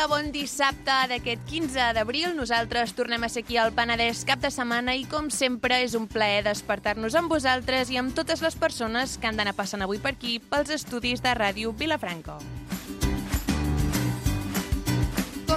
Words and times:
dia, 0.00 0.06
bon 0.08 0.30
dissabte 0.32 0.94
d'aquest 1.10 1.42
15 1.50 1.90
d'abril. 1.92 2.30
Nosaltres 2.36 2.94
tornem 2.96 3.26
a 3.26 3.28
ser 3.28 3.42
aquí 3.44 3.58
al 3.60 3.74
Penedès 3.76 4.22
cap 4.24 4.40
de 4.40 4.48
setmana 4.48 4.94
i, 4.96 5.04
com 5.04 5.28
sempre, 5.28 5.82
és 5.84 5.96
un 5.98 6.06
plaer 6.08 6.40
despertar-nos 6.46 7.18
amb 7.20 7.28
vosaltres 7.28 7.92
i 7.92 8.00
amb 8.00 8.14
totes 8.16 8.40
les 8.40 8.56
persones 8.56 9.18
que 9.20 9.28
han 9.28 9.36
d'anar 9.36 9.56
passant 9.58 9.84
avui 9.84 10.00
per 10.00 10.14
aquí 10.16 10.38
pels 10.40 10.72
estudis 10.80 11.20
de 11.20 11.36
Ràdio 11.36 11.76
Vilafranca. 11.76 12.40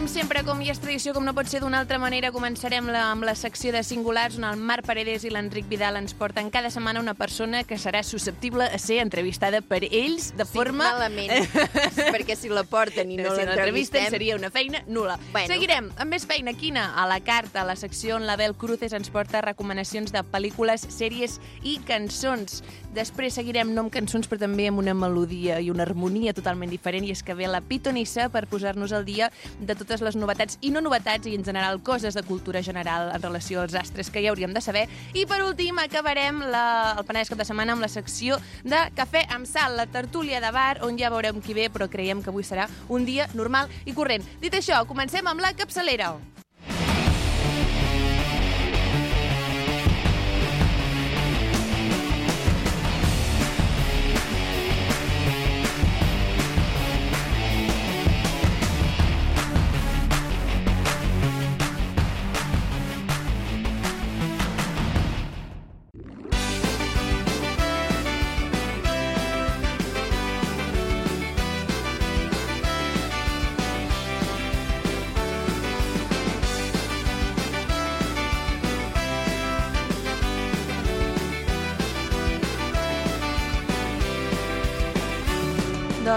Com 0.04 0.10
sempre, 0.12 0.42
com 0.44 0.60
ja 0.60 0.74
és 0.74 0.82
tradició, 0.84 1.14
com 1.16 1.24
no 1.24 1.32
pot 1.32 1.48
ser 1.48 1.62
d'una 1.64 1.78
altra 1.80 1.96
manera, 1.96 2.34
començarem 2.36 2.90
la, 2.92 3.06
amb 3.14 3.24
la 3.24 3.38
secció 3.40 3.72
de 3.72 3.80
singulars 3.88 4.36
on 4.36 4.44
el 4.44 4.58
Marc 4.60 4.84
Paredes 4.84 5.24
i 5.24 5.30
l'Enric 5.32 5.70
Vidal 5.72 5.96
ens 5.96 6.12
porten 6.20 6.50
cada 6.52 6.68
setmana 6.74 7.00
una 7.00 7.14
persona 7.16 7.62
que 7.64 7.78
serà 7.80 8.02
susceptible 8.04 8.68
a 8.68 8.80
ser 8.84 8.98
entrevistada 9.00 9.62
per 9.64 9.80
ells 9.86 10.34
de 10.36 10.44
Sí, 10.44 10.52
forma... 10.58 10.90
malament, 10.92 11.48
perquè 12.18 12.36
si 12.36 12.52
la 12.52 12.66
porten 12.68 13.14
i 13.16 13.22
no 13.22 13.32
si 13.32 13.46
l'entrevisten 13.48 14.10
seria 14.12 14.36
una 14.36 14.52
feina 14.52 14.84
nula. 14.92 15.16
Bueno. 15.32 15.48
Seguirem 15.48 15.88
amb 15.96 16.12
més 16.12 16.28
feina. 16.28 16.52
Quina? 16.52 16.90
A 17.00 17.08
la 17.08 17.22
carta, 17.24 17.64
a 17.64 17.66
la 17.72 17.78
secció 17.80 18.20
on 18.20 18.28
l'Abel 18.28 18.58
Cruces 18.60 18.92
ens 18.92 19.08
porta 19.08 19.40
recomanacions 19.48 20.12
de 20.12 20.26
pel·lícules, 20.36 20.84
sèries 20.92 21.40
i 21.64 21.78
cançons. 21.88 22.60
Després 22.94 23.34
seguirem 23.34 23.72
no 23.74 23.88
amb 23.88 23.94
cançons, 23.94 24.28
però 24.30 24.38
també 24.44 24.68
amb 24.70 24.78
una 24.78 24.94
melodia 24.94 25.56
i 25.58 25.72
una 25.74 25.82
harmonia 25.88 26.34
totalment 26.38 26.70
diferent, 26.70 27.08
i 27.08 27.14
és 27.16 27.24
que 27.26 27.34
ve 27.34 27.48
la 27.50 27.64
Pitonissa 27.66 28.28
per 28.30 28.44
posar-nos 28.52 28.94
al 28.94 29.06
dia 29.08 29.32
de 29.60 29.74
totes 29.74 30.04
les 30.06 30.18
novetats, 30.20 30.60
i 30.62 30.70
no 30.70 30.84
novetats, 30.86 31.26
i 31.26 31.34
en 31.34 31.46
general 31.46 31.82
coses 31.82 32.14
de 32.14 32.22
cultura 32.28 32.62
general 32.62 33.10
en 33.16 33.24
relació 33.24 33.64
als 33.64 33.74
astres 33.74 34.12
que 34.14 34.22
ja 34.22 34.30
hauríem 34.30 34.54
de 34.54 34.62
saber. 34.62 34.86
I 35.18 35.26
per 35.26 35.42
últim 35.42 35.82
acabarem 35.82 36.44
la, 36.54 36.66
el 37.00 37.08
Penedès 37.08 37.34
cap 37.34 37.42
de 37.42 37.48
setmana 37.50 37.74
amb 37.74 37.82
la 37.82 37.90
secció 37.90 38.38
de 38.62 38.84
Cafè 38.94 39.26
amb 39.34 39.50
Sal, 39.50 39.74
la 39.80 39.88
tertúlia 39.90 40.44
de 40.44 40.54
bar, 40.54 40.84
on 40.86 41.02
ja 41.02 41.10
veurem 41.14 41.42
qui 41.42 41.58
ve, 41.58 41.72
però 41.74 41.90
creiem 41.90 42.22
que 42.22 42.30
avui 42.30 42.46
serà 42.46 42.70
un 42.94 43.10
dia 43.10 43.26
normal 43.34 43.74
i 43.86 43.98
corrent. 43.98 44.22
Dit 44.44 44.54
això, 44.54 44.84
comencem 44.86 45.26
amb 45.26 45.42
la 45.42 45.56
capçalera. 45.58 46.14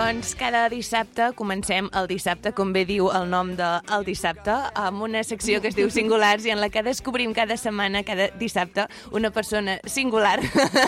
Doncs 0.06 0.36
cada 0.38 0.68
dissabte 0.70 1.32
comencem 1.34 1.88
el 1.98 2.06
dissabte, 2.06 2.52
com 2.54 2.70
bé 2.70 2.84
diu 2.86 3.08
el 3.10 3.24
nom 3.26 3.48
de 3.58 3.66
El 3.90 4.04
Dissabte, 4.06 4.54
amb 4.78 5.02
una 5.02 5.24
secció 5.26 5.58
que 5.58 5.72
es 5.72 5.74
diu 5.74 5.88
Singulars 5.90 6.44
i 6.46 6.52
en 6.54 6.60
la 6.62 6.68
que 6.70 6.84
descobrim 6.86 7.32
cada 7.34 7.56
setmana, 7.58 8.04
cada 8.06 8.28
dissabte, 8.38 8.84
una 9.10 9.32
persona 9.34 9.80
singular 9.82 10.36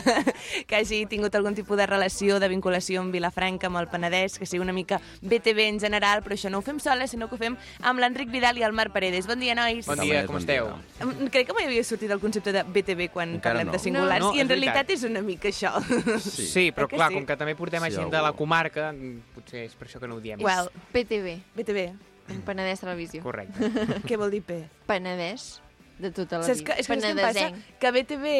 que 0.68 0.78
hagi 0.78 1.00
tingut 1.10 1.34
algun 1.34 1.58
tipus 1.58 1.80
de 1.80 1.88
relació, 1.90 2.38
de 2.38 2.46
vinculació 2.52 3.02
amb 3.02 3.10
Vilafranca, 3.10 3.66
amb 3.66 3.80
el 3.80 3.88
Penedès, 3.90 4.36
que 4.38 4.46
sigui 4.46 4.62
una 4.62 4.76
mica 4.76 5.00
BTV 5.18 5.66
en 5.66 5.82
general, 5.82 6.22
però 6.22 6.38
això 6.38 6.54
no 6.54 6.62
ho 6.62 6.66
fem 6.68 6.78
soles, 6.78 7.10
sinó 7.10 7.26
que 7.26 7.34
ho 7.34 7.42
fem 7.42 7.58
amb 7.82 7.98
l'Enric 7.98 8.30
Vidal 8.30 8.62
i 8.62 8.66
el 8.68 8.76
Marc 8.78 8.94
Paredes. 8.94 9.26
Bon 9.26 9.42
dia, 9.42 9.58
nois. 9.58 9.82
Bon 9.90 9.98
dia, 9.98 10.22
com 10.30 10.38
esteu? 10.38 10.70
Crec 11.34 11.50
que 11.50 11.58
mai 11.58 11.66
havia 11.66 11.82
sortit 11.82 12.14
el 12.14 12.22
concepte 12.22 12.54
de 12.54 12.62
BTV 12.62 13.10
quan 13.10 13.34
Encara 13.40 13.64
parlem 13.64 13.72
no. 13.72 13.74
de 13.74 13.82
singulars, 13.82 14.28
No, 14.28 14.30
no, 14.30 14.38
i 14.38 14.46
en 14.46 14.46
és 14.46 14.54
realitat 14.54 14.94
és 14.94 15.02
una 15.10 15.26
mica 15.26 15.50
això. 15.50 15.74
Sí. 16.22 16.46
Sí, 16.46 16.66
però 16.70 16.86
Eh 16.86 16.94
que 16.94 17.02
clar, 17.02 17.10
sí? 17.10 17.18
com 17.18 17.26
que 17.26 17.40
també 17.42 17.58
portem 17.58 17.82
Sí, 17.90 17.96
gent 17.98 18.14
de 18.14 18.22
la 18.22 18.30
comarca, 18.30 18.92
potser 19.34 19.64
és 19.68 19.74
per 19.78 19.88
això 19.88 20.00
que 20.02 20.10
no 20.10 20.18
ho 20.18 20.22
diem. 20.24 20.42
Well, 20.44 20.70
PTV, 20.94 21.38
BTV, 21.56 21.86
en 22.34 22.42
Penedès 22.46 22.84
Televisió. 22.84 23.22
Correcte. 23.24 23.70
què 24.08 24.20
vol 24.20 24.34
dir 24.34 24.42
P? 24.46 24.60
Penedès, 24.88 25.48
de 25.98 26.12
tota 26.14 26.38
la 26.42 26.46
Saps 26.46 26.62
vida. 26.62 26.74
que, 26.74 26.80
és 26.82 26.86
que, 26.86 26.94
saps 26.94 27.04
què 27.04 27.12
em 27.12 27.20
passa? 27.20 27.46
Penedesenc. 27.48 27.78
Que 27.82 27.92
BTV 27.96 28.34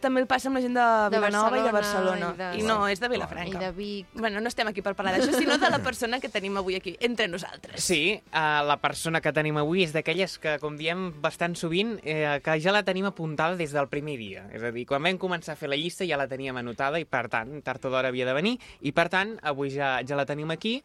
també 0.00 0.20
el 0.22 0.26
passa 0.30 0.48
amb 0.48 0.56
la 0.58 0.62
gent 0.64 0.74
de 0.76 0.86
De 1.10 1.18
Vilanova 1.18 1.58
i 1.58 1.62
de 1.66 1.72
Barcelona 1.72 2.30
i 2.38 2.58
I, 2.58 2.62
de- 2.62 2.66
no, 2.68 2.86
és 2.88 3.00
de 3.00 3.06
I 3.06 3.10
Vilafranca. 3.10 3.58
de 3.58 3.70
Vic. 3.72 4.06
Bueno, 4.14 4.40
no 4.40 4.48
estem 4.48 4.68
aquí 4.68 4.82
per 4.82 4.94
parlar 4.94 5.16
d'això, 5.18 5.32
sinó 5.36 5.58
de 5.58 5.70
la 5.70 5.78
persona 5.84 6.20
que 6.20 6.28
tenim 6.28 6.56
avui 6.56 6.76
aquí, 6.76 6.96
entre 7.00 7.28
nosaltres. 7.28 7.82
Sí, 7.82 8.20
uh, 8.32 8.62
la 8.66 8.76
persona 8.80 9.20
que 9.20 9.32
tenim 9.32 9.56
avui 9.58 9.82
és 9.84 9.92
d'aquelles 9.92 10.38
que, 10.38 10.58
com 10.62 10.76
diem 10.76 11.08
bastant 11.20 11.54
sovint, 11.58 11.98
eh, 12.04 12.40
que 12.44 12.58
ja 12.60 12.72
la 12.72 12.82
tenim 12.82 13.06
apuntada 13.10 13.56
des 13.56 13.72
del 13.72 13.88
primer 13.88 14.16
dia. 14.18 14.46
És 14.52 14.62
a 14.62 14.70
dir, 14.72 14.86
quan 14.86 15.02
vam 15.02 15.18
començar 15.18 15.52
a 15.54 15.56
fer 15.56 15.68
la 15.68 15.76
llista 15.76 16.06
ja 16.06 16.16
la 16.16 16.28
teníem 16.28 16.56
anotada 16.56 16.98
i, 17.00 17.04
per 17.04 17.28
tant, 17.28 17.60
tard 17.62 17.84
o 17.84 17.90
d'hora 17.90 18.08
havia 18.08 18.26
de 18.26 18.34
venir. 18.34 18.58
I, 18.80 18.92
per 18.92 19.08
tant, 19.08 19.38
avui 19.42 19.70
ja, 19.70 19.98
ja 20.06 20.16
la 20.16 20.26
tenim 20.26 20.50
aquí 20.50 20.82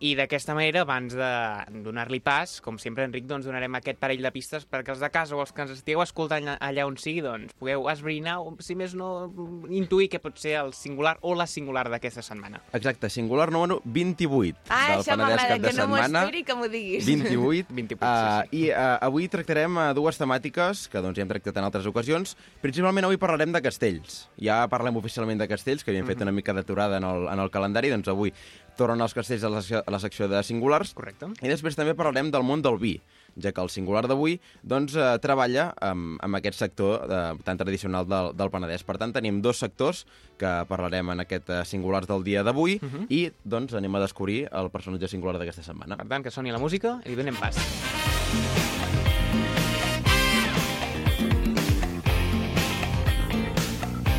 i 0.00 0.12
d'aquesta 0.14 0.54
manera, 0.54 0.84
abans 0.84 1.14
de 1.16 1.28
donar-li 1.82 2.20
pas, 2.22 2.60
com 2.62 2.76
sempre, 2.78 3.02
Enric, 3.08 3.24
doncs 3.26 3.48
donarem 3.48 3.74
aquest 3.78 3.98
parell 3.98 4.22
de 4.22 4.30
pistes 4.34 4.62
perquè 4.68 4.92
els 4.94 5.00
de 5.02 5.08
casa 5.10 5.34
o 5.34 5.40
els 5.42 5.50
que 5.52 5.64
ens 5.64 5.72
estigueu 5.74 6.02
escoltant 6.04 6.46
allà 6.54 6.84
on 6.86 6.94
sigui, 7.00 7.22
doncs 7.24 7.54
pugueu 7.58 7.88
esbrinar 7.90 8.36
o, 8.44 8.52
si 8.62 8.76
més 8.78 8.94
no, 8.94 9.08
intuir 9.74 10.06
què 10.12 10.20
pot 10.22 10.38
ser 10.38 10.54
el 10.60 10.70
singular 10.76 11.16
o 11.26 11.34
la 11.34 11.48
singular 11.50 11.88
d'aquesta 11.90 12.22
setmana. 12.22 12.60
Exacte, 12.78 13.10
singular 13.10 13.48
número 13.50 13.80
28 13.84 14.68
Ah, 14.70 14.92
del 14.92 15.00
això 15.00 15.16
Penedès 15.16 15.42
cap 15.42 15.58
de 15.58 15.68
que 15.68 15.74
no 15.80 15.88
m'ho 15.88 15.98
setmana. 15.98 16.22
esperi 16.28 16.44
que 16.46 16.54
m'ho 16.58 16.68
diguis. 16.70 17.04
28. 17.08 17.74
28, 17.74 17.98
Uh, 18.08 18.44
sí, 18.50 18.60
I 18.62 18.70
uh, 18.70 18.98
avui 19.08 19.26
tractarem 19.28 19.74
uh, 19.76 19.88
dues 19.96 20.16
temàtiques 20.20 20.84
que 20.92 21.02
doncs, 21.02 21.18
ja 21.18 21.24
hem 21.24 21.30
tractat 21.32 21.56
en 21.58 21.66
altres 21.66 21.86
ocasions. 21.90 22.36
Principalment 22.62 23.08
avui 23.08 23.18
parlarem 23.18 23.50
de 23.52 23.60
castells. 23.64 24.28
Ja 24.38 24.60
parlem 24.70 24.96
oficialment 25.00 25.40
de 25.42 25.48
castells, 25.50 25.82
que 25.82 25.90
havíem 25.90 26.06
fet 26.06 26.22
una 26.22 26.32
mica 26.32 26.54
d'aturada 26.54 26.98
en, 27.02 27.04
el, 27.08 27.26
en 27.32 27.42
el 27.42 27.50
calendari, 27.50 27.90
doncs 27.90 28.08
avui 28.12 28.32
tornen 28.78 29.02
els 29.04 29.14
castells 29.16 29.42
a 29.44 29.50
la, 29.52 29.60
secció- 29.60 29.82
a 29.84 29.90
la 29.94 29.98
secció 30.02 30.28
de 30.30 30.40
singulars. 30.46 30.94
Correcte. 30.96 31.28
I 31.42 31.50
després 31.50 31.76
també 31.76 31.96
parlarem 31.98 32.30
del 32.32 32.46
món 32.46 32.62
del 32.64 32.78
vi, 32.80 32.94
ja 33.38 33.52
que 33.52 33.60
el 33.62 33.70
singular 33.74 34.04
d'avui 34.08 34.38
doncs, 34.62 34.94
eh, 34.96 35.08
treballa 35.22 35.72
amb, 35.84 36.16
amb 36.24 36.38
aquest 36.38 36.58
sector 36.62 37.04
eh, 37.04 37.20
tan 37.44 37.58
tradicional 37.60 38.06
del, 38.08 38.32
del 38.38 38.52
Penedès. 38.54 38.86
Per 38.86 38.96
tant, 39.02 39.12
tenim 39.16 39.42
dos 39.44 39.60
sectors 39.62 40.04
que 40.38 40.54
parlarem 40.70 41.10
en 41.16 41.24
aquest 41.26 41.50
eh, 41.50 41.60
singulars 41.66 42.06
del 42.10 42.24
dia 42.26 42.46
d'avui 42.46 42.78
i 43.10 43.24
doncs 43.44 43.74
anem 43.74 43.98
a 43.98 44.04
descobrir 44.06 44.44
el 44.52 44.70
personatge 44.74 45.10
singular 45.10 45.38
d'aquesta 45.42 45.66
setmana. 45.66 45.98
Per 45.98 46.06
tant, 46.08 46.24
que 46.26 46.34
soni 46.34 46.54
la 46.54 46.62
música 46.62 46.98
i 47.06 47.18
donem 47.18 47.36
pas. 47.42 47.58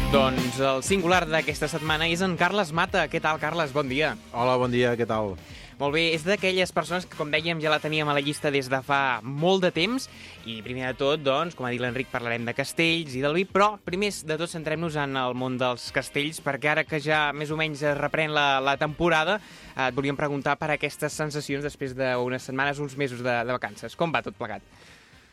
Doncs 0.10 0.56
el 0.58 0.80
singular 0.82 1.28
d'aquesta 1.30 1.68
setmana 1.70 2.08
és 2.10 2.24
en 2.26 2.32
Carles 2.34 2.72
Mata. 2.74 3.04
Què 3.06 3.20
tal, 3.22 3.38
Carles? 3.38 3.70
Bon 3.70 3.86
dia. 3.86 4.16
Hola, 4.34 4.56
bon 4.58 4.72
dia, 4.74 4.96
què 4.98 5.06
tal? 5.06 5.36
Molt 5.78 5.94
bé, 5.94 6.08
és 6.16 6.24
d'aquelles 6.26 6.72
persones 6.74 7.06
que, 7.06 7.14
com 7.14 7.30
dèiem, 7.30 7.60
ja 7.62 7.70
la 7.70 7.78
teníem 7.78 8.10
a 8.10 8.16
la 8.18 8.24
llista 8.26 8.50
des 8.50 8.66
de 8.74 8.80
fa 8.82 9.20
molt 9.22 9.62
de 9.68 9.70
temps 9.76 10.08
i, 10.50 10.64
primer 10.66 10.88
de 10.88 10.98
tot, 10.98 11.22
doncs, 11.22 11.54
com 11.54 11.68
ha 11.68 11.70
dit 11.70 11.84
l'Enric, 11.84 12.10
parlarem 12.10 12.50
de 12.50 12.56
castells 12.58 13.14
i 13.14 13.22
del 13.22 13.38
vi, 13.38 13.46
però, 13.46 13.76
primer 13.86 14.10
de 14.26 14.40
tot, 14.42 14.50
centrem-nos 14.50 14.98
en 14.98 15.14
el 15.22 15.38
món 15.38 15.62
dels 15.62 15.92
castells, 15.94 16.42
perquè 16.42 16.74
ara 16.74 16.88
que 16.90 16.98
ja 17.06 17.28
més 17.30 17.54
o 17.54 17.60
menys 17.62 17.86
es 17.86 17.98
reprèn 18.02 18.34
la, 18.34 18.48
la 18.66 18.80
temporada, 18.82 19.38
eh, 19.76 19.92
et 19.92 19.96
volíem 20.00 20.18
preguntar 20.18 20.58
per 20.58 20.72
aquestes 20.74 21.22
sensacions 21.22 21.62
després 21.62 21.94
d'unes 21.94 22.50
setmanes, 22.50 22.82
uns 22.82 22.98
mesos 22.98 23.22
de, 23.22 23.44
de 23.46 23.60
vacances. 23.62 23.94
Com 23.94 24.10
va 24.10 24.26
tot 24.26 24.42
plegat? 24.42 24.66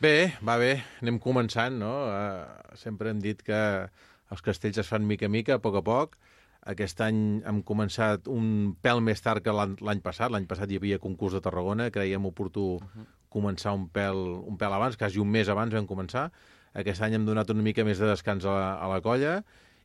Bé, 0.04 0.36
va 0.44 0.58
bé, 0.60 0.82
anem 1.00 1.16
començant, 1.16 1.80
no? 1.80 1.94
Uh, 2.12 2.76
sempre 2.76 3.08
hem 3.08 3.24
dit 3.24 3.40
que 3.40 3.56
els 4.32 4.42
castells 4.42 4.80
es 4.82 4.88
fan 4.90 5.06
mica 5.06 5.28
a 5.28 5.32
mica, 5.32 5.56
a 5.56 5.62
poc 5.62 5.78
a 5.80 5.84
poc. 5.86 6.16
Aquest 6.66 7.00
any 7.04 7.18
hem 7.46 7.60
començat 7.62 8.26
un 8.32 8.74
pèl 8.82 9.02
més 9.04 9.22
tard 9.22 9.44
que 9.44 9.54
l'any 9.54 10.02
passat. 10.02 10.32
L'any 10.34 10.48
passat 10.50 10.70
hi 10.70 10.80
havia 10.80 10.98
concurs 11.02 11.36
de 11.36 11.42
Tarragona, 11.44 11.92
creiem 11.94 12.26
oportú 12.26 12.80
començar 13.30 13.76
un 13.76 13.86
pèl, 13.92 14.18
un 14.50 14.58
pèl 14.58 14.74
abans, 14.74 14.96
quasi 14.98 15.22
un 15.22 15.30
mes 15.30 15.48
abans 15.52 15.74
vam 15.76 15.86
començar. 15.86 16.30
Aquest 16.76 17.04
any 17.06 17.14
hem 17.16 17.28
donat 17.28 17.50
una 17.54 17.62
mica 17.64 17.84
més 17.86 18.02
de 18.02 18.08
descans 18.10 18.44
a 18.44 18.52
la, 18.56 18.66
a 18.82 18.90
la 18.90 19.00
colla 19.04 19.38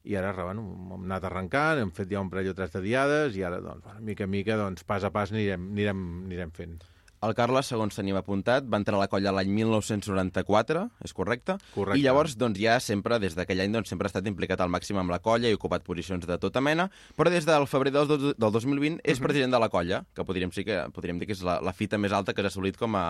i 0.04 0.16
ara 0.18 0.34
bueno, 0.34 0.64
hem 0.96 1.06
anat 1.06 1.28
arrencant, 1.30 1.80
hem 1.84 1.92
fet 1.94 2.10
ja 2.10 2.24
un 2.24 2.32
parell 2.32 2.50
o 2.52 2.56
tres 2.58 2.74
de 2.74 2.82
diades 2.82 3.38
i 3.38 3.46
ara, 3.46 3.62
doncs, 3.62 3.84
bueno, 3.86 4.02
mica 4.08 4.26
a 4.26 4.32
mica, 4.32 4.58
doncs, 4.58 4.84
pas 4.88 5.06
a 5.06 5.12
pas 5.14 5.34
anirem, 5.34 5.70
anirem, 5.76 6.02
anirem 6.26 6.54
fent. 6.58 6.80
El 7.22 7.36
Carles, 7.38 7.68
segons 7.70 7.94
tenim 7.94 8.16
apuntat, 8.18 8.66
va 8.66 8.80
entrar 8.82 8.96
a 8.98 9.00
la 9.04 9.08
colla 9.10 9.30
l'any 9.38 9.52
1994, 9.54 10.80
és 11.06 11.12
correcte? 11.14 11.54
Correcte. 11.76 12.00
I 12.00 12.06
llavors, 12.08 12.34
doncs, 12.34 12.58
ja 12.58 12.80
sempre, 12.82 13.20
des 13.22 13.36
d'aquell 13.38 13.62
any, 13.62 13.76
doncs, 13.76 13.92
sempre 13.94 14.10
ha 14.10 14.10
estat 14.10 14.26
implicat 14.26 14.64
al 14.64 14.72
màxim 14.74 14.98
amb 14.98 15.14
la 15.14 15.20
colla 15.22 15.52
i 15.52 15.54
ocupat 15.54 15.86
posicions 15.86 16.26
de 16.26 16.40
tota 16.42 16.66
mena, 16.66 16.88
però 17.14 17.30
des 17.30 17.46
del 17.46 17.68
febrer 17.70 17.94
del, 17.94 18.10
del 18.10 18.56
2020 18.58 19.06
és 19.06 19.22
president 19.22 19.54
de 19.54 19.62
la 19.62 19.70
colla, 19.70 20.02
que 20.18 20.26
podríem, 20.26 20.50
sí 20.56 20.66
que, 20.66 20.80
podríem 20.98 21.22
dir 21.22 21.30
que 21.30 21.38
és 21.38 21.46
la, 21.46 21.60
la 21.62 21.78
fita 21.78 22.02
més 22.02 22.10
alta 22.10 22.34
que 22.34 22.42
s'ha 22.42 22.50
assolit 22.56 22.82
com 22.82 22.98
a, 22.98 23.06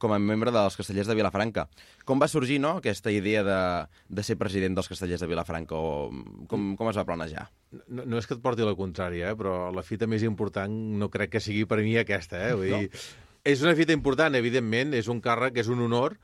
com 0.00 0.16
a 0.16 0.22
membre 0.32 0.56
dels 0.56 0.80
castellers 0.80 1.12
de 1.12 1.20
Vilafranca. 1.20 1.68
Com 2.08 2.16
va 2.16 2.32
sorgir, 2.32 2.62
no?, 2.64 2.78
aquesta 2.80 3.12
idea 3.12 3.44
de, 3.44 3.62
de 4.08 4.24
ser 4.24 4.40
president 4.40 4.80
dels 4.80 4.88
castellers 4.88 5.20
de 5.20 5.28
Vilafranca, 5.28 5.76
o 5.76 6.46
com, 6.48 6.70
com 6.80 6.88
es 6.88 6.96
va 6.96 7.04
planejar? 7.04 7.50
No, 7.92 8.08
no 8.08 8.16
és 8.16 8.24
que 8.24 8.40
et 8.40 8.40
porti 8.40 8.64
la 8.64 8.78
contrària, 8.78 9.34
eh? 9.34 9.36
però 9.36 9.66
la 9.68 9.84
fita 9.84 10.08
més 10.08 10.24
important 10.24 10.72
no 10.72 11.12
crec 11.12 11.36
que 11.36 11.44
sigui 11.44 11.68
per 11.68 11.84
mi 11.84 12.00
aquesta. 12.00 12.40
Eh? 12.48 12.54
Vull 12.56 12.72
dir, 12.72 13.04
és 13.50 13.64
una 13.64 13.74
fita 13.78 13.94
important, 13.96 14.34
evidentment, 14.38 14.94
és 14.94 15.10
un 15.12 15.20
càrrec, 15.24 15.58
és 15.62 15.68
un 15.72 15.82
honor, 15.84 16.16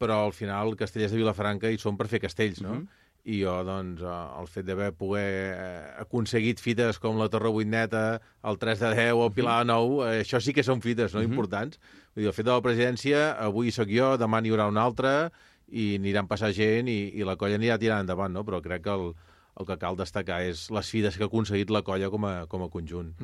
però 0.00 0.24
al 0.24 0.34
final 0.36 0.74
Castellers 0.76 1.14
de 1.14 1.20
Vilafranca 1.20 1.70
hi 1.70 1.80
són 1.80 1.98
per 1.98 2.08
fer 2.10 2.20
castells, 2.22 2.60
no? 2.64 2.80
Mhm. 2.80 3.02
I 3.24 3.38
jo, 3.40 3.54
doncs, 3.64 4.02
eh, 4.04 4.40
el 4.40 4.48
fet 4.52 4.66
d'haver 4.66 4.90
poder 4.92 5.54
eh, 5.56 6.00
aconseguit 6.02 6.60
fites 6.60 6.98
com 7.00 7.16
la 7.16 7.30
Torre 7.32 7.48
Vuitneta, 7.48 8.20
el 8.44 8.58
3 8.58 8.80
de 8.80 8.90
10 8.98 9.12
o 9.14 9.24
el 9.26 9.32
Pilar 9.32 9.62
de 9.62 9.70
9, 9.72 10.10
eh, 10.10 10.20
això 10.26 10.42
sí 10.44 10.52
que 10.52 10.62
són 10.62 10.82
fites 10.84 11.14
no? 11.14 11.22
importants. 11.22 11.80
Vull 12.12 12.26
dir, 12.26 12.28
el 12.28 12.36
fet 12.36 12.44
de 12.44 12.52
la 12.52 12.60
presidència, 12.60 13.32
avui 13.40 13.72
sóc 13.72 13.88
jo, 13.88 14.18
demà 14.20 14.42
n'hi 14.42 14.52
haurà 14.52 14.68
una 14.68 14.84
altra, 14.84 15.32
i 15.68 15.94
aniran 15.96 16.28
passar 16.28 16.52
gent 16.52 16.90
i, 16.92 16.98
i 17.16 17.24
la 17.24 17.38
colla 17.40 17.56
anirà 17.56 17.78
tirant 17.80 18.04
endavant, 18.04 18.34
no? 18.34 18.44
Però 18.44 18.60
crec 18.60 18.84
que 18.84 18.92
el, 18.92 19.14
el 19.60 19.68
que 19.70 19.80
cal 19.80 19.96
destacar 19.96 20.42
és 20.44 20.68
les 20.74 20.90
fides 20.90 21.16
que 21.16 21.24
ha 21.24 21.30
aconseguit 21.30 21.72
la 21.72 21.82
colla 21.86 22.10
com 22.12 22.26
a, 22.28 22.34
com 22.50 22.66
a 22.66 22.70
conjunt. 22.72 23.14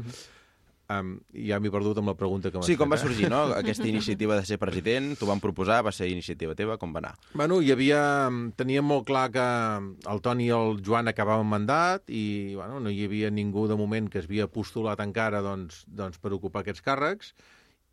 Um, 0.90 1.12
ja 1.46 1.60
m'he 1.62 1.70
perdut 1.72 1.98
amb 2.00 2.10
la 2.10 2.16
pregunta 2.18 2.50
que 2.50 2.58
m'has 2.58 2.68
Sí, 2.68 2.76
com 2.80 2.90
va 2.90 2.98
eh? 2.98 3.02
sorgir, 3.02 3.28
no? 3.32 3.42
Aquesta 3.60 3.86
iniciativa 3.88 4.36
de 4.38 4.46
ser 4.48 4.58
president, 4.62 5.12
t'ho 5.18 5.28
van 5.30 5.42
proposar, 5.42 5.80
va 5.86 5.92
ser 5.94 6.10
iniciativa 6.10 6.56
teva, 6.58 6.78
com 6.80 6.94
va 6.96 7.02
anar? 7.04 7.14
Bueno, 7.34 7.60
hi 7.62 7.72
havia... 7.74 8.02
Teníem 8.60 8.86
molt 8.86 9.06
clar 9.08 9.28
que 9.34 9.46
el 10.10 10.22
Toni 10.24 10.48
i 10.48 10.52
el 10.54 10.80
Joan 10.86 11.10
acabaven 11.10 11.48
mandat 11.48 12.10
i 12.10 12.56
bueno, 12.56 12.80
no 12.82 12.92
hi 12.92 13.04
havia 13.06 13.30
ningú 13.32 13.66
de 13.70 13.78
moment 13.78 14.10
que 14.10 14.20
es 14.20 14.28
havia 14.28 14.48
postulat 14.50 15.00
encara 15.04 15.42
doncs, 15.44 15.84
doncs, 15.86 16.20
per 16.20 16.34
ocupar 16.36 16.64
aquests 16.64 16.84
càrrecs 16.84 17.34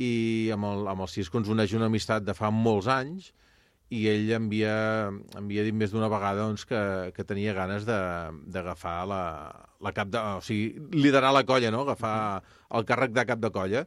i 0.03 0.49
amb 0.53 0.67
el, 0.69 0.85
amb 0.91 1.05
el 1.05 1.11
Cisco 1.11 1.39
ens 1.39 1.49
uneix 1.49 1.73
una 1.77 1.89
amistat 1.89 2.25
de 2.25 2.35
fa 2.37 2.51
molts 2.53 2.89
anys 2.91 3.31
i 3.89 4.01
ell 4.11 4.31
em 4.35 4.47
havia, 4.49 4.73
em 5.09 5.45
havia 5.45 5.63
dit 5.63 5.75
més 5.75 5.93
d'una 5.93 6.09
vegada 6.11 6.43
doncs, 6.43 6.65
que, 6.67 6.79
que 7.15 7.23
tenia 7.23 7.53
ganes 7.55 7.85
d'agafar 7.87 8.97
la, 9.07 9.21
la 9.79 9.93
cap 9.95 10.09
de... 10.11 10.19
O 10.19 10.41
sigui, 10.43 10.75
liderar 10.91 11.31
la 11.35 11.45
colla, 11.47 11.71
no? 11.71 11.85
Agafar 11.85 12.43
el 12.75 12.85
càrrec 12.89 13.15
de 13.15 13.23
cap 13.29 13.39
de 13.39 13.51
colla. 13.55 13.85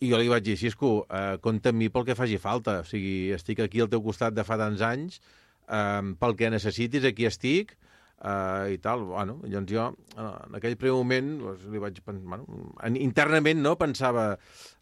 I 0.00 0.08
jo 0.12 0.16
li 0.22 0.30
vaig 0.30 0.44
dir, 0.46 0.54
Cisco, 0.56 1.04
eh, 1.10 1.36
compta 1.42 1.74
amb 1.74 1.82
mi 1.82 1.90
pel 1.92 2.06
que 2.06 2.14
faci 2.16 2.38
falta. 2.40 2.78
O 2.84 2.86
sigui, 2.88 3.32
estic 3.36 3.58
aquí 3.66 3.82
al 3.82 3.90
teu 3.92 4.00
costat 4.06 4.36
de 4.38 4.46
fa 4.46 4.56
tants 4.60 4.80
anys, 4.86 5.18
eh, 5.66 6.14
pel 6.22 6.36
que 6.38 6.48
necessitis, 6.54 7.04
aquí 7.10 7.26
estic, 7.28 7.74
eh, 8.22 8.76
i 8.76 8.78
tal. 8.80 9.02
Bueno, 9.10 9.40
llavors 9.42 9.74
jo, 9.74 9.88
en 10.14 10.56
aquell 10.60 10.78
primer 10.80 10.94
moment, 10.96 11.34
doncs, 11.42 11.66
li 11.74 11.82
vaig 11.82 11.98
pensar, 12.06 12.22
bueno, 12.36 12.70
en- 12.86 12.96
internament, 13.02 13.60
no?, 13.66 13.74
pensava, 13.82 14.30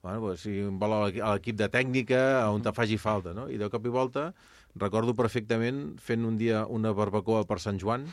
bueno, 0.05 0.21
doncs, 0.29 0.45
si 0.45 0.61
vol 0.69 0.93
a 0.93 1.01
l'equi- 1.07 1.25
a 1.25 1.33
l'equip 1.35 1.57
de 1.65 1.71
tècnica, 1.73 2.23
on 2.53 2.63
te 2.63 2.77
faci 2.77 3.01
falta, 3.01 3.33
no? 3.35 3.49
I 3.51 3.57
de 3.59 3.73
cop 3.73 3.89
i 3.89 3.97
volta 3.97 4.29
recordo 4.77 5.15
perfectament 5.19 5.99
fent 6.03 6.27
un 6.29 6.37
dia 6.39 6.65
una 6.67 6.93
barbacoa 6.93 7.45
per 7.49 7.61
Sant 7.63 7.81
Joan, 7.81 8.07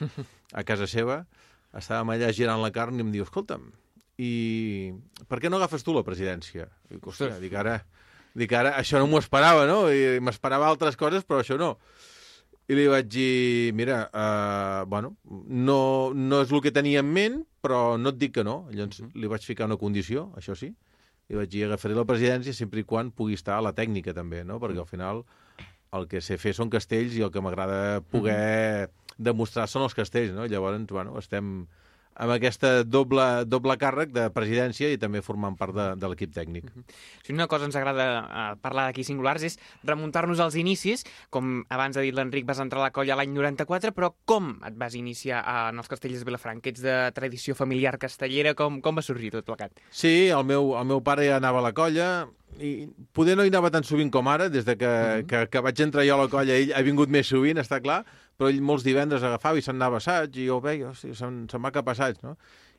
a 0.54 0.64
casa 0.68 0.88
seva, 0.88 1.24
estàvem 1.76 2.16
allà 2.16 2.32
girant 2.32 2.62
la 2.64 2.72
carn 2.72 3.00
i 3.00 3.06
em 3.06 3.12
diu, 3.14 3.26
escolta'm, 3.28 3.68
i 4.22 4.94
per 5.28 5.42
què 5.44 5.52
no 5.52 5.60
agafes 5.60 5.84
tu 5.84 5.94
la 5.96 6.06
presidència? 6.08 6.70
I 6.90 6.96
dic, 6.96 7.08
hòstia, 7.12 7.36
dic 7.42 7.56
ara, 7.60 7.80
dic 8.38 8.54
ara, 8.56 8.76
això 8.80 9.02
no 9.02 9.10
m'ho 9.12 9.20
esperava, 9.20 9.66
no? 9.68 9.86
I 9.92 10.22
m'esperava 10.24 10.70
altres 10.70 10.96
coses, 11.00 11.28
però 11.28 11.42
això 11.44 11.60
no. 11.60 11.76
I 12.66 12.74
li 12.74 12.88
vaig 12.90 13.10
dir, 13.12 13.74
mira, 13.78 14.06
uh, 14.10 14.88
bueno, 14.90 15.14
no, 15.26 16.14
no 16.16 16.42
és 16.42 16.54
el 16.56 16.64
que 16.66 16.74
tenia 16.74 17.04
en 17.04 17.12
ment, 17.14 17.42
però 17.62 18.00
no 18.02 18.10
et 18.14 18.18
dic 18.22 18.34
que 18.40 18.46
no. 18.48 18.64
Llavors 18.74 19.04
li 19.14 19.30
vaig 19.30 19.46
ficar 19.46 19.68
una 19.70 19.78
condició, 19.78 20.32
això 20.40 20.56
sí, 20.58 20.72
li 21.30 21.38
vaig 21.38 21.52
dir, 21.52 21.66
agafaré 21.68 21.98
la 21.98 22.08
presidència 22.10 22.56
sempre 22.58 22.82
i 22.82 22.88
quan 22.88 23.12
pugui 23.14 23.38
estar 23.38 23.60
a 23.60 23.66
la 23.68 23.76
tècnica 23.78 24.16
també, 24.18 24.42
no? 24.48 24.58
Perquè 24.64 24.82
al 24.82 24.90
final 24.90 25.22
el 25.98 26.08
que 26.12 26.22
sé 26.24 26.38
fer 26.42 26.54
són 26.58 26.72
castells 26.74 27.16
i 27.18 27.24
el 27.26 27.32
que 27.34 27.44
m'agrada 27.44 28.02
poder 28.12 28.90
demostrar 29.18 29.68
són 29.72 29.86
els 29.88 29.96
castells, 29.98 30.34
no? 30.36 30.48
Llavors, 30.52 30.86
bueno, 30.92 31.16
estem 31.22 31.66
amb 32.16 32.36
aquesta 32.36 32.84
doble, 32.84 33.46
doble 33.48 33.76
càrrec 33.82 34.14
de 34.16 34.28
presidència 34.36 34.92
i 34.94 35.00
també 35.02 35.22
formant 35.26 35.58
part 35.60 35.76
de, 35.76 35.88
de 36.00 36.12
l'equip 36.12 36.34
tècnic. 36.36 36.70
Si 37.26 37.36
una 37.36 37.50
cosa 37.52 37.68
ens 37.68 37.76
agrada 37.76 38.06
eh, 38.24 38.46
parlar 38.64 38.88
d'aquí 38.88 39.04
singulars 39.08 39.44
és 39.48 39.60
remuntar-nos 39.84 40.40
als 40.44 40.58
inicis, 40.60 41.06
com 41.34 41.64
abans 41.70 41.98
ha 41.98 42.06
dit 42.06 42.16
l'Enric, 42.16 42.48
vas 42.48 42.62
entrar 42.64 42.84
a 42.84 42.88
la 42.88 42.94
colla 42.96 43.20
l'any 43.20 43.34
94, 43.36 43.94
però 43.96 44.14
com 44.26 44.56
et 44.68 44.80
vas 44.80 44.96
iniciar 44.96 45.44
en 45.70 45.84
els 45.84 45.92
castellers 45.92 46.24
de 46.24 46.30
Vilafranca? 46.32 46.72
Ets 46.72 46.86
de 46.86 46.96
tradició 47.16 47.56
familiar 47.58 47.98
castellera, 48.02 48.56
com, 48.58 48.80
com 48.82 48.98
va 48.98 49.06
sorgir 49.06 49.34
tot 49.36 49.48
plegat? 49.48 49.84
Sí, 49.92 50.32
el 50.32 50.48
meu, 50.48 50.74
el 50.80 50.90
meu 50.90 51.04
pare 51.06 51.28
ja 51.28 51.40
anava 51.42 51.62
a 51.62 51.68
la 51.68 51.76
colla, 51.76 52.10
i 52.60 52.88
poder 53.16 53.36
no 53.36 53.44
hi 53.44 53.52
anava 53.52 53.72
tan 53.74 53.84
sovint 53.84 54.12
com 54.14 54.28
ara, 54.32 54.48
des 54.50 54.66
de 54.68 54.78
que, 54.80 54.92
que, 55.28 55.42
que 55.52 55.64
vaig 55.64 55.82
entrar 55.84 56.06
jo 56.08 56.16
a 56.16 56.24
la 56.24 56.32
colla, 56.32 56.56
ell 56.56 56.72
ha 56.76 56.84
vingut 56.86 57.12
més 57.12 57.28
sovint, 57.28 57.60
està 57.60 57.82
clar, 57.84 58.04
però 58.38 58.50
ell 58.52 58.62
molts 58.62 58.84
divendres 58.84 59.24
agafava 59.24 59.58
i 59.58 59.64
se'n 59.66 59.76
anava 59.80 60.00
a 60.00 60.04
assaig, 60.04 60.36
i 60.38 60.48
jo 60.50 60.58
ho 60.60 60.62
veia, 60.64 60.94
se'n 61.00 61.46
se 61.52 61.58
va 61.62 61.72
cap 61.72 61.88
a 61.88 61.96
assaig, 61.96 62.20
no? 62.24 62.36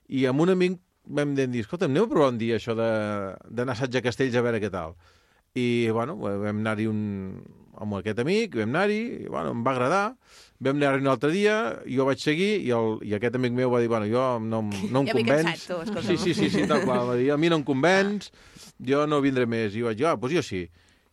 I 0.08 0.26
amb 0.30 0.40
un 0.44 0.52
amic 0.54 0.80
vam 1.06 1.34
dir, 1.38 1.48
escolta, 1.62 1.86
anem 1.86 2.02
a 2.04 2.10
provar 2.10 2.32
un 2.34 2.38
dia 2.38 2.56
això 2.58 2.74
de- 2.74 3.36
d'anar 3.48 3.72
a 3.72 3.76
assaig 3.78 3.96
a 3.96 4.02
Castells 4.02 4.34
a 4.36 4.42
veure 4.42 4.60
què 4.60 4.70
tal. 4.70 4.96
I, 5.56 5.88
bueno, 5.94 6.16
vam 6.20 6.58
anar-hi 6.60 6.84
un... 6.90 7.40
amb 7.80 7.94
aquest 7.98 8.18
amic, 8.20 8.54
vam 8.56 8.68
anar-hi, 8.72 8.98
i, 9.24 9.28
bueno, 9.28 9.50
em 9.52 9.62
va 9.64 9.72
agradar, 9.72 10.02
vam 10.64 10.76
anar-hi 10.76 11.00
un 11.04 11.08
altre 11.12 11.30
dia, 11.32 11.54
jo 11.88 12.04
vaig 12.08 12.20
seguir, 12.20 12.50
i, 12.64 12.70
el, 12.76 12.98
i 13.04 13.14
aquest 13.16 13.34
amic 13.36 13.52
meu 13.56 13.70
va 13.72 13.80
dir, 13.80 13.88
bueno, 13.92 14.06
jo 14.08 14.24
no, 14.40 14.62
no 14.64 15.00
em 15.02 15.06
Ja 15.08 15.14
m'he 15.14 15.22
convenç. 15.24 15.46
cansat, 15.48 15.64
tu, 15.68 15.78
escolta'm. 15.84 16.08
Sí, 16.10 16.16
sí, 16.20 16.34
sí, 16.36 16.50
sí, 16.52 16.66
tal 16.68 16.84
qual. 16.84 17.06
Va 17.08 17.16
dir, 17.20 17.30
a 17.32 17.36
mi 17.40 17.48
no 17.52 17.58
em 17.60 17.64
convenç, 17.68 18.30
jo 18.90 19.06
no 19.08 19.20
vindré 19.24 19.46
més. 19.48 19.76
I 19.76 19.84
vaig 19.86 19.96
dir, 20.00 20.06
ah, 20.08 20.16
doncs 20.20 20.34
jo 20.36 20.42
sí. 20.44 20.62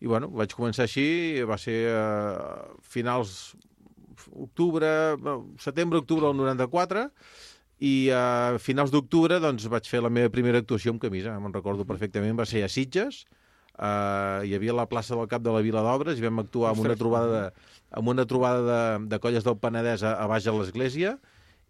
I 0.04 0.07
bueno, 0.12 0.28
vaig 0.36 0.51
començar 0.56 0.84
així, 0.88 1.06
va 1.48 1.56
ser 1.60 1.78
a 1.96 2.04
finals 2.84 3.54
octubre, 4.31 4.88
setembre, 5.60 6.00
octubre 6.00 6.27
del 6.27 6.38
94, 6.38 7.07
i 7.83 8.10
a 8.15 8.57
finals 8.60 8.92
d'octubre 8.94 9.39
doncs, 9.44 9.65
vaig 9.68 9.88
fer 9.89 10.01
la 10.01 10.10
meva 10.10 10.30
primera 10.30 10.60
actuació 10.62 10.94
amb 10.94 11.01
camisa, 11.01 11.33
me'n 11.39 11.54
recordo 11.54 11.86
perfectament, 11.86 12.38
va 12.39 12.45
ser 12.45 12.63
a 12.63 12.69
Sitges, 12.69 13.25
Uh, 13.74 14.45
hi 14.45 14.51
havia 14.54 14.69
la 14.77 14.83
plaça 14.86 15.15
del 15.18 15.25
cap 15.27 15.42
de 15.42 15.50
la 15.50 15.60
Vila 15.65 15.81
d'Obres 15.81 16.19
i 16.19 16.21
vam 16.21 16.38
actuar 16.44 16.69
amb 16.75 16.83
una 16.83 16.94
trobada 16.95 17.30
de, 17.31 17.63
amb 17.98 18.07
una 18.12 18.21
trobada 18.30 18.60
de, 18.68 19.07
de 19.10 19.18
colles 19.18 19.42
del 19.44 19.56
Penedès 19.57 20.04
a, 20.06 20.12
a 20.21 20.27
baix 20.30 20.45
de 20.45 20.54
l'església 20.54 21.15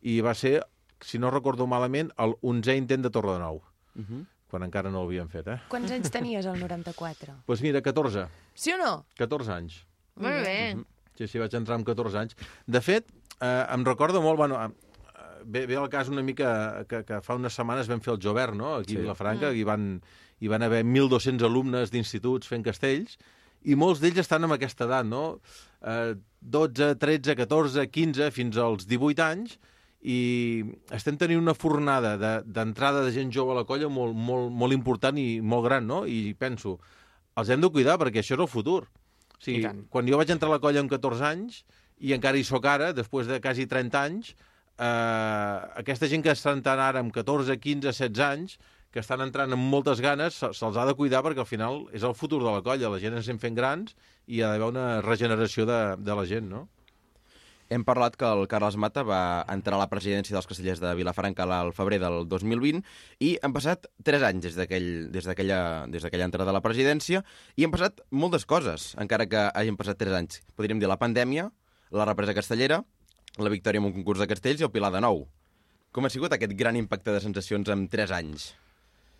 i 0.01 0.17
va 0.19 0.33
ser, 0.35 0.65
si 0.99 1.15
no 1.17 1.31
recordo 1.31 1.63
malament, 1.63 2.11
el 2.19 2.35
11è 2.43 2.75
intent 2.75 3.07
de 3.07 3.09
Torre 3.09 3.37
de 3.37 3.39
Nou, 3.39 3.61
Uh 3.95 4.03
-huh. 4.03 4.25
quan 4.51 4.63
encara 4.63 4.91
no 4.91 5.03
l'havien 5.05 5.29
fet, 5.29 5.47
eh? 5.47 5.59
Quants 5.69 5.91
anys 5.91 6.11
tenies 6.11 6.45
al 6.45 6.59
94? 6.59 7.31
Doncs 7.31 7.45
pues 7.45 7.61
mira, 7.61 7.81
14, 7.81 8.27
Sí 8.53 8.73
o 8.73 8.77
no? 8.77 9.05
14 9.15 9.51
anys. 9.53 9.85
Molt 10.15 10.43
bé. 10.43 10.75
Sí, 11.17 11.27
sí, 11.27 11.39
vaig 11.39 11.53
entrar 11.53 11.75
amb 11.77 11.85
14 11.85 12.17
anys. 12.23 12.35
De 12.65 12.81
fet, 12.81 13.05
eh, 13.39 13.65
em 13.73 13.83
recordo 13.85 14.21
molt, 14.21 14.37
bueno, 14.37 14.57
eh, 14.63 14.69
ve, 15.45 15.65
ve 15.67 15.75
el 15.77 15.89
cas 15.89 16.09
una 16.09 16.23
mica 16.23 16.85
que, 16.89 17.03
que 17.05 17.21
fa 17.21 17.35
unes 17.35 17.53
setmanes 17.53 17.87
vam 17.91 18.01
fer 18.01 18.13
el 18.15 18.21
Jovert, 18.23 18.55
no?, 18.55 18.75
aquí 18.81 18.93
Sí. 18.95 18.97
a 18.97 19.01
Vilafranca, 19.05 19.51
mm. 19.51 19.55
i, 19.59 19.63
van, 19.63 19.87
hi 20.39 20.47
van 20.51 20.63
haver 20.65 20.83
1.200 20.85 21.43
alumnes 21.45 21.91
d'instituts 21.93 22.47
fent 22.49 22.63
castells, 22.65 23.17
i 23.63 23.75
molts 23.79 24.01
d'ells 24.01 24.17
estan 24.19 24.43
en 24.43 24.51
aquesta 24.51 24.83
edat, 24.89 25.05
no? 25.07 25.39
Eh, 25.85 26.15
12, 26.41 26.95
13, 26.99 27.35
14, 27.39 27.85
15, 27.89 28.31
fins 28.35 28.57
als 28.59 28.87
18 28.89 29.21
anys, 29.23 29.59
i 30.03 30.17
estem 30.91 31.15
tenint 31.15 31.39
una 31.39 31.53
fornada 31.55 32.17
de- 32.19 32.41
d'entrada 32.43 32.99
de, 33.05 33.11
de 33.11 33.13
gent 33.15 33.29
jove 33.31 33.53
a 33.53 33.61
la 33.61 33.63
colla 33.63 33.87
molt, 33.87 34.11
molt, 34.17 34.49
molt 34.51 34.73
important 34.75 35.15
i 35.17 35.39
molt 35.39 35.63
gran, 35.69 35.87
no? 35.87 36.01
I 36.05 36.33
penso, 36.35 36.79
els 37.39 37.49
hem 37.53 37.61
de 37.63 37.69
cuidar 37.71 37.95
perquè 38.01 38.19
això 38.19 38.35
és 38.35 38.43
el 38.43 38.51
futur. 38.51 38.81
O 39.43 39.45
sigui, 39.45 39.63
quan 39.91 40.07
jo 40.07 40.17
vaig 40.17 40.29
entrar 40.31 40.49
a 40.49 40.55
la 40.55 40.59
colla 40.63 40.79
amb 40.79 40.89
14 40.91 41.25
anys, 41.27 41.63
i 41.99 42.13
encara 42.15 42.39
hi 42.39 42.43
sóc 42.47 42.65
ara, 42.65 42.93
després 42.95 43.27
de 43.27 43.39
quasi 43.43 43.65
30 43.67 43.99
anys, 43.99 44.33
eh, 44.79 45.57
aquesta 45.83 46.07
gent 46.11 46.23
que 46.25 46.31
entrant 46.59 46.79
ara 46.79 46.99
amb 47.03 47.11
14, 47.15 47.57
15, 47.59 47.91
16 47.91 48.23
anys, 48.25 48.57
que 48.93 49.01
estan 49.01 49.21
entrant 49.25 49.51
amb 49.55 49.69
moltes 49.73 49.99
ganes, 50.01 50.35
se- 50.37 50.51
se'ls 50.53 50.77
ha 50.77 50.85
de 50.85 50.93
cuidar 50.93 51.23
perquè 51.25 51.39
al 51.41 51.49
final 51.49 51.87
és 51.93 52.03
el 52.03 52.13
futur 52.13 52.39
de 52.43 52.51
la 52.51 52.61
colla. 52.61 52.89
La 52.93 52.99
gent 53.01 53.15
ens 53.17 53.27
anem 53.27 53.39
fent 53.41 53.55
grans 53.57 53.95
i 54.27 54.35
hi 54.37 54.41
ha 54.43 54.51
d'haver 54.53 54.67
una 54.69 55.01
regeneració 55.01 55.65
de, 55.65 55.79
de 55.97 56.15
la 56.15 56.25
gent, 56.29 56.47
no? 56.49 56.67
Hem 57.73 57.81
parlat 57.87 58.13
que 58.19 58.27
el 58.29 58.43
Carles 58.51 58.75
Mata 58.77 59.01
va 59.01 59.41
entrar 59.49 59.79
a 59.79 59.81
la 59.81 59.89
presidència 59.89 60.35
dels 60.35 60.45
castellers 60.45 60.81
de 60.83 60.91
Vilafranca 60.93 61.47
al 61.47 61.71
febrer 61.73 61.97
del 62.03 62.27
2020 62.29 62.83
i 63.25 63.31
han 63.41 63.55
passat 63.55 63.87
3 64.05 64.25
anys 64.27 64.45
des 64.45 64.57
d'aquell- 64.59 65.09
des 65.09 65.25
d'aquella 65.25 65.87
des 65.89 66.05
entrada 66.05 66.51
a 66.51 66.53
la 66.53 66.61
presidència 66.61 67.23
i 67.55 67.65
han 67.65 67.71
passat 67.73 68.03
moltes 68.11 68.45
coses, 68.45 68.93
encara 69.01 69.25
que 69.25 69.49
hagin 69.55 69.77
passat 69.77 69.97
3 69.97 70.13
anys. 70.13 70.43
Podríem 70.55 70.79
dir 70.79 70.87
la 70.87 70.99
pandèmia, 70.99 71.49
la 71.89 72.05
represa 72.05 72.35
castellera, 72.35 72.83
la 73.37 73.49
victòria 73.49 73.79
en 73.79 73.85
un 73.85 73.93
concurs 73.93 74.19
de 74.19 74.27
castells 74.27 74.61
i 74.61 74.63
el 74.63 74.71
Pilar 74.71 74.91
de 74.93 75.01
Nou. 75.01 75.25
Com 75.91 76.05
ha 76.05 76.09
sigut 76.13 76.31
aquest 76.33 76.53
gran 76.53 76.75
impacte 76.75 77.11
de 77.11 77.21
sensacions 77.21 77.69
en 77.69 77.87
3 77.89 78.11
anys? 78.11 78.53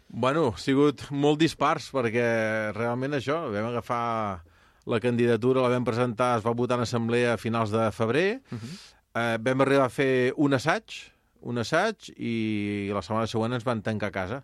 Bueno, 0.10 0.54
ha 0.54 0.60
sigut 0.62 1.10
molt 1.10 1.40
dispars, 1.40 1.90
perquè 1.92 2.72
realment 2.74 3.14
això, 3.18 3.50
vam 3.50 3.72
agafar 3.72 4.44
la 4.86 5.00
candidatura, 5.00 5.64
la 5.64 5.72
vam 5.72 5.86
presentar, 5.88 6.38
es 6.40 6.46
va 6.46 6.54
votar 6.58 6.78
en 6.80 6.86
assemblea 6.88 7.34
a 7.34 7.42
finals 7.42 7.72
de 7.72 7.90
febrer, 7.92 8.42
uh 8.52 8.58
-huh. 8.58 8.80
eh, 9.16 9.38
vam 9.40 9.62
arribar 9.62 9.86
a 9.86 9.90
fer 9.90 10.34
un 10.38 10.54
assaig, 10.54 10.98
un 11.42 11.58
assaig, 11.58 12.10
i 12.18 12.90
la 12.94 13.02
setmana 13.02 13.28
següent 13.28 13.54
ens 13.54 13.64
van 13.64 13.82
tancar 13.82 14.08
a 14.08 14.12
casa. 14.12 14.44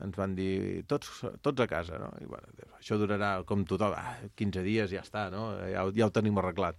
Ens 0.00 0.16
van 0.16 0.34
dir, 0.34 0.84
tots, 0.86 1.24
tots 1.40 1.60
a 1.60 1.66
casa, 1.68 1.98
no? 1.98 2.10
I, 2.20 2.24
bueno, 2.26 2.48
això 2.80 2.98
durarà, 2.98 3.44
com 3.44 3.64
tothom, 3.64 3.92
ah, 3.96 4.18
15 4.34 4.62
dies, 4.62 4.90
ja 4.90 5.02
està, 5.02 5.30
no? 5.30 5.56
Ja, 5.70 5.84
ja 5.94 6.06
ho 6.06 6.10
tenim 6.10 6.38
arreglat. 6.38 6.74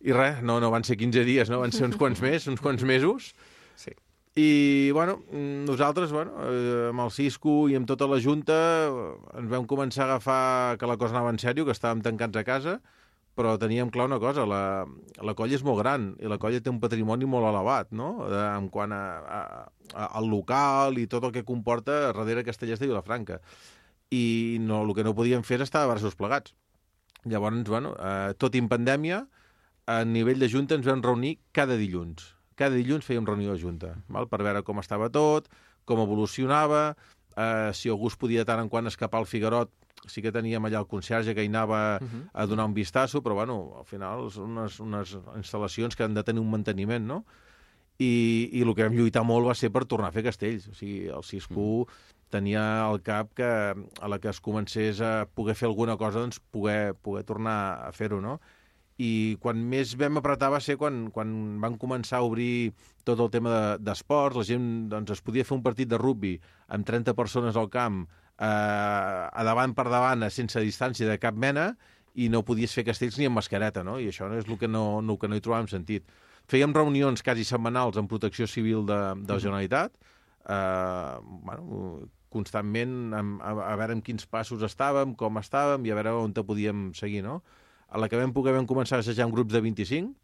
I 0.00 0.12
res, 0.12 0.42
no, 0.42 0.58
no 0.60 0.70
van 0.70 0.82
ser 0.82 0.96
15 0.96 1.24
dies, 1.24 1.48
no? 1.48 1.60
Van 1.60 1.72
ser 1.72 1.84
uns 1.84 1.96
quants 1.96 2.20
més, 2.26 2.46
uns 2.48 2.60
quants 2.60 2.82
mesos, 2.82 3.32
Sí. 3.76 3.92
I, 4.38 4.90
bueno, 4.92 5.22
mm, 5.32 5.64
nosaltres, 5.64 6.12
bueno, 6.12 6.34
eh, 6.44 6.88
amb 6.90 7.00
el 7.00 7.10
Cisco 7.10 7.70
i 7.72 7.76
amb 7.78 7.88
tota 7.88 8.04
la 8.04 8.18
Junta 8.20 8.58
eh, 8.84 9.14
ens 9.40 9.48
vam 9.48 9.64
començar 9.64 10.04
a 10.04 10.10
agafar 10.10 10.76
que 10.76 10.90
la 10.90 10.98
cosa 11.00 11.16
anava 11.16 11.32
en 11.32 11.40
sèrio, 11.40 11.64
que 11.64 11.72
estàvem 11.72 12.02
tancats 12.04 12.36
a 12.36 12.42
casa, 12.44 12.74
però 13.32 13.54
teníem 13.56 13.88
clar 13.88 14.10
una 14.10 14.18
cosa, 14.20 14.44
la, 14.44 14.84
la 15.24 15.34
colla 15.40 15.56
és 15.56 15.64
molt 15.64 15.80
gran 15.80 16.10
i 16.20 16.28
la 16.28 16.36
colla 16.36 16.60
té 16.60 16.68
un 16.68 16.82
patrimoni 16.84 17.24
molt 17.24 17.48
elevat, 17.48 17.96
no?, 17.96 18.10
de, 18.28 18.44
en 18.44 18.68
quant 18.68 18.92
a, 18.92 19.02
a, 19.24 19.40
a, 19.94 20.10
al 20.20 20.28
local 20.28 21.00
i 21.00 21.08
tot 21.08 21.24
el 21.24 21.32
que 21.32 21.46
comporta 21.48 22.12
darrere 22.12 22.44
Castellers 22.44 22.84
de 22.84 22.92
Vilafranca. 22.92 23.40
I 24.12 24.60
no, 24.60 24.84
el 24.84 24.92
que 24.92 25.04
no 25.04 25.16
podíem 25.16 25.48
fer 25.48 25.62
és 25.62 25.70
estar 25.70 25.86
de 25.86 25.94
braços 25.94 26.16
plegats. 26.16 26.52
Llavors, 27.24 27.64
bueno, 27.72 27.96
eh, 27.96 28.36
tot 28.36 28.52
i 28.52 28.60
en 28.60 28.68
pandèmia, 28.68 29.24
a 29.88 30.02
nivell 30.04 30.44
de 30.44 30.52
Junta 30.52 30.76
ens 30.76 30.84
vam 30.84 31.00
reunir 31.00 31.38
cada 31.56 31.80
dilluns. 31.80 32.35
Cada 32.56 32.74
dilluns 32.74 33.04
fèiem 33.04 33.26
reunió 33.28 33.52
de 33.52 33.60
Junta, 33.60 33.94
val? 34.08 34.28
per 34.28 34.40
veure 34.42 34.62
com 34.64 34.80
estava 34.80 35.10
tot, 35.12 35.50
com 35.84 36.00
evolucionava, 36.02 36.96
eh, 37.36 37.70
si 37.76 37.92
algú 37.92 38.08
es 38.08 38.16
podia 38.16 38.44
de 38.44 38.48
tant 38.48 38.62
en 38.64 38.70
quant 38.72 38.88
escapar 38.88 39.20
al 39.20 39.28
Figuerot, 39.28 39.72
sí 40.06 40.22
que 40.22 40.32
teníem 40.32 40.64
allà 40.64 40.80
el 40.80 40.88
conserge 40.88 41.34
que 41.34 41.44
hi 41.44 41.50
anava 41.50 41.98
uh 42.00 42.06
-huh. 42.06 42.22
a 42.32 42.46
donar 42.46 42.66
un 42.66 42.74
vistasso, 42.74 43.22
però 43.22 43.34
bueno, 43.34 43.74
al 43.78 43.84
final 43.84 44.30
són 44.30 44.56
unes, 44.56 44.80
unes 44.80 45.16
instal·lacions 45.36 45.96
que 45.96 46.04
han 46.04 46.14
de 46.14 46.22
tenir 46.22 46.40
un 46.40 46.50
manteniment, 46.50 47.06
no? 47.06 47.24
I, 47.98 48.50
i 48.52 48.62
el 48.62 48.74
que 48.74 48.84
vam 48.84 48.92
lluitar 48.92 49.24
molt 49.24 49.46
va 49.46 49.54
ser 49.54 49.70
per 49.72 49.86
tornar 49.86 50.08
a 50.08 50.12
fer 50.12 50.22
castells. 50.22 50.68
O 50.68 50.74
sigui, 50.74 51.08
el 51.08 51.24
Cisco 51.24 51.88
tenia 52.28 52.84
al 52.84 53.00
cap 53.02 53.32
que 53.34 53.74
a 54.00 54.08
la 54.08 54.18
que 54.18 54.28
es 54.28 54.40
comencés 54.40 55.00
a 55.00 55.26
poder 55.34 55.54
fer 55.54 55.68
alguna 55.68 55.96
cosa, 55.96 56.20
doncs 56.20 56.38
poder, 56.40 56.94
poder 56.94 57.24
tornar 57.24 57.86
a 57.88 57.92
fer-ho, 57.92 58.20
no? 58.20 58.40
I 58.96 59.36
quan 59.42 59.58
més 59.68 59.92
vam 60.00 60.20
apretar 60.20 60.48
va 60.54 60.60
ser 60.64 60.78
quan, 60.80 61.10
quan 61.12 61.32
van 61.60 61.74
començar 61.80 62.22
a 62.22 62.28
obrir 62.28 62.72
tot 63.04 63.20
el 63.20 63.28
tema 63.32 63.76
d'esports, 63.76 64.36
de, 64.36 64.40
la 64.40 64.46
gent 64.48 64.68
doncs, 64.92 65.12
es 65.18 65.24
podia 65.24 65.44
fer 65.44 65.56
un 65.58 65.64
partit 65.66 65.90
de 65.90 65.98
rugby 66.00 66.36
amb 66.72 66.86
30 66.88 67.12
persones 67.18 67.58
al 67.60 67.68
camp, 67.68 68.06
eh, 68.38 68.46
a 68.46 69.44
davant 69.44 69.76
per 69.76 69.88
davant, 69.92 70.24
sense 70.32 70.62
distància 70.64 71.08
de 71.10 71.18
cap 71.20 71.36
mena, 71.36 71.74
i 72.16 72.30
no 72.32 72.44
podies 72.48 72.72
fer 72.72 72.86
castells 72.86 73.18
ni 73.20 73.28
amb 73.28 73.36
mascareta, 73.36 73.84
no? 73.84 73.98
I 74.00 74.08
això 74.08 74.30
és 74.32 74.48
el 74.48 74.56
que 74.56 74.68
no, 74.68 75.02
no, 75.04 75.18
que 75.20 75.28
no 75.28 75.36
hi 75.36 75.44
trobàvem 75.44 75.68
sentit. 75.68 76.08
Fèiem 76.48 76.72
reunions 76.72 77.20
quasi 77.26 77.44
setmanals 77.44 77.98
amb 78.00 78.08
protecció 78.08 78.46
civil 78.48 78.86
de, 78.88 78.98
de 79.20 79.34
la 79.34 79.42
Generalitat, 79.42 79.92
eh, 80.48 81.16
bueno, 81.44 82.06
constantment 82.32 83.12
a, 83.12 83.20
a, 83.20 83.52
a 83.72 83.76
veure 83.76 83.96
en 83.98 84.02
quins 84.06 84.24
passos 84.30 84.64
estàvem, 84.64 85.12
com 85.18 85.40
estàvem 85.42 85.84
i 85.84 85.92
a 85.92 85.98
veure 85.98 86.16
on 86.22 86.32
te 86.36 86.44
podíem 86.46 86.88
seguir, 86.96 87.22
no? 87.26 87.42
A 87.88 88.00
la 88.02 88.08
que 88.10 88.18
vam 88.18 88.32
poder 88.34 88.54
vam 88.56 88.66
començar 88.66 88.98
a 88.98 89.04
assajar 89.04 89.26
en 89.26 89.34
grups 89.34 89.54
de 89.54 89.60
25, 89.62 90.14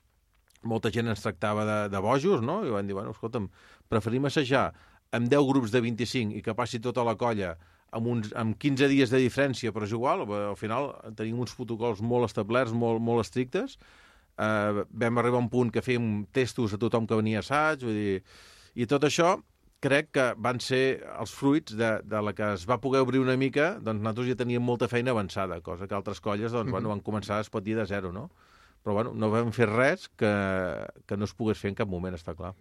molta 0.68 0.90
gent 0.94 1.10
ens 1.10 1.22
tractava 1.22 1.66
de, 1.66 1.78
de 1.92 2.00
bojos, 2.02 2.42
no? 2.42 2.62
I 2.66 2.72
van 2.74 2.88
dir, 2.88 2.96
bueno, 2.98 3.14
escolta'm, 3.14 3.48
preferim 3.90 4.26
assajar 4.26 4.70
amb 5.12 5.28
10 5.30 5.46
grups 5.48 5.74
de 5.74 5.82
25 5.84 6.38
i 6.38 6.42
que 6.42 6.54
passi 6.58 6.80
tota 6.82 7.04
la 7.06 7.16
colla 7.20 7.54
amb, 7.92 8.08
uns, 8.08 8.30
amb 8.38 8.56
15 8.58 8.88
dies 8.90 9.12
de 9.12 9.20
diferència, 9.20 9.72
però 9.72 9.86
és 9.86 9.92
igual, 9.92 10.24
al 10.24 10.56
final 10.56 10.92
tenim 11.18 11.42
uns 11.44 11.54
protocols 11.56 12.00
molt 12.00 12.30
establerts, 12.30 12.72
molt, 12.72 13.02
molt 13.04 13.26
estrictes, 13.26 13.76
eh, 14.40 14.84
vam 14.88 15.20
arribar 15.20 15.40
a 15.40 15.44
un 15.44 15.50
punt 15.52 15.72
que 15.74 15.84
fèiem 15.84 16.24
testos 16.32 16.72
a 16.72 16.80
tothom 16.80 17.06
que 17.06 17.18
venia 17.18 17.42
a 17.42 17.44
assaig, 17.44 17.84
vull 17.84 17.98
dir, 17.98 18.22
i 18.74 18.88
tot 18.88 19.04
això 19.04 19.36
crec 19.82 20.12
que 20.14 20.28
van 20.38 20.60
ser 20.62 21.02
els 21.18 21.32
fruits 21.34 21.74
de, 21.76 21.90
de 22.06 22.22
la 22.22 22.32
que 22.38 22.52
es 22.54 22.64
va 22.70 22.78
poder 22.80 23.02
obrir 23.02 23.20
una 23.22 23.36
mica, 23.36 23.72
doncs 23.82 24.00
nosaltres 24.00 24.30
ja 24.30 24.38
teníem 24.38 24.62
molta 24.62 24.88
feina 24.88 25.10
avançada, 25.10 25.60
cosa 25.60 25.88
que 25.90 25.94
altres 25.98 26.20
colles 26.22 26.52
doncs, 26.52 26.64
mm 26.64 26.68
-hmm. 26.68 26.72
bueno, 26.72 26.88
van 26.94 27.02
començar, 27.02 27.40
es 27.40 27.50
pot 27.50 27.64
dir, 27.64 27.76
de 27.76 27.86
zero, 27.86 28.12
no? 28.12 28.30
Però 28.82 28.94
bueno, 28.94 29.12
no 29.14 29.30
vam 29.30 29.52
fer 29.54 29.68
res 29.68 30.08
que, 30.08 30.26
que 31.06 31.16
no 31.16 31.24
es 31.24 31.34
pogués 31.34 31.58
fer 31.58 31.68
en 31.70 31.74
cap 31.76 31.88
moment, 31.88 32.16
està 32.16 32.34
clar. 32.34 32.54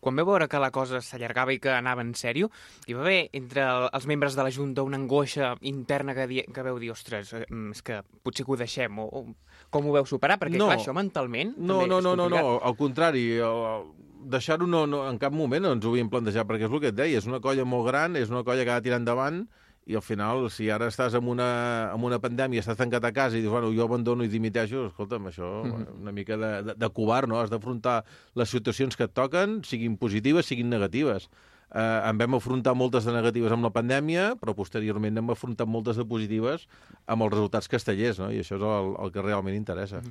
Quan 0.00 0.16
veu 0.16 0.26
veure 0.26 0.48
que 0.48 0.58
la 0.58 0.72
cosa 0.74 0.98
s'allargava 1.00 1.52
i 1.52 1.60
que 1.60 1.70
anava 1.70 2.02
en 2.02 2.14
sèrio, 2.14 2.50
hi 2.88 2.94
va 2.94 3.00
haver 3.04 3.28
entre 3.32 3.62
els 3.92 4.06
membres 4.06 4.34
de 4.34 4.42
la 4.42 4.50
Junta 4.50 4.82
una 4.82 4.96
angoixa 4.96 5.54
interna 5.60 6.14
que, 6.14 6.26
di 6.26 6.42
que 6.42 6.62
veu 6.62 6.80
dir, 6.80 6.90
ostres, 6.90 7.32
eh, 7.32 7.46
és 7.70 7.82
que 7.82 8.02
potser 8.24 8.44
que 8.44 8.52
ho 8.52 8.56
deixem, 8.56 8.98
o, 8.98 9.04
o 9.06 9.34
com 9.70 9.86
ho 9.86 9.92
veu 9.92 10.04
superar? 10.04 10.38
Perquè, 10.40 10.58
No. 10.58 10.66
clar, 10.66 10.78
això 10.78 10.92
mentalment 10.92 11.54
No, 11.56 11.78
també 11.78 11.88
no, 11.88 12.00
no, 12.00 12.16
no, 12.16 12.28
no, 12.28 12.58
al 12.60 12.76
contrari, 12.76 13.38
el- 13.38 13.42
el- 13.44 14.07
deixar-ho 14.24 14.66
no, 14.66 14.86
no, 14.86 15.04
en 15.08 15.18
cap 15.18 15.32
moment 15.32 15.62
no 15.62 15.72
ens 15.76 15.84
ho 15.86 15.90
havíem 15.94 16.10
plantejat, 16.10 16.46
perquè 16.48 16.66
és 16.66 16.72
el 16.72 16.80
que 16.82 16.88
et 16.92 16.98
deia, 16.98 17.18
és 17.18 17.26
una 17.26 17.40
colla 17.40 17.64
molt 17.64 17.86
gran, 17.88 18.16
és 18.16 18.30
una 18.30 18.44
colla 18.44 18.64
que 18.64 18.70
ha 18.74 18.80
de 18.80 18.88
tirar 18.88 18.98
endavant, 19.00 19.44
i 19.88 19.94
al 19.96 20.02
final, 20.04 20.50
si 20.52 20.66
ara 20.68 20.90
estàs 20.92 21.14
amb 21.16 21.30
una, 21.32 21.46
amb 21.94 22.04
una 22.04 22.18
pandèmia, 22.20 22.60
estàs 22.60 22.76
tancat 22.76 23.06
a 23.08 23.12
casa 23.16 23.38
i 23.38 23.40
dius, 23.40 23.50
bueno, 23.54 23.70
jo 23.72 23.86
abandono 23.86 24.22
i 24.26 24.28
dimiteixo, 24.28 24.86
escolta'm, 24.90 25.30
això, 25.30 25.64
Mhm. 25.64 25.86
una 26.02 26.12
mica 26.12 26.36
de, 26.36 26.50
de, 26.62 26.74
de 26.76 26.90
covard, 26.92 27.26
no? 27.28 27.38
Has 27.40 27.48
d'afrontar 27.48 28.04
les 28.34 28.50
situacions 28.50 28.96
que 28.96 29.04
et 29.04 29.14
toquen, 29.14 29.62
siguin 29.64 29.96
positives, 29.96 30.44
siguin 30.46 30.68
negatives. 30.68 31.30
Eh, 31.74 32.00
en 32.08 32.18
vam 32.18 32.34
afrontar 32.34 32.74
moltes 32.74 33.04
de 33.04 33.12
negatives 33.12 33.52
amb 33.52 33.64
la 33.64 33.70
pandèmia, 33.70 34.34
però 34.40 34.54
posteriorment 34.54 35.16
hem 35.18 35.30
afrontat 35.30 35.66
moltes 35.68 35.96
de 35.96 36.04
positives 36.04 36.66
amb 37.06 37.22
els 37.22 37.32
resultats 37.32 37.68
castellers, 37.68 38.18
no? 38.18 38.30
I 38.30 38.40
això 38.40 38.56
és 38.56 38.62
el, 38.62 38.94
el 39.04 39.12
que 39.12 39.22
realment 39.22 39.54
interessa. 39.56 40.02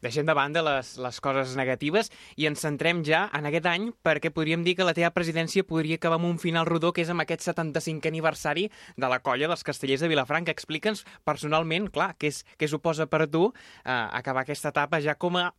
Deixem 0.00 0.24
de 0.26 0.34
banda 0.36 0.62
les, 0.64 0.94
les 1.00 1.20
coses 1.20 1.54
negatives 1.58 2.08
i 2.40 2.48
ens 2.48 2.62
centrem 2.64 3.02
ja 3.04 3.26
en 3.36 3.48
aquest 3.48 3.68
any 3.68 3.90
perquè 4.06 4.32
podríem 4.32 4.64
dir 4.64 4.76
que 4.78 4.86
la 4.86 4.94
teva 4.96 5.12
presidència 5.12 5.66
podria 5.68 6.00
acabar 6.00 6.16
amb 6.20 6.30
un 6.30 6.38
final 6.40 6.68
rodó 6.68 6.94
que 6.96 7.04
és 7.04 7.12
amb 7.12 7.24
aquest 7.24 7.44
75è 7.50 8.08
aniversari 8.08 8.68
de 8.96 9.10
la 9.12 9.20
colla 9.20 9.50
dels 9.50 9.64
castellers 9.66 10.00
de 10.00 10.08
Vilafranca. 10.08 10.54
Explica'ns 10.56 11.04
personalment, 11.28 11.90
clar, 11.92 12.14
què, 12.16 12.32
és, 12.32 12.44
què 12.56 12.68
suposa 12.70 13.10
per 13.12 13.26
tu 13.28 13.50
eh, 13.50 13.92
acabar 13.92 14.46
aquesta 14.46 14.72
etapa 14.72 15.02
ja 15.04 15.18
com 15.20 15.36
a 15.36 15.50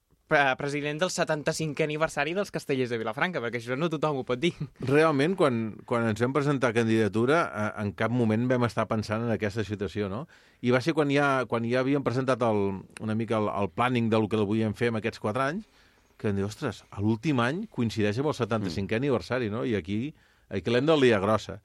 president 0.57 1.01
del 1.01 1.11
75è 1.11 1.83
aniversari 1.83 2.33
dels 2.37 2.51
castellers 2.53 2.91
de 2.93 2.99
Vilafranca, 3.01 3.41
perquè 3.43 3.59
això 3.59 3.75
no 3.77 3.89
tothom 3.91 4.21
ho 4.21 4.23
pot 4.27 4.39
dir. 4.39 4.53
Realment, 4.87 5.35
quan, 5.39 5.59
quan 5.85 6.07
ens 6.09 6.23
vam 6.23 6.33
presentar 6.35 6.71
candidatura, 6.75 7.43
eh, 7.49 7.67
en 7.83 7.91
cap 7.97 8.13
moment 8.15 8.47
vam 8.49 8.65
estar 8.67 8.87
pensant 8.89 9.25
en 9.27 9.33
aquesta 9.35 9.65
situació, 9.67 10.09
no? 10.11 10.23
I 10.61 10.73
va 10.73 10.81
ser 10.81 10.95
quan 10.97 11.11
ja, 11.13 11.43
quan 11.51 11.67
ja 11.67 11.83
havíem 11.83 12.05
presentat 12.05 12.41
el, 12.47 12.81
una 13.03 13.17
mica 13.17 13.37
el, 13.41 13.51
el 13.51 13.71
planning 13.75 14.09
del 14.13 14.29
que 14.31 14.39
el 14.39 14.47
volíem 14.47 14.73
fer 14.77 14.91
en 14.93 15.01
aquests 15.01 15.21
quatre 15.21 15.43
anys, 15.51 15.69
que 16.17 16.29
vam 16.29 16.37
dir, 16.37 16.45
ostres, 16.45 16.83
l'últim 17.01 17.39
any 17.41 17.65
coincideix 17.69 18.19
amb 18.21 18.31
el 18.31 18.37
75è 18.37 18.99
aniversari, 19.01 19.49
no? 19.53 19.65
I 19.65 19.75
aquí, 19.79 20.03
aquí 20.49 20.73
l'hem 20.73 20.87
del 20.87 21.09
dia 21.09 21.19
grossa. 21.19 21.59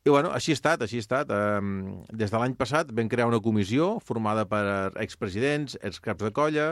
I 0.00 0.08
bueno, 0.08 0.30
així 0.32 0.54
ha 0.54 0.56
estat, 0.56 0.80
així 0.80 0.96
ha 0.96 1.04
estat. 1.04 1.28
Um, 1.28 2.00
des 2.08 2.32
de 2.32 2.38
l'any 2.40 2.54
passat 2.56 2.88
vam 2.96 3.10
crear 3.12 3.26
una 3.28 3.42
comissió 3.44 3.98
formada 4.00 4.46
per 4.48 4.64
expresidents, 5.02 5.76
excaps 5.84 6.24
de 6.24 6.30
colla, 6.32 6.70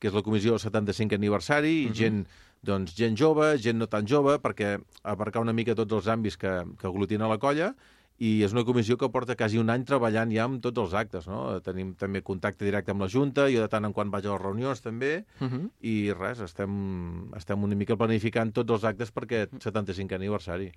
que 0.00 0.08
és 0.08 0.14
la 0.16 0.22
comissió 0.24 0.54
del 0.56 0.60
75 0.64 1.14
aniversari, 1.20 1.74
i 1.84 1.92
gent, 1.94 2.24
doncs, 2.64 2.94
gent 2.96 3.16
jove, 3.20 3.52
gent 3.60 3.78
no 3.78 3.86
tan 3.86 4.06
jove, 4.08 4.38
perquè 4.40 4.78
abarcar 5.04 5.42
una 5.44 5.52
mica 5.52 5.74
tots 5.76 5.92
els 5.92 6.08
àmbits 6.08 6.36
que, 6.40 6.54
que 6.80 6.86
aglutina 6.88 7.28
la 7.28 7.38
colla, 7.38 7.74
i 8.20 8.42
és 8.44 8.52
una 8.52 8.64
comissió 8.68 8.98
que 9.00 9.08
porta 9.08 9.32
quasi 9.36 9.56
un 9.56 9.70
any 9.72 9.84
treballant 9.88 10.28
ja 10.32 10.44
amb 10.44 10.60
tots 10.60 10.76
els 10.82 10.92
actes, 10.92 11.24
no? 11.28 11.58
Tenim 11.64 11.94
també 11.96 12.20
contacte 12.20 12.66
directe 12.66 12.92
amb 12.92 13.00
la 13.00 13.08
Junta, 13.08 13.46
jo 13.48 13.62
de 13.62 13.68
tant 13.72 13.84
en 13.88 13.94
quant 13.96 14.10
vaig 14.12 14.26
a 14.28 14.32
les 14.34 14.42
reunions 14.42 14.82
també, 14.84 15.24
Uh 15.40 15.48
-huh. 15.48 15.70
i 15.80 16.12
res, 16.12 16.40
estem, 16.40 17.32
estem 17.36 17.62
una 17.62 17.74
mica 17.74 17.96
planificant 17.96 18.52
tots 18.52 18.70
els 18.72 18.84
actes 18.84 19.10
per 19.10 19.24
aquest 19.24 19.52
75 19.62 20.14
aniversari. 20.14 20.70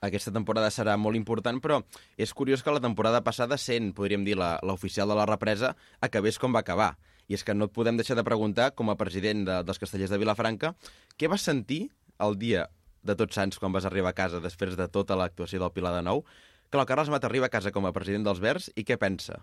Aquesta 0.00 0.32
temporada 0.32 0.68
serà 0.68 0.96
molt 0.98 1.16
important, 1.16 1.60
però 1.62 1.82
és 2.18 2.34
curiós 2.34 2.62
que 2.62 2.70
la 2.72 2.80
temporada 2.80 3.22
passada, 3.22 3.56
sent, 3.56 3.94
podríem 3.94 4.24
dir, 4.24 4.36
la- 4.36 4.58
l'oficial 4.62 5.08
de 5.08 5.14
la 5.14 5.26
represa, 5.26 5.76
acabés 6.00 6.38
com 6.38 6.52
va 6.54 6.58
acabar. 6.60 6.96
I 7.28 7.38
és 7.38 7.44
que 7.44 7.54
no 7.56 7.68
et 7.68 7.74
podem 7.74 7.96
deixar 7.96 8.16
de 8.18 8.24
preguntar, 8.26 8.72
com 8.76 8.90
a 8.92 8.98
president 9.00 9.44
de, 9.48 9.60
dels 9.64 9.80
castellers 9.80 10.12
de 10.12 10.20
Vilafranca, 10.20 10.74
què 11.16 11.30
vas 11.30 11.44
sentir 11.46 11.86
el 12.24 12.38
dia 12.40 12.68
de 13.04 13.16
Tots 13.16 13.36
Sants 13.36 13.60
quan 13.60 13.72
vas 13.72 13.86
arribar 13.88 14.12
a 14.12 14.18
casa 14.18 14.40
després 14.44 14.76
de 14.80 14.88
tota 14.88 15.16
l'actuació 15.16 15.60
del 15.62 15.72
Pilar 15.72 15.94
de 15.96 16.04
Nou? 16.04 16.24
Que 16.70 16.80
el 16.80 16.88
Carles 16.88 17.10
Mat 17.12 17.24
arriba 17.24 17.48
a 17.48 17.52
casa 17.52 17.72
com 17.72 17.86
a 17.86 17.92
president 17.96 18.26
dels 18.26 18.40
Verds 18.42 18.70
i 18.74 18.84
què 18.84 18.98
pensa? 19.00 19.42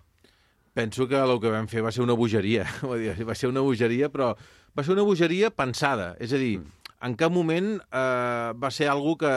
Penso 0.73 1.07
que 1.07 1.19
el 1.19 1.37
que 1.43 1.51
vam 1.51 1.67
fer 1.67 1.83
va 1.83 1.91
ser 1.91 2.03
una 2.03 2.15
bogeria. 2.15 2.63
Va 3.29 3.35
ser 3.35 3.49
una 3.51 3.63
bogeria, 3.63 4.07
però 4.09 4.31
va 4.71 4.85
ser 4.87 4.93
una 4.93 5.03
bogeria 5.03 5.49
pensada. 5.51 6.13
És 6.23 6.31
a 6.31 6.39
dir, 6.39 6.61
en 7.03 7.15
cap 7.19 7.33
moment 7.33 7.73
eh, 7.81 8.51
va 8.55 8.69
ser 8.71 8.87
algo 8.87 9.17
que, 9.19 9.31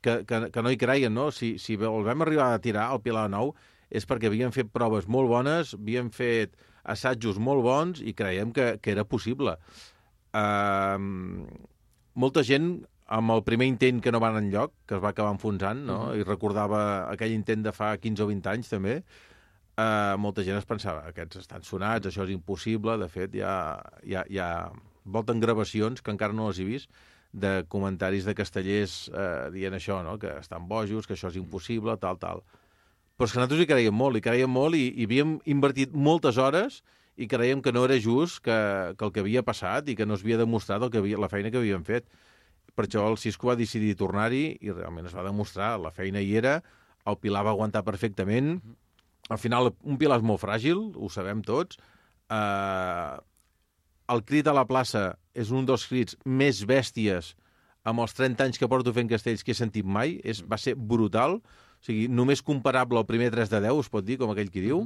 que, 0.00 0.22
que, 0.24 0.38
que 0.54 0.62
no 0.64 0.72
hi 0.72 0.78
creien, 0.80 1.12
no? 1.12 1.28
Si, 1.34 1.56
si 1.60 1.76
el 1.76 2.06
vam 2.06 2.24
arribar 2.24 2.54
a 2.54 2.62
tirar 2.64 2.88
al 2.88 3.02
Pilar 3.04 3.26
de 3.28 3.34
Nou 3.34 3.52
és 3.88 4.08
perquè 4.08 4.28
havíem 4.28 4.52
fet 4.54 4.72
proves 4.72 5.08
molt 5.08 5.28
bones, 5.28 5.74
havíem 5.76 6.08
fet 6.14 6.56
assajos 6.88 7.40
molt 7.42 7.64
bons 7.66 8.02
i 8.02 8.14
creiem 8.16 8.52
que, 8.56 8.76
que 8.82 8.94
era 8.94 9.06
possible. 9.08 9.56
Uh, 10.36 10.96
molta 12.18 12.44
gent 12.46 12.72
amb 13.18 13.32
el 13.32 13.44
primer 13.44 13.68
intent 13.70 14.02
que 14.04 14.12
no 14.12 14.20
va 14.20 14.32
anar 14.32 14.42
enlloc, 14.44 14.74
que 14.88 14.98
es 14.98 15.04
va 15.04 15.14
acabar 15.14 15.32
enfonsant, 15.32 15.80
no? 15.88 16.00
I 16.16 16.26
recordava 16.26 16.82
aquell 17.08 17.32
intent 17.32 17.64
de 17.64 17.72
fa 17.72 17.94
15 17.96 18.26
o 18.26 18.28
20 18.28 18.50
anys, 18.52 18.72
també, 18.74 18.98
uh, 19.00 20.16
molta 20.20 20.44
gent 20.44 20.60
es 20.60 20.68
pensava, 20.68 21.06
aquests 21.08 21.40
estan 21.44 21.64
sonats, 21.64 22.10
això 22.10 22.26
és 22.28 22.34
impossible, 22.34 22.98
de 23.00 23.08
fet, 23.12 23.38
hi 23.38 23.46
ha, 23.46 23.56
hi 24.04 24.18
ha, 24.18 24.26
hi 24.28 24.42
ha 24.44 24.50
volten 25.08 25.40
gravacions, 25.40 26.02
que 26.02 26.12
encara 26.12 26.36
no 26.36 26.50
les 26.50 26.60
he 26.60 26.66
vist, 26.68 26.92
de 27.32 27.64
comentaris 27.68 28.24
de 28.24 28.34
castellers 28.36 29.08
eh, 29.12 29.48
dient 29.52 29.76
això, 29.76 30.00
no? 30.04 30.16
que 30.20 30.32
estan 30.40 30.68
bojos, 30.68 31.06
que 31.06 31.16
això 31.16 31.32
és 31.32 31.36
impossible, 31.40 31.96
tal, 32.00 32.20
tal. 32.20 32.44
Però 33.18 33.26
és 33.26 33.34
que 33.34 33.40
nosaltres 33.40 33.64
hi 33.64 33.66
creiem 33.66 33.96
molt, 33.98 34.16
hi 34.16 34.22
creiem 34.22 34.52
molt 34.54 34.78
i, 34.78 34.84
i 34.94 35.08
havíem 35.08 35.36
invertit 35.50 35.94
moltes 35.94 36.38
hores 36.38 36.78
i 37.18 37.26
creiem 37.26 37.58
que 37.64 37.72
no 37.74 37.82
era 37.88 37.96
just 37.98 38.38
que, 38.46 38.54
que 38.94 39.06
el 39.08 39.12
que 39.14 39.24
havia 39.24 39.42
passat 39.42 39.90
i 39.90 39.96
que 39.98 40.06
no 40.06 40.14
es 40.14 40.22
havia 40.22 40.38
demostrat 40.38 40.84
el 40.86 40.92
que 40.94 41.02
havia, 41.02 41.18
la 41.18 41.30
feina 41.32 41.50
que 41.50 41.58
havíem 41.58 41.82
fet. 41.82 42.06
per 42.78 42.84
això 42.86 43.02
el 43.10 43.16
Cisco 43.18 43.48
va 43.48 43.56
decidir 43.58 43.96
tornar-hi 43.98 44.52
i 44.62 44.70
realment 44.70 45.08
es 45.08 45.14
va 45.18 45.24
demostrar, 45.26 45.72
la 45.82 45.90
feina 45.90 46.20
hi 46.22 46.36
era, 46.38 46.60
el 47.10 47.16
Pilar 47.18 47.42
va 47.42 47.50
aguantar 47.50 47.82
perfectament, 47.82 48.60
al 49.28 49.40
final 49.42 49.72
un 49.82 49.98
Pilar 49.98 50.20
és 50.20 50.22
molt 50.22 50.38
fràgil, 50.38 50.84
ho 50.94 51.10
sabem 51.10 51.42
tots, 51.42 51.80
eh, 52.30 53.16
el 54.14 54.22
crit 54.30 54.46
a 54.46 54.54
la 54.54 54.62
plaça 54.68 55.16
és 55.34 55.50
un 55.50 55.66
dels 55.66 55.88
crits 55.90 56.14
més 56.24 56.62
bèsties 56.70 57.34
amb 57.82 58.04
els 58.04 58.14
30 58.14 58.46
anys 58.46 58.62
que 58.62 58.68
porto 58.70 58.94
fent 58.94 59.10
castells 59.10 59.42
que 59.42 59.56
he 59.56 59.58
sentit 59.58 59.84
mai, 59.98 60.20
és, 60.22 60.44
va 60.46 60.60
ser 60.60 60.76
brutal, 60.78 61.40
o 61.78 61.84
sigui, 61.86 62.08
només 62.10 62.42
comparable 62.42 62.98
al 63.00 63.06
primer 63.06 63.30
3 63.34 63.52
de 63.54 63.62
10, 63.68 63.84
es 63.84 63.92
pot 63.92 64.06
dir, 64.06 64.18
com 64.20 64.32
aquell 64.32 64.50
qui 64.50 64.64
diu, 64.64 64.84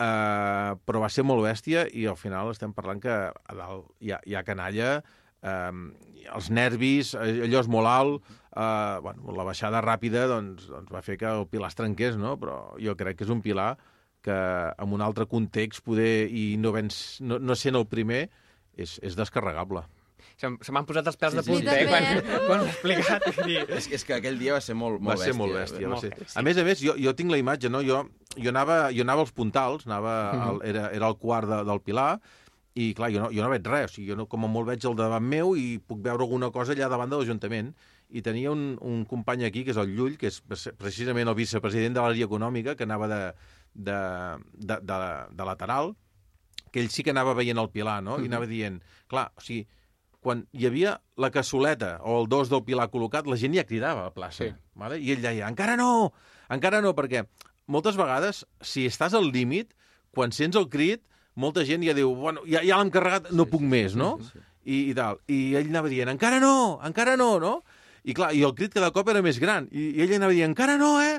uh, 0.00 0.72
però 0.88 1.02
va 1.04 1.12
ser 1.12 1.26
molt 1.28 1.44
bèstia 1.44 1.86
i 1.92 2.06
al 2.08 2.18
final 2.20 2.50
estem 2.52 2.72
parlant 2.76 3.02
que 3.02 3.16
a 3.30 3.56
dalt 3.58 3.90
hi 4.00 4.14
ha, 4.14 4.20
hi 4.24 4.36
ha 4.36 4.44
canalla, 4.46 5.00
um, 5.42 5.90
els 6.26 6.48
nervis, 6.50 7.12
eh, 7.14 7.42
allò 7.46 7.60
és 7.62 7.68
molt 7.70 7.90
alt, 7.90 8.30
uh, 8.56 8.98
bueno, 9.04 9.34
la 9.36 9.46
baixada 9.46 9.82
ràpida 9.84 10.26
doncs, 10.30 10.70
doncs 10.72 10.92
va 10.92 11.04
fer 11.04 11.18
que 11.20 11.28
el 11.30 11.46
pilar 11.50 11.70
es 11.70 11.78
trenqués, 11.78 12.16
no? 12.20 12.36
però 12.40 12.58
jo 12.82 12.96
crec 12.98 13.20
que 13.20 13.28
és 13.28 13.32
un 13.32 13.44
pilar 13.44 13.76
que 14.26 14.34
en 14.34 14.92
un 14.92 15.04
altre 15.04 15.28
context 15.30 15.84
poder 15.86 16.26
i 16.34 16.56
no, 16.58 16.72
vens, 16.74 17.20
no, 17.22 17.38
no 17.38 17.54
sent 17.54 17.78
el 17.78 17.86
primer 17.86 18.24
és, 18.74 18.96
és 19.06 19.14
descarregable. 19.18 19.84
Se, 20.36 20.50
se 20.60 20.72
m'han 20.74 20.84
posat 20.84 21.06
els 21.08 21.16
pèls 21.16 21.32
Sí, 21.32 21.38
de 21.38 21.42
sí. 21.46 21.52
punta, 21.54 21.74
eh, 21.74 21.84
Sí, 21.84 21.88
quan, 21.88 22.04
també. 22.04 22.40
quan 22.46 22.60
l'he 22.60 22.68
explicat. 22.68 23.22
Vull 23.38 23.46
dir, 23.48 23.60
És, 23.78 23.86
és 23.96 24.04
que 24.04 24.14
aquell 24.18 24.36
dia 24.38 24.52
va 24.52 24.60
ser 24.60 24.74
molt, 24.76 24.98
molt 25.00 25.08
va 25.08 25.14
bèstia. 25.16 25.32
ser 25.32 25.38
molt 25.38 25.54
bèstia. 25.56 25.86
Va 25.86 25.94
molt 25.94 26.04
ser. 26.04 26.10
bèstia. 26.18 26.38
A 26.40 26.42
més 26.44 26.58
a 26.60 26.64
més, 26.66 26.82
jo, 26.84 26.94
jo 27.00 27.14
tinc 27.16 27.30
la 27.32 27.38
imatge, 27.40 27.70
no? 27.72 27.80
Jo, 27.86 28.02
jo, 28.36 28.48
anava, 28.52 28.76
jo 28.92 29.00
anava 29.06 29.24
als 29.24 29.32
puntals, 29.32 29.86
anava 29.88 30.12
al, 30.50 30.60
era, 30.68 30.90
era 30.92 31.08
el 31.08 31.16
quart 31.16 31.48
de, 31.48 31.62
del 31.64 31.80
Pilar, 31.80 32.20
i 32.76 32.90
clar, 32.92 33.08
jo 33.14 33.22
no, 33.24 33.30
jo 33.32 33.40
no 33.40 33.48
veig 33.48 33.64
res, 33.72 33.90
o 33.90 33.94
sigui, 33.96 34.10
jo 34.10 34.16
no, 34.20 34.26
com 34.28 34.44
a 34.44 34.48
molt 34.52 34.68
veig 34.68 34.84
el 34.84 34.96
davant 34.98 35.24
meu 35.24 35.54
i 35.56 35.78
puc 35.80 36.02
veure 36.04 36.20
alguna 36.26 36.50
cosa 36.52 36.74
allà 36.76 36.90
davant 36.92 37.08
de 37.08 37.16
l'Ajuntament. 37.22 37.72
I 38.12 38.20
tenia 38.22 38.52
un, 38.52 38.76
un 38.84 39.06
company 39.08 39.46
aquí, 39.48 39.64
que 39.64 39.72
és 39.72 39.78
el 39.80 39.88
Llull, 39.96 40.18
que 40.20 40.28
és 40.28 40.42
precisament 40.76 41.26
el 41.32 41.34
vicepresident 41.34 41.96
de 41.96 42.04
l'àrea 42.04 42.28
econòmica, 42.28 42.76
que 42.76 42.84
anava 42.84 43.08
de, 43.08 43.22
de, 43.72 43.96
de, 44.60 44.76
de, 44.84 44.98
de 45.32 45.44
lateral, 45.48 45.94
que 46.70 46.84
ell 46.84 46.92
sí 46.92 47.02
que 47.02 47.10
anava 47.16 47.32
veient 47.34 47.56
el 47.58 47.70
Pilar, 47.72 48.02
no? 48.04 48.20
I 48.20 48.28
anava 48.28 48.46
dient, 48.46 48.76
clar, 49.08 49.30
o 49.34 49.40
sigui, 49.40 49.64
quan 50.26 50.42
hi 50.50 50.66
havia 50.66 50.96
la 51.22 51.30
cassoleta 51.30 52.00
o 52.02 52.18
el 52.18 52.24
dos 52.26 52.50
del 52.50 52.64
Pilar 52.66 52.88
col·locat, 52.90 53.28
la 53.30 53.38
gent 53.38 53.54
ja 53.54 53.66
cridava 53.68 54.02
a 54.02 54.08
la 54.08 54.14
plaça. 54.14 54.48
Sí. 54.48 54.48
Vale? 54.74 54.98
I 54.98 55.12
ell 55.14 55.22
deia, 55.22 55.46
encara 55.46 55.76
no, 55.78 56.10
encara 56.50 56.80
no, 56.82 56.96
perquè 56.98 57.22
moltes 57.70 57.98
vegades, 57.98 58.42
si 58.58 58.88
estàs 58.90 59.14
al 59.14 59.30
límit, 59.30 59.70
quan 60.16 60.34
sents 60.34 60.58
el 60.58 60.66
crit, 60.72 61.04
molta 61.38 61.62
gent 61.68 61.84
ja 61.86 61.94
diu, 61.94 62.10
bueno, 62.18 62.42
ja, 62.48 62.64
ja 62.66 62.80
l'hem 62.80 62.90
carregat, 62.90 63.30
no 63.30 63.46
puc 63.46 63.62
més, 63.62 63.94
no? 63.94 64.16
I, 64.66 64.88
I 64.90 64.94
tal. 64.98 65.20
I 65.30 65.40
ell 65.60 65.70
anava 65.70 65.92
dient, 65.92 66.10
encara 66.10 66.42
no, 66.42 66.80
encara 66.86 67.14
no, 67.20 67.36
no? 67.42 67.54
I 68.06 68.14
clar, 68.14 68.28
i 68.38 68.44
el 68.46 68.52
crit 68.54 68.70
cada 68.76 68.92
cop 68.94 69.08
era 69.10 69.18
més 69.24 69.40
gran. 69.42 69.64
I, 69.74 69.88
i 69.98 70.04
ell 70.04 70.12
anava 70.20 70.34
dient, 70.34 70.52
encara 70.52 70.76
no, 70.78 70.92
eh? 71.02 71.16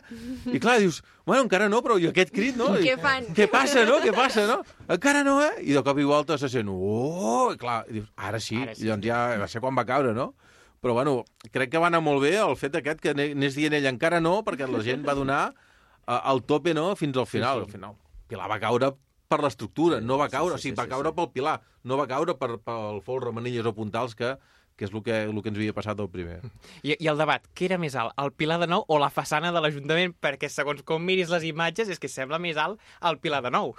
I 0.47 0.59
clar, 0.63 0.77
dius, 0.79 1.01
bueno, 1.27 1.43
encara 1.43 1.67
no, 1.67 1.81
però 1.83 1.97
i 1.99 2.07
aquest 2.07 2.31
crit, 2.31 2.55
no? 2.55 2.69
I, 2.79 2.85
Què 2.85 2.95
fan? 3.03 3.27
Què 3.35 3.49
passa, 3.51 3.83
no? 3.89 3.97
Què 4.03 4.13
passa, 4.15 4.45
no? 4.47 4.61
Encara 4.95 5.25
no, 5.27 5.41
eh? 5.43 5.65
I 5.67 5.75
de 5.75 5.83
cop 5.83 5.99
i 5.99 6.07
volta 6.07 6.37
se 6.39 6.47
sent, 6.53 6.71
oh, 6.71 7.49
i 7.51 7.59
clar, 7.59 7.81
i 7.91 7.97
dius, 7.97 8.07
ara 8.15 8.39
sí, 8.39 8.61
Ara 8.63 8.77
sí. 8.77 8.85
I 8.85 8.93
doncs 8.93 9.09
ja 9.09 9.19
va 9.41 9.49
ser 9.51 9.59
quan 9.63 9.75
va 9.75 9.83
caure, 9.89 10.15
no? 10.15 10.31
Però, 10.79 10.95
bueno, 10.95 11.17
crec 11.51 11.73
que 11.73 11.81
va 11.81 11.89
anar 11.91 11.99
molt 12.05 12.23
bé 12.23 12.37
el 12.39 12.55
fet 12.55 12.77
aquest 12.79 13.03
que 13.03 13.11
anés 13.11 13.57
dient 13.57 13.75
ell 13.75 13.89
encara 13.91 14.21
no, 14.23 14.37
perquè 14.47 14.69
la 14.71 14.83
gent 14.85 15.03
va 15.03 15.17
donar 15.17 15.41
uh, 15.51 16.21
el 16.31 16.43
tope, 16.47 16.71
no?, 16.77 16.93
fins 16.95 17.17
al 17.19 17.27
final. 17.27 17.65
Al 17.65 17.71
final, 17.71 17.97
Pilar 18.31 18.47
va 18.47 18.61
caure 18.63 18.93
per 19.27 19.41
l'estructura, 19.43 19.99
no 19.99 20.15
va 20.21 20.29
caure, 20.31 20.55
sí, 20.55 20.69
sí, 20.69 20.71
o 20.71 20.71
sigui, 20.71 20.77
va 20.79 20.85
sí, 20.87 20.93
caure 20.95 21.11
sí. 21.11 21.17
pel 21.17 21.33
Pilar, 21.35 21.57
no 21.83 21.97
va 21.99 22.07
caure 22.07 22.37
per, 22.39 22.53
pel 22.63 23.01
fol 23.03 23.19
remenilles 23.25 23.67
o 23.67 23.75
puntals 23.75 24.15
que, 24.15 24.37
que 24.77 24.85
és 24.85 24.93
el 24.93 25.01
que, 25.03 25.15
el 25.25 25.41
que 25.41 25.49
ens 25.49 25.57
havia 25.57 25.73
passat 25.73 25.99
al 25.99 26.09
primer. 26.13 26.37
I, 26.83 26.93
I 26.93 27.09
el 27.09 27.17
debat, 27.17 27.43
què 27.57 27.65
era 27.71 27.79
més 27.81 27.95
alt, 27.97 28.13
el 28.21 28.31
Pilar 28.37 28.59
de 28.61 28.67
Nou 28.69 28.85
o 28.85 28.99
la 29.01 29.09
façana 29.13 29.49
de 29.55 29.63
l'Ajuntament? 29.63 30.13
Perquè 30.21 30.51
segons 30.53 30.83
com 30.85 31.01
miris 31.03 31.33
les 31.33 31.47
imatges 31.49 31.89
és 31.89 31.99
que 31.99 32.11
sembla 32.11 32.37
més 32.39 32.59
alt 32.61 32.77
el 33.09 33.17
Pilar 33.23 33.41
de 33.45 33.51
Nou. 33.53 33.73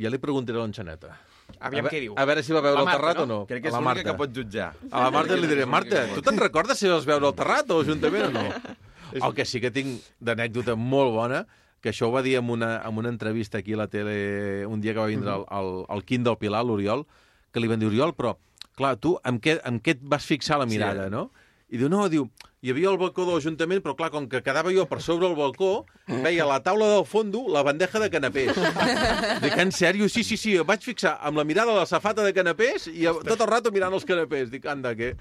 Ja 0.00 0.10
li 0.10 0.18
preguntaré 0.18 0.58
a 0.58 0.64
l'Enxaneta. 0.64 1.12
Aviam 1.60 1.86
a, 1.86 1.90
què 1.92 2.00
diu. 2.00 2.14
A 2.18 2.24
veure 2.26 2.42
si 2.42 2.54
va 2.56 2.62
veure 2.64 2.78
La 2.78 2.82
el 2.82 2.88
Marta, 2.88 3.00
terrat 3.00 3.20
no? 3.20 3.24
o 3.24 3.28
no. 3.30 3.38
Crec 3.50 3.66
que 3.66 3.68
és 3.68 3.74
l'única 3.74 3.90
Marta. 3.90 4.06
que 4.08 4.14
pot 4.22 4.32
jutjar. 4.38 4.70
A 4.88 5.04
la 5.04 5.10
Marta 5.14 5.36
li 5.36 5.50
diré, 5.50 5.66
Marta, 5.68 6.06
tu 6.14 6.24
te'n 6.24 6.40
recordes 6.40 6.80
si 6.80 6.88
vas 6.90 7.04
veure 7.08 7.28
el 7.28 7.36
terrat 7.36 7.68
o 7.70 7.82
l'Ajuntament 7.82 8.30
o 8.30 8.32
no? 8.38 8.46
El 9.14 9.34
que 9.36 9.44
sí 9.46 9.60
que 9.62 9.70
tinc 9.70 10.00
d'anècdota 10.24 10.74
molt 10.74 11.12
bona, 11.14 11.44
que 11.84 11.92
això 11.92 12.08
ho 12.08 12.14
va 12.14 12.22
dir 12.24 12.32
en 12.40 12.48
una, 12.50 12.78
en 12.82 12.96
una 12.98 13.12
entrevista 13.12 13.60
aquí 13.60 13.76
a 13.76 13.82
la 13.84 13.86
tele 13.92 14.64
un 14.66 14.80
dia 14.80 14.94
que 14.96 14.98
va 14.98 15.06
vindre 15.06 15.30
el, 15.36 15.44
el, 15.54 15.68
el 15.92 16.02
Quim 16.08 16.24
del 16.26 16.38
Pilar, 16.40 16.64
l'Oriol, 16.66 17.04
que 17.52 17.62
li 17.62 17.68
van 17.70 17.78
dir, 17.78 17.86
Oriol, 17.92 18.14
però, 18.16 18.32
clar, 18.76 18.96
tu 19.00 19.16
amb 19.22 19.40
què, 19.42 19.58
amb 19.64 19.82
què 19.82 19.96
et 19.98 20.02
vas 20.02 20.24
fixar 20.26 20.58
la 20.58 20.66
mirada, 20.66 21.04
Sí. 21.08 21.10
no? 21.10 21.30
I 21.74 21.78
diu, 21.80 21.88
no, 21.90 22.04
diu, 22.12 22.28
hi 22.62 22.70
havia 22.70 22.90
el 22.90 22.98
balcó 23.00 23.24
de 23.26 23.32
l'Ajuntament, 23.34 23.80
però 23.82 23.94
clar, 23.98 24.10
com 24.12 24.28
que 24.30 24.42
quedava 24.44 24.70
jo 24.70 24.84
per 24.86 25.00
sobre 25.02 25.26
el 25.26 25.34
balcó, 25.34 25.86
veia 26.06 26.44
a 26.44 26.46
la 26.46 26.58
taula 26.62 26.86
del 26.92 27.04
fondo 27.08 27.40
la 27.50 27.62
bandeja 27.66 27.98
de 27.98 28.10
canapés. 28.12 28.52
Dic, 29.42 29.56
en 29.58 29.72
sèrio? 29.74 30.06
Sí, 30.12 30.22
sí, 30.22 30.36
sí, 30.38 30.54
em 30.60 30.66
vaig 30.68 30.84
fixar 30.84 31.16
amb 31.24 31.40
la 31.40 31.44
mirada 31.48 31.72
a 31.72 31.80
la 31.80 31.86
safata 31.88 32.22
de 32.22 32.32
canapés 32.36 32.86
i 32.92 33.08
tot 33.26 33.40
el 33.40 33.50
rato 33.50 33.72
mirant 33.74 33.92
els 33.96 34.04
canapés. 34.06 34.50
Dic, 34.52 34.66
anda, 34.70 34.94
què? 34.94 35.14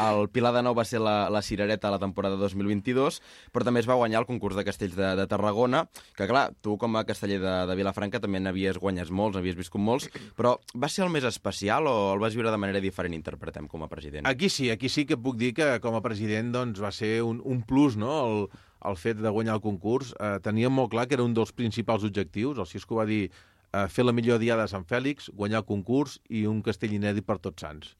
El 0.00 0.28
Pilar 0.32 0.54
de 0.56 0.62
Nou 0.64 0.74
va 0.76 0.84
ser 0.88 1.02
la, 1.02 1.28
la 1.30 1.42
cirereta 1.44 1.88
a 1.88 1.92
la 1.92 2.00
temporada 2.00 2.38
2022, 2.40 3.18
però 3.52 3.66
també 3.66 3.82
es 3.82 3.88
va 3.88 3.98
guanyar 4.00 4.22
el 4.22 4.26
concurs 4.28 4.56
de 4.56 4.64
castells 4.64 4.96
de, 4.96 5.12
de 5.18 5.26
Tarragona, 5.28 5.84
que 6.16 6.28
clar, 6.30 6.46
tu 6.64 6.78
com 6.80 6.96
a 6.96 7.04
casteller 7.08 7.38
de, 7.42 7.54
de 7.68 7.76
Vilafranca 7.76 8.20
també 8.22 8.40
n'havies 8.40 8.80
guanyat 8.80 9.12
molts, 9.12 9.36
n'havies 9.36 9.58
viscut 9.58 9.84
molts, 9.84 10.08
però 10.38 10.56
va 10.74 10.88
ser 10.88 11.04
el 11.04 11.12
més 11.12 11.28
especial 11.28 11.90
o 11.90 11.96
el 12.14 12.24
vas 12.24 12.36
viure 12.38 12.50
de 12.50 12.60
manera 12.62 12.80
diferent, 12.80 13.14
interpretem, 13.18 13.68
com 13.68 13.84
a 13.84 13.90
president? 13.92 14.26
Aquí 14.28 14.48
sí, 14.48 14.70
aquí 14.72 14.88
sí 14.88 15.04
que 15.06 15.20
puc 15.20 15.36
dir 15.36 15.52
que 15.54 15.68
com 15.84 15.98
a 15.98 16.02
president 16.04 16.52
doncs, 16.56 16.82
va 16.82 16.92
ser 16.94 17.18
un, 17.26 17.44
un 17.44 17.62
plus, 17.68 18.00
no?, 18.00 18.18
el, 18.26 18.46
el 18.88 18.96
fet 18.98 19.20
de 19.22 19.30
guanyar 19.30 19.60
el 19.60 19.64
concurs. 19.64 20.16
Eh, 20.18 20.38
teníem 20.42 20.72
molt 20.74 20.90
clar 20.94 21.06
que 21.06 21.18
era 21.18 21.26
un 21.26 21.34
dels 21.36 21.52
principals 21.54 22.04
objectius. 22.08 22.58
El 22.58 22.66
Cisco 22.66 22.98
va 22.98 23.06
dir 23.06 23.28
eh, 23.28 23.86
fer 23.88 24.06
la 24.06 24.14
millor 24.16 24.40
diada 24.42 24.66
de 24.66 24.72
Sant 24.72 24.86
Fèlix, 24.88 25.30
guanyar 25.30 25.62
el 25.62 25.68
concurs 25.68 26.18
i 26.28 26.46
un 26.50 26.62
castell 26.66 26.96
inèdit 26.96 27.28
per 27.28 27.38
tots 27.38 27.62
sants. 27.62 27.94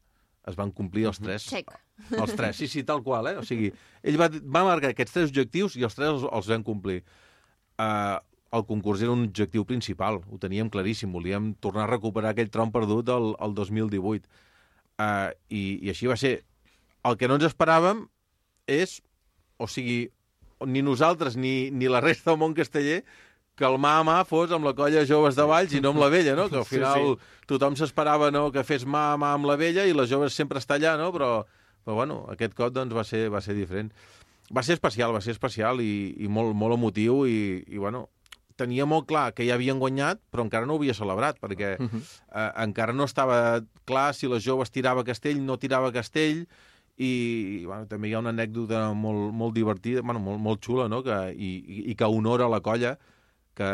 Es 0.49 0.57
van 0.59 0.73
complir 0.75 1.07
els 1.07 1.21
tres. 1.23 1.45
Check. 1.47 1.71
Els 2.17 2.33
tres, 2.35 2.57
sí, 2.59 2.67
sí, 2.67 2.83
tal 2.83 3.03
qual, 3.05 3.29
eh? 3.31 3.37
O 3.39 3.45
sigui, 3.47 3.71
ell 4.07 4.19
va, 4.19 4.27
va 4.27 4.65
marcar 4.67 4.91
aquests 4.91 5.15
tres 5.15 5.31
objectius 5.31 5.77
i 5.79 5.85
els 5.87 5.95
tres 5.95 6.11
els, 6.11 6.25
els 6.27 6.49
vam 6.51 6.65
complir. 6.67 6.99
Uh, 7.79 8.19
el 8.53 8.65
concurs 8.69 9.01
era 9.01 9.13
un 9.13 9.23
objectiu 9.25 9.65
principal, 9.65 10.19
ho 10.29 10.37
teníem 10.41 10.69
claríssim, 10.69 11.13
volíem 11.15 11.53
tornar 11.63 11.87
a 11.87 11.91
recuperar 11.91 12.33
aquell 12.33 12.51
tron 12.53 12.73
perdut 12.73 13.07
del, 13.07 13.31
el 13.41 13.55
2018. 13.57 14.27
Uh, 15.01 15.31
i, 15.49 15.63
I 15.87 15.93
així 15.93 16.11
va 16.11 16.19
ser. 16.19 16.35
El 17.07 17.17
que 17.19 17.27
no 17.27 17.39
ens 17.39 17.47
esperàvem 17.47 18.05
és, 18.69 18.99
o 19.57 19.67
sigui, 19.67 20.11
ni 20.69 20.83
nosaltres 20.85 21.35
ni, 21.35 21.71
ni 21.71 21.89
la 21.91 22.03
resta 22.03 22.31
del 22.31 22.39
món 22.43 22.53
casteller, 22.57 23.01
que 23.55 23.65
el 23.65 23.77
mà 23.77 23.99
a 23.99 24.03
mà 24.03 24.15
fos 24.25 24.51
amb 24.51 24.65
la 24.65 24.73
colla 24.73 25.03
joves 25.05 25.35
de 25.37 25.43
Valls 25.45 25.73
i 25.77 25.81
no 25.81 25.89
amb 25.93 25.99
la 26.01 26.09
vella, 26.09 26.33
no? 26.35 26.47
Que 26.49 26.57
al 26.57 26.65
Sí, 26.65 26.75
final 26.79 27.03
sí. 27.17 27.43
tothom 27.45 27.75
s'esperava 27.77 28.31
no, 28.31 28.47
que 28.51 28.63
fes 28.63 28.85
mà 28.85 29.13
a 29.13 29.17
mà 29.17 29.33
amb 29.35 29.45
la 29.45 29.55
vella 29.55 29.85
i 29.85 29.93
la 29.93 30.05
joves 30.09 30.33
sempre 30.33 30.57
està 30.59 30.75
allà, 30.79 30.95
no? 30.97 31.11
Però, 31.13 31.45
però 31.85 31.95
bueno, 31.95 32.25
aquest 32.33 32.53
cop 32.57 32.73
doncs, 32.73 32.93
va, 32.95 33.03
ser, 33.03 33.29
va 33.29 33.41
ser 33.41 33.53
diferent. 33.53 33.91
Va 34.53 34.63
ser 34.63 34.73
especial, 34.73 35.13
va 35.13 35.21
ser 35.21 35.31
especial 35.37 35.79
i, 35.81 36.15
i 36.19 36.27
molt, 36.27 36.55
molt 36.55 36.73
emotiu 36.75 37.25
i, 37.29 37.63
i 37.67 37.77
bueno, 37.77 38.07
tenia 38.57 38.85
molt 38.85 39.07
clar 39.09 39.31
que 39.33 39.45
ja 39.47 39.53
havien 39.55 39.79
guanyat, 39.79 40.19
però 40.31 40.43
encara 40.45 40.65
no 40.65 40.73
ho 40.73 40.77
havia 40.81 40.93
celebrat, 40.93 41.37
perquè 41.41 41.77
uh 41.79 41.85
-huh. 41.89 42.01
eh, 42.35 42.51
encara 42.63 42.93
no 42.93 43.03
estava 43.05 43.61
clar 43.85 44.13
si 44.13 44.27
les 44.27 44.43
joves 44.43 44.69
tirava 44.71 45.03
castell, 45.03 45.39
no 45.45 45.57
tirava 45.57 45.91
castell, 45.91 46.47
i 46.97 47.63
bueno, 47.65 47.87
també 47.89 48.09
hi 48.09 48.13
ha 48.13 48.19
una 48.19 48.29
anècdota 48.29 48.93
molt, 48.93 49.31
molt 49.33 49.53
divertida, 49.55 50.01
bueno, 50.01 50.19
molt, 50.19 50.39
molt 50.39 50.61
xula, 50.61 50.87
no? 50.87 51.01
que, 51.03 51.33
i- 51.35 51.89
i 51.91 51.95
que 51.95 52.05
honora 52.05 52.47
la 52.49 52.61
colla, 52.61 52.97
que 53.57 53.69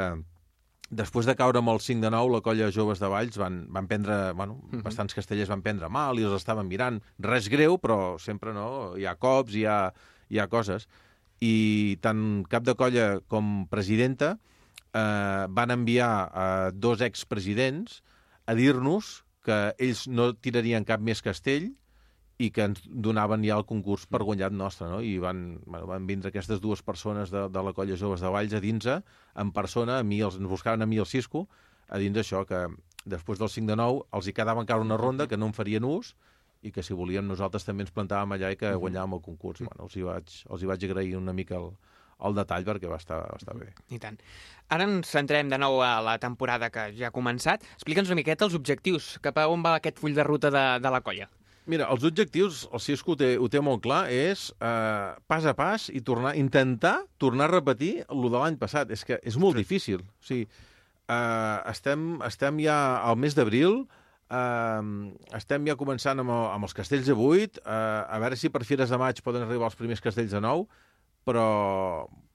després 0.90 1.28
de 1.30 1.36
caure 1.38 1.62
amb 1.62 1.70
el 1.70 1.80
5 1.86 2.02
de 2.02 2.10
9, 2.14 2.34
la 2.34 2.42
colla 2.46 2.72
joves 2.74 3.02
de 3.02 3.10
Valls 3.12 3.38
van, 3.38 3.62
van 3.74 3.88
prendre, 3.88 4.32
bueno, 4.34 4.60
uh 4.64 4.72
-huh. 4.72 4.82
bastants 4.84 5.14
castellers 5.14 5.50
van 5.50 5.62
prendre 5.62 5.90
mal 5.90 6.20
i 6.20 6.24
els 6.24 6.36
estaven 6.36 6.68
mirant. 6.68 7.02
Res 7.20 7.48
greu, 7.48 7.78
però 7.78 8.18
sempre 8.18 8.54
no, 8.54 8.98
hi 8.98 9.06
ha 9.06 9.16
cops, 9.16 9.54
hi 9.54 9.66
ha, 9.66 9.94
hi 10.30 10.40
ha 10.40 10.48
coses. 10.48 10.88
I 11.40 11.98
tant 12.02 12.46
cap 12.50 12.64
de 12.64 12.76
colla 12.76 13.20
com 13.28 13.68
presidenta 13.70 14.40
eh, 14.94 15.46
van 15.50 15.72
enviar 15.72 16.30
a 16.34 16.72
dos 16.74 17.02
expresidents 17.02 18.04
a 18.46 18.54
dir-nos 18.54 19.24
que 19.46 19.76
ells 19.78 20.08
no 20.08 20.34
tirarien 20.34 20.86
cap 20.86 21.00
més 21.00 21.22
castell 21.22 21.72
i 22.40 22.50
que 22.56 22.64
ens 22.70 22.80
donaven 22.88 23.44
ja 23.44 23.58
el 23.60 23.66
concurs 23.68 24.06
per 24.08 24.22
guanyat 24.24 24.54
nostre, 24.56 24.88
no? 24.88 25.02
I 25.04 25.18
van, 25.20 25.60
bueno, 25.66 25.90
van 25.90 26.06
vindre 26.08 26.32
aquestes 26.32 26.62
dues 26.64 26.82
persones 26.88 27.34
de, 27.36 27.44
de 27.52 27.64
la 27.68 27.74
colla 27.76 27.98
Joves 28.00 28.24
de 28.24 28.32
Valls 28.32 28.56
a 28.56 28.62
dins 28.64 28.88
en 28.88 29.52
persona, 29.52 30.00
a 30.00 30.06
mi, 30.08 30.22
els, 30.24 30.38
ens 30.40 30.48
buscaven 30.48 30.82
a 30.82 30.88
mi 30.88 31.02
el 31.04 31.06
Cisco, 31.06 31.50
a 31.90 32.00
dins 32.00 32.16
això, 32.22 32.46
que 32.48 32.64
després 33.04 33.42
del 33.42 33.52
5 33.52 33.68
de 33.68 33.76
9 33.76 34.06
els 34.16 34.30
hi 34.30 34.36
quedava 34.38 34.64
encara 34.64 34.86
una 34.86 34.98
ronda 34.98 35.28
que 35.28 35.38
no 35.38 35.50
en 35.52 35.56
farien 35.58 35.84
ús 35.84 36.14
i 36.64 36.72
que 36.72 36.84
si 36.84 36.96
volíem 36.96 37.28
nosaltres 37.28 37.68
també 37.68 37.84
ens 37.84 37.92
plantàvem 37.96 38.36
allà 38.36 38.54
i 38.54 38.60
que 38.60 38.72
guanyàvem 38.72 39.18
el 39.18 39.24
concurs. 39.26 39.60
Bueno, 39.66 39.88
els, 39.88 39.98
hi 40.00 40.08
vaig, 40.08 40.32
els 40.48 40.64
hi 40.64 40.70
vaig 40.72 40.86
agrair 40.88 41.18
una 41.20 41.36
mica 41.36 41.60
el, 41.60 41.74
el 42.28 42.40
detall 42.40 42.68
perquè 42.68 42.92
va 42.92 43.00
estar, 43.00 43.20
va 43.28 43.40
estar 43.40 43.56
bé. 43.60 43.74
I 43.96 44.00
tant. 44.00 44.20
Ara 44.72 44.88
ens 44.88 45.12
centrem 45.12 45.52
de 45.52 45.60
nou 45.60 45.82
a 45.84 45.98
la 46.06 46.16
temporada 46.24 46.72
que 46.72 46.90
ja 46.96 47.12
ha 47.12 47.16
començat. 47.16 47.68
Explica'ns 47.80 48.12
una 48.12 48.20
miqueta 48.20 48.48
els 48.48 48.56
objectius, 48.60 49.18
cap 49.24 49.40
a 49.40 49.48
on 49.52 49.64
va 49.66 49.76
aquest 49.80 50.00
full 50.00 50.16
de 50.16 50.28
ruta 50.28 50.52
de, 50.56 50.66
de 50.84 50.96
la 50.96 51.04
colla. 51.04 51.28
Mira, 51.70 51.86
els 51.94 52.06
objectius, 52.08 52.64
el 52.74 52.82
Cisco 52.82 53.14
ho 53.14 53.20
té, 53.20 53.36
ho 53.38 53.46
té 53.52 53.62
molt 53.62 53.84
clar, 53.84 54.08
és 54.10 54.48
eh, 54.58 55.12
pas 55.30 55.46
a 55.46 55.54
pas 55.58 55.86
i 55.94 56.02
tornar, 56.02 56.34
intentar 56.40 56.96
tornar 57.22 57.46
a 57.46 57.54
repetir 57.54 57.92
el 58.08 58.26
de 58.26 58.34
l'any 58.34 58.58
passat. 58.58 58.90
És 58.96 59.06
que 59.06 59.20
és 59.22 59.38
molt 59.38 59.54
sí. 59.54 59.62
difícil. 59.62 60.02
O 60.02 60.26
sigui, 60.26 60.48
eh, 60.50 61.58
estem, 61.70 62.12
estem 62.26 62.62
ja 62.64 62.78
al 63.06 63.20
mes 63.22 63.38
d'abril, 63.38 63.84
eh, 64.34 64.82
estem 65.38 65.70
ja 65.70 65.78
començant 65.78 66.24
amb, 66.24 66.34
el, 66.34 66.48
amb 66.56 66.70
els 66.70 66.74
castells 66.78 67.10
de 67.10 67.18
8, 67.18 67.62
eh, 67.62 67.76
a 68.18 68.22
veure 68.24 68.40
si 68.40 68.50
per 68.50 68.66
Fires 68.66 68.90
de 68.90 68.98
Maig 69.02 69.22
poden 69.26 69.46
arribar 69.46 69.70
els 69.70 69.78
primers 69.78 70.02
castells 70.02 70.34
de 70.34 70.42
9, 70.42 70.66
però, 71.30 71.50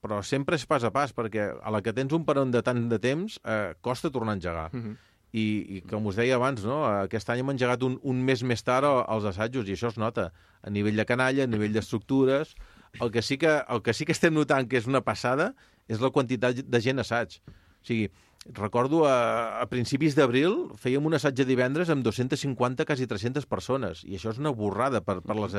però 0.05 0.21
sempre 0.23 0.61
és 0.61 0.67
pas 0.71 0.87
a 0.87 0.93
pas, 0.95 1.11
perquè 1.17 1.49
a 1.59 1.75
la 1.75 1.83
que 1.83 1.95
tens 1.97 2.15
un 2.15 2.23
peron 2.29 2.55
de 2.55 2.63
tant 2.63 2.87
de 2.91 3.01
temps, 3.03 3.41
eh, 3.43 3.75
costa 3.83 4.15
tornar 4.15 4.37
a 4.37 4.39
engegar. 4.39 4.71
Mm 4.73 4.83
-hmm. 4.85 4.97
I, 5.35 5.45
i 5.77 5.81
com 5.91 6.05
us 6.07 6.19
deia 6.21 6.37
abans, 6.39 6.63
no? 6.63 6.85
aquest 6.87 7.31
any 7.33 7.43
hem 7.43 7.51
engegat 7.51 7.83
un, 7.83 7.97
un 8.07 8.21
mes 8.23 8.45
més 8.47 8.63
tard 8.63 8.87
els 8.87 9.25
assajos, 9.27 9.67
i 9.67 9.75
això 9.75 9.91
es 9.91 9.99
nota 9.99 10.29
a 10.63 10.71
nivell 10.71 11.01
de 11.01 11.07
canalla, 11.09 11.43
a 11.43 11.51
nivell 11.51 11.75
d'estructures. 11.75 12.55
El, 13.01 13.11
que 13.11 13.23
sí 13.27 13.39
que, 13.43 13.57
el 13.67 13.83
que 13.83 13.95
sí 13.99 14.07
que 14.07 14.15
estem 14.15 14.37
notant 14.37 14.69
que 14.71 14.79
és 14.79 14.87
una 14.87 15.03
passada 15.03 15.51
és 15.91 15.99
la 15.99 16.13
quantitat 16.15 16.63
de 16.63 16.81
gent 16.81 17.03
assaig. 17.03 17.41
O 17.51 17.89
sigui, 17.89 18.07
recordo 18.55 19.03
a, 19.09 19.17
a 19.59 19.67
principis 19.73 20.15
d'abril 20.15 20.55
fèiem 20.79 21.11
un 21.11 21.19
assaig 21.19 21.35
de 21.41 21.49
divendres 21.49 21.91
amb 21.91 22.07
250, 22.07 22.87
quasi 22.87 23.11
300 23.11 23.51
persones, 23.51 24.05
i 24.07 24.15
això 24.21 24.31
és 24.31 24.39
una 24.39 24.55
borrada 24.55 25.03
per, 25.03 25.19
per, 25.25 25.37
les, 25.41 25.59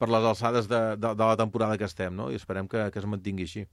per 0.00 0.08
les 0.08 0.32
alçades 0.32 0.70
de, 0.70 0.80
de, 0.96 1.12
de 1.12 1.28
la 1.28 1.36
temporada 1.36 1.76
que 1.76 1.90
estem, 1.90 2.16
no? 2.16 2.30
i 2.30 2.40
esperem 2.40 2.70
que, 2.70 2.88
que 2.94 3.02
es 3.02 3.10
mantingui 3.10 3.50
així 3.50 3.66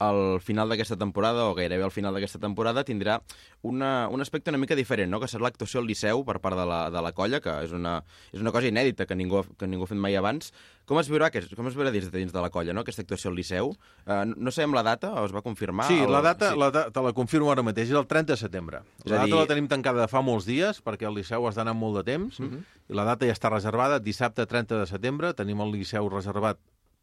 al 0.00 0.40
final 0.40 0.70
d'aquesta 0.72 0.96
temporada, 0.96 1.44
o 1.44 1.54
gairebé 1.54 1.84
al 1.84 1.92
final 1.92 2.14
d'aquesta 2.16 2.38
temporada, 2.40 2.82
tindrà 2.88 3.18
una, 3.62 4.08
un 4.08 4.22
aspecte 4.24 4.48
una 4.48 4.56
mica 4.58 4.74
diferent, 4.74 5.10
no? 5.12 5.20
que 5.20 5.28
serà 5.28 5.44
l'actuació 5.44 5.82
al 5.82 5.86
Liceu 5.90 6.22
per 6.24 6.38
part 6.40 6.56
de 6.56 6.64
la, 6.64 6.78
de 6.90 7.02
la 7.04 7.12
colla, 7.12 7.42
que 7.44 7.52
és 7.66 7.74
una, 7.76 7.98
és 8.32 8.40
una 8.40 8.50
cosa 8.54 8.70
inèdita 8.72 9.04
que 9.04 9.14
ningú, 9.18 9.42
que 9.60 9.68
ningú 9.68 9.84
ha 9.84 9.90
fet 9.90 10.00
mai 10.00 10.16
abans. 10.16 10.54
Com 10.88 10.98
es 11.02 11.10
veurà, 11.12 11.28
com 11.54 11.68
es 11.68 11.76
veurà 11.76 11.92
dins, 11.92 12.08
dins 12.10 12.32
de 12.32 12.40
la 12.40 12.48
colla, 12.50 12.72
no? 12.72 12.80
aquesta 12.80 13.04
actuació 13.04 13.28
al 13.30 13.36
Liceu? 13.36 13.74
Uh, 14.08 14.24
no 14.40 14.50
sabem 14.50 14.72
la 14.74 14.82
data, 14.82 15.12
o 15.20 15.26
es 15.28 15.34
va 15.36 15.42
confirmar? 15.44 15.86
Sí, 15.92 16.00
el... 16.00 16.10
la 16.10 16.22
data, 16.24 16.54
sí. 16.54 16.58
la 16.58 16.70
data 16.72 16.90
te 16.96 17.04
la 17.04 17.12
confirmo 17.12 17.52
ara 17.52 17.62
mateix, 17.62 17.92
és 17.92 18.00
el 18.00 18.08
30 18.08 18.32
de 18.32 18.40
setembre. 18.40 18.80
És 19.04 19.10
La 19.12 19.18
data 19.20 19.28
dir- 19.28 19.36
la 19.42 19.46
tenim 19.52 19.68
tancada 19.68 20.00
de 20.00 20.08
fa 20.08 20.24
molts 20.24 20.48
dies, 20.48 20.80
perquè 20.82 21.06
el 21.06 21.14
Liceu 21.20 21.44
has 21.46 21.60
d'anar 21.60 21.76
molt 21.76 22.00
de 22.00 22.06
temps, 22.08 22.40
Mhm. 22.40 22.64
i 22.88 22.96
la 22.96 23.04
data 23.04 23.28
ja 23.28 23.36
està 23.36 23.52
reservada, 23.52 24.00
dissabte 24.00 24.46
30 24.48 24.80
de 24.80 24.86
setembre, 24.88 25.34
tenim 25.34 25.60
el 25.60 25.70
Liceu 25.76 26.08
reservat 26.08 26.56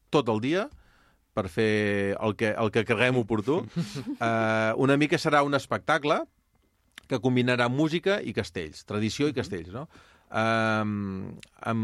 tot 0.10 0.28
el 0.34 0.42
dia, 0.42 0.68
per 1.38 1.46
fer 1.54 2.18
el 2.18 2.34
que, 2.40 2.52
el 2.58 2.74
que 2.74 2.86
creguem 2.88 3.22
oportú. 3.22 3.62
Uh, 4.18 4.74
una 4.86 4.98
mica 4.98 5.20
serà 5.22 5.44
un 5.46 5.58
espectacle 5.58 6.24
que 7.08 7.22
combinarà 7.24 7.70
música 7.72 8.18
i 8.20 8.34
castells, 8.36 8.84
tradició 8.90 9.30
i 9.30 9.36
castells, 9.38 9.72
no? 9.72 9.86
Um, 10.28 11.38
hem, 11.64 11.84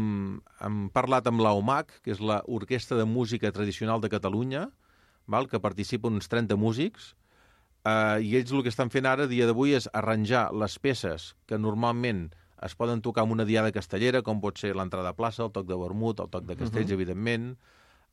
hem 0.60 0.80
parlat 0.92 1.30
amb 1.30 1.40
l'OMAC, 1.40 1.94
que 2.04 2.12
és 2.12 2.20
l'Orquestra 2.20 2.98
de 2.98 3.06
Música 3.08 3.48
Tradicional 3.54 4.02
de 4.02 4.10
Catalunya, 4.12 4.66
val? 5.26 5.48
que 5.48 5.62
participa 5.64 6.10
uns 6.10 6.28
30 6.28 6.58
músics, 6.60 7.14
uh, 7.88 8.20
i 8.20 8.34
ells 8.36 8.52
el 8.52 8.66
que 8.66 8.72
estan 8.74 8.92
fent 8.92 9.08
ara, 9.08 9.30
dia 9.30 9.48
d'avui, 9.48 9.72
és 9.78 9.88
arranjar 9.96 10.50
les 10.52 10.76
peces 10.76 11.32
que 11.48 11.56
normalment 11.56 12.26
es 12.64 12.76
poden 12.76 13.00
tocar 13.04 13.24
amb 13.24 13.32
una 13.32 13.48
diada 13.48 13.72
castellera, 13.72 14.20
com 14.24 14.44
pot 14.44 14.60
ser 14.60 14.74
l'entrada 14.76 15.14
a 15.14 15.16
plaça, 15.16 15.46
el 15.46 15.52
toc 15.56 15.66
de 15.68 15.80
vermut, 15.80 16.20
el 16.20 16.28
toc 16.32 16.44
de 16.44 16.56
castells, 16.56 16.90
uh 16.90 16.92
-huh. 16.92 17.00
evidentment, 17.00 17.56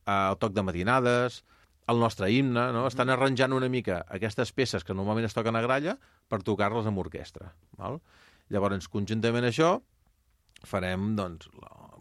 el 0.06 0.38
toc 0.42 0.54
de 0.56 0.64
matinades, 0.66 1.42
el 1.90 1.98
nostre 1.98 2.30
himne, 2.30 2.68
no? 2.74 2.86
Estan 2.86 3.10
arranjant 3.10 3.54
una 3.54 3.68
mica 3.68 4.02
aquestes 4.08 4.52
peces 4.54 4.84
que 4.86 4.94
normalment 4.94 5.26
es 5.26 5.34
toquen 5.34 5.58
a 5.58 5.62
gralla 5.64 5.96
per 6.30 6.42
tocar-les 6.46 6.86
amb 6.88 7.02
orquestra. 7.02 7.52
Val? 7.78 8.00
Llavors, 8.52 8.88
conjuntament 8.92 9.46
a 9.46 9.50
això, 9.52 9.72
farem, 10.68 11.12
doncs, 11.18 11.48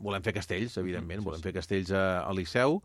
volem 0.01 0.23
fer 0.25 0.35
castells, 0.35 0.77
evidentment, 0.81 1.21
sí, 1.21 1.25
volem 1.25 1.41
sí. 1.41 1.47
fer 1.49 1.55
castells 1.55 1.91
a, 1.95 2.05
a 2.25 2.33
Liceu. 2.35 2.79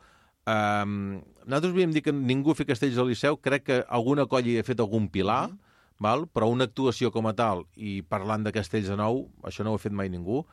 Um, 0.47 1.23
nosaltres 1.45 1.73
havíem 1.75 1.95
dit 1.95 2.05
que 2.07 2.15
ningú 2.15 2.55
fer 2.55 2.69
castells 2.69 3.01
al 3.03 3.11
Liceu, 3.11 3.39
crec 3.43 3.67
que 3.67 3.81
alguna 3.89 4.29
colla 4.31 4.53
hi 4.53 4.61
ha 4.61 4.67
fet 4.67 4.81
algun 4.83 5.09
pilar, 5.13 5.49
val? 6.03 6.27
però 6.31 6.51
una 6.53 6.69
actuació 6.69 7.11
com 7.13 7.27
a 7.27 7.35
tal, 7.37 7.65
i 7.77 7.99
parlant 8.07 8.47
de 8.47 8.55
castells 8.55 8.93
de 8.93 8.99
nou, 9.01 9.27
això 9.49 9.67
no 9.67 9.75
ho 9.75 9.81
ha 9.81 9.83
fet 9.83 9.97
mai 9.97 10.13
ningú, 10.13 10.45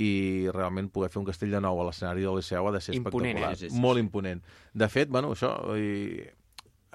i 0.00 0.48
realment 0.54 0.88
poder 0.90 1.10
fer 1.12 1.20
un 1.20 1.26
castell 1.28 1.50
de 1.52 1.60
nou 1.60 1.80
a 1.82 1.84
l'escenari 1.90 2.24
del 2.24 2.36
Liceu 2.40 2.66
ha 2.68 2.72
de 2.72 2.80
ser 2.80 2.94
Imponent, 2.96 3.36
espectacular. 3.36 3.52
eh? 3.52 3.56
Sí, 3.60 3.70
sí, 3.70 3.80
Molt 3.80 3.98
sí. 4.00 4.04
imponent. 4.06 4.42
De 4.72 4.88
fet, 4.88 5.08
bueno, 5.12 5.32
això... 5.36 5.52
I, 5.76 6.24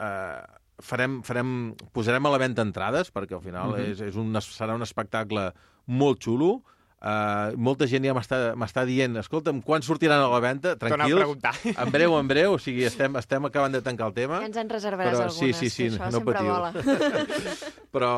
uh, 0.02 0.44
farem, 0.82 1.22
farem, 1.24 1.52
posarem 1.96 2.26
a 2.26 2.32
la 2.34 2.38
venda 2.41 2.65
entrades, 2.65 3.13
perquè 3.13 3.38
al 3.38 3.41
final 3.46 3.76
Mhm. 3.78 3.91
és, 3.94 4.02
és 4.10 4.15
un, 4.20 4.34
serà 4.44 4.76
un 4.76 4.82
espectacle 4.84 5.52
molt 5.88 6.20
xulo. 6.24 6.63
Uh, 7.06 7.54
molta 7.62 7.86
gent 7.86 8.02
ja 8.08 8.13
m'està 8.15 8.56
m'està 8.58 8.82
dient 8.88 9.15
escolta'm, 9.20 9.60
quan 9.62 9.84
sortiran 9.86 10.24
a 10.24 10.30
la 10.32 10.39
venda? 10.41 10.72
Tranquils, 10.76 11.38
en 11.78 11.91
breu, 11.91 12.15
en 12.18 12.28
breu, 12.28 12.54
o 12.56 12.58
sigui, 12.58 12.84
estem, 12.88 13.13
estem 13.20 13.46
acabant 13.46 13.72
de 13.76 13.82
tancar 13.86 14.08
el 14.08 14.13
tema. 14.15 14.39
Ja 14.41 14.48
ens 14.48 14.58
en 14.58 14.70
reservaràs 14.72 15.13
Però- 15.20 15.28
algunes, 15.28 15.58
sí, 15.60 15.70
sí, 15.70 15.70
sí, 15.70 15.88
això 15.91 16.06
no 16.10 16.12
sempre 16.18 16.34
patiu. 16.34 16.50
vola. 16.50 16.72
però 17.94 18.12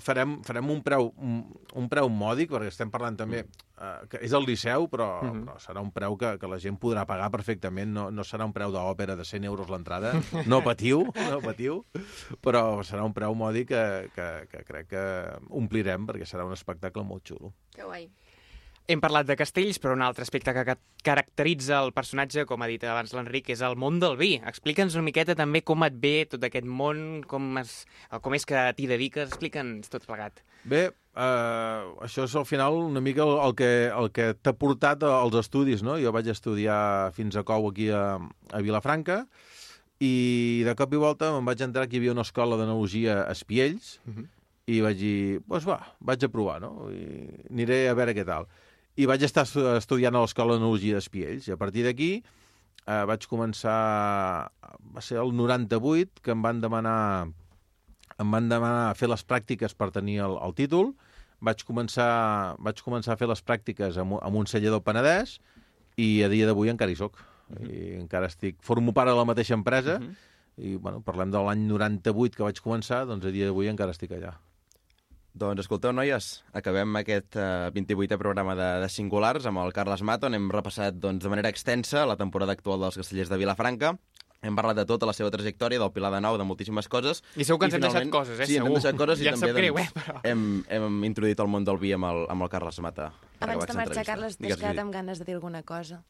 farem, 0.00 0.40
farem 0.42 0.70
un, 0.74 0.82
preu, 0.82 1.12
un, 1.22 1.44
un 1.78 1.88
preu 1.92 2.08
mòdic, 2.10 2.50
perquè 2.50 2.72
estem 2.72 2.90
parlant 2.90 3.16
també 3.20 3.44
uh, 3.82 4.06
que 4.08 4.20
és 4.22 4.32
el 4.36 4.46
Liceu, 4.46 4.86
però, 4.92 5.08
mm. 5.20 5.30
-hmm. 5.30 5.44
però 5.48 5.58
serà 5.58 5.82
un 5.82 5.90
preu 5.92 6.16
que, 6.16 6.38
que 6.38 6.48
la 6.48 6.58
gent 6.62 6.78
podrà 6.78 7.04
pagar 7.06 7.30
perfectament, 7.30 7.92
no, 7.92 8.10
no 8.10 8.22
serà 8.22 8.46
un 8.46 8.54
preu 8.54 8.72
d'òpera 8.72 9.16
de 9.16 9.24
100 9.24 9.44
euros 9.44 9.68
l'entrada, 9.68 10.14
no 10.46 10.62
patiu, 10.62 11.04
no 11.30 11.40
patiu, 11.40 11.84
però 12.40 12.82
serà 12.82 13.04
un 13.04 13.12
preu 13.12 13.34
mòdic 13.34 13.68
que, 13.68 14.10
que, 14.14 14.28
que 14.48 14.64
crec 14.64 14.88
que 14.88 15.04
omplirem, 15.50 16.06
perquè 16.06 16.24
serà 16.24 16.46
un 16.46 16.52
espectacle 16.52 17.02
molt 17.02 17.26
xulo. 17.26 17.52
Que 17.74 17.84
guai. 17.84 18.08
Hem 18.90 18.98
parlat 18.98 19.28
de 19.28 19.36
castells, 19.38 19.78
però 19.78 19.94
un 19.94 20.02
altre 20.02 20.24
aspecte 20.26 20.52
que 20.52 20.64
ca- 20.66 20.78
caracteritza 21.06 21.78
el 21.84 21.92
personatge, 21.94 22.42
com 22.50 22.62
ha 22.62 22.66
dit 22.66 22.82
abans 22.82 23.12
l'Enric, 23.14 23.52
és 23.54 23.62
el 23.62 23.76
món 23.78 24.00
del 24.02 24.16
vi. 24.18 24.32
Explica'ns 24.42 24.96
una 24.98 25.06
miqueta 25.06 25.36
també 25.38 25.62
com 25.62 25.84
et 25.86 25.94
ve 26.02 26.26
tot 26.26 26.42
aquest 26.42 26.66
món, 26.66 27.22
com, 27.30 27.46
es, 27.62 27.84
com 28.24 28.34
és 28.34 28.44
que 28.44 28.64
t'hi 28.74 28.88
dediques, 28.90 29.30
explica'ns 29.30 29.92
tot 29.92 30.04
plegat. 30.08 30.42
Bé, 30.66 30.88
uh, 31.16 31.92
això 32.04 32.24
és 32.28 32.34
al 32.36 32.46
final 32.48 32.74
una 32.88 33.00
mica 33.04 33.22
el, 33.24 33.34
el 33.46 33.54
que, 33.58 33.70
el 33.92 34.10
que 34.14 34.30
t'ha 34.34 34.52
portat 34.56 35.02
als 35.08 35.34
estudis, 35.42 35.82
no? 35.84 35.98
Jo 36.00 36.12
vaig 36.14 36.28
estudiar 36.32 37.12
fins 37.16 37.36
a 37.36 37.44
Cou 37.44 37.68
aquí 37.70 37.90
a, 37.90 38.18
a 38.52 38.62
Vilafranca 38.64 39.24
i 40.02 40.62
de 40.66 40.74
cop 40.78 40.92
i 40.94 40.98
volta 40.98 41.30
me'n 41.34 41.46
vaig 41.46 41.60
entrar 41.62 41.86
que 41.88 41.96
hi 41.96 42.00
havia 42.02 42.14
una 42.16 42.24
escola 42.26 42.56
d'analogia 42.58 43.20
a 43.26 43.32
Espiells 43.36 43.98
Mhm. 44.06 44.24
i 44.72 44.80
vaig 44.80 44.96
dir, 44.98 45.40
doncs 45.46 45.66
va, 45.66 45.80
vaig 46.00 46.22
a 46.24 46.28
provar, 46.30 46.60
no? 46.62 46.88
I 46.90 47.28
aniré 47.50 47.88
a 47.90 47.94
veure 47.98 48.14
què 48.14 48.24
tal. 48.26 48.46
I 48.96 49.06
vaig 49.06 49.22
estar 49.24 49.42
estu- 49.46 49.64
estudiant 49.76 50.14
a 50.14 50.20
l'escola 50.22 50.54
d'analogia 50.54 50.94
d'Espiells 50.98 51.48
i 51.48 51.52
a 51.52 51.56
partir 51.56 51.82
d'aquí 51.86 52.10
eh, 52.86 53.04
vaig 53.06 53.26
començar... 53.26 54.50
Va 54.94 55.00
ser 55.00 55.18
el 55.22 55.30
98 55.36 56.20
que 56.22 56.30
em 56.34 56.42
van 56.42 56.60
demanar 56.60 57.28
em 58.22 58.30
van 58.32 58.48
demanar 58.50 58.94
fer 58.98 59.10
les 59.10 59.24
pràctiques 59.26 59.74
per 59.76 59.90
tenir 59.94 60.20
el, 60.24 60.38
el 60.46 60.54
títol. 60.58 60.92
Vaig 61.42 61.64
començar, 61.66 62.54
vaig 62.62 62.80
començar 62.86 63.16
a 63.16 63.18
fer 63.20 63.26
les 63.30 63.42
pràctiques 63.42 63.98
amb, 63.98 64.16
amb 64.22 64.38
un 64.38 64.46
celler 64.46 64.70
del 64.70 64.82
Penedès 64.86 65.40
i 65.98 66.22
a 66.22 66.30
dia 66.32 66.46
d'avui 66.48 66.70
encara 66.72 66.94
hi 66.94 66.98
soc. 67.00 67.18
I 67.58 67.98
encara 67.98 68.30
estic... 68.30 68.60
Formo 68.64 68.94
part 68.96 69.10
de 69.10 69.16
la 69.18 69.26
mateixa 69.28 69.58
empresa 69.58 69.98
Mhm. 69.98 70.14
i, 70.56 70.76
bueno, 70.76 71.02
parlem 71.02 71.30
de 71.34 71.42
l'any 71.42 71.66
98 71.68 72.36
que 72.38 72.46
vaig 72.46 72.62
començar, 72.62 73.02
doncs 73.08 73.26
a 73.26 73.32
dia 73.34 73.50
d'avui 73.50 73.68
encara 73.68 73.92
estic 73.92 74.14
allà. 74.14 74.36
Doncs 75.32 75.62
escolteu, 75.64 75.94
noies, 75.96 76.42
acabem 76.52 76.96
aquest 77.00 77.38
uh, 77.40 77.70
28è 77.72 78.18
programa 78.20 78.52
de, 78.54 78.66
de 78.82 78.88
Singulars 78.92 79.46
amb 79.48 79.62
el 79.62 79.72
Carles 79.72 80.02
Mato. 80.04 80.28
N'hem 80.28 80.50
repassat 80.52 80.98
doncs, 81.00 81.24
de 81.24 81.30
manera 81.32 81.48
extensa 81.48 82.04
la 82.04 82.18
temporada 82.20 82.52
actual 82.52 82.84
dels 82.84 82.98
Castellers 83.00 83.32
de 83.32 83.38
Vilafranca. 83.40 83.94
Hem 84.42 84.56
parlat 84.58 84.80
de 84.80 84.84
tota 84.90 85.06
la 85.06 85.12
seva 85.14 85.30
trajectòria, 85.30 85.78
del 85.78 85.92
Pilar 85.94 86.10
de 86.10 86.20
Nou, 86.24 86.36
de 86.40 86.46
moltíssimes 86.46 86.88
coses. 86.90 87.22
I 87.38 87.44
segur 87.46 87.60
que 87.62 87.68
ens 87.70 87.76
hem 87.78 87.84
deixat 87.84 88.08
coses, 88.10 88.40
eh? 88.40 88.48
Sí, 88.50 88.56
ens 88.58 88.64
hem 88.64 88.72
segur. 88.72 88.80
deixat 88.80 88.98
coses 88.98 89.20
i 89.22 89.28
ja 89.28 89.36
també 89.36 89.52
greu, 89.54 89.76
doncs, 89.78 89.92
eh? 89.92 90.00
Però... 90.02 90.22
hem, 90.26 90.42
hem 90.66 91.04
introduït 91.06 91.42
el 91.44 91.52
món 91.52 91.68
del 91.68 91.78
vi 91.78 91.92
amb 91.94 92.10
el, 92.10 92.24
amb 92.32 92.42
el 92.42 92.50
Carles 92.50 92.80
Mata. 92.82 93.12
Abans 93.38 93.46
de 93.46 93.54
marxar, 93.54 93.76
entrevista. 93.86 94.08
Carles, 94.10 94.40
t'has 94.40 94.58
quedat 94.58 94.82
amb 94.82 94.98
ganes 94.98 95.22
de 95.22 95.28
dir 95.30 95.38
alguna 95.38 95.62
cosa. 95.62 96.02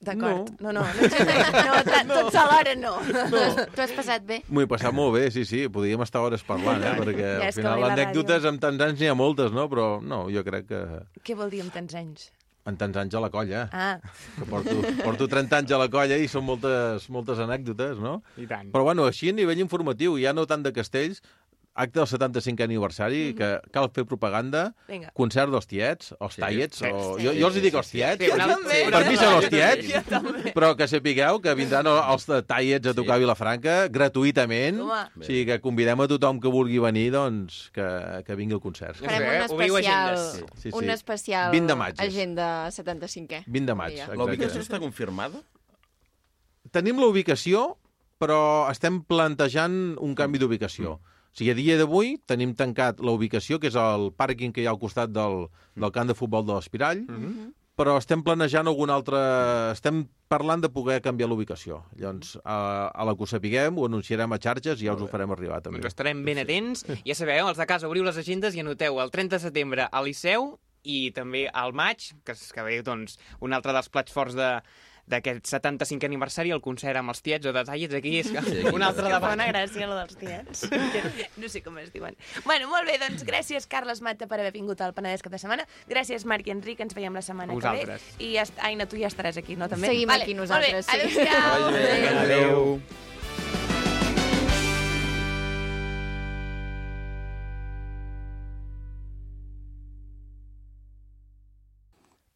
D'acord. 0.00 0.48
No. 0.62 0.72
No, 0.72 0.80
no, 0.80 0.86
no, 0.86 1.08
no, 1.66 1.76
no, 1.82 2.02
no 2.06 2.18
tots 2.22 2.36
alhora 2.38 2.74
no. 2.78 2.94
Tu 3.02 3.36
has, 3.36 3.56
tu 3.74 3.82
has 3.82 3.94
passat 3.96 4.24
bé? 4.28 4.40
M'ho 4.46 4.62
he 4.62 4.68
passat 4.70 4.94
molt 4.94 5.16
bé, 5.16 5.24
sí, 5.34 5.42
sí, 5.48 5.64
podríem 5.74 6.04
estar 6.06 6.22
hores 6.22 6.44
parlant, 6.46 6.84
eh? 6.86 6.94
perquè 7.00 7.32
Ja, 7.34 7.48
al 7.48 7.56
final 7.56 7.86
anècdotes 7.90 8.46
amb 8.48 8.62
tants 8.62 8.84
anys 8.86 9.02
n'hi 9.02 9.10
ha 9.10 9.18
moltes, 9.18 9.50
no? 9.52 9.66
Però 9.68 9.88
no, 10.00 10.28
jo 10.30 10.44
crec 10.46 10.70
que 10.70 10.82
Què 11.26 11.36
vol 11.36 11.50
dir 11.50 11.64
amb 11.66 11.74
tants 11.74 11.98
anys? 11.98 12.30
En 12.68 12.76
tants 12.76 12.98
anys 13.00 13.14
a 13.16 13.20
la 13.24 13.30
colla, 13.32 13.62
Ah, 13.72 13.98
que 14.36 14.44
porto, 14.48 14.76
porto 15.02 15.28
30 15.32 15.56
anys 15.62 15.72
a 15.72 15.78
la 15.80 15.88
colla 15.92 16.18
i 16.20 16.28
són 16.28 16.44
moltes, 16.44 17.08
moltes 17.14 17.40
anècdotes, 17.40 17.98
no? 18.04 18.18
I 18.36 18.46
tant. 18.50 18.70
Però 18.74 18.84
bueno, 18.84 19.06
així 19.08 19.30
a 19.32 19.36
nivell 19.36 19.60
informatiu, 19.64 20.18
ja 20.20 20.34
no 20.36 20.44
tant 20.46 20.62
de 20.66 20.72
castells, 20.76 21.22
acte 21.78 22.00
del 22.00 22.08
75è 22.10 22.64
aniversari, 22.66 23.20
que 23.38 23.48
cal 23.70 23.86
fer 23.94 24.02
propaganda, 24.04 24.74
Vinga. 24.88 25.12
concert 25.14 25.52
dels 25.54 25.66
tiets, 25.70 26.12
els 26.18 26.34
Sí. 26.34 26.40
tallets, 26.42 26.78
Sí. 26.82 26.90
o... 26.92 27.16
Sí. 27.16 27.24
Jo, 27.24 27.32
jo 27.38 27.46
els 27.48 27.56
hi 27.56 27.60
dic 27.64 27.74
els 27.78 27.90
tiets, 27.92 28.18
Sí, 28.24 28.30
sí, 28.32 28.90
per 28.90 29.02
mi 29.08 29.16
són 29.16 29.34
els 29.38 29.48
tiets, 29.48 30.52
però 30.56 30.74
que 30.76 30.88
sapigueu 30.90 31.40
que 31.40 31.54
vindran 31.54 31.86
els 31.86 32.26
tallets 32.46 32.88
a 32.90 32.94
tocar 32.94 33.14
a 33.14 33.18
Vilafranca 33.22 33.88
gratuïtament, 33.88 34.80
Home. 34.80 35.06
o 35.20 35.22
sigui 35.22 35.44
que 35.46 35.60
convidem 35.60 36.00
a 36.00 36.08
tothom 36.08 36.40
que 36.40 36.48
vulgui 36.48 36.78
venir, 36.82 37.12
doncs, 37.12 37.70
que, 37.72 37.86
que 38.26 38.34
vingui 38.34 38.54
al 38.54 38.60
concert. 38.60 38.96
Sí. 38.98 39.04
Farem 39.06 39.50
un 39.52 39.62
especial, 39.62 40.14
agendes. 40.14 40.44
Sí, 40.58 40.70
sí. 40.70 40.70
un 40.74 40.90
especial 40.90 41.50
20 41.52 41.66
de 41.72 41.76
maig 41.78 41.94
agenda 42.00 42.68
75è. 42.70 43.44
20 43.46 43.66
de 43.66 43.74
maig, 43.74 43.92
Dia. 43.94 44.02
exacte. 44.04 44.18
La 44.18 44.24
ubicació 44.24 44.60
està 44.60 44.80
confirmada? 44.80 45.42
Tenim 46.70 46.98
la 47.00 47.06
ubicació, 47.08 47.76
però 48.20 48.68
estem 48.72 49.00
plantejant 49.06 49.94
un 50.04 50.14
canvi 50.18 50.40
d'ubicació. 50.42 50.98
O 50.98 51.00
sigui, 51.38 51.52
a 51.52 51.58
dia 51.58 51.78
d'avui 51.80 52.16
tenim 52.28 52.54
tancat 52.58 53.00
la 53.04 53.14
ubicació, 53.16 53.60
que 53.62 53.70
és 53.70 53.78
el 53.78 54.10
pàrquing 54.18 54.52
que 54.54 54.64
hi 54.64 54.68
ha 54.68 54.74
al 54.74 54.82
costat 54.82 55.14
del, 55.14 55.46
del 55.78 55.94
camp 55.94 56.10
de 56.10 56.18
futbol 56.18 56.46
de 56.46 56.56
l'Espirall, 56.56 57.04
però 57.78 57.94
estem 58.00 58.24
planejant 58.26 58.66
algun 58.66 58.90
altre... 58.90 59.18
Estem 59.70 60.02
parlant 60.28 60.60
de 60.60 60.68
poder 60.68 60.98
canviar 61.00 61.28
l'ubicació. 61.30 61.78
Llavors, 61.96 62.34
a, 62.42 62.90
a 62.90 63.04
la 63.06 63.14
que 63.16 63.24
ho 63.24 63.28
sapiguem, 63.30 63.78
ho 63.78 63.86
anunciarem 63.86 64.34
a 64.34 64.38
xarxes 64.42 64.82
i 64.82 64.88
ja 64.88 64.96
us 64.96 65.04
ho 65.04 65.08
farem 65.08 65.30
arribar, 65.32 65.62
també. 65.64 65.80
Doncs 65.80 65.94
estarem 65.94 66.20
ben 66.26 66.42
atents. 66.42 66.84
Ja 67.06 67.16
sabeu, 67.16 67.46
els 67.48 67.60
de 67.60 67.68
casa, 67.70 67.88
obriu 67.88 68.04
les 68.04 68.18
agendes 68.20 68.58
i 68.58 68.64
anoteu 68.64 68.98
el 69.00 69.14
30 69.14 69.38
de 69.38 69.44
setembre 69.46 69.86
al 69.88 70.10
Liceu 70.10 70.50
i 70.84 70.98
també 71.16 71.46
al 71.48 71.72
maig, 71.76 72.10
que, 72.26 72.34
és, 72.36 72.50
que 72.54 72.66
ve 72.66 72.82
doncs, 72.84 73.16
un 73.44 73.56
altre 73.56 73.72
dels 73.76 73.88
plats 73.94 74.14
forts 74.14 74.36
de 74.36 74.50
d'aquest 75.08 75.46
75 75.48 76.06
aniversari, 76.06 76.50
el 76.54 76.60
concert 76.64 76.96
amb 77.00 77.10
els 77.14 77.22
tiets 77.24 77.46
o 77.48 77.52
detallets, 77.56 77.94
aquí 77.98 78.18
és 78.20 78.30
que 78.34 78.42
Sí, 78.48 78.62
un 78.72 78.82
altre 78.82 79.04
Que 79.04 79.10
fa 79.10 79.18
debat. 79.20 79.34
una 79.34 79.46
gràcia, 79.48 79.86
lo 79.88 79.96
dels 79.96 80.16
tiets. 80.16 80.68
No 81.38 81.48
sé 81.48 81.62
com 81.62 81.76
es 81.78 81.92
diuen. 81.92 82.16
Bueno, 82.44 82.68
molt 82.68 82.86
bé, 82.88 82.98
doncs 82.98 83.24
gràcies, 83.24 83.66
Carles 83.70 84.00
Mata, 84.02 84.26
per 84.26 84.40
haver 84.40 84.52
vingut 84.52 84.80
al 84.80 84.92
Penedès 84.94 85.22
cap 85.22 85.32
de 85.32 85.38
setmana. 85.38 85.66
Gràcies, 85.88 86.24
Marc 86.26 86.46
i 86.48 86.52
Enric, 86.54 86.80
ens 86.80 86.94
veiem 86.94 87.14
la 87.14 87.22
setmana 87.22 87.52
Vosaltres. 87.54 88.02
que 88.18 88.24
ve. 88.24 88.32
I, 88.32 88.42
Aina, 88.68 88.86
tu 88.86 88.96
ja 89.00 89.08
estaràs 89.08 89.36
aquí, 89.38 89.56
no? 89.56 89.68
També? 89.68 89.86
Seguim 89.88 90.10
aquí 90.10 90.34
nosaltres, 90.34 90.86
sí. 90.86 90.98
Molt 90.98 91.16
bé, 91.16 91.88
adéu-siau. 91.88 92.24
Adéu. 92.24 92.24
Adéu. 92.24 92.80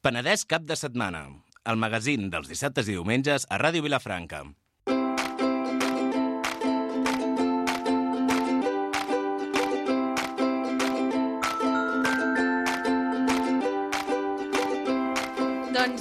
Penedès 0.07 0.45
cap 0.53 0.65
de 0.71 0.77
setmana. 0.81 1.23
El 1.71 1.77
magazín 1.79 2.25
dels 2.31 2.49
dissabtes 2.51 2.89
i 2.91 2.97
diumenges 2.97 3.45
a 3.47 3.59
Ràdio 3.63 3.85
Vilafranca. 3.85 4.41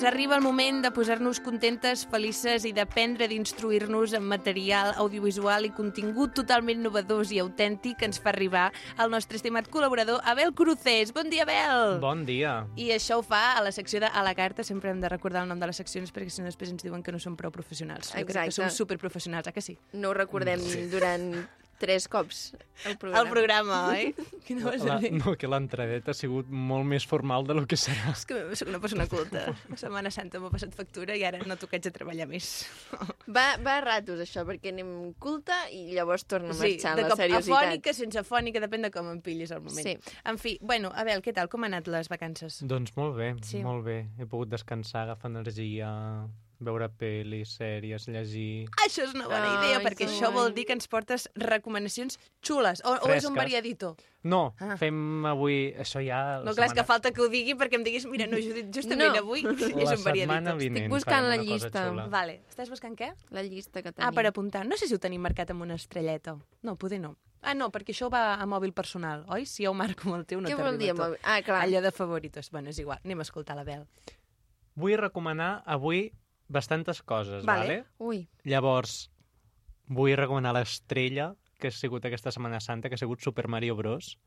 Doncs 0.02 0.16
arriba 0.16 0.36
el 0.36 0.42
moment 0.42 0.80
de 0.82 0.90
posar-nos 0.90 1.38
contentes, 1.46 2.08
felices 2.10 2.64
i 2.66 2.72
d'aprendre 2.74 3.28
d'instruir-nos 3.30 4.16
en 4.18 4.24
material 4.26 4.96
audiovisual 4.98 5.68
i 5.68 5.70
contingut 5.78 6.34
totalment 6.40 6.82
novedós 6.82 7.30
i 7.30 7.38
autèntic 7.38 8.00
que 8.00 8.10
ens 8.10 8.18
fa 8.18 8.32
arribar 8.34 8.64
el 8.98 9.14
nostre 9.14 9.38
estimat 9.38 9.70
col·laborador 9.70 10.26
Abel 10.26 10.56
Crucés. 10.58 11.14
Bon 11.14 11.30
dia, 11.30 11.46
Abel! 11.46 12.00
Bon 12.02 12.26
dia. 12.26 12.56
I 12.82 12.90
això 12.98 13.22
ho 13.22 13.28
fa 13.30 13.44
a 13.54 13.62
la 13.62 13.70
secció 13.70 14.02
de 14.02 14.10
A 14.10 14.26
la 14.26 14.34
carta. 14.34 14.66
Sempre 14.66 14.90
hem 14.90 15.06
de 15.06 15.14
recordar 15.14 15.46
el 15.46 15.54
nom 15.54 15.62
de 15.62 15.70
les 15.70 15.78
seccions 15.78 16.10
perquè 16.10 16.34
si 16.34 16.42
no 16.42 16.50
després 16.50 16.74
ens 16.74 16.82
diuen 16.82 17.06
que 17.06 17.14
no 17.14 17.22
som 17.22 17.38
prou 17.38 17.54
professionals. 17.54 18.10
Jo 18.18 18.26
crec 18.26 18.50
que 18.50 18.58
som 18.58 18.74
superprofessionals, 18.74 19.54
eh 19.54 19.54
que 19.54 19.62
sí? 19.62 19.78
No 19.94 20.10
ho 20.10 20.18
recordem 20.18 20.66
durant 20.90 21.46
tres 21.82 22.06
cops 22.12 22.52
el 22.86 22.96
programa. 22.98 23.22
El 23.22 23.30
programa, 23.30 23.76
oi? 23.92 24.06
Quina 24.48 24.72
La, 24.74 24.96
a 24.98 25.10
no, 25.14 25.34
que 25.38 25.50
l'entredet 25.50 26.08
ha 26.10 26.16
sigut 26.18 26.48
molt 26.50 26.86
més 26.90 27.06
formal 27.06 27.46
de 27.46 27.54
lo 27.58 27.64
que 27.70 27.78
serà. 27.78 28.14
És 28.16 28.24
que 28.30 28.40
soc 28.58 28.72
una 28.72 28.80
persona 28.82 29.06
culta. 29.12 29.44
La 29.70 29.78
Setmana 29.78 30.10
Santa 30.14 30.40
m'ha 30.42 30.50
passat 30.54 30.74
factura 30.78 31.14
i 31.18 31.22
ara 31.28 31.42
no 31.46 31.58
toqueig 31.62 31.86
a 31.90 31.94
treballar 31.94 32.26
més. 32.32 32.48
Va, 33.38 33.46
va 33.62 33.76
a 33.78 33.84
ratos, 33.86 34.22
això, 34.24 34.42
perquè 34.48 34.74
anem 34.74 35.12
culta 35.22 35.60
i 35.74 35.84
llavors 35.96 36.26
torna 36.26 36.56
a 36.56 36.58
Sí, 36.58 36.74
marxar 36.76 36.96
de 36.98 37.06
la 37.06 37.12
cop 37.14 37.22
seriositat. 37.22 37.58
afònica, 37.58 37.94
sense 37.98 38.22
afònica, 38.24 38.64
depèn 38.66 38.88
de 38.88 38.94
com 38.94 39.12
em 39.14 39.22
pillis 39.26 39.54
al 39.56 39.62
moment. 39.66 39.86
Sí. 39.86 40.16
En 40.26 40.42
fi, 40.42 40.58
bueno, 40.62 40.90
Abel, 40.96 41.22
què 41.26 41.34
tal? 41.38 41.50
Com 41.54 41.64
han 41.68 41.74
anat 41.78 41.88
les 41.94 42.10
vacances? 42.12 42.62
Doncs 42.66 42.96
molt 42.98 43.16
bé, 43.20 43.34
Sí. 43.42 43.58
sí. 43.60 43.64
molt 43.66 43.86
bé. 43.86 44.00
He 44.20 44.26
pogut 44.26 44.50
descansar, 44.52 45.06
agafar 45.06 45.30
energia, 45.32 45.92
veure 46.62 46.88
pel·lis, 46.94 47.56
sèries, 47.58 48.06
llegir... 48.08 48.68
Això 48.86 49.04
és 49.08 49.16
una 49.18 49.26
bona 49.28 49.42
Ai, 49.50 49.68
idea, 49.68 49.80
perquè 49.84 50.06
això 50.08 50.30
vol 50.32 50.52
guai. 50.52 50.56
dir 50.60 50.66
que 50.70 50.74
ens 50.78 50.88
portes 50.88 51.28
recomanacions 51.36 52.20
xules. 52.46 52.84
O, 52.86 52.94
o 53.02 53.10
és 53.14 53.26
un 53.26 53.36
variadito? 53.36 53.96
No, 54.24 54.54
Ah. 54.60 54.74
ah. 54.74 54.78
fem 54.78 55.26
avui... 55.26 55.74
Això 55.82 56.00
ja... 56.06 56.40
No, 56.46 56.54
clar, 56.54 56.68
és 56.70 56.74
que 56.76 56.84
setmana- 56.84 56.88
falta 56.88 57.12
que 57.12 57.22
ho 57.26 57.28
digui 57.34 57.56
perquè 57.58 57.80
em 57.80 57.84
diguis, 57.84 58.06
mira, 58.06 58.28
no, 58.30 58.38
Judit, 58.38 58.70
justament 58.74 59.16
No. 59.16 59.24
avui 59.26 59.42
La 59.48 59.52
és 59.52 59.98
un 59.98 60.04
variadito. 60.06 60.06
setmana 60.06 60.54
vinent 60.56 60.90
buscant 60.94 61.26
farem 61.26 61.30
la 61.34 61.42
llista. 61.42 61.84
Vale, 62.14 62.38
estàs 62.48 62.70
buscant 62.70 62.96
què? 62.96 63.12
La 63.32 63.42
llista 63.44 63.82
que 63.82 63.92
tenim. 63.92 64.08
Ah, 64.08 64.12
per 64.14 64.28
apuntar. 64.30 64.64
No 64.70 64.78
sé 64.78 64.88
si 64.88 64.94
ho 64.94 65.00
tenim 65.02 65.22
marcat 65.26 65.50
amb 65.52 65.66
una 65.66 65.76
estrelleta. 65.82 66.38
No, 66.62 66.76
poder 66.78 67.02
no. 67.02 67.16
Ah, 67.42 67.56
no, 67.58 67.72
perquè 67.74 67.90
això 67.96 68.12
va 68.14 68.36
a 68.38 68.46
mòbil 68.46 68.70
personal, 68.78 69.26
oi? 69.34 69.48
Si 69.50 69.64
jo 69.66 69.72
ho 69.72 69.74
marco 69.74 70.06
amb 70.12 70.20
el 70.20 70.26
teu, 70.30 70.40
no 70.40 70.48
Què 70.48 70.54
vol 70.60 70.78
dir? 70.78 70.92
t'arriba 70.94 71.08
tot. 71.16 71.24
Ah, 71.26 71.42
clar. 71.42 71.64
Allò 71.66 71.82
de 71.82 71.90
favoritos. 71.92 72.52
Bueno, 72.54 72.70
és 72.70 72.78
igual. 72.78 73.00
Anem 73.04 73.18
a 73.18 73.26
escoltar 73.26 73.56
la 73.58 73.64
Bel. 73.66 73.88
Vull 74.76 74.94
recomanar 75.02 75.64
avui 75.66 76.12
bastantes 76.52 77.02
coses, 77.02 77.46
Vale. 77.46 77.62
vale? 77.62 77.78
Ui, 78.00 78.26
Llavors, 78.44 79.10
vull 79.88 80.16
recomanar 80.20 80.54
l'estrella 80.56 81.32
que 81.62 81.70
ha 81.70 81.76
sigut 81.76 82.06
aquesta 82.06 82.34
Setmana 82.34 82.60
Santa, 82.60 82.90
que 82.90 82.98
ha 82.98 83.02
sigut 83.02 83.22
Super 83.22 83.48
Mario 83.48 83.76
Bros. 83.78 84.18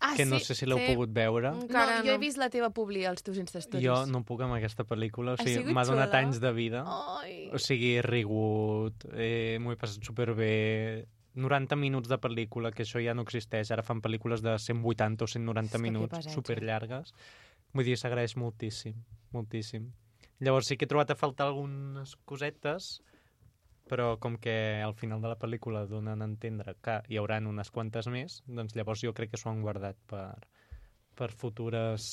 Ah, 0.00 0.14
que 0.16 0.26
no 0.26 0.40
sí? 0.40 0.50
sé 0.50 0.54
si 0.58 0.66
l'heu 0.66 0.80
sí. 0.80 0.88
pogut 0.90 1.12
veure. 1.14 1.52
No, 1.54 1.64
encara 1.68 2.00
jo 2.04 2.12
he 2.12 2.20
vist 2.20 2.36
la 2.40 2.50
teva 2.52 2.72
publi 2.74 3.04
als 3.08 3.22
teus 3.24 3.38
Instastories. 3.40 3.84
Jo 3.86 4.00
no 4.10 4.24
puc 4.26 4.42
amb 4.44 4.56
aquesta 4.56 4.84
pel·lícula, 4.84 5.36
o 5.38 5.40
sigui, 5.40 5.72
m'ha 5.72 5.84
donat 5.86 6.10
xula? 6.10 6.20
anys 6.20 6.40
de 6.42 6.52
vida. 6.52 6.82
Ai. 7.22 7.36
O 7.54 7.60
sigui, 7.62 7.94
he 8.00 8.02
rigut, 8.04 9.06
eh, 9.14 9.56
m'ho 9.62 9.74
he 9.74 9.80
passat 9.80 10.04
superbé... 10.04 10.54
90 11.34 11.74
minuts 11.74 12.06
de 12.06 12.14
pel·lícula, 12.22 12.70
que 12.70 12.84
això 12.84 13.00
ja 13.02 13.10
no 13.10 13.24
existeix. 13.26 13.72
Ara 13.74 13.82
fan 13.82 13.98
pel·lícules 13.98 14.38
de 14.38 14.52
180 14.54 15.24
o 15.24 15.26
190 15.26 15.66
És 15.66 15.72
que 15.72 15.78
que 15.80 15.82
minuts, 15.82 16.28
superllargues. 16.30 17.10
Vull 17.74 17.88
dir, 17.88 17.96
s'agraeix 17.98 18.36
moltíssim, 18.38 19.00
moltíssim. 19.34 19.88
Llavors 20.40 20.70
sí 20.70 20.76
que 20.76 20.86
he 20.86 20.90
trobat 20.90 21.12
a 21.12 21.18
faltar 21.18 21.46
algunes 21.46 22.16
cosetes, 22.24 22.98
però 23.88 24.14
com 24.18 24.38
que 24.40 24.80
al 24.82 24.94
final 24.96 25.22
de 25.22 25.30
la 25.30 25.38
pel·lícula 25.38 25.84
donen 25.86 26.22
a 26.22 26.28
entendre 26.30 26.74
que 26.82 26.98
hi 27.08 27.20
hauran 27.20 27.46
unes 27.46 27.70
quantes 27.70 28.08
més, 28.10 28.40
doncs 28.46 28.74
llavors 28.74 29.04
jo 29.04 29.12
crec 29.14 29.34
que 29.34 29.40
s'ho 29.40 29.50
han 29.52 29.62
guardat 29.62 30.00
per, 30.10 30.32
per 31.14 31.30
futures 31.30 32.06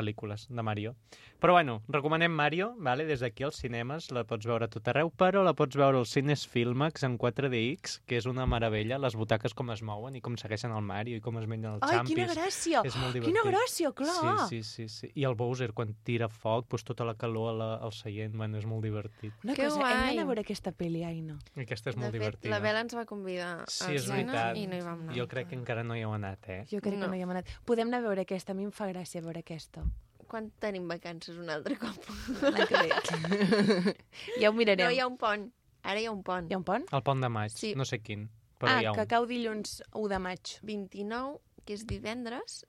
pel·lícules 0.00 0.48
de 0.48 0.62
Mario. 0.64 0.94
Però 1.40 1.52
bueno, 1.56 1.82
recomanem 1.88 2.32
Mario, 2.32 2.74
vale? 2.78 3.04
des 3.06 3.20
d'aquí 3.20 3.44
als 3.46 3.56
cinemes, 3.60 4.10
la 4.12 4.24
pots 4.28 4.44
veure 4.46 4.66
a 4.66 4.68
tot 4.68 4.86
arreu, 4.88 5.10
però 5.10 5.42
la 5.44 5.54
pots 5.56 5.76
veure 5.76 5.96
als 6.02 6.10
cines 6.12 6.46
Filmax 6.48 7.02
en 7.06 7.16
4DX, 7.18 8.00
que 8.06 8.16
és 8.18 8.26
una 8.26 8.44
meravella, 8.46 8.98
les 9.00 9.16
butaques 9.16 9.54
com 9.54 9.70
es 9.72 9.80
mouen 9.82 10.16
i 10.16 10.20
com 10.20 10.36
segueixen 10.36 10.72
el 10.76 10.82
Mario 10.84 11.16
i 11.16 11.20
com 11.24 11.38
es 11.40 11.46
mengen 11.48 11.74
els 11.78 11.82
Ai, 11.86 11.96
xampis. 11.98 12.14
quina 12.16 12.28
gràcia! 12.34 12.82
És 12.84 12.96
molt 12.96 13.12
Quina 13.16 13.24
divertit. 13.26 13.50
gràcia, 13.54 13.92
clar! 13.94 14.48
Sí, 14.50 14.62
sí, 14.62 14.88
sí, 14.88 14.88
sí. 14.88 15.12
I 15.14 15.24
el 15.24 15.34
Bowser, 15.34 15.72
quan 15.72 15.94
tira 16.04 16.28
foc, 16.28 16.68
doncs 16.70 16.84
tota 16.84 17.04
la 17.08 17.14
calor 17.14 17.50
a 17.50 17.56
la, 17.56 17.70
al 17.76 17.92
seient, 17.92 18.36
bueno, 18.36 18.58
és 18.58 18.66
molt 18.66 18.82
divertit. 18.84 19.32
Una 19.44 19.54
Que 19.54 19.64
cosa, 19.64 19.76
hem 19.76 19.80
guai. 19.80 19.94
d'anar 20.10 20.22
a 20.22 20.26
veure 20.26 20.40
aquesta 20.44 20.72
pel·li, 20.72 21.04
Aina. 21.06 21.38
I 21.56 21.64
aquesta 21.64 21.90
és 21.90 21.96
de 21.96 22.00
molt 22.02 22.12
fet, 22.12 22.20
divertida. 22.20 22.50
la 22.54 22.60
Bela 22.60 22.80
ens 22.84 22.94
va 22.96 23.06
convidar 23.06 23.64
Sí, 23.68 23.84
al 23.84 23.96
és 23.96 24.06
veritat. 24.08 24.56
i 24.56 24.66
no 24.66 24.76
hi 24.76 24.80
vam 24.84 25.00
anar. 25.06 25.16
Jo 25.16 25.26
crec 25.28 25.48
que 25.48 25.56
encara 25.56 25.82
no 25.84 25.96
hi 25.96 26.02
heu 26.04 26.12
anat, 26.12 26.48
eh? 26.48 26.64
Jo 26.70 26.80
crec 26.80 26.94
No. 26.98 27.06
que 27.06 27.08
no 27.08 27.16
hi 27.16 27.22
hem 27.22 27.30
anat. 27.30 27.46
Podem 27.64 27.88
anar 27.88 27.98
a 28.04 28.08
veure 28.08 28.20
aquesta, 28.22 28.52
a 28.52 28.54
mi 28.54 28.64
em 28.64 28.72
fa 28.72 28.86
gràcia 28.92 29.22
veure 29.22 29.40
aquesta. 29.40 29.84
Quan 30.30 30.50
tenim 30.62 30.84
vacances 30.86 31.38
un 31.42 31.48
altre 31.50 31.74
cop? 31.80 32.04
L'any 32.44 32.66
que 32.70 32.82
ve. 32.84 33.94
ja 34.42 34.50
ho 34.50 34.54
mirarem. 34.54 34.84
No, 34.86 34.92
hi 34.94 35.00
ha 35.02 35.08
un 35.10 35.16
pont. 35.18 35.48
Ara 35.82 35.98
hi 35.98 36.06
ha 36.06 36.12
un 36.14 36.20
pont. 36.22 36.46
Hi 36.50 36.54
ha 36.54 36.60
un 36.60 36.66
pont? 36.68 36.84
El 36.94 37.02
pont 37.02 37.24
de 37.24 37.30
maig, 37.32 37.54
Sí. 37.56 37.72
no 37.74 37.86
sé 37.88 37.98
quin, 38.04 38.28
però 38.60 38.70
ah, 38.76 38.80
hi 38.82 38.86
ha 38.86 38.92
que 38.94 39.06
un. 39.06 39.10
cau 39.10 39.26
dilluns 39.26 39.80
1 39.90 40.06
de 40.12 40.18
maig. 40.22 40.52
29, 40.62 41.40
que 41.66 41.74
és 41.74 41.82
divendres, 41.88 42.60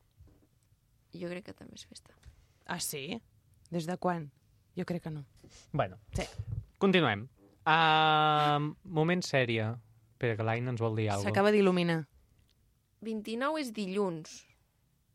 jo 1.14 1.30
crec 1.30 1.46
que 1.52 1.54
també 1.54 1.78
és 1.78 1.86
festa. 1.86 2.16
Ah, 2.66 2.80
sí? 2.80 3.20
Des 3.70 3.86
de 3.86 3.98
quan? 4.02 4.30
Jo 4.80 4.86
crec 4.88 5.04
que 5.04 5.12
no. 5.14 5.26
Bueno, 5.74 6.00
Sí. 6.18 6.26
continuem. 6.80 7.28
Uh, 7.68 8.72
moment 8.84 9.22
sèrie. 9.22 9.68
Espera, 10.16 10.36
que 10.38 10.44
l'Aina 10.48 10.72
ens 10.72 10.82
vol 10.82 10.96
dir 10.96 11.10
alguna 11.12 11.28
cosa. 11.28 11.30
S'acaba 11.30 11.52
d'il·luminar. 11.54 12.00
29 13.02 13.60
és 13.62 13.72
dilluns. 13.74 14.48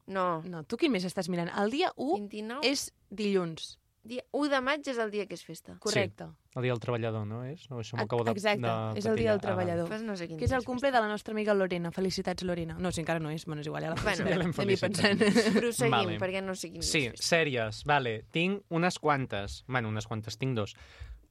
No, 0.06 0.42
No, 0.46 0.62
tu 0.64 0.76
quin 0.76 0.92
més 0.92 1.04
estàs 1.04 1.28
mirant? 1.28 1.50
El 1.58 1.70
dia 1.70 1.92
1 1.96 2.14
29 2.28 2.60
és 2.66 2.92
dilluns. 3.10 3.78
dia 4.06 4.22
1 4.30 4.48
de 4.52 4.60
maig 4.62 4.86
és 4.86 4.98
el 5.02 5.10
dia 5.10 5.26
que 5.26 5.34
és 5.34 5.42
festa. 5.44 5.74
Correcte. 5.82 6.28
El 6.54 6.62
dia 6.62 6.70
del 6.72 6.78
treballador, 6.80 7.26
no 7.26 7.40
és? 7.44 7.64
No, 7.68 7.80
això 7.82 7.96
m'acabo 7.98 8.22
de, 8.24 8.30
exacte, 8.30 8.62
de 8.62 8.98
és 9.00 9.04
el 9.10 9.16
dia 9.18 9.32
del 9.32 9.40
treballador. 9.40 9.88
Pues 9.88 10.02
no 10.06 10.14
sé 10.16 10.28
Que 10.28 10.44
és 10.46 10.52
el 10.52 10.62
cumple 10.64 10.92
de 10.92 11.00
la 11.00 11.08
nostra 11.08 11.32
amiga 11.34 11.52
Lorena. 11.54 11.90
Felicitats, 11.90 12.44
Lorena. 12.44 12.76
No, 12.78 12.92
si 12.92 13.00
encara 13.02 13.18
no 13.18 13.30
és, 13.30 13.44
bueno, 13.46 13.60
és 13.62 13.66
igual, 13.66 13.82
ja 13.82 13.90
la 13.90 13.96
Bueno, 14.00 14.24
felicitarem. 14.24 14.52
ja 14.52 14.62
felicitat. 14.62 15.18
pensant. 15.18 15.58
Proseguim, 15.58 15.90
Vale. 15.90 16.18
perquè 16.20 16.42
no 16.42 16.54
sé 16.54 16.70
quin 16.70 16.82
Sí, 16.82 17.10
sèries, 17.16 17.82
vale. 17.84 18.22
Tinc 18.30 18.62
unes 18.70 18.98
quantes. 19.00 19.64
Bueno, 19.66 19.88
unes 19.88 20.06
quantes, 20.06 20.38
tinc 20.38 20.54
dos. 20.54 20.76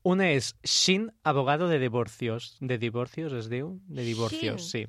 Una 0.03 0.29
és 0.29 0.53
Shin, 0.63 1.11
abogado 1.23 1.67
de 1.69 1.79
divorcios. 1.79 2.57
De 2.59 2.77
divorcios 2.77 3.31
es 3.33 3.47
diu? 3.49 3.79
De 3.87 4.03
divorcios, 4.03 4.69
sí. 4.69 4.85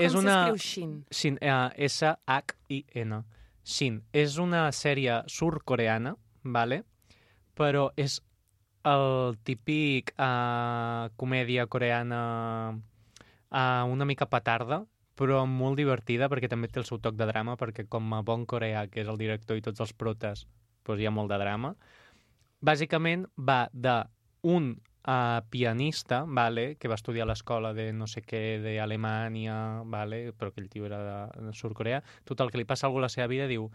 És 0.00 0.16
Com 0.16 0.24
una... 0.24 0.36
s'escriu 0.48 0.62
Shin? 0.64 0.94
Shin, 1.10 1.38
uh, 1.44 1.70
S-H-I-N. 1.88 3.20
Shin. 3.62 4.00
És 4.16 4.38
una 4.40 4.66
sèrie 4.72 5.20
surcoreana, 5.28 6.16
vale? 6.42 6.84
però 7.60 7.90
és 8.00 8.20
el 8.88 9.36
típic 9.44 10.14
uh, 10.16 11.10
comèdia 11.20 11.66
coreana 11.68 12.20
uh, 12.72 13.84
una 13.92 14.06
mica 14.08 14.28
petarda, 14.30 14.80
però 15.20 15.42
molt 15.44 15.76
divertida 15.76 16.30
perquè 16.32 16.48
també 16.48 16.70
té 16.72 16.80
el 16.80 16.88
seu 16.88 17.00
toc 17.04 17.18
de 17.20 17.28
drama, 17.28 17.58
perquè 17.60 17.84
com 17.92 18.14
a 18.16 18.22
bon 18.24 18.46
coreà, 18.48 18.86
que 18.88 19.02
és 19.04 19.10
el 19.12 19.20
director 19.20 19.60
i 19.60 19.64
tots 19.66 19.84
els 19.84 19.92
protes, 19.92 20.46
doncs 20.88 21.02
hi 21.02 21.08
ha 21.08 21.12
molt 21.12 21.28
de 21.32 21.40
drama. 21.42 21.74
Bàsicament 22.64 23.26
va 23.36 23.66
de 23.72 23.98
un 24.48 24.72
uh, 25.06 25.40
pianista, 25.50 26.24
vale, 26.26 26.76
que 26.76 26.88
va 26.88 26.98
estudiar 26.98 27.26
a 27.26 27.30
l'escola 27.30 27.72
de 27.76 27.90
no 27.92 28.08
sé 28.10 28.22
què, 28.26 28.60
d'Alemanya, 28.64 29.86
vale, 29.86 30.30
però 30.32 30.52
aquell 30.52 30.68
tio 30.72 30.88
era 30.88 31.00
de, 31.04 31.46
de 31.48 31.54
Sud-Corea. 31.56 32.02
Total, 32.28 32.50
que 32.50 32.60
li 32.60 32.68
passa 32.68 32.88
alguna 32.88 33.06
cosa 33.06 33.06
a 33.06 33.10
la 33.10 33.16
seva 33.16 33.32
vida 33.32 33.48
diu 33.50 33.70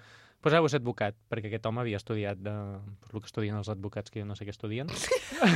pues 0.45 0.53
ara 0.53 0.69
ser 0.69 0.77
advocat, 0.77 1.15
perquè 1.25 1.49
aquest 1.49 1.63
home 1.65 1.81
havia 1.81 1.97
estudiat 1.97 2.37
de... 2.37 2.51
el 3.09 3.17
que 3.17 3.25
estudien 3.25 3.55
els 3.57 3.69
advocats, 3.71 4.11
que 4.13 4.19
jo 4.21 4.27
no 4.29 4.35
sé 4.37 4.45
què 4.45 4.53
estudien. 4.53 4.91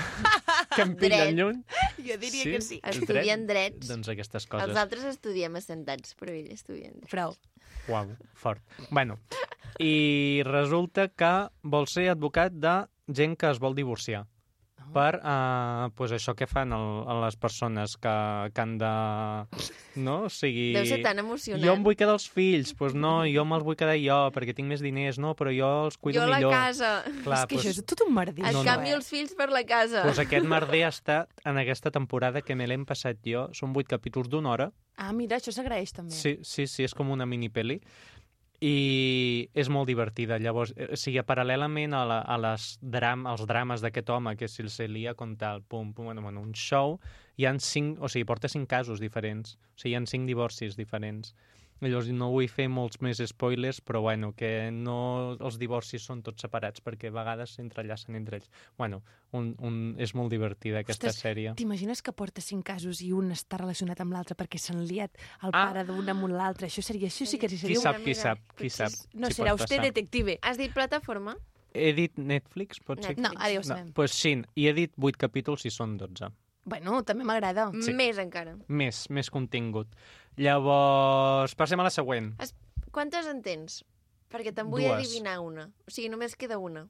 que 0.75 0.81
em 0.81 0.95
pillen 0.97 1.27
Dret. 1.27 1.35
lluny. 1.37 1.59
Jo 2.07 2.17
diria 2.17 2.47
que 2.55 2.61
sí. 2.65 2.79
Estudien 2.89 3.45
drets. 3.45 3.85
Doncs 3.85 4.09
aquestes 4.09 4.47
Els 4.47 4.49
coses. 4.49 4.79
altres 4.81 5.05
estudiem 5.11 5.59
assentats, 5.61 6.17
però 6.17 6.33
ell 6.33 6.49
estudien 6.55 6.97
drets. 6.97 7.11
Prou. 7.13 7.37
Uau, 7.93 8.15
fort. 8.33 8.65
Bueno, 8.89 9.19
i 9.77 10.41
resulta 10.49 11.05
que 11.13 11.33
vol 11.61 11.85
ser 11.85 12.09
advocat 12.15 12.57
de 12.57 12.75
gent 13.13 13.37
que 13.37 13.53
es 13.53 13.61
vol 13.61 13.77
divorciar 13.77 14.25
per 14.93 15.19
uh, 15.21 15.89
pues 15.95 16.11
això 16.15 16.33
que 16.35 16.47
fan 16.49 16.73
el, 16.75 16.87
a 17.09 17.15
les 17.25 17.35
persones 17.39 17.95
que, 17.97 18.13
que 18.53 18.61
han 18.61 18.77
de... 18.81 18.89
No? 19.99 20.15
O 20.27 20.29
sigui... 20.31 20.69
Deu 20.75 20.85
ser 20.87 21.01
tan 21.03 21.19
emocionant. 21.19 21.63
Jo 21.65 21.73
em 21.75 21.83
vull 21.83 21.97
quedar 21.99 22.13
els 22.15 22.27
fills, 22.31 22.73
pues 22.77 22.93
no, 22.95 23.23
jo 23.27 23.43
me'ls 23.47 23.65
vull 23.67 23.75
quedar 23.79 23.97
jo 23.99 24.19
perquè 24.35 24.55
tinc 24.55 24.69
més 24.71 24.83
diners, 24.85 25.19
no, 25.19 25.33
però 25.39 25.51
jo 25.53 25.69
els 25.87 25.97
cuido 25.99 26.21
jo 26.21 26.27
a 26.27 26.29
la 26.31 26.37
millor. 26.39 26.53
casa. 26.55 26.91
Clar, 27.25 27.41
és 27.41 27.49
que 27.49 27.55
doncs, 27.57 27.65
això 27.65 27.73
és 27.75 27.89
tot 27.93 28.05
un 28.07 28.13
merder. 28.15 28.45
Et 28.45 28.53
No, 28.53 28.63
no. 28.63 28.67
canvio 28.67 28.95
els 28.99 29.09
fills 29.09 29.33
per 29.35 29.49
la 29.51 29.63
casa. 29.67 30.03
doncs 30.07 30.21
aquest 30.23 30.45
merder 30.47 30.85
ha 30.87 30.93
estat 30.93 31.43
en 31.45 31.57
aquesta 31.61 31.91
temporada 31.91 32.41
que 32.41 32.55
me 32.55 32.67
l'hem 32.69 32.85
passat 32.85 33.17
jo. 33.25 33.47
Són 33.53 33.73
vuit 33.75 33.87
capítols 33.89 34.29
d'una 34.29 34.53
hora. 34.53 34.69
Ah, 34.99 35.13
mira, 35.15 35.37
això 35.39 35.51
s'agraeix 35.55 35.93
també. 35.95 36.11
Sí, 36.15 36.37
sí, 36.43 36.65
sí, 36.67 36.83
és 36.83 36.93
com 36.93 37.09
una 37.09 37.25
mini-peli. 37.25 37.79
I 38.59 39.49
és 39.55 39.69
molt 39.71 39.87
divertida. 39.87 40.37
Llavors, 40.41 40.73
eh, 40.75 40.89
o 40.91 40.97
sigui, 40.99 41.21
paral·lelament 41.23 41.95
a, 41.95 42.03
la, 42.07 42.19
a 42.27 42.35
les 42.43 42.73
dram, 42.81 43.23
als 43.29 43.45
drames 43.47 43.83
d'aquest 43.85 44.09
home, 44.11 44.35
que 44.35 44.49
si 44.51 44.67
se 44.67 44.87
lia 44.87 45.13
com 45.15 45.37
tal, 45.39 45.63
pum, 45.63 45.93
pum, 45.93 46.09
bueno, 46.11 46.21
bueno, 46.25 46.41
un 46.43 46.51
show, 46.51 46.97
hi 47.39 47.47
han 47.47 47.61
cinc, 47.63 48.01
o 48.03 48.09
sigui, 48.11 48.27
porta 48.27 48.51
cinc 48.51 48.67
casos 48.67 48.99
diferents. 48.99 49.55
O 49.55 49.79
sigui, 49.79 49.93
hi 49.93 49.99
han 50.01 50.09
cinc 50.11 50.27
divorcis 50.27 50.75
diferents. 50.75 51.33
Llavors, 51.81 52.09
no 52.11 52.27
vull 52.33 52.47
fer 52.51 52.67
molts 52.67 52.99
més 53.01 53.21
spoilers, 53.29 53.79
però 53.81 54.01
bueno, 54.01 54.33
que 54.35 54.69
no 54.71 55.37
els 55.39 55.57
divorcis 55.57 56.03
són 56.03 56.21
tots 56.21 56.41
separats, 56.43 56.81
perquè 56.83 57.07
a 57.07 57.11
vegades 57.15 57.53
s'entrellacen 57.55 58.15
entre 58.19 58.37
ells. 58.37 58.49
Bueno, 58.77 59.01
un, 59.31 59.53
un, 59.63 59.95
és 59.97 60.13
molt 60.13 60.29
divertida 60.33 60.79
aquesta 60.83 61.07
Ostres, 61.07 61.21
sèrie. 61.23 61.53
T'imagines 61.55 62.01
que 62.03 62.11
porta 62.11 62.41
cinc 62.41 62.65
casos 62.67 62.99
i 63.01 63.11
un 63.15 63.31
està 63.31 63.57
relacionat 63.61 64.01
amb 64.03 64.11
l'altre 64.11 64.35
perquè 64.35 64.59
s'han 64.59 64.83
liat 64.87 65.15
el 65.43 65.51
Ah. 65.53 65.67
pare 65.69 65.85
d'un 65.85 66.09
amb 66.09 66.27
l'altre? 66.27 66.67
Això 66.67 66.81
seria, 66.83 67.07
això 67.07 67.25
sí 67.25 67.37
que 67.39 67.47
Qui 67.47 67.57
seria... 67.57 67.79
sap, 67.79 67.97
qui 68.03 68.11
mira, 68.11 68.21
sap, 68.21 68.39
qui 68.57 68.67
potser 68.67 68.89
sap. 68.89 69.13
No, 69.15 69.27
si 69.31 69.41
serà 69.41 69.53
usted 69.55 69.77
passar. 69.77 69.85
detective. 69.93 70.37
Has 70.41 70.57
dit 70.57 70.73
plataforma? 70.73 71.37
He 71.73 71.93
dit 71.93 72.17
Netflix, 72.17 72.79
pot 72.83 73.01
ser? 73.03 73.15
No, 73.21 73.29
ara 73.37 73.53
ja 73.53 73.59
ho 73.59 73.61
No, 73.61 73.67
sabem. 73.67 73.93
pues 73.93 74.11
sí, 74.11 74.41
i 74.55 74.67
he 74.67 74.73
dit 74.73 74.91
8 74.97 75.17
capítols 75.17 75.65
i 75.65 75.69
són 75.71 75.97
12. 75.97 76.27
Bueno, 76.65 77.03
també 77.03 77.23
m'agrada. 77.23 77.71
Sí. 77.81 77.93
Més 77.93 78.17
encara. 78.17 78.55
Més, 78.67 79.09
més 79.09 79.29
contingut. 79.29 79.87
Llavors, 80.39 81.53
passem 81.59 81.79
a 81.79 81.85
la 81.87 81.91
següent. 81.93 82.31
Quantes 82.95 83.27
en 83.27 83.41
tens? 83.45 83.81
Perquè 84.31 84.53
te'n 84.55 84.69
vull 84.71 84.85
Dues. 84.85 84.95
adivinar 85.01 85.39
una. 85.43 85.67
O 85.87 85.91
sigui, 85.91 86.09
només 86.09 86.35
queda 86.39 86.57
una. 86.61 86.85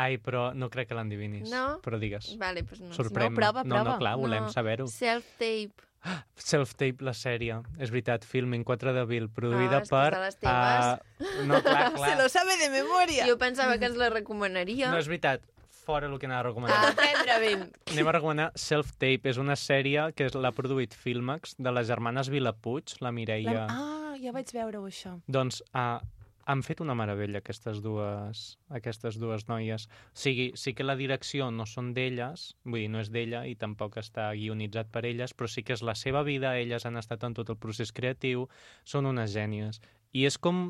Ai, 0.00 0.16
però 0.22 0.50
no 0.54 0.68
crec 0.72 0.88
que 0.90 0.96
l'endivinis. 0.96 1.48
No? 1.50 1.78
Però 1.84 1.98
digues. 2.00 2.32
Vale, 2.40 2.62
doncs 2.62 2.80
no. 2.80 2.92
Sorprèn-me. 2.96 3.36
prova, 3.36 3.64
No, 3.64 3.74
prova. 3.76 3.90
no, 3.94 3.98
clar, 3.98 4.16
volem 4.20 4.44
No. 4.46 4.52
saber-ho. 4.52 4.86
Self-tape. 4.88 5.86
Self-tape, 6.50 7.04
la 7.04 7.12
sèrie. 7.12 7.58
És 7.78 7.90
veritat, 7.92 8.24
filming 8.24 8.64
4 8.64 8.94
d'abril, 8.96 9.28
produïda 9.28 9.76
Ah, 9.76 9.80
que 9.80 9.88
és 9.88 9.90
per... 9.90 10.10
les 10.20 10.36
teves. 10.40 11.00
Uh, 11.20 11.46
no, 11.46 11.60
clar, 11.62 11.92
clar. 11.96 12.28
sabe 12.30 12.56
de 12.62 12.70
memoria. 12.70 13.26
Jo 13.28 13.36
pensava 13.38 13.76
que 13.78 13.86
ens 13.90 13.96
la 14.00 14.08
recomanaria. 14.10 14.90
No, 14.90 14.98
és 14.98 15.08
veritat. 15.08 15.42
Fora 15.90 16.06
el 16.06 16.18
que 16.22 16.26
anava 16.28 16.40
a 16.40 16.48
recomanar. 16.52 16.76
Ah, 16.86 16.92
prendre. 16.94 17.66
Anem 17.90 18.08
a 18.08 18.12
recomanar 18.14 18.46
Self-Tape. 18.54 19.26
És 19.32 19.40
una 19.42 19.56
sèrie 19.58 20.04
que 20.14 20.28
l'ha 20.38 20.52
produït 20.54 20.94
Filmax, 20.94 21.56
de 21.58 21.72
les 21.74 21.88
germanes 21.90 22.30
Vilapuig, 22.30 22.94
la 23.02 23.10
Mireia... 23.10 23.66
Ah, 23.66 24.14
ja 24.22 24.30
vaig 24.36 24.52
veure-ho, 24.54 24.84
això. 24.86 25.16
Doncs 25.26 25.58
uh, 25.74 25.98
han 26.46 26.62
fet 26.62 26.84
una 26.84 26.94
meravella 26.94 27.42
aquestes 27.42 27.82
dues, 27.82 28.44
aquestes 28.78 29.18
dues 29.18 29.48
noies. 29.50 29.88
O 29.90 30.22
sigui, 30.22 30.52
sí 30.54 30.76
que 30.78 30.86
la 30.86 30.94
direcció 31.00 31.50
no 31.50 31.66
són 31.66 31.90
d'elles, 31.98 32.52
vull 32.62 32.84
dir, 32.84 32.94
no 32.94 33.02
és 33.02 33.10
d'ella 33.10 33.42
i 33.50 33.58
tampoc 33.58 33.98
està 33.98 34.30
guionitzat 34.38 34.94
per 34.94 35.04
elles, 35.10 35.34
però 35.34 35.50
sí 35.50 35.66
que 35.66 35.74
és 35.74 35.82
la 35.82 35.98
seva 35.98 36.22
vida, 36.22 36.54
elles 36.62 36.86
han 36.86 37.02
estat 37.02 37.26
en 37.26 37.34
tot 37.34 37.50
el 37.50 37.58
procés 37.58 37.90
creatiu, 37.90 38.46
són 38.84 39.10
unes 39.10 39.34
gènies. 39.34 39.82
I 40.14 40.30
és 40.30 40.38
com 40.38 40.68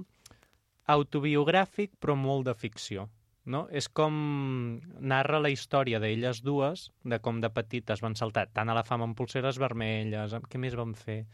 autobiogràfic, 0.90 1.92
però 2.00 2.16
molt 2.16 2.48
de 2.48 2.56
ficció. 2.56 3.10
No? 3.50 3.64
És 3.74 3.88
com 3.90 4.14
narra 5.02 5.40
la 5.42 5.50
història 5.50 5.98
d'elles 6.02 6.42
dues, 6.46 6.84
de 7.02 7.18
com 7.24 7.40
de 7.42 7.50
petites 7.50 8.02
van 8.04 8.14
saltar 8.18 8.44
tant 8.54 8.70
a 8.70 8.76
la 8.76 8.84
fama 8.86 9.08
amb 9.08 9.16
pulseres 9.18 9.58
vermelles, 9.58 10.36
amb... 10.36 10.46
què 10.46 10.60
més 10.62 10.76
van 10.78 10.92
fer? 10.94 11.24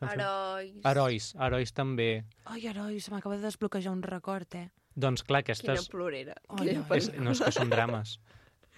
Van 0.00 0.14
fer- 0.14 0.20
Herois. 0.22 0.78
Herois, 0.88 1.26
herois 1.48 1.74
també. 1.76 2.08
Ai, 2.48 2.62
heroi, 2.70 2.96
se 3.04 3.12
m'acaba 3.12 3.36
de 3.36 3.44
desbloquejar 3.44 3.92
un 3.92 4.00
record, 4.06 4.56
eh? 4.56 4.70
Doncs 4.96 5.26
clar, 5.28 5.42
Quina 5.44 5.58
aquestes... 5.58 5.90
plorera. 5.92 6.38
Ai, 6.56 6.70
Quina. 6.70 6.86
És, 6.96 7.10
no 7.20 7.34
és 7.36 7.44
que 7.44 7.52
són 7.52 7.68
drames. 7.74 8.16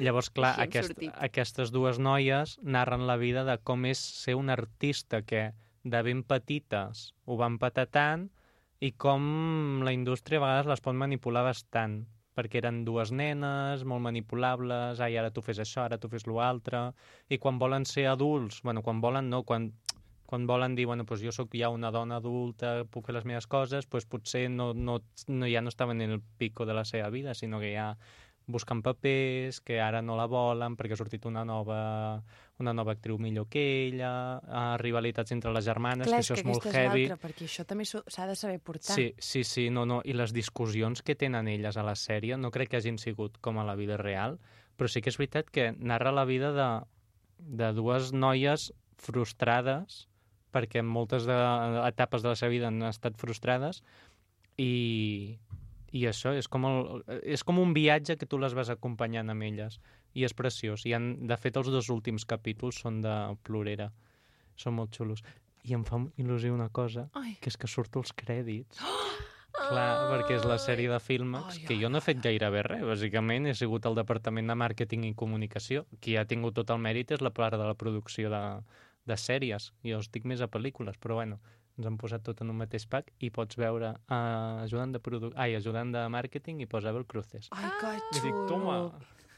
Llavors, 0.03 0.31
clar, 0.35 0.53
aquest, 0.63 0.93
sortit. 0.95 1.15
aquestes 1.29 1.71
dues 1.75 1.99
noies 2.03 2.57
narren 2.63 3.07
la 3.07 3.17
vida 3.19 3.43
de 3.47 3.59
com 3.63 3.87
és 3.87 3.99
ser 3.99 4.35
un 4.39 4.51
artista 4.51 5.23
que 5.27 5.49
de 5.83 6.03
ben 6.07 6.25
petites 6.27 7.09
ho 7.27 7.39
van 7.39 7.57
patar 7.63 7.87
tant 7.91 8.29
i 8.83 8.93
com 8.95 9.83
la 9.87 9.95
indústria 9.95 10.39
a 10.39 10.45
vegades 10.45 10.71
les 10.71 10.83
pot 10.85 10.95
manipular 10.95 11.43
bastant 11.47 12.05
perquè 12.39 12.63
eren 12.63 12.85
dues 12.87 13.11
nenes, 13.11 13.83
molt 13.83 14.05
manipulables, 14.05 15.03
ai, 15.03 15.17
ara 15.19 15.33
tu 15.35 15.43
fes 15.43 15.59
això, 15.59 15.89
ara 15.89 15.99
tu 15.99 16.11
fes 16.13 16.29
l'altre, 16.31 16.93
i 17.29 17.39
quan 17.43 17.59
volen 17.59 17.87
ser 17.89 18.07
adults, 18.13 18.63
bueno, 18.63 18.85
quan 18.87 19.03
volen 19.03 19.27
no, 19.33 19.43
quan, 19.43 19.73
quan 20.29 20.47
volen 20.47 20.77
dir, 20.79 20.87
bueno, 20.87 21.07
pues 21.09 21.25
jo 21.25 21.33
sóc 21.35 21.57
ja 21.59 21.73
una 21.75 21.91
dona 21.91 22.21
adulta, 22.23 22.85
puc 22.93 23.09
fer 23.09 23.17
les 23.17 23.27
meves 23.27 23.49
coses, 23.51 23.91
pues 23.91 24.07
potser 24.07 24.47
no, 24.53 24.71
no, 24.75 25.01
no, 25.27 25.51
ja 25.51 25.65
no 25.65 25.73
estaven 25.73 26.05
en 26.05 26.15
el 26.19 26.23
pico 26.39 26.67
de 26.69 26.79
la 26.79 26.85
seva 26.85 27.11
vida, 27.11 27.35
sinó 27.35 27.59
que 27.59 27.75
ja 27.75 27.97
busquen 28.49 28.81
papers, 28.83 29.61
que 29.61 29.79
ara 29.85 30.01
no 30.03 30.17
la 30.19 30.27
volen 30.27 30.75
perquè 30.77 30.97
ha 30.97 30.99
sortit 30.99 31.27
una 31.29 31.45
nova, 31.47 31.79
una 32.59 32.73
nova 32.75 32.95
actriu 32.97 33.19
millor 33.21 33.47
que 33.53 33.63
ella, 33.87 34.11
uh, 34.41 34.75
rivalitats 34.81 35.33
entre 35.37 35.53
les 35.55 35.69
germanes, 35.69 36.09
Clar, 36.09 36.19
que 36.19 36.25
és 36.25 36.31
això 36.31 36.39
que 36.39 36.43
és 36.43 36.49
molt 36.49 36.67
és 36.67 36.75
heavy. 36.75 37.05
l'altra, 37.07 37.29
perquè 37.29 37.47
això 37.47 37.67
també 37.69 37.87
s'ha 37.87 38.27
de 38.27 38.37
saber 38.41 38.59
portar. 38.65 38.97
Sí, 38.97 39.13
sí, 39.19 39.45
sí, 39.45 39.69
no, 39.71 39.85
no. 39.87 40.01
I 40.05 40.17
les 40.17 40.33
discussions 40.35 41.05
que 41.05 41.15
tenen 41.15 41.49
elles 41.53 41.77
a 41.77 41.85
la 41.87 41.95
sèrie 41.95 42.41
no 42.41 42.51
crec 42.51 42.73
que 42.73 42.81
hagin 42.81 42.99
sigut 42.99 43.39
com 43.45 43.61
a 43.61 43.67
la 43.69 43.77
vida 43.77 44.01
real, 44.01 44.41
però 44.79 44.89
sí 44.89 45.05
que 45.05 45.13
és 45.13 45.21
veritat 45.21 45.53
que 45.53 45.71
narra 45.77 46.15
la 46.15 46.25
vida 46.25 46.53
de, 46.57 46.69
de 47.39 47.73
dues 47.77 48.13
noies 48.17 48.73
frustrades, 48.99 50.07
perquè 50.55 50.81
en 50.81 50.89
moltes 50.89 51.29
de, 51.29 51.37
etapes 51.87 52.25
de 52.25 52.33
la 52.33 52.39
seva 52.39 52.55
vida 52.55 52.73
han 52.73 52.81
estat 52.89 53.19
frustrades, 53.21 53.83
i, 54.59 55.39
i 55.93 56.05
això 56.09 56.35
és 56.37 56.49
com, 56.53 56.67
el, 56.69 57.03
és 57.23 57.45
com 57.47 57.59
un 57.63 57.73
viatge 57.77 58.19
que 58.21 58.27
tu 58.29 58.39
les 58.41 58.55
vas 58.57 58.69
acompanyant 58.73 59.33
amb 59.33 59.47
elles, 59.47 59.79
i 60.15 60.25
és 60.27 60.35
preciós. 60.37 60.85
I 60.89 60.95
han, 60.97 61.11
de 61.29 61.37
fet, 61.41 61.57
els 61.57 61.71
dos 61.73 61.89
últims 61.93 62.27
capítols 62.29 62.83
són 62.85 63.01
de 63.05 63.15
plorera. 63.47 63.91
Són 64.59 64.77
molt 64.79 64.97
xulos. 64.97 65.23
I 65.69 65.75
em 65.77 65.85
fa 65.87 66.01
il·lusió 66.21 66.55
una 66.55 66.69
cosa, 66.75 67.09
Ai. 67.19 67.37
que 67.43 67.53
és 67.53 67.57
que 67.61 67.71
surto 67.71 68.03
els 68.03 68.15
crèdits. 68.17 68.81
Clar, 69.59 69.89
perquè 70.13 70.37
és 70.37 70.45
la 70.47 70.59
sèrie 70.63 70.91
de 70.91 70.99
Filmax, 71.03 71.59
Ai, 71.59 71.65
que 71.67 71.77
jo 71.81 71.91
no 71.91 71.99
he 71.99 72.05
fet 72.05 72.21
gairebé 72.23 72.63
res. 72.67 72.85
Bàsicament 72.87 73.49
he 73.49 73.55
sigut 73.59 73.89
el 73.89 73.97
departament 73.99 74.49
de 74.49 74.57
màrqueting 74.59 75.09
i 75.09 75.17
comunicació. 75.19 75.87
Qui 76.05 76.17
ha 76.17 76.27
tingut 76.29 76.57
tot 76.61 76.71
el 76.75 76.83
mèrit 76.85 77.17
és 77.17 77.25
la 77.25 77.33
part 77.35 77.59
de 77.59 77.65
la 77.65 77.77
producció 77.79 78.31
de, 78.33 78.43
de 79.09 79.17
sèries. 79.19 79.73
Jo 79.87 80.03
estic 80.05 80.29
més 80.29 80.45
a 80.45 80.51
pel·lícules, 80.53 81.01
però 81.01 81.19
bueno, 81.19 81.41
ens 81.79 81.87
han 81.87 81.97
posat 82.01 82.25
tot 82.27 82.41
en 82.43 82.51
un 82.51 82.57
mateix 82.59 82.87
pack 82.91 83.13
i 83.23 83.31
pots 83.31 83.57
veure 83.57 83.95
uh, 84.11 84.65
ajudant 84.65 84.93
de 84.93 84.99
produ... 85.01 85.31
Ai, 85.37 85.55
ajudant 85.59 85.93
de 85.95 86.07
màrqueting 86.11 86.61
i 86.61 86.67
pots 86.67 86.85
veure 86.85 86.99
el 86.99 87.07
Cruces. 87.07 87.49
Ai, 87.55 87.71
que 87.81 87.95
I 88.19 88.25
dic, 88.25 88.33
xulo. 88.35 88.49
toma, 88.51 88.81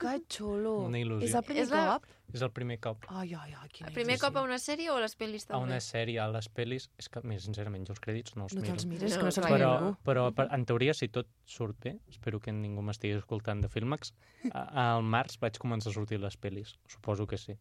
Que 0.01 0.15
xulo. 0.33 0.79
Una 0.87 0.97
il·lusió. 0.97 1.27
És 1.29 1.35
el 1.37 1.43
primer 1.45 1.63
És 1.67 1.71
la- 1.75 1.83
cop? 1.99 2.07
és 2.33 2.41
el 2.47 2.51
primer 2.57 2.79
cop. 2.81 3.05
Ai, 3.11 3.35
ai, 3.35 3.53
ai, 3.53 3.69
quina 3.69 3.89
El 3.91 3.93
primer 3.93 4.15
il·lusió. 4.17 4.23
cop 4.31 4.37
a 4.41 4.43
una 4.47 4.57
sèrie 4.57 4.89
o 4.89 4.95
a 4.97 5.01
les 5.03 5.13
pel·lis 5.19 5.45
A 5.45 5.49
també? 5.53 5.67
una 5.67 5.81
sèrie, 5.85 6.17
a 6.25 6.29
les 6.33 6.49
pel·lis... 6.49 6.87
És 6.97 7.11
que, 7.13 7.21
més 7.23 7.45
sincerament, 7.45 7.85
jo 7.85 7.93
els 7.93 8.01
crèdits 8.01 8.35
no 8.37 8.47
els 8.49 8.55
No 8.57 8.63
miro. 8.63 8.73
te'ls 8.73 8.87
mires, 8.89 9.13
No, 9.13 9.19
que 9.19 9.29
no 9.29 9.45
mira 9.45 9.51
però, 9.59 9.71
ningú. 9.83 9.97
però 10.09 10.25
per, 10.35 10.47
en 10.57 10.65
teoria, 10.65 10.95
si 10.95 11.09
tot 11.13 11.29
surt 11.45 11.77
bé, 11.85 11.99
espero 12.09 12.41
que 12.41 12.51
ningú 12.51 12.81
m'estigui 12.81 13.19
escoltant 13.19 13.61
de 13.61 13.69
Filmax, 13.69 14.15
a- 14.55 14.95
al 14.95 15.03
març 15.03 15.37
vaig 15.39 15.59
començar 15.61 15.91
a 15.91 15.93
sortir 15.93 16.19
les 16.19 16.39
pel·lis. 16.41 16.79
Suposo 16.89 17.27
que 17.27 17.37
sí. 17.37 17.59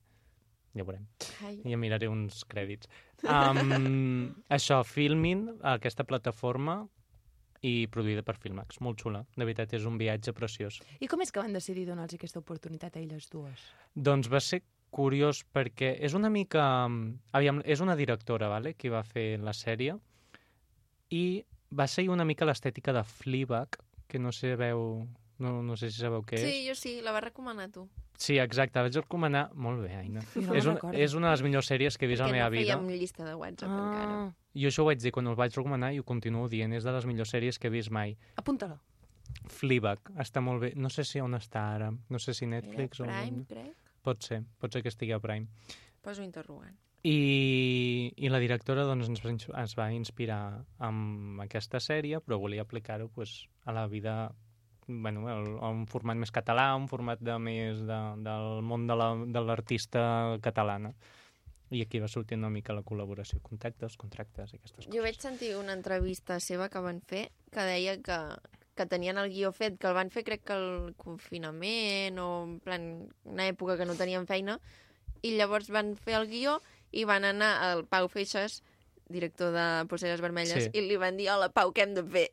Ja 0.78 0.86
veurem. 0.86 1.08
Ai, 1.46 1.60
Ja 1.66 1.78
miraré 1.78 2.08
uns 2.12 2.44
crèdits. 2.50 2.90
Um, 3.24 4.30
això, 4.58 4.84
Filmin, 4.86 5.48
aquesta 5.76 6.06
plataforma, 6.08 6.84
i 7.66 7.88
produïda 7.92 8.24
per 8.24 8.38
Filmax. 8.40 8.80
Molt 8.84 9.02
xula. 9.04 9.24
De 9.36 9.44
veritat, 9.44 9.74
és 9.76 9.86
un 9.88 9.98
viatge 10.00 10.34
preciós. 10.36 10.80
I 11.00 11.10
com 11.12 11.22
és 11.24 11.32
que 11.32 11.42
van 11.42 11.56
decidir 11.56 11.86
donar-los 11.90 12.16
aquesta 12.16 12.40
oportunitat 12.40 12.96
a 12.96 13.02
elles 13.02 13.28
dues? 13.32 13.66
Doncs 13.96 14.30
va 14.32 14.42
ser 14.44 14.62
curiós 14.96 15.44
perquè 15.54 15.94
és 16.06 16.16
una 16.18 16.32
mica... 16.34 16.64
Aviam, 17.36 17.62
és 17.66 17.84
una 17.84 17.98
directora, 18.00 18.50
vale? 18.50 18.74
qui 18.80 18.92
va 18.92 19.04
fer 19.04 19.38
la 19.44 19.54
sèrie, 19.54 19.98
i 21.10 21.44
va 21.76 21.88
seguir 21.88 22.14
una 22.14 22.26
mica 22.26 22.48
l'estètica 22.48 22.94
de 22.96 23.04
Fleabag, 23.04 23.80
que 24.08 24.22
no 24.22 24.32
sé, 24.34 24.56
veu... 24.58 25.06
No, 25.40 25.62
no 25.64 25.78
sé 25.80 25.90
si 25.90 26.02
sabeu 26.04 26.24
què 26.28 26.38
sí, 26.42 26.52
és. 26.60 26.68
jo 26.68 26.76
sí, 26.76 26.98
la 27.04 27.14
va 27.16 27.22
recomanar 27.24 27.70
tu. 27.72 27.86
Sí, 28.20 28.36
exacte, 28.44 28.82
vaig 28.84 28.98
recomanar... 29.00 29.46
Molt 29.56 29.80
bé, 29.86 29.94
Aina. 29.96 30.20
No 30.36 30.56
és, 30.60 30.66
un, 30.68 30.76
és 30.92 31.16
una 31.16 31.30
de 31.30 31.38
les 31.38 31.44
millors 31.46 31.70
sèries 31.72 31.96
que 31.96 32.04
he 32.04 32.10
vist 32.12 32.20
a 32.20 32.28
la 32.28 32.34
que 32.34 32.36
meva 32.36 32.50
no 32.50 32.56
vida. 32.58 32.76
fèiem 32.76 33.00
llista 33.00 33.24
de 33.24 33.36
WhatsApp 33.40 33.72
ah. 33.72 33.78
encara. 33.86 34.18
Jo 34.60 34.72
això 34.74 34.84
ho 34.84 34.90
vaig 34.90 35.00
dir 35.00 35.14
quan 35.16 35.32
el 35.32 35.38
vaig 35.40 35.56
recomanar 35.56 35.94
i 35.96 36.02
ho 36.02 36.08
continuo 36.08 36.50
dient. 36.52 36.76
És 36.76 36.84
de 36.84 36.92
les 36.92 37.08
millors 37.08 37.32
sèries 37.32 37.56
que 37.56 37.72
he 37.72 37.74
vist 37.78 37.94
mai. 37.96 38.18
Apunta-la. 38.42 38.76
Fleabag, 39.48 40.12
està 40.20 40.44
molt 40.44 40.66
bé. 40.66 40.74
No 40.76 40.92
sé 40.92 41.08
si 41.08 41.24
on 41.24 41.40
està 41.40 41.64
ara. 41.78 41.94
No 42.12 42.20
sé 42.20 42.36
si 42.36 42.44
Era 42.44 42.58
Netflix 42.58 43.00
Prime, 43.00 43.46
o... 43.46 43.48
crec. 43.48 43.88
Pot 44.04 44.28
ser, 44.28 44.44
pot 44.60 44.76
ser 44.76 44.84
que 44.84 44.92
estigui 44.92 45.16
a 45.16 45.22
Prime. 45.24 45.48
Poso 46.04 46.26
interrogant. 46.26 46.76
I, 47.08 48.12
i 48.20 48.28
la 48.28 48.44
directora 48.44 48.84
doncs, 48.84 49.08
ens, 49.08 49.48
es 49.48 49.76
va 49.80 49.88
inspirar 49.96 50.66
amb 50.84 51.40
aquesta 51.46 51.80
sèrie, 51.80 52.20
però 52.20 52.42
volia 52.42 52.66
aplicar-ho 52.68 53.08
pues, 53.16 53.46
a 53.64 53.72
la 53.76 53.88
vida 53.88 54.34
bueno, 54.90 55.30
el- 55.30 55.56
un 55.62 55.86
format 55.88 56.18
més 56.18 56.32
català, 56.34 56.74
un 56.76 56.88
format 56.90 57.20
de 57.22 57.38
més 57.40 57.80
de, 57.86 58.00
del 58.26 58.62
món 58.66 58.88
de 58.90 58.96
la- 58.98 59.14
l'artista 59.46 60.38
catalana. 60.42 60.94
I 61.70 61.84
aquí 61.86 62.00
va 62.02 62.08
sortint 62.10 62.40
una 62.42 62.50
mica 62.50 62.74
la 62.74 62.82
col·laboració, 62.82 63.40
contactes, 63.46 63.96
contractes 63.96 64.54
i 64.54 64.58
aquestes 64.58 64.88
coses. 64.88 64.94
Jo 64.96 65.04
vaig 65.06 65.20
sentir 65.22 65.52
una 65.56 65.74
entrevista 65.78 66.40
seva 66.42 66.68
que 66.68 66.80
van 66.82 67.00
fer 67.06 67.28
que 67.52 67.62
deia 67.62 67.94
que, 68.02 68.18
que 68.74 68.86
tenien 68.90 69.20
el 69.22 69.30
guió 69.30 69.52
fet, 69.54 69.78
que 69.78 69.88
el 69.88 69.94
van 69.94 70.10
fer 70.10 70.24
crec 70.26 70.44
que 70.50 70.54
el 70.58 70.96
confinament 70.98 72.18
o 72.18 72.44
en 72.48 72.60
plan 72.60 72.88
una 73.24 73.46
època 73.48 73.78
que 73.78 73.86
no 73.86 73.94
tenien 73.94 74.26
feina 74.26 74.60
i 75.22 75.36
llavors 75.38 75.70
van 75.70 75.94
fer 75.96 76.16
el 76.18 76.28
guió 76.32 76.58
i 76.92 77.04
van 77.06 77.24
anar 77.28 77.52
al 77.70 77.86
Pau 77.86 78.08
Feixas, 78.10 78.64
director 79.10 79.52
de 79.54 79.86
Polseres 79.86 80.22
Vermelles, 80.22 80.64
Sí. 80.64 80.70
i 80.74 80.82
li 80.82 80.98
van 80.98 81.18
dir, 81.18 81.30
hola 81.30 81.50
Pau, 81.54 81.70
què 81.74 81.84
hem 81.84 81.94
de 81.94 82.04
fer? 82.04 82.30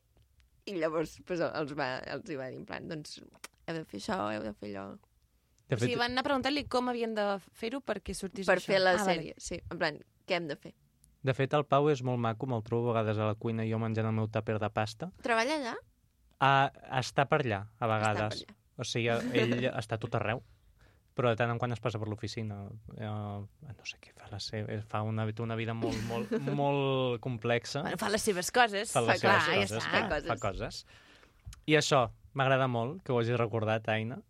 I 0.67 0.77
llavors 0.81 1.19
pues, 1.27 1.41
els, 1.41 1.75
va, 1.79 1.91
els 2.15 2.31
hi 2.31 2.37
va 2.39 2.49
dir 2.51 2.59
en 2.61 2.65
plan, 2.69 2.87
doncs 2.91 3.21
heu 3.21 3.75
de 3.77 3.85
fer 3.87 4.01
això, 4.01 4.17
heu 4.35 4.43
de 4.43 4.53
fer 4.59 4.73
allò. 4.73 4.97
De 5.67 5.75
O 5.75 5.79
sigui, 5.83 5.97
van 5.99 6.13
anar 6.13 6.23
a 6.23 6.29
preguntar-li 6.29 6.65
com 6.71 6.89
havien 6.93 7.15
de 7.15 7.25
fer-ho 7.59 7.81
perquè 7.83 8.15
sortís 8.15 8.47
Per 8.47 8.59
això. 8.59 8.73
fer 8.73 8.81
la 8.83 8.93
ah, 8.95 9.01
vale. 9.01 9.07
sèrie, 9.09 9.35
sí. 9.43 9.59
En 9.71 9.79
plan, 9.81 9.99
què 10.27 10.39
hem 10.39 10.47
de 10.51 10.57
fer? 10.59 10.73
De 11.27 11.35
fet, 11.35 11.55
el 11.59 11.65
Pau 11.67 11.89
és 11.91 12.03
molt 12.07 12.21
maco, 12.23 12.47
me'l 12.47 12.63
trobo 12.63 12.93
a 12.93 12.95
vegades 12.95 13.19
a 13.19 13.27
la 13.33 13.35
cuina 13.35 13.65
jo 13.67 13.81
menjant 13.83 14.07
el 14.07 14.15
meu 14.15 14.29
tàper 14.31 14.61
de 14.63 14.71
pasta. 14.71 15.09
Treballa 15.27 15.57
allà? 15.59 15.73
A, 16.39 16.51
està 17.01 17.25
per 17.27 17.41
allà, 17.43 17.65
a 17.83 17.89
vegades. 17.91 18.45
allà. 18.45 18.57
O 18.77 18.85
sigui, 18.87 19.09
ell 19.41 19.67
està 19.73 19.99
tot 19.99 20.15
arreu, 20.15 20.43
però 21.17 21.31
de 21.33 21.39
tant 21.41 21.51
en 21.51 21.59
quant 21.59 21.73
es 21.73 21.81
passa 21.81 21.99
per 21.99 22.07
l'oficina. 22.13 22.59
Eh, 22.99 23.09
no 23.09 23.89
sé 23.89 23.97
què 24.05 24.13
fa 24.15 24.29
la 24.31 24.39
seva... 24.43 24.77
Fa 24.91 25.01
una, 25.07 25.25
una 25.43 25.57
vida 25.57 25.73
molt, 25.75 25.97
molt, 26.11 26.31
molt 26.61 27.21
complexa. 27.25 27.81
Bueno, 27.87 27.97
fa 28.01 28.11
les 28.13 28.23
seves 28.29 28.53
coses. 28.53 28.93
fa 28.93 29.01
les 29.07 29.23
clar, 29.25 29.41
seves 29.49 29.71
ja 29.73 29.77
coses, 29.77 29.77
està. 29.81 29.91
clar, 29.91 30.07
Fa 30.07 30.15
coses. 30.15 30.29
fa 30.29 30.39
coses. 30.47 30.83
I 31.67 31.79
això, 31.81 32.05
m'agrada 32.37 32.69
molt 32.69 33.01
que 33.03 33.15
ho 33.15 33.21
hagis 33.23 33.39
recordat, 33.41 33.89
Aina. 33.89 34.21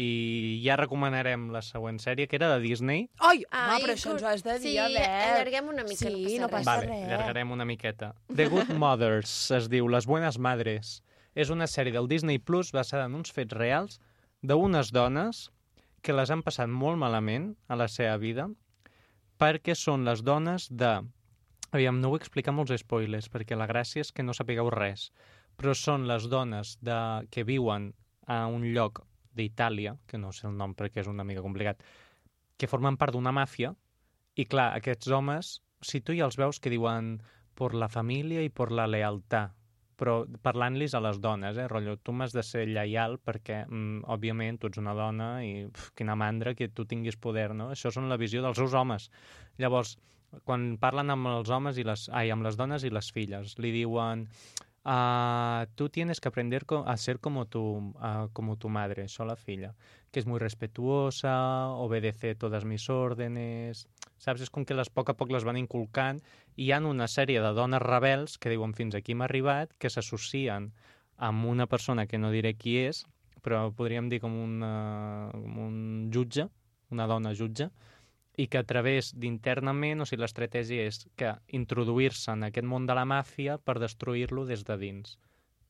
I 0.00 0.62
ja 0.64 0.78
recomanarem 0.80 1.50
la 1.52 1.60
següent 1.60 1.98
sèrie, 2.00 2.24
que 2.28 2.38
era 2.38 2.48
de 2.54 2.60
Disney. 2.62 3.02
Ai, 3.20 3.42
Ai, 3.52 3.82
però 3.82 3.92
això 3.92 4.14
ens 4.14 4.22
ho 4.24 4.28
has 4.30 4.44
de 4.46 4.54
dir, 4.58 4.70
sí, 4.70 4.78
Albert. 4.80 5.10
allarguem 5.34 5.68
una 5.74 5.84
mica, 5.84 6.08
no 6.08 6.16
Sí, 6.16 6.22
passa 6.24 6.40
no 6.40 6.46
res. 6.48 6.54
passa 6.54 6.70
vale, 6.70 6.86
res. 6.88 7.02
allargarem 7.10 7.50
una 7.52 7.66
miqueta. 7.68 8.14
The 8.34 8.46
Good 8.48 8.70
Mothers 8.80 9.34
es 9.58 9.68
diu 9.68 9.88
Les 9.92 10.06
Buenas 10.08 10.38
Madres. 10.38 11.02
És 11.34 11.50
una 11.50 11.66
sèrie 11.68 11.92
del 11.92 12.08
Disney 12.08 12.38
Plus 12.38 12.70
basada 12.72 13.04
en 13.10 13.14
uns 13.18 13.32
fets 13.34 13.52
reals 13.52 13.98
d'unes 14.40 14.92
dones 14.94 15.50
que 16.04 16.12
les 16.12 16.30
han 16.30 16.44
passat 16.44 16.68
molt 16.68 17.00
malament 17.00 17.54
a 17.66 17.78
la 17.80 17.88
seva 17.88 18.18
vida 18.20 18.44
perquè 19.40 19.74
són 19.78 20.04
les 20.06 20.22
dones 20.22 20.68
de... 20.70 20.98
Aviam, 21.74 21.96
no 21.98 22.12
vull 22.12 22.20
explicar 22.20 22.52
molts 22.54 22.76
spoilers 22.84 23.30
perquè 23.32 23.56
la 23.58 23.66
gràcia 23.66 24.04
és 24.04 24.12
que 24.14 24.22
no 24.22 24.36
sapigueu 24.36 24.68
res, 24.70 25.08
però 25.56 25.74
són 25.74 26.06
les 26.10 26.28
dones 26.30 26.76
de... 26.84 26.98
que 27.32 27.46
viuen 27.48 27.92
a 28.28 28.44
un 28.46 28.68
lloc 28.76 29.02
d'Itàlia, 29.34 29.96
que 30.06 30.20
no 30.20 30.30
sé 30.32 30.46
el 30.46 30.54
nom 30.60 30.76
perquè 30.78 31.02
és 31.02 31.10
una 31.10 31.26
mica 31.26 31.42
complicat, 31.42 31.80
que 32.56 32.70
formen 32.70 33.00
part 33.00 33.16
d'una 33.16 33.32
màfia 33.34 33.72
i 34.38 34.46
clar, 34.46 34.70
aquests 34.76 35.10
homes, 35.10 35.56
si 35.82 36.00
tu 36.00 36.14
ja 36.14 36.28
els 36.28 36.38
veus 36.38 36.60
que 36.60 36.70
diuen 36.70 37.16
por 37.58 37.74
la 37.74 37.88
família 37.88 38.44
i 38.44 38.50
por 38.50 38.70
la 38.72 38.86
lealtà, 38.90 39.48
però 39.98 40.16
parlant-los 40.42 40.94
a 40.94 41.02
les 41.04 41.20
dones, 41.22 41.58
eh, 41.58 41.68
rotllo, 41.70 41.96
tu 42.02 42.12
m'has 42.12 42.34
de 42.34 42.42
ser 42.42 42.66
lleial 42.68 43.18
perquè, 43.18 43.64
mm, 43.66 44.04
òbviament, 44.16 44.58
tu 44.60 44.68
ets 44.70 44.80
una 44.82 44.94
dona 44.94 45.30
i 45.44 45.66
pf, 45.68 45.92
quina 45.98 46.16
mandra 46.16 46.54
que 46.54 46.68
tu 46.68 46.84
tinguis 46.84 47.16
poder, 47.16 47.54
no? 47.54 47.70
Això 47.70 47.92
són 47.94 48.08
la 48.08 48.18
visió 48.20 48.42
dels 48.42 48.58
seus 48.58 48.74
homes. 48.74 49.10
Llavors, 49.58 49.96
quan 50.44 50.76
parlen 50.82 51.10
amb 51.14 51.30
els 51.30 51.50
homes 51.50 51.78
i 51.78 51.84
les... 51.86 52.08
Ai, 52.12 52.30
amb 52.34 52.42
les 52.42 52.56
dones 52.56 52.84
i 52.84 52.90
les 52.90 53.10
filles, 53.14 53.58
li 53.58 53.70
diuen 53.74 54.28
ah, 54.84 55.66
tú 55.74 55.88
tienes 55.88 56.20
que 56.20 56.28
aprender 56.28 56.64
a 56.84 56.96
ser 56.96 57.18
como 57.20 57.46
tu, 57.46 57.94
ah, 57.98 58.28
como 58.32 58.56
tu 58.56 58.68
madre, 58.68 59.04
això 59.04 59.24
la 59.24 59.36
filla, 59.36 59.74
que 60.12 60.20
és 60.20 60.26
muy 60.26 60.38
respetuosa, 60.38 61.70
obedece 61.80 62.34
todas 62.34 62.64
mis 62.64 62.88
órdenes... 62.90 63.88
Saps? 64.24 64.44
És 64.46 64.52
com 64.52 64.64
que 64.64 64.76
les 64.76 64.88
a 64.88 64.94
poc 64.96 65.10
a 65.12 65.16
poc 65.18 65.32
les 65.34 65.44
van 65.44 65.58
inculcant 65.60 66.20
i 66.56 66.66
hi 66.66 66.72
ha 66.72 66.80
una 66.88 67.08
sèrie 67.10 67.42
de 67.44 67.52
dones 67.56 67.82
rebels 67.84 68.38
que 68.40 68.52
diuen 68.52 68.72
fins 68.78 68.96
aquí 68.96 69.12
hem 69.12 69.24
arribat, 69.26 69.74
que 69.78 69.90
s'associen 69.92 70.70
amb 71.28 71.46
una 71.46 71.66
persona 71.66 72.06
que 72.10 72.18
no 72.18 72.32
diré 72.32 72.54
qui 72.56 72.78
és, 72.86 73.04
però 73.44 73.68
podríem 73.76 74.08
dir 74.08 74.22
com, 74.24 74.36
una, 74.46 74.70
com 75.32 75.58
un 75.66 75.76
jutge, 76.14 76.48
una 76.94 77.06
dona 77.10 77.34
jutge, 77.36 77.68
i 78.40 78.48
que 78.50 78.58
a 78.58 78.66
través 78.66 79.12
d'internament, 79.14 80.00
o 80.02 80.08
sigui, 80.08 80.24
l'estratègia 80.24 80.88
és 80.88 81.04
que 81.20 81.36
introduir-se 81.58 82.32
en 82.32 82.48
aquest 82.48 82.66
món 82.66 82.88
de 82.88 82.96
la 82.98 83.04
màfia 83.06 83.58
per 83.62 83.76
destruir-lo 83.82 84.46
des 84.48 84.64
de 84.66 84.78
dins. 84.80 85.18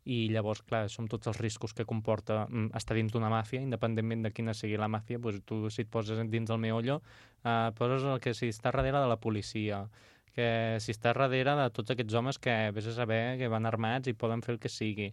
I 0.04 0.26
llavors, 0.28 0.60
clar, 0.68 0.82
són 0.92 1.06
tots 1.08 1.30
els 1.30 1.38
riscos 1.40 1.72
que 1.72 1.86
comporta 1.88 2.42
mm, 2.44 2.74
estar 2.76 2.96
dins 2.98 3.12
d'una 3.12 3.30
màfia, 3.32 3.62
independentment 3.64 4.26
de 4.26 4.32
quina 4.36 4.52
sigui 4.56 4.76
la 4.76 4.90
màfia, 4.92 5.18
doncs 5.18 5.44
tu 5.48 5.62
si 5.72 5.86
et 5.86 5.90
poses 5.90 6.20
dins 6.28 6.50
del 6.50 6.60
meollo, 6.60 6.98
eh, 7.42 7.70
poses 7.78 8.04
el 8.04 8.20
que 8.20 8.34
si 8.36 8.50
estàs 8.52 8.74
darrere 8.74 9.00
de 9.00 9.08
la 9.08 9.16
policia, 9.20 9.86
que 10.34 10.76
si 10.82 10.92
estàs 10.92 11.16
darrere 11.16 11.54
de 11.56 11.70
tots 11.72 11.94
aquests 11.94 12.18
homes 12.20 12.38
que 12.42 12.52
vés 12.76 12.90
a 12.90 12.94
saber 12.98 13.22
que 13.40 13.48
van 13.48 13.64
armats 13.70 14.10
i 14.10 14.18
poden 14.18 14.44
fer 14.44 14.56
el 14.56 14.60
que 14.60 14.72
sigui. 14.72 15.08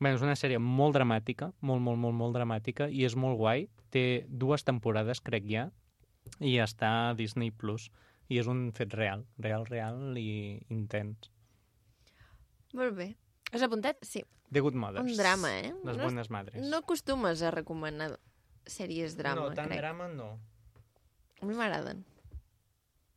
Bé, 0.00 0.10
és 0.10 0.24
una 0.24 0.34
sèrie 0.38 0.58
molt 0.58 0.96
dramàtica, 0.96 1.50
molt, 1.60 1.82
molt, 1.82 2.00
molt, 2.00 2.16
molt 2.18 2.34
dramàtica, 2.34 2.88
i 2.90 3.04
és 3.06 3.14
molt 3.14 3.38
guai. 3.38 3.68
Té 3.94 4.24
dues 4.28 4.64
temporades, 4.66 5.20
crec 5.22 5.46
ja, 5.50 5.68
i 6.40 6.56
està 6.62 6.90
a 7.10 7.14
Disney+. 7.18 7.52
Plus. 7.52 7.90
I 8.32 8.40
és 8.40 8.48
un 8.48 8.70
fet 8.72 8.94
real, 8.96 9.26
real, 9.38 9.66
real 9.68 10.16
i 10.16 10.56
intens. 10.72 11.28
Molt 12.74 12.96
bé. 12.96 13.12
Has 13.54 13.62
apuntat? 13.62 13.96
Sí, 14.02 14.24
The 14.52 14.60
Good 14.60 14.74
Mothers. 14.74 15.06
un 15.06 15.16
drama, 15.16 15.52
eh? 15.60 15.72
Les 15.84 15.96
no, 15.96 16.02
Buenas 16.04 16.28
Madres. 16.30 16.60
no 16.66 16.76
acostumes 16.82 17.40
a 17.42 17.50
recomanar 17.54 18.16
sèries 18.66 19.14
drama, 19.16 19.48
no, 19.48 19.54
tant 19.54 19.68
crec. 19.70 19.78
drama 19.78 20.08
no. 20.08 20.32
A 21.40 21.46
mi 21.46 21.54
m'agraden. 21.54 22.04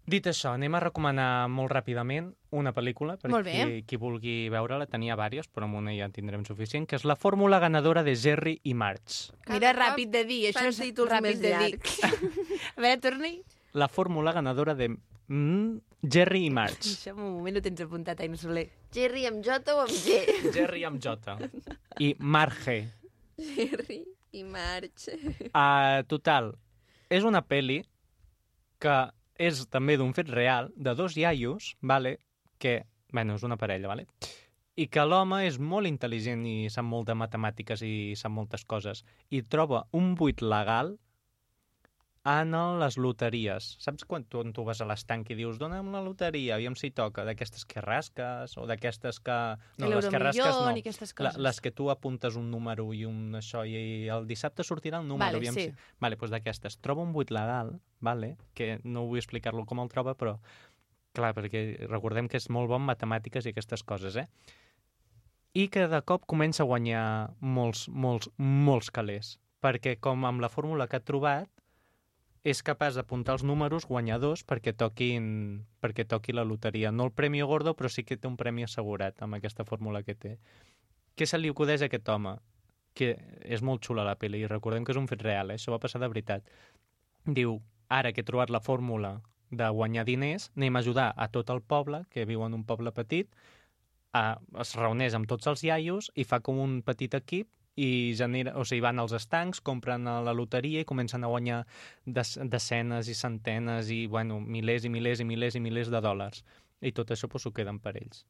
Dit 0.07 0.23
això, 0.29 0.53
anem 0.55 0.71
a 0.77 0.79
recomanar 0.79 1.49
molt 1.51 1.71
ràpidament 1.73 2.29
una 2.55 2.71
pel·lícula, 2.71 3.17
per 3.19 3.27
Molt 3.29 3.43
bé. 3.43 3.55
qui, 3.57 3.81
qui 3.83 3.97
vulgui 3.99 4.35
veure-la, 4.53 4.85
tenia 4.87 5.17
diverses, 5.17 5.49
però 5.51 5.67
amb 5.67 5.75
una 5.81 5.91
ja 5.97 6.05
en 6.07 6.13
tindrem 6.15 6.45
suficient, 6.47 6.85
que 6.87 6.95
és 6.95 7.03
la 7.03 7.17
fórmula 7.19 7.59
ganadora 7.59 8.03
de 8.07 8.13
Jerry 8.15 8.61
i 8.63 8.73
March. 8.73 9.33
Mira, 9.49 9.73
Cada 9.73 9.73
ràpid 9.75 10.13
de 10.13 10.23
dir, 10.23 10.39
això 10.53 10.63
és 10.69 10.79
títols 10.79 11.11
ràpid 11.11 11.27
més 11.27 11.41
de 11.41 11.51
dir. 11.57 11.73
llargs. 11.75 11.99
A 12.77 12.81
veure, 12.85 13.01
torni. 13.03 13.33
La 13.73 13.89
fórmula 13.89 14.31
ganadora 14.31 14.75
de 14.75 14.87
mm, 15.27 15.77
Jerry 16.01 16.45
i 16.45 16.51
March. 16.53 16.85
Això 16.93 17.13
en 17.15 17.23
un 17.23 17.33
moment 17.39 17.57
ho 17.57 17.63
tens 17.65 17.81
apuntat, 17.81 18.21
Aina 18.21 18.37
Soler. 18.37 18.67
Jerry 18.93 19.25
amb 19.29 19.41
J 19.45 19.73
o 19.73 19.81
amb 19.83 19.93
G? 19.93 20.17
Jerry 20.55 20.85
amb 20.87 21.01
J. 21.01 21.37
I 22.05 22.13
Marge. 22.19 22.77
Jerry 23.37 24.01
i 24.37 24.43
March. 24.43 25.09
Uh, 25.49 26.03
total, 26.09 26.53
és 27.09 27.25
una 27.25 27.41
peli 27.45 27.81
que 28.81 28.97
és 29.41 29.63
també 29.73 29.97
d'un 29.97 30.13
fet 30.17 30.29
real, 30.33 30.71
de 30.75 30.93
dos 30.97 31.17
iaios, 31.17 31.75
vale, 31.81 32.17
que, 32.61 32.81
bueno, 33.13 33.37
és 33.37 33.45
una 33.45 33.57
parella, 33.57 33.89
vale? 33.89 34.07
i 34.77 34.85
que 34.93 35.01
l'home 35.01 35.39
és 35.47 35.57
molt 35.57 35.89
intel·ligent 35.89 36.43
i 36.45 36.69
sap 36.69 36.85
molt 36.85 37.07
de 37.09 37.15
matemàtiques 37.17 37.81
i 37.81 38.13
sap 38.19 38.33
moltes 38.35 38.63
coses, 38.69 39.01
i 39.33 39.41
troba 39.41 39.87
un 39.97 40.13
buit 40.19 40.43
legal 40.45 40.93
en 42.27 42.51
les 42.81 42.97
loteries. 42.99 43.69
Saps 43.79 44.03
quan 44.07 44.25
tu, 44.27 44.41
tu 44.51 44.65
vas 44.67 44.81
a 44.83 44.87
l'estanc 44.89 45.29
i 45.31 45.37
dius 45.39 45.59
dona'm 45.61 45.93
la 45.93 46.01
loteria, 46.03 46.57
aviam 46.57 46.75
si 46.75 46.89
toca, 46.91 47.23
d'aquestes 47.27 47.63
que 47.69 47.83
rasques 47.83 48.57
o 48.59 48.65
d'aquestes 48.67 49.21
que... 49.23 49.37
No, 49.79 49.89
les 49.93 50.09
que 50.11 50.19
rasques 50.19 50.59
no. 50.59 50.73
i 50.75 50.83
aquestes 50.83 51.13
La, 51.15 51.31
coses. 51.31 51.41
les 51.47 51.61
que 51.63 51.71
tu 51.71 51.89
apuntes 51.93 52.35
un 52.35 52.51
número 52.51 52.89
i 52.93 53.05
un 53.07 53.39
això 53.39 53.63
i 53.63 54.09
el 54.11 54.27
dissabte 54.27 54.65
sortirà 54.67 54.99
el 54.99 55.07
número. 55.07 55.29
Vale, 55.31 55.43
aviam 55.43 55.55
sí. 55.55 55.69
si... 55.69 55.91
Vale, 56.03 56.19
doncs 56.19 56.35
d'aquestes. 56.35 56.79
Troba 56.83 57.05
un 57.05 57.13
buit 57.15 57.31
legal, 57.31 57.77
vale, 58.03 58.35
que 58.57 58.77
no 58.83 59.07
vull 59.07 59.23
explicar-lo 59.23 59.63
com 59.65 59.79
el 59.83 59.91
troba, 59.93 60.17
però 60.19 60.35
clar, 61.17 61.33
perquè 61.37 61.87
recordem 61.87 62.27
que 62.29 62.37
és 62.41 62.49
molt 62.53 62.69
bon 62.69 62.83
matemàtiques 62.85 63.47
i 63.47 63.55
aquestes 63.55 63.83
coses, 63.87 64.19
eh? 64.19 64.27
I 65.57 65.69
que 65.73 65.87
de 65.89 66.01
cop 66.05 66.27
comença 66.29 66.61
a 66.61 66.67
guanyar 66.69 67.03
molts, 67.41 67.87
molts, 67.89 68.29
molts 68.37 68.91
calés. 68.93 69.37
Perquè 69.63 69.95
com 70.03 70.27
amb 70.27 70.43
la 70.43 70.51
fórmula 70.53 70.85
que 70.85 70.99
ha 70.99 71.01
trobat, 71.01 71.49
és 72.47 72.61
capaç 72.63 72.95
d'apuntar 72.95 73.35
els 73.35 73.43
números 73.43 73.85
guanyadors 73.89 74.45
perquè 74.47 74.71
toquin 74.71 75.25
perquè 75.83 76.05
toqui 76.07 76.35
la 76.35 76.45
loteria. 76.47 76.93
No 76.95 77.07
el 77.07 77.11
Premi 77.11 77.41
Gordo, 77.41 77.73
però 77.75 77.91
sí 77.91 78.05
que 78.07 78.15
té 78.15 78.29
un 78.29 78.37
premi 78.39 78.63
assegurat 78.63 79.19
amb 79.21 79.35
aquesta 79.35 79.65
fórmula 79.67 80.03
que 80.07 80.15
té. 80.15 80.37
Què 81.17 81.27
se 81.27 81.39
li 81.41 81.51
acudeix 81.51 81.83
a 81.83 81.89
aquest 81.91 82.07
home? 82.13 82.37
Que 82.95 83.15
és 83.43 83.61
molt 83.61 83.83
xula 83.83 84.05
la 84.07 84.15
pel·li, 84.15 84.45
i 84.45 84.47
recordem 84.47 84.85
que 84.85 84.95
és 84.95 84.99
un 85.01 85.09
fet 85.11 85.25
real, 85.27 85.51
eh? 85.51 85.57
això 85.59 85.73
va 85.73 85.81
passar 85.83 85.99
de 86.01 86.07
veritat. 86.07 86.47
Diu, 87.25 87.57
ara 87.89 88.13
que 88.13 88.23
he 88.23 88.27
trobat 88.27 88.53
la 88.53 88.63
fórmula 88.63 89.17
de 89.51 89.67
guanyar 89.67 90.05
diners, 90.07 90.49
anem 90.55 90.75
a 90.75 90.85
ajudar 90.85 91.11
a 91.15 91.27
tot 91.33 91.51
el 91.51 91.61
poble, 91.61 92.05
que 92.09 92.25
viu 92.25 92.45
en 92.45 92.55
un 92.55 92.63
poble 92.63 92.93
petit, 92.95 93.27
a, 94.15 94.39
es 94.63 94.73
reuneix 94.79 95.19
amb 95.19 95.27
tots 95.27 95.51
els 95.51 95.63
iaios 95.67 96.11
i 96.15 96.23
fa 96.23 96.39
com 96.39 96.63
un 96.63 96.79
petit 96.85 97.13
equip 97.19 97.51
i 97.77 98.13
genera, 98.17 98.55
o 98.57 98.63
sigui, 98.65 98.81
van 98.81 98.97
als 98.99 99.13
estancs, 99.13 99.59
compren 99.61 100.07
a 100.09 100.15
la 100.25 100.33
loteria 100.33 100.81
i 100.81 100.87
comencen 100.89 101.23
a 101.23 101.29
guanyar 101.29 101.59
des, 102.05 102.31
desenes 102.49 103.07
i 103.07 103.13
centenes 103.13 103.91
i, 103.93 104.07
bueno, 104.09 104.39
milers 104.41 104.87
i 104.87 104.89
milers 104.89 105.21
i 105.21 105.27
milers 105.29 105.55
i 105.55 105.61
milers 105.61 105.91
de 105.93 106.01
dòlars. 106.01 106.41
I 106.81 106.91
tot 106.97 107.13
això 107.13 107.29
pues, 107.29 107.45
ho 107.45 107.51
queden 107.53 107.77
per 107.79 107.95
ells. 108.01 108.23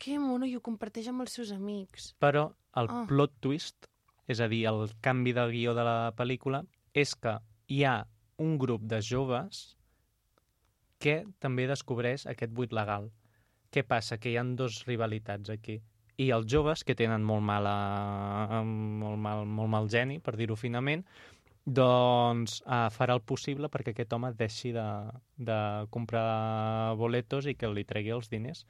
Que 0.00 0.16
mono, 0.18 0.46
i 0.48 0.54
ho 0.56 0.62
comparteix 0.64 1.10
amb 1.12 1.20
els 1.26 1.36
seus 1.36 1.52
amics. 1.52 2.14
Però 2.18 2.46
el 2.80 2.88
Ah. 2.88 3.04
plot 3.06 3.34
twist, 3.40 3.86
és 4.26 4.40
a 4.40 4.48
dir, 4.48 4.64
el 4.66 4.88
canvi 5.02 5.34
de 5.36 5.44
guió 5.50 5.74
de 5.74 5.84
la 5.84 6.14
pel·lícula, 6.16 6.64
és 6.94 7.14
que 7.14 7.36
hi 7.68 7.84
ha 7.84 8.06
un 8.38 8.56
grup 8.58 8.80
de 8.88 9.02
joves 9.02 9.76
que 10.98 11.24
també 11.38 11.66
descobreix 11.68 12.26
aquest 12.26 12.52
buit 12.52 12.72
legal. 12.72 13.10
Què 13.70 13.84
passa? 13.86 14.16
Que 14.18 14.30
hi 14.32 14.36
han 14.40 14.56
dos 14.56 14.84
rivalitats 14.86 15.50
aquí. 15.50 15.80
I 16.20 16.30
els 16.36 16.46
joves, 16.52 16.84
que 16.84 16.96
tenen 16.98 17.24
molt 17.24 17.44
mal, 17.46 17.66
a, 17.66 18.60
molt 18.64 19.20
mal, 19.24 19.46
molt 19.48 19.72
mal 19.72 19.88
geni, 19.92 20.18
per 20.20 20.36
dir-ho 20.36 20.56
finament, 20.58 21.04
doncs 21.64 22.60
eh, 22.64 22.88
farà 22.92 23.16
el 23.16 23.22
possible 23.22 23.68
perquè 23.72 23.94
aquest 23.94 24.12
home 24.16 24.32
deixi 24.36 24.72
de, 24.76 24.86
de 25.36 25.58
comprar 25.94 26.94
boletos 27.00 27.46
i 27.46 27.54
que 27.56 27.70
li 27.72 27.84
tregui 27.88 28.14
els 28.16 28.30
diners. 28.32 28.64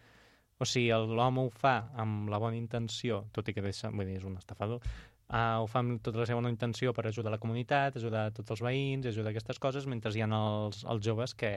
O 0.60 0.66
sigui, 0.68 0.90
l'home 0.92 1.46
ho 1.46 1.52
fa 1.54 1.76
amb 2.02 2.28
la 2.28 2.38
bona 2.42 2.58
intenció, 2.58 3.24
tot 3.32 3.48
i 3.48 3.54
que 3.56 3.64
deixa, 3.64 3.90
vull 3.94 4.10
dir, 4.10 4.18
és 4.20 4.26
un 4.28 4.36
estafador, 4.36 4.82
uh, 5.30 5.62
ho 5.62 5.68
fa 5.70 5.80
amb 5.80 6.02
tota 6.04 6.20
la 6.20 6.26
seva 6.28 6.42
bona 6.42 6.52
intenció 6.52 6.92
per 6.92 7.06
ajudar 7.08 7.32
la 7.32 7.40
comunitat, 7.40 7.96
ajudar 7.96 8.26
tots 8.36 8.52
els 8.52 8.60
veïns, 8.66 9.08
ajudar 9.08 9.32
aquestes 9.32 9.62
coses, 9.62 9.88
mentre 9.88 10.12
hi 10.12 10.20
ha 10.20 10.28
els, 10.36 10.82
els 10.84 11.06
joves 11.06 11.32
que, 11.32 11.54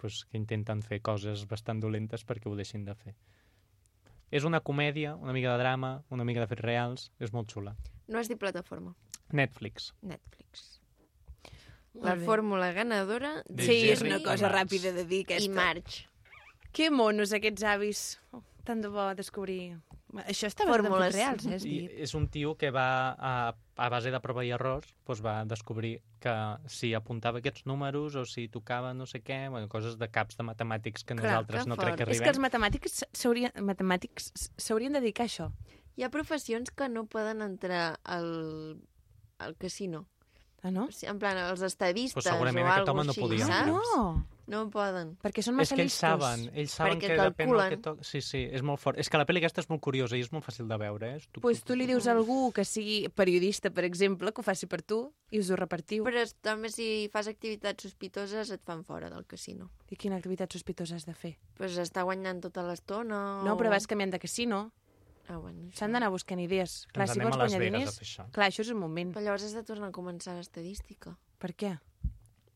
pues, 0.00 0.24
que 0.30 0.40
intenten 0.40 0.80
fer 0.86 1.02
coses 1.04 1.44
bastant 1.50 1.84
dolentes 1.84 2.24
perquè 2.24 2.48
ho 2.48 2.56
deixin 2.56 2.88
de 2.88 2.96
fer. 2.96 3.14
És 4.30 4.44
una 4.46 4.60
comèdia, 4.60 5.16
una 5.16 5.32
mica 5.34 5.50
de 5.52 5.58
drama, 5.62 6.02
una 6.10 6.24
mica 6.24 6.40
de 6.44 6.46
fets 6.46 6.62
reals, 6.62 7.08
és 7.18 7.32
molt 7.34 7.50
xula. 7.50 7.74
No 8.08 8.18
has 8.18 8.28
dit 8.30 8.38
plataforma. 8.38 8.94
Netflix. 9.32 9.92
Netflix. 10.02 10.80
La 11.94 12.14
fórmula 12.16 12.70
ganadora 12.72 13.42
De 13.48 13.64
Sí, 13.66 13.90
és 13.90 13.98
Jerry 13.98 14.12
una 14.12 14.20
cosa 14.22 14.46
Marx. 14.48 14.54
ràpida 14.60 14.92
de 14.94 15.04
dir, 15.04 15.24
aquesta. 15.26 15.50
i 15.50 15.54
March. 15.54 16.06
Que 16.72 16.90
monos, 16.90 17.32
aquests 17.34 17.64
avis. 17.66 18.02
Oh, 18.32 18.42
tant 18.64 18.80
de 18.82 18.88
bo 18.88 19.08
descobrir... 19.18 19.76
Això 20.26 20.48
està 20.48 20.64
Fórmules. 20.66 21.12
fets 21.14 21.16
reals, 21.16 21.46
eh, 21.46 21.54
has 21.54 21.64
I 21.64 21.68
dit. 21.68 21.90
és 22.02 22.14
un 22.14 22.28
tio 22.28 22.56
que 22.56 22.70
va, 22.70 23.14
a, 23.18 23.54
a 23.76 23.88
base 23.88 24.10
de 24.10 24.20
prova 24.20 24.44
i 24.44 24.50
errors, 24.50 24.88
doncs 25.06 25.20
va 25.22 25.44
descobrir 25.44 26.00
que 26.20 26.34
si 26.66 26.92
apuntava 26.94 27.38
aquests 27.38 27.64
números 27.66 28.16
o 28.16 28.24
si 28.26 28.48
tocava 28.48 28.92
no 28.92 29.06
sé 29.06 29.22
què, 29.22 29.48
bueno, 29.50 29.68
coses 29.68 29.96
de 29.98 30.08
caps 30.10 30.36
de 30.36 30.42
matemàtics 30.44 31.04
que 31.04 31.14
Clar, 31.14 31.24
nosaltres 31.24 31.62
que 31.64 31.68
no 31.68 31.76
crec 31.76 31.88
fort. 31.94 31.96
que 31.96 32.02
És 32.02 32.08
arribem. 32.08 32.24
que 32.24 32.30
els 32.30 32.38
matemàtics 32.38 33.04
s'haurien 33.12 33.52
matemàtics 33.60 34.32
s'haurien 34.58 34.92
de 34.92 35.00
dedicar 35.00 35.24
a 35.24 35.26
això. 35.28 35.50
Hi 35.96 36.02
ha 36.02 36.10
professions 36.10 36.70
que 36.70 36.88
no 36.88 37.06
poden 37.06 37.42
entrar 37.42 37.98
al, 38.04 38.80
al 39.38 39.56
casino. 39.56 40.06
Ah, 40.62 40.70
no? 40.70 40.88
En 41.02 41.18
plan, 41.18 41.38
els 41.38 41.62
estadistes 41.62 42.12
Pues 42.14 42.26
o 42.26 42.30
algo 42.32 42.42
home 42.44 43.04
no 43.04 43.12
així, 43.12 43.20
podia 43.20 43.46
saps? 43.46 43.68
entrar. 43.68 43.80
No, 43.96 44.26
No 44.50 44.64
poden. 44.72 45.12
perquè 45.22 45.44
són 45.46 45.54
És 45.54 45.60
massa 45.60 45.76
que 45.78 45.84
ells 45.84 45.92
listos. 45.94 46.00
saben, 46.02 46.40
ells 46.58 46.72
saben 46.74 46.96
Perquè 46.98 47.06
que 47.14 47.18
depèn 47.22 47.52
del 47.54 47.68
que 47.70 47.76
toca. 47.84 48.04
Sí, 48.04 48.20
sí, 48.20 48.40
és 48.50 48.62
molt 48.66 48.80
fort. 48.82 48.98
És 48.98 49.08
que 49.08 49.16
la 49.20 49.26
pel·li 49.28 49.38
aquesta 49.38 49.62
és 49.62 49.68
molt 49.70 49.80
curiosa 49.80 50.18
i 50.18 50.24
és 50.24 50.32
molt 50.34 50.44
fàcil 50.44 50.66
de 50.68 50.76
veure, 50.80 51.12
eh? 51.16 51.20
Tu, 51.30 51.40
Pues 51.40 51.62
tu 51.62 51.76
li 51.78 51.86
dius 51.86 52.08
a 52.08 52.12
algú 52.16 52.50
que 52.52 52.64
sigui 52.66 53.08
periodista, 53.14 53.70
per 53.70 53.84
exemple, 53.86 54.32
que 54.34 54.42
ho 54.42 54.44
faci 54.44 54.66
per 54.66 54.82
tu 54.82 55.12
i 55.30 55.38
us 55.38 55.50
ho 55.50 55.56
repartiu. 55.56 56.02
Però 56.04 56.24
també 56.42 56.68
si 56.68 57.08
fas 57.12 57.28
activitats 57.30 57.82
sospitoses 57.86 58.50
et 58.50 58.60
fan 58.66 58.82
fora 58.84 59.08
del 59.08 59.24
casino. 59.24 59.70
I 59.90 59.96
quina 59.96 60.16
activitat 60.16 60.52
sospitosa 60.52 60.96
has 60.96 61.06
de 61.06 61.14
fer? 61.14 61.36
Pues 61.56 61.78
està 61.78 62.02
guanyant 62.02 62.42
tota 62.42 62.62
l'estona 62.66 63.42
No, 63.44 63.54
o... 63.54 63.56
però 63.56 63.70
vas 63.70 63.86
canviant 63.86 64.10
de 64.12 64.18
casino. 64.18 64.72
Ah, 65.28 65.36
bueno. 65.38 65.68
S'han 65.78 65.92
d'anar 65.94 66.08
buscant 66.10 66.40
idees. 66.42 66.88
Clar, 66.90 67.06
Ens 67.06 67.14
si 67.14 67.20
vols 67.22 67.36
guanyar 67.38 67.60
diners... 67.62 68.00
Clar, 68.34 68.48
això 68.50 68.64
és 68.64 68.70
un 68.74 68.80
moment. 68.82 69.12
Però 69.14 69.22
llavors 69.22 69.44
has 69.46 69.54
de 69.54 69.62
tornar 69.62 69.92
a 69.92 69.94
començar 69.94 70.34
l'estadística. 70.34 71.14
Per 71.38 71.54
què? 71.54 71.76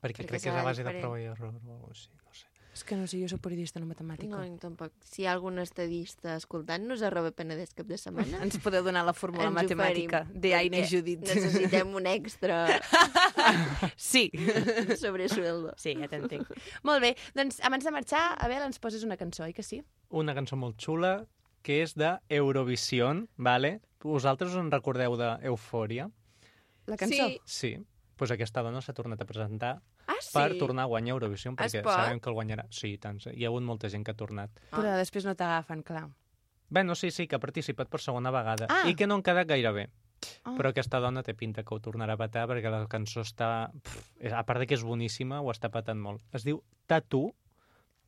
Perquè, 0.05 0.21
perquè 0.23 0.29
crec 0.35 0.43
que 0.45 0.51
és 0.53 0.59
a 0.61 0.67
base 0.67 0.83
de 0.85 0.91
diferent. 0.91 1.01
prova 1.07 1.21
i 1.23 1.31
error 1.33 1.49
o 1.49 1.55
alguna 1.57 1.79
cosa 1.81 1.97
així, 1.97 2.11
no 2.21 2.35
sé. 2.37 2.51
És 2.75 2.83
que 2.83 2.97
no 2.99 3.05
sé, 3.07 3.21
jo 3.23 3.29
soc 3.31 3.39
periodista, 3.39 3.79
no 3.79 3.87
matemàtica. 3.87 4.35
No, 4.35 4.57
tampoc. 4.59 4.91
Si 5.07 5.23
hi 5.23 5.27
ha 5.29 5.33
algun 5.37 5.61
estadista 5.63 6.33
escoltant-nos, 6.35 7.05
arroba 7.07 7.31
Penedès 7.31 7.71
cap 7.79 7.87
de 7.87 7.95
setmana, 8.03 8.41
Ens 8.43 8.59
podeu 8.59 8.83
donar 8.83 9.05
la 9.07 9.13
fórmula 9.15 9.47
ens 9.47 9.55
matemàtica 9.61 10.25
de 10.35 10.51
Aina 10.59 10.81
i 10.83 10.89
Judit. 10.91 11.23
Necessitem 11.23 11.95
un 11.95 12.09
extra 12.11 12.65
Sí. 13.97 14.31
sobre 15.03 15.29
sueldo. 15.29 15.73
Sí, 15.79 15.95
ja 16.01 16.09
t'entenc. 16.11 16.51
Molt 16.83 17.03
bé, 17.05 17.13
doncs 17.39 17.61
abans 17.63 17.87
de 17.87 17.93
marxar, 17.95 18.25
Abel, 18.43 18.65
ens 18.67 18.83
poses 18.83 19.07
una 19.07 19.17
cançó, 19.21 19.45
oi 19.47 19.55
que 19.55 19.63
sí? 19.63 19.79
Una 20.11 20.35
cançó 20.35 20.59
molt 20.59 20.75
xula 20.83 21.15
que 21.65 21.79
és 21.85 21.95
de 21.97 22.11
Eurovision, 22.29 23.29
vale? 23.39 23.77
Vosaltres 24.05 24.51
us 24.53 24.61
en 24.61 24.71
recordeu 24.75 25.15
d'Eufòria? 25.17 26.11
La 26.91 26.99
cançó? 27.01 27.31
Sí. 27.31 27.39
Sí. 27.47 27.73
Doncs 27.79 28.19
pues 28.19 28.31
aquesta 28.31 28.63
dona 28.63 28.79
s'ha 28.85 28.93
tornat 28.95 29.19
a 29.23 29.27
presentar 29.27 29.73
Ah, 30.07 30.19
sí? 30.21 30.33
per 30.35 30.59
tornar 30.59 30.85
a 30.85 30.87
guanyar 30.91 31.15
Eurovision, 31.15 31.55
Es 31.59 31.73
perquè 31.75 31.83
sabem 31.85 32.21
que 32.21 32.29
el 32.31 32.37
guanyarà. 32.37 32.67
Sí, 32.71 32.97
tant. 32.99 33.21
Hi 33.33 33.45
ha 33.45 33.49
hagut 33.49 33.63
molta 33.63 33.89
gent 33.89 34.05
que 34.05 34.13
ha 34.13 34.19
tornat. 34.19 34.51
Però 34.71 34.97
després 34.99 35.25
no 35.25 35.35
t'agafen, 35.35 35.83
clar. 35.83 36.09
Bueno, 36.69 36.95
sí, 36.95 37.11
sí, 37.11 37.27
que 37.29 37.37
ha 37.37 37.41
participat 37.41 37.89
per 37.89 38.01
segona 38.01 38.31
vegada. 38.35 38.67
Ah. 38.69 38.83
I 38.89 38.95
que 38.95 39.07
no 39.07 39.15
han 39.15 39.23
quedat 39.23 39.47
gaire 39.49 39.73
bé. 39.73 39.89
Ah. 40.45 40.55
Però 40.57 40.71
aquesta 40.71 41.01
dona 41.01 41.23
té 41.23 41.35
pinta 41.35 41.63
que 41.63 41.75
ho 41.75 41.81
tornarà 41.81 42.15
a 42.17 42.21
patar 42.21 42.47
perquè 42.49 42.71
la 42.73 42.87
cançó 42.89 43.21
està... 43.21 43.71
Pff, 43.83 44.15
és- 44.21 44.33
a 44.33 44.43
part 44.45 44.61
de 44.61 44.67
que 44.67 44.75
és 44.75 44.83
boníssima, 44.85 45.41
ho 45.43 45.51
està 45.53 45.69
patant 45.71 46.01
molt. 46.01 46.23
Es 46.33 46.45
diu 46.45 46.63
Tatu, 46.87 47.35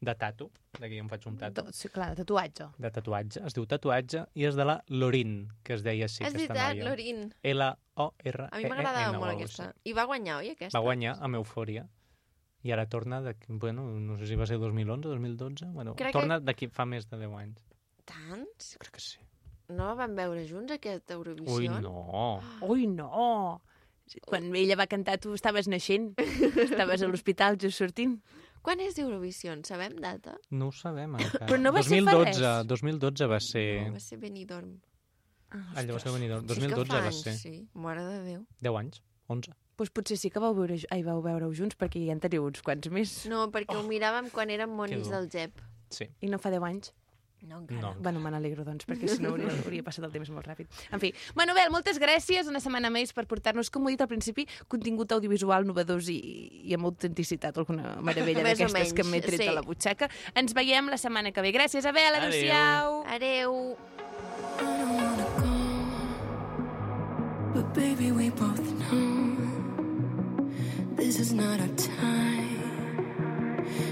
de 0.00 0.14
tatu, 0.14 0.50
d'aquí 0.78 0.98
em 1.00 1.08
faig 1.08 1.24
un 1.26 1.36
tatu, 1.40 1.62
Tot, 1.64 1.74
sí, 1.74 1.88
clar, 1.88 2.10
de 2.14 2.22
tatuatge. 2.24 2.66
de 2.78 2.90
tatuatge. 2.90 3.40
Es 3.46 3.54
diu 3.56 3.64
Tatuatge 3.66 4.26
i 4.34 4.44
és 4.44 4.54
de 4.54 4.64
la 4.64 4.82
Lorin, 4.88 5.48
que 5.64 5.74
es 5.74 5.82
deia 5.82 6.04
així, 6.04 6.22
És 6.22 6.34
aquesta 6.34 6.52
veritat, 6.54 6.76
noia. 6.76 6.84
Lorin. 6.90 7.22
L-O-R-E-N. 7.42 8.48
A 8.52 8.58
mi 8.60 8.68
m'agradava 8.68 9.16
o 9.16 9.20
molt 9.20 9.32
aquesta. 9.34 9.70
I 9.84 9.92
va 9.96 10.04
guanyar, 10.04 10.38
oi, 10.42 10.50
aquesta? 10.52 10.76
Va 10.78 10.82
guanyar 10.84 11.16
amb 11.20 11.34
Eufòria. 11.40 11.86
I 12.66 12.72
ara 12.72 12.84
torna, 12.90 13.20
de, 13.22 13.34
bueno, 13.48 13.84
no 14.00 14.16
sé 14.18 14.26
si 14.26 14.34
va 14.34 14.46
ser 14.46 14.58
2011, 14.58 15.08
2012, 15.08 15.66
bueno, 15.72 15.94
Crec 15.94 16.08
que- 16.12 16.18
torna 16.18 16.40
d'aquí 16.40 16.68
fa 16.68 16.84
més 16.84 17.08
de 17.08 17.16
10 17.16 17.32
anys. 17.38 17.62
Tants? 18.04 18.76
Crec 18.78 18.92
que 18.92 19.00
sí. 19.00 19.18
No 19.68 19.86
la 19.88 19.94
van 19.94 20.14
veure 20.14 20.44
junts, 20.46 20.70
aquesta 20.72 21.14
Eurovisió? 21.14 21.54
Ui, 21.56 21.68
no. 21.68 22.40
Ui, 22.62 22.86
no! 22.86 23.62
Quan 24.24 24.54
ella 24.54 24.76
va 24.76 24.86
cantar, 24.86 25.18
tu 25.18 25.32
estaves 25.34 25.66
naixent. 25.66 26.12
Estaves 26.66 27.02
a 27.02 27.08
l'hospital 27.08 27.56
just 27.58 27.78
sortint. 27.78 28.20
Quan 28.66 28.80
és 28.82 28.96
Eurovisió? 28.98 29.52
Sabem 29.68 29.94
data? 30.02 30.34
No 30.50 30.72
ho 30.72 30.74
sabem 30.74 31.12
encara. 31.20 31.46
Però 31.46 31.58
no 31.60 31.70
va 31.74 31.82
ser 31.86 32.00
fa 32.02 32.16
2012, 32.18 32.40
res. 32.42 32.66
2012 32.72 33.28
va 33.30 33.38
ser... 33.44 33.66
No, 33.86 33.92
va 33.94 34.02
ser 34.02 34.18
Benidorm. 34.22 34.72
Ah, 35.54 35.62
Allò 35.82 35.94
va 35.94 36.02
ser. 36.02 36.14
Benidorm. 36.16 36.48
Si 36.48 36.56
és 36.56 36.58
que 36.58 36.72
2012 36.72 36.90
fa 36.90 36.98
va 36.98 37.12
anys, 37.12 37.20
ser. 37.28 37.36
Sí, 37.38 37.54
mare 37.86 38.02
de 38.08 38.18
Déu. 38.26 38.42
10 38.66 38.80
anys, 38.82 39.00
11. 39.30 39.54
Doncs 39.76 39.92
potser 39.92 40.16
sí 40.18 40.30
que 40.32 40.40
vau 40.42 40.54
veure, 40.56 40.80
ai, 40.90 41.02
vau 41.06 41.20
veure-ho 41.22 41.52
junts, 41.54 41.76
perquè 41.78 42.00
ja 42.08 42.14
en 42.16 42.20
teniu 42.24 42.46
uns 42.48 42.62
quants 42.64 42.88
més. 42.90 43.14
No, 43.30 43.44
perquè 43.54 43.76
ho 43.76 43.82
miràvem 43.86 44.30
quan 44.34 44.50
érem 44.50 44.72
monis 44.72 45.10
del 45.12 45.28
GEP. 45.30 45.60
Sí. 45.92 46.08
I 46.24 46.30
no 46.32 46.40
fa 46.42 46.50
10 46.54 46.64
anys? 46.66 46.90
No, 47.46 47.60
encara. 47.60 47.80
No. 47.80 47.94
Bueno, 48.00 48.18
me 48.20 48.30
n'alegro, 48.34 48.64
doncs, 48.66 48.86
perquè 48.88 49.06
si 49.06 49.22
no 49.22 49.30
hauria, 49.30 49.52
hauria 49.62 49.84
passat 49.86 50.04
el 50.08 50.12
temps 50.14 50.30
molt 50.34 50.48
ràpid. 50.48 50.66
En 50.90 51.02
fi, 51.02 51.12
Manuel, 51.38 51.70
moltes 51.70 52.00
gràcies 52.02 52.50
una 52.50 52.58
setmana 52.62 52.90
més 52.90 53.12
per 53.14 53.26
portar-nos, 53.30 53.70
com 53.70 53.86
ho 53.86 53.90
he 53.90 53.94
dit 53.94 54.02
al 54.02 54.10
principi, 54.10 54.48
contingut 54.72 55.14
audiovisual 55.14 55.66
novedós 55.68 56.10
i, 56.10 56.18
i 56.66 56.74
amb 56.74 56.90
autenticitat, 56.90 57.60
alguna 57.62 57.94
meravella 58.02 58.42
d'aquestes 58.48 58.94
que 58.96 59.06
m'he 59.06 59.22
tret 59.22 59.44
sí. 59.44 59.46
de 59.46 59.54
la 59.54 59.62
butxaca. 59.66 60.10
Ens 60.34 60.56
veiem 60.58 60.90
la 60.90 60.98
setmana 60.98 61.30
que 61.30 61.44
ve. 61.44 61.54
Gràcies, 61.54 61.86
Abel, 61.86 62.18
Adéu. 62.18 62.34
adéu-siau. 62.34 63.04
Adeu. 63.14 63.76
But 67.54 67.72
baby, 67.72 68.10
we 68.12 68.28
both 68.30 68.60
know 68.90 69.36
this 70.96 71.16
This 71.16 71.20
is 71.20 71.32
not 71.32 71.60
our 71.60 71.74
time. 71.76 72.58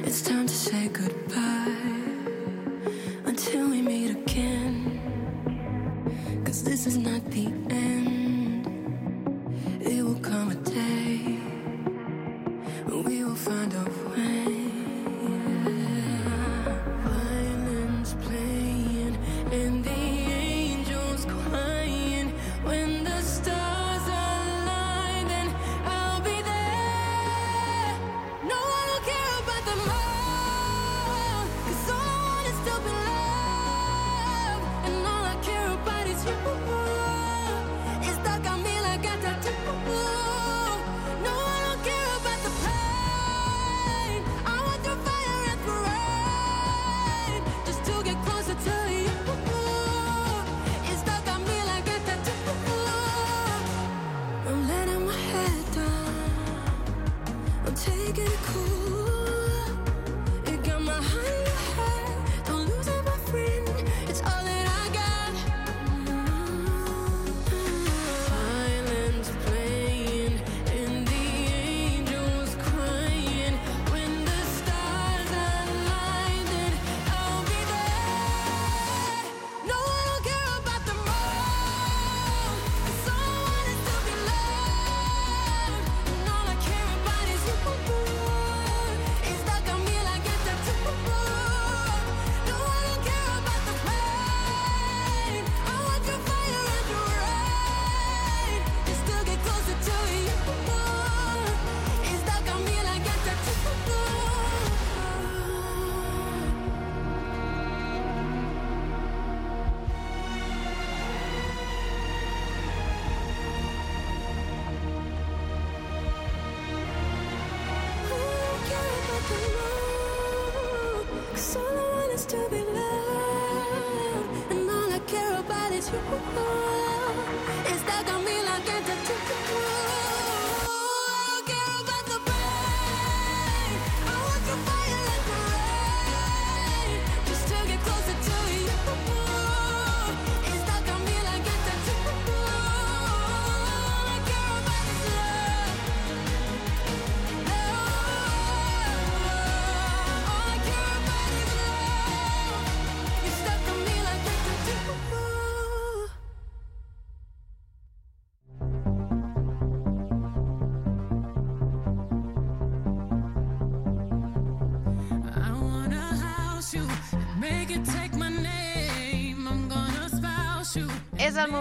It's 0.05 0.21
time 0.21 0.47
to 0.47 0.55
say 0.55 0.89
goodbye 0.89 2.04
until 3.37 3.69
we 3.69 3.83
meet 3.83 4.11
again. 4.13 4.73
Cause 6.45 6.63
this 6.63 6.87
is 6.87 6.97
not 6.97 7.21
the 7.33 7.47
end. 7.69 8.65
It 9.81 10.05
will 10.05 10.21
come 10.21 10.53
a 10.53 10.55
day 10.55 11.17
when 12.87 13.03
we 13.03 13.25
will 13.25 13.35
find 13.35 13.75
a 13.75 13.83
way. 13.83 14.04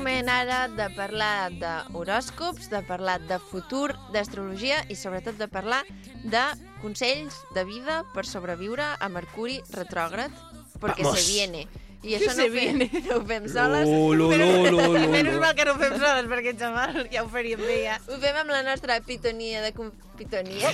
Moment 0.04 0.28
ara 0.28 0.66
de 0.68 0.89
parlar 0.97 1.54
d'horòscops, 1.62 2.68
de 2.68 2.82
parlar 2.84 3.22
de 3.24 3.38
futur, 3.39 3.93
d'astrologia 4.12 4.82
i 4.91 4.97
sobretot 4.99 5.38
de 5.39 5.47
parlar 5.47 5.80
de 6.28 6.41
consells 6.82 7.38
de 7.56 7.64
vida 7.64 8.01
per 8.12 8.26
sobreviure 8.28 8.84
a 8.99 9.08
Mercuri 9.08 9.62
retrògrad, 9.72 10.34
perquè 10.82 11.06
Vamos. 11.08 11.22
se 11.22 11.32
viene. 11.32 11.62
I 12.04 12.18
això 12.18 12.34
no 12.34 12.36
se 12.36 12.49
ho, 12.49 12.51
fem, 12.51 12.82
viene. 12.82 12.89
no 13.08 13.22
ho 13.22 13.24
fem 13.30 13.47
soles, 13.47 13.88
Lu, 13.88 14.12
lu, 14.20 14.28
lu, 14.36 14.49
lu, 14.74 14.89
lu, 14.91 15.06
Menys 15.14 15.39
mal 15.39 15.56
que 15.56 15.70
no 15.70 15.78
ho 15.78 15.80
fem 15.80 15.95
soles, 15.95 16.28
perquè 16.34 16.56
xaval, 16.60 16.99
ja 17.14 17.24
ho 17.24 17.32
faríem 17.32 17.64
bé, 17.64 17.80
ja. 17.86 17.95
ho 18.10 18.20
fem 18.26 18.41
amb 18.43 18.51
la 18.51 18.60
nostra 18.68 18.99
pitonia 19.08 19.64
de... 19.64 19.72
Com... 19.78 19.93
Pitonia? 20.20 20.74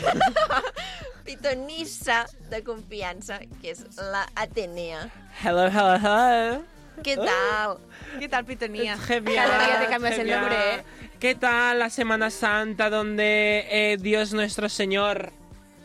Pitonissa 1.29 2.23
de 2.49 2.63
confiança, 2.65 3.37
que 3.61 3.77
és 3.77 3.85
la 4.09 4.25
Atenea. 4.33 5.05
Hello, 5.45 5.69
hello, 5.69 6.01
hello. 6.01 6.78
Què 7.03 7.15
tal? 7.15 7.77
¿Qué 8.19 8.27
tal, 8.29 8.45
Pitonía? 8.45 8.97
Bien, 9.09 9.23
Cada 9.23 9.65
día 9.65 9.79
te 9.79 9.87
cambias 9.87 10.13
très 10.15 10.19
el 10.19 10.25
bien. 10.25 10.39
nombre, 10.39 10.75
¿eh? 10.75 10.83
¿Qué 11.19 11.35
tal 11.35 11.79
la 11.79 11.89
Semana 11.89 12.29
Santa 12.29 12.89
donde 12.89 13.65
eh, 13.69 13.97
Dios 13.99 14.33
nuestro 14.33 14.69
Señor 14.69 15.31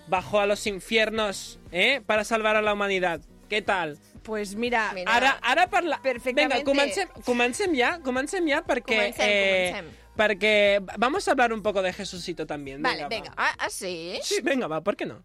bajó 0.07 0.41
a 0.41 0.47
los 0.47 0.67
infiernos 0.67 1.59
eh, 1.73 2.01
para 2.07 2.25
salvar 2.25 2.57
a 2.57 2.63
la 2.63 2.73
humanidad? 2.73 3.21
¿Qué 3.49 3.63
tal? 3.63 3.99
Pues 4.23 4.55
mira, 4.55 4.93
Mira. 4.95 5.15
Ara, 5.15 5.39
ara 5.43 5.69
parla... 5.69 6.01
Perfectamente. 6.03 6.55
Venga, 6.57 6.65
comencem, 6.65 7.09
comencem 7.25 7.75
ja, 7.77 7.99
comencem 8.01 8.49
ja 8.49 8.63
perquè... 8.65 9.13
Comencem, 9.13 9.29
comencem. 9.29 10.05
Porque 10.17 10.81
vamos 10.97 11.27
a 11.29 11.33
hablar 11.33 11.53
un 11.53 11.63
poco 11.63 11.83
de 11.83 11.93
Jesucito 11.93 12.47
también. 12.47 12.81
Vale, 12.81 13.03
va. 13.03 13.09
venga. 13.09 13.33
Ah, 13.37 13.55
ah, 13.59 13.69
sí? 13.69 14.19
Sí, 14.23 14.41
venga, 14.43 14.67
va, 14.67 14.81
¿por 14.81 14.97
qué 14.97 15.05
no? 15.05 15.23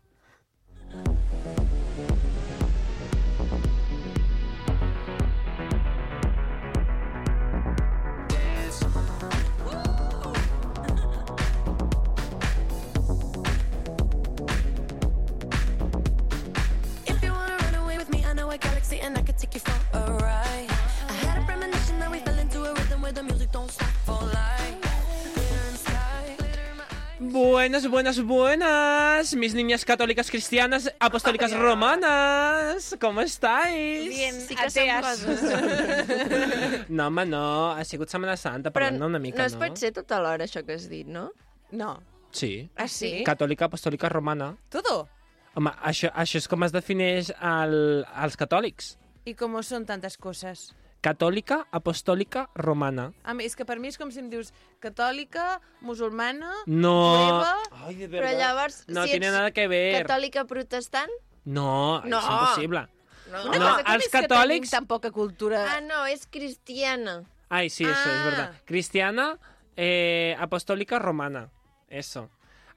Buenas, 27.32 27.88
buenas, 27.88 28.20
buenas, 28.24 29.36
mis 29.36 29.54
niñas 29.54 29.86
católicas 29.86 30.32
cristianas 30.32 30.92
apostólicas 31.00 31.52
romanas, 31.54 32.98
¿cómo 33.00 33.22
estáis? 33.22 34.10
bien, 34.10 34.34
Sí 34.42 34.56
que 34.56 34.66
ateas. 34.66 35.20
coses. 35.20 36.86
No, 36.90 37.06
home, 37.08 37.26
no, 37.28 37.70
ha 37.72 37.84
sigut 37.86 38.10
Setmana 38.10 38.36
Santa, 38.36 38.72
Però 38.74 38.88
parlant 38.90 39.04
una 39.06 39.20
mica, 39.22 39.38
no 39.38 39.44
no? 39.44 39.48
es 39.48 39.56
pot 39.62 39.78
ser 39.78 39.92
tota 39.94 40.18
l'hora, 40.24 40.48
això 40.48 40.64
que 40.66 40.74
has 40.74 40.88
dit, 40.90 41.06
no? 41.06 41.28
No. 41.72 42.00
Sí, 42.32 42.68
Ah, 42.76 42.88
sí? 42.88 43.22
catòlica, 43.24 43.66
apostòlica, 43.70 44.10
romana. 44.10 44.56
Todo. 44.70 45.08
Home, 45.54 45.70
això, 45.86 46.10
això 46.14 46.42
és 46.42 46.48
com 46.50 46.64
es 46.66 46.74
defineix 46.74 47.30
el, 47.42 48.06
els 48.26 48.38
catòlics. 48.38 48.96
¿Y 49.26 49.36
cómo 49.36 49.62
son 49.62 49.86
tantas 49.86 50.18
cosas? 50.18 50.74
Catòlica, 51.02 51.66
apostòlica, 51.72 52.50
romana. 52.56 53.14
A 53.24 53.34
mi, 53.34 53.46
és 53.48 53.56
que 53.56 53.64
per 53.64 53.78
mi 53.80 53.88
és 53.88 53.98
com 53.98 54.10
si 54.12 54.20
em 54.20 54.28
dius 54.30 54.50
catòlica, 54.84 55.62
musulmana, 55.82 56.52
No. 56.68 56.94
jueva... 57.16 57.54
Ay, 57.88 57.96
de 57.96 58.10
Però 58.10 58.26
verdad. 58.28 58.40
llavors, 58.40 58.84
no 58.90 59.06
si 59.06 59.12
tiene 59.12 59.28
ets 59.28 59.36
nada 59.36 59.52
que 59.52 59.68
ver. 59.72 60.06
catòlica 60.06 60.44
protestant... 60.46 61.12
No, 61.46 62.02
No. 62.04 62.20
és 62.20 62.26
impossible. 62.26 62.88
No. 63.32 63.44
No, 63.46 63.52
com 63.54 63.94
els 63.94 64.06
és 64.06 64.12
que 64.12 64.18
catòlics- 64.26 64.70
tenim 64.70 64.70
tan 64.72 64.88
poca 64.88 65.12
cultura... 65.12 65.64
Ah, 65.78 65.82
no, 65.82 66.06
és 66.06 66.28
cristiana. 66.28 67.24
Ay, 67.48 67.70
sí, 67.70 67.84
eso 67.86 67.94
es 67.94 68.06
Ah. 68.20 68.24
verdad. 68.26 68.54
Cristiana, 68.66 69.38
eh, 69.78 70.36
apostólica, 70.38 71.00
romana. 71.00 71.50
Eso. 71.88 72.30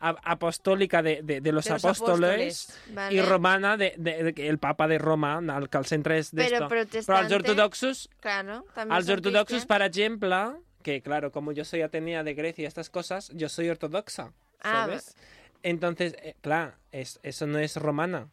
Apostólica 0.03 1.03
de, 1.03 1.22
de, 1.22 1.40
de 1.40 1.53
los 1.53 1.64
De 1.64 1.74
apóstoles. 1.74 2.78
Vale. 2.92 3.14
y 3.14 3.20
romana 3.22 3.76
de, 3.76 3.94
el 4.36 4.59
papa 4.59 4.88
de 4.88 4.98
Roma, 4.98 5.40
el 5.57 5.68
que 5.68 5.78
el 5.78 5.84
centre 5.86 6.18
és 6.18 6.32
Però 6.34 6.42
d'esto. 6.42 6.57
Però 6.57 6.64
els 6.64 6.68
protestante- 6.90 7.34
ortodoxos, 7.36 8.09
Claro, 8.20 8.64
els 8.76 9.09
ortodoxos, 9.09 9.62
cristians. 9.62 9.66
per 9.66 9.82
exemple, 9.82 10.36
que 10.82 11.00
claro, 11.03 11.30
como 11.30 11.53
yo 11.53 11.64
soy 11.64 11.82
atenea 11.82 12.24
de 12.24 12.34
Grecia 12.34 12.62
y 12.62 12.66
estas 12.66 12.90
cosas, 12.90 13.30
yo 13.34 13.48
soy 13.48 13.68
ortodoxa, 13.68 14.32
Ah, 14.61 14.86
¿sabes? 14.86 15.14
Entonces, 15.62 16.16
eh, 16.22 16.34
claro, 16.40 16.74
es, 16.90 17.20
eso 17.22 17.46
no 17.46 17.59
es 17.59 17.76
romana. 17.76 18.28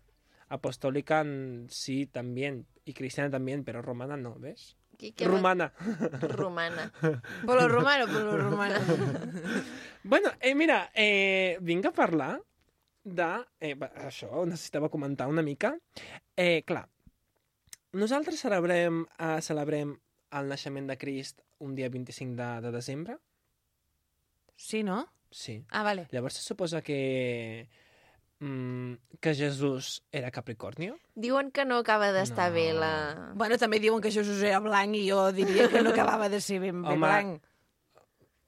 Apostólica 0.48 1.24
mm, 1.24 1.68
sí 1.70 2.08
también, 2.08 2.66
y 2.86 2.94
cristiana 2.94 3.30
también, 3.30 3.64
pero 3.64 3.84
romana 3.84 4.18
no, 4.18 4.34
¿ves? 4.40 4.76
Qui- 5.00 5.14
què 5.16 5.26
Rumana. 5.30 5.70
va- 5.80 6.20
Romana. 6.36 6.90
Polo 7.48 7.68
romano, 7.72 8.06
polo 8.12 8.38
romano. 8.38 8.80
Bueno, 10.04 10.32
eh, 10.42 10.54
mira, 10.56 10.90
eh, 10.94 11.58
vinc 11.62 11.86
a 11.88 11.92
parlar 11.96 12.34
de... 13.04 13.30
Eh, 13.62 13.76
això, 14.04 14.44
necessitava 14.46 14.90
comentar 14.92 15.28
una 15.32 15.42
mica. 15.42 15.72
Eh, 16.36 16.64
clar, 16.68 16.84
nosaltres 17.96 18.40
celebrem, 18.44 19.06
eh, 19.18 19.40
celebrem 19.42 19.96
el 20.36 20.52
naixement 20.52 20.92
de 20.92 20.98
Crist 21.00 21.42
un 21.64 21.74
dia 21.76 21.90
25 21.90 22.36
de, 22.36 22.50
de 22.68 22.72
desembre? 22.76 23.16
Sí, 24.56 24.84
no? 24.84 25.06
Sí. 25.32 25.64
Ah, 25.70 25.84
vale. 25.84 26.08
Llavors 26.12 26.36
se 26.36 26.44
suposa 26.44 26.82
que... 26.82 27.70
Mm, 28.40 28.94
que 29.20 29.36
Jesús 29.36 30.02
era 30.14 30.32
Capricornio? 30.32 30.98
Diuen 31.16 31.52
que 31.52 31.66
no 31.66 31.78
acaba 31.84 32.12
d'estar 32.16 32.50
No. 32.50 32.56
bé 32.56 32.72
la... 32.74 33.32
Bueno, 33.36 33.58
també 33.58 33.80
diuen 33.84 34.00
que 34.02 34.12
Jesús 34.12 34.42
era 34.42 34.60
blanc 34.64 34.96
i 34.96 35.10
jo 35.10 35.32
diria 35.36 35.68
que 35.68 35.82
no 35.84 35.90
acabava 35.92 36.30
de 36.30 36.40
ser 36.40 36.60
ben 36.64 36.82
bé 36.82 36.90
Home, 36.96 37.06
blanc. 37.08 37.44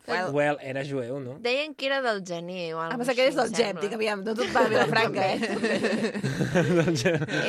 Well, 0.07 0.31
Well, 0.33 0.57
era 0.61 0.81
jueu, 0.83 1.19
no? 1.21 1.35
Deien 1.43 1.75
que 1.75 1.85
era 1.85 2.01
del 2.01 2.23
gener 2.25 2.73
o 2.73 2.79
Ah, 2.79 2.87
alguna 2.87 2.97
pensava 3.03 3.15
que 3.15 3.21
eres 3.27 3.35
del 3.35 3.51
Gep, 3.53 3.81
dic, 3.83 3.93
aviam, 3.93 4.23
no 4.25 4.33
tot 4.33 4.47
va 4.55 4.63
a 4.65 4.69
Vilafranca, 4.71 5.27
eh? 5.35 5.39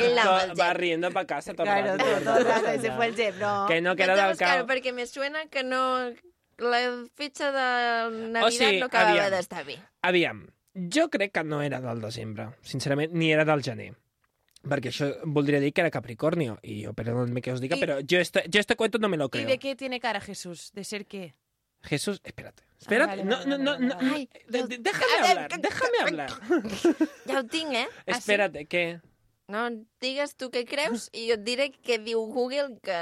Ell 0.03 0.19
anava 0.19 0.41
al 0.43 0.53
Va 0.59 0.73
riendo 0.73 1.09
para 1.11 1.25
casa 1.25 1.51
el 1.51 1.57
Claro, 1.57 1.97
rato. 1.97 2.03
todo 2.23 2.37
el 2.37 2.45
rato, 2.45 2.67
ese 2.67 2.91
fue 2.91 3.07
el 3.07 3.15
Gep, 3.15 3.35
no. 3.39 3.65
Que 3.67 3.81
no, 3.81 3.95
que 3.95 4.03
era 4.03 4.27
del 4.27 4.37
cau. 4.37 4.67
perquè 4.67 4.93
me 4.93 5.07
suena 5.07 5.47
que 5.47 5.63
no... 5.63 6.11
La 6.59 6.77
fetge 7.17 7.43
de 7.49 8.29
Navidad 8.29 8.43
O 8.45 8.51
sigui, 8.51 8.79
no 8.79 8.85
acabava 8.85 9.29
d'estar 9.33 9.63
bé. 9.65 9.79
Aviam, 10.05 10.43
jo 10.75 11.09
crec 11.09 11.31
que 11.33 11.43
no 11.43 11.61
era 11.61 11.79
del 11.81 12.01
desembre, 12.01 12.49
sincerament, 12.61 13.13
ni 13.13 13.31
era 13.31 13.45
del 13.45 13.61
gener. 13.63 13.93
Perquè 14.63 14.87
això 14.93 15.09
voldria 15.25 15.59
dir 15.59 15.73
que 15.73 15.81
era 15.81 15.91
Capricornio. 15.91 16.57
I 16.63 16.85
jo, 16.85 16.93
perdonadme 16.93 17.41
que 17.41 17.51
os 17.51 17.59
diga, 17.59 17.75
I- 17.75 17.79
pero 17.81 17.99
yo 17.99 18.19
este, 18.19 18.45
yo 18.49 18.59
este 18.61 18.75
cuento 18.77 18.97
no 18.97 19.09
me 19.09 19.17
lo 19.17 19.25
¿Y 19.25 19.29
creo. 19.29 19.47
de 19.47 19.59
qué 19.59 19.75
tiene 19.75 19.99
cara 19.99 20.21
Jesús? 20.21 20.71
¿De 20.73 20.83
ser 20.85 21.05
qué? 21.05 21.35
Jesús, 21.81 22.21
espérate. 22.23 22.63
Espérate, 22.79 23.23
vale, 23.23 23.23
no, 23.25 23.37
vale, 23.37 23.47
no, 23.49 23.57
no, 23.57 23.79
no, 23.79 23.95
vale. 23.95 24.09
Ai, 24.15 24.29
de- 24.47 24.59
no- 24.59 24.67
de- 24.67 24.77
déjame 24.77 25.13
hablar, 25.29 25.61
déjame 25.61 25.97
hablar. 26.01 26.29
Ja 27.27 27.39
ho 27.39 27.43
tinc, 27.45 27.73
eh? 27.73 27.87
Espérate, 28.05 28.65
que 28.65 29.01
No, 29.49 29.69
digues 29.99 30.37
tu 30.37 30.47
què 30.49 30.63
creus 30.65 31.09
i 31.11 31.27
jo 31.27 31.33
et 31.35 31.43
diré 31.43 31.65
què 31.83 31.97
diu 31.99 32.21
Google 32.31 32.79
que... 32.81 32.95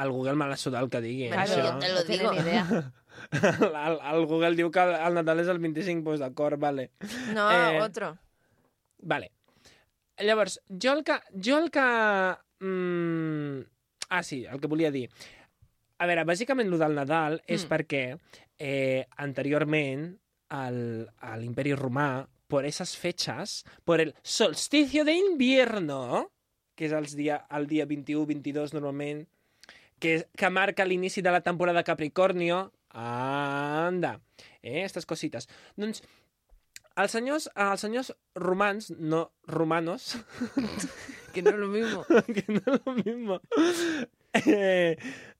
al 0.00 0.10
Google 0.14 0.34
me 0.40 0.46
l'ha 0.48 0.56
sudat 0.60 0.82
el 0.84 0.90
que 0.92 1.00
digui. 1.04 1.28
Claro, 1.32 1.50
això. 1.52 1.72
jo 1.72 1.78
te 1.80 1.88
lo 1.92 2.00
no 2.00 2.06
digo. 2.08 2.32
ni 2.32 2.38
idea. 2.44 2.92
el, 3.86 3.98
el 4.14 4.26
Google 4.30 4.54
diu 4.56 4.70
que 4.72 4.80
el 4.80 5.14
Nadal 5.18 5.42
és 5.42 5.48
el 5.52 5.58
25, 5.60 6.04
doncs 6.06 6.22
d'acord, 6.24 6.58
vale. 6.62 6.90
No, 7.36 7.48
Eh, 7.52 7.80
otro. 7.84 8.14
Vale. 9.02 9.30
Llavors, 10.20 10.58
jo 10.68 10.92
el 10.98 11.04
que... 11.04 11.18
Jo 11.36 11.58
el 11.58 11.70
que 11.72 11.84
mm... 12.60 13.60
Ah, 14.10 14.22
sí, 14.22 14.44
el 14.44 14.60
que 14.60 14.66
volia 14.68 14.90
dir. 14.90 15.06
A 16.00 16.06
veure, 16.08 16.24
bàsicament, 16.28 16.68
el 16.72 16.80
del 16.80 16.96
Nadal 16.96 17.38
és 17.46 17.64
Mm. 17.64 17.68
perquè 17.70 18.02
eh, 18.58 19.06
anteriorment 19.16 20.10
al, 20.50 21.08
a 21.20 21.36
l'Imperi 21.38 21.72
Romà, 21.78 22.26
por 22.48 22.64
esas 22.66 22.96
fechas, 22.96 23.64
por 23.84 24.00
el 24.00 24.14
solsticio 24.22 25.04
de 25.04 25.14
invierno, 25.14 26.30
que 26.74 26.88
és 26.88 26.92
els 26.96 27.14
dia, 27.14 27.36
el 27.54 27.68
dia 27.70 27.86
21-22 27.86 28.72
normalment, 28.74 29.22
que, 30.00 30.26
que 30.36 30.50
marca 30.50 30.84
l'inici 30.84 31.22
de 31.22 31.30
la 31.30 31.42
temporada 31.44 31.84
Capricornio, 31.84 32.72
anda, 32.90 34.20
eh, 34.62 34.82
estas 34.84 35.06
cosites. 35.06 35.46
Doncs 35.76 36.02
els 37.00 37.12
senyors, 37.14 37.46
els 37.54 37.80
senyors 37.86 38.10
romans, 38.34 38.90
no 38.98 39.30
romanos, 39.46 40.16
Que 41.32 41.42
no 41.42 41.50
es 41.50 41.56
lo 41.62 41.68
mismo. 41.68 42.04
que 42.34 42.44
no 42.48 42.58
es 42.74 42.80
lo 42.84 42.92
mismo, 42.94 43.40
eh, 44.34 44.96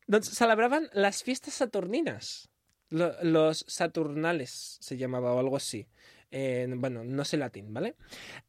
doncs 0.06 0.30
celebraven 0.36 0.86
les 0.94 1.24
fiestes 1.26 1.54
saturnines. 1.54 2.46
Lo- 2.90 3.14
los 3.22 3.64
Saturnales 3.68 4.78
se 4.80 4.96
llamava 4.96 5.32
o 5.32 5.38
algo 5.38 5.56
así. 5.56 5.86
Eh, 6.32 6.66
bueno, 6.76 7.02
no 7.04 7.24
sé 7.24 7.36
latín, 7.36 7.72
¿vale? 7.74 7.94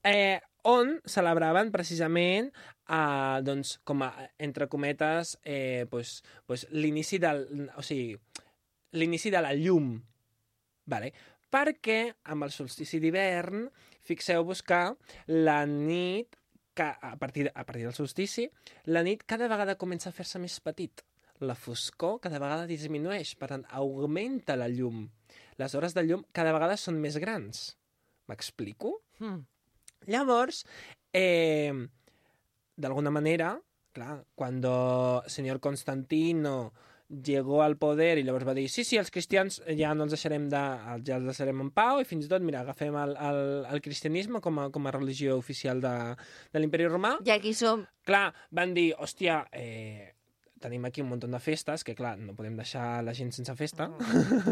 Eh, 0.04 0.40
on 0.68 0.98
celebraven 1.10 1.72
precisament 1.74 2.52
eh, 2.52 3.40
doncs, 3.46 3.78
com 3.88 4.04
a, 4.06 4.12
entre 4.42 4.68
cometes, 4.70 5.38
eh, 5.44 5.88
pues, 5.90 6.22
pues, 6.46 6.68
l'inici 6.72 7.20
del... 7.22 7.46
O 7.78 7.86
sigui, 7.86 8.16
l'inici 8.98 9.32
de 9.32 9.42
la 9.42 9.54
llum, 9.56 9.94
vale? 10.92 11.14
perquè 11.52 12.14
amb 12.32 12.48
el 12.48 12.54
solstici 12.56 13.00
d'hivern, 13.04 13.66
fixeu-vos 14.08 14.64
que 14.64 14.82
la 15.28 15.60
nit, 15.68 16.38
que 16.74 16.88
a 16.88 17.16
partir, 17.20 17.50
a 17.54 17.66
partir 17.68 17.84
del 17.84 17.96
solstici, 17.98 18.48
la 18.88 19.04
nit 19.04 19.26
cada 19.28 19.50
vegada 19.52 19.76
comença 19.76 20.10
a 20.10 20.16
fer-se 20.16 20.40
més 20.40 20.60
petit. 20.64 21.04
La 21.42 21.58
foscor 21.58 22.20
cada 22.24 22.40
vegada 22.40 22.70
disminueix, 22.70 23.34
per 23.36 23.52
tant, 23.52 23.66
augmenta 23.76 24.56
la 24.56 24.70
llum. 24.72 25.08
Les 25.60 25.76
hores 25.76 25.96
de 25.98 26.06
llum 26.06 26.24
cada 26.32 26.54
vegada 26.56 26.78
són 26.80 27.02
més 27.02 27.18
grans. 27.20 27.74
M'explico? 28.30 29.00
Hmm. 29.20 29.42
Llavors, 30.08 30.66
eh, 31.14 31.74
d'alguna 32.76 33.12
manera, 33.12 33.60
clar, 33.92 34.24
cuando 34.36 35.24
señor 35.28 35.60
Constantino 35.60 36.74
llegó 37.10 37.62
al 37.62 37.76
poder 37.76 38.18
i 38.18 38.24
llavors 38.24 38.48
va 38.48 38.54
dir 38.56 38.70
sí, 38.72 38.86
sí, 38.88 38.96
els 38.96 39.12
cristians 39.12 39.58
ja 39.76 39.90
no 39.94 40.06
els 40.06 40.14
deixarem, 40.16 40.46
de, 40.50 40.62
ja 41.04 41.18
els 41.18 41.26
deixarem 41.28 41.60
en 41.60 41.70
pau 41.76 42.00
i 42.00 42.06
fins 42.08 42.26
i 42.26 42.30
tot, 42.32 42.40
mira, 42.42 42.62
agafem 42.64 42.96
el, 42.96 43.18
el, 43.20 43.42
el 43.68 43.82
cristianisme 43.84 44.40
com 44.40 44.62
a, 44.64 44.70
com 44.72 44.88
a 44.88 44.94
religió 44.96 45.36
oficial 45.38 45.82
de, 45.84 45.92
de 46.54 46.62
l'imperi 46.64 46.88
romà. 46.88 47.18
Ja 47.28 47.36
aquí 47.36 47.52
som. 47.54 47.84
Clar, 48.08 48.30
van 48.56 48.72
dir, 48.74 48.94
hòstia, 48.96 49.42
eh, 49.52 50.14
tenim 50.64 50.86
aquí 50.88 51.02
un 51.04 51.10
munt 51.12 51.26
de 51.28 51.40
festes, 51.44 51.84
que 51.84 51.96
clar, 51.98 52.16
no 52.22 52.32
podem 52.38 52.56
deixar 52.56 53.04
la 53.04 53.12
gent 53.18 53.34
sense 53.36 53.54
festa. 53.60 53.90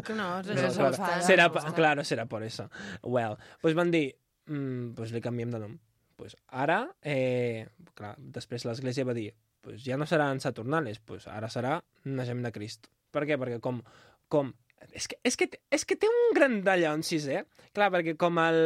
Que 0.04 0.14
no, 0.18 0.28
No, 0.28 0.40
eso 0.42 0.52
claro. 0.54 0.74
se 0.74 0.84
enfada. 0.90 1.22
Será, 1.22 1.48
No, 1.48 1.54
pa- 1.54 1.72
claro, 1.74 2.04
será 2.04 2.26
por 2.26 2.44
eso. 2.44 2.70
Well, 3.04 3.38
pues 3.62 3.74
van 3.74 3.92
dir, 3.92 4.18
mm, 4.50 4.96
pues 4.98 5.14
li 5.16 5.22
canviem 5.22 5.54
de 5.54 5.62
nom. 5.62 5.78
Pues 6.20 6.36
ara, 6.52 6.82
eh, 7.02 7.68
clar, 7.96 8.16
després 8.20 8.66
l'Església 8.68 9.06
va 9.08 9.14
dir, 9.16 9.30
pues 9.64 9.84
ja 9.86 9.96
no 9.98 10.06
seran 10.10 10.42
Saturnales, 10.44 11.00
pues 11.00 11.28
ara 11.32 11.48
serà 11.48 11.78
Naixement 12.04 12.44
de 12.50 12.52
Crist. 12.56 12.90
Per 13.12 13.24
què? 13.30 13.38
Perquè 13.40 13.62
com... 13.64 13.80
com 14.28 14.52
és 14.96 15.08
que, 15.12 15.18
és, 15.28 15.36
que, 15.36 15.48
és 15.76 15.84
que 15.86 15.96
té 16.00 16.08
un 16.08 16.34
gran 16.36 16.60
dallonsis, 16.64 17.26
eh? 17.28 17.42
Clar, 17.76 17.90
perquè 17.92 18.14
com, 18.20 18.38
el, 18.40 18.60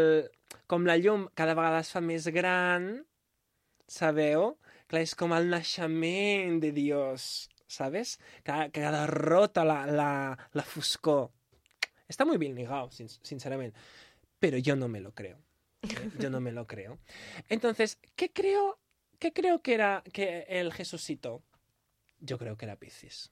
com 0.69 0.85
la 0.85 0.97
llum 1.01 1.27
cada 1.33 1.55
vegada 1.57 1.79
es 1.81 1.89
fa 1.93 2.01
més 2.05 2.27
gran, 2.33 2.91
sabeu? 3.89 4.53
Clar, 4.89 5.01
és 5.05 5.15
com 5.17 5.33
el 5.33 5.49
naixement 5.49 6.59
de 6.61 6.71
Dios, 6.75 7.49
¿sabes? 7.67 8.19
Que, 8.45 8.69
que 8.73 8.81
derrota 8.93 9.65
la, 9.65 9.85
la, 9.89 10.09
la 10.53 10.63
foscor. 10.63 11.31
Está 12.07 12.25
muy 12.25 12.37
bien 12.37 12.53
ligado, 12.55 12.91
sin- 12.91 13.09
sinceramente. 13.09 13.79
Pero 14.39 14.57
yo 14.57 14.75
no 14.75 14.87
me 14.87 15.01
lo 15.01 15.13
creo. 15.13 15.39
Yo 16.19 16.29
no 16.29 16.39
me 16.41 16.51
lo 16.51 16.65
creo. 16.67 16.99
Entonces, 17.49 17.97
¿qué 18.15 18.31
creo, 18.31 18.79
qué 19.19 19.31
creo 19.33 19.61
que 19.61 19.73
era 19.73 20.03
que 20.13 20.45
el 20.49 20.71
Jesucito? 20.73 21.41
Yo 22.19 22.37
creo 22.37 22.55
que 22.57 22.65
era 22.65 22.75
Piscis. 22.77 23.31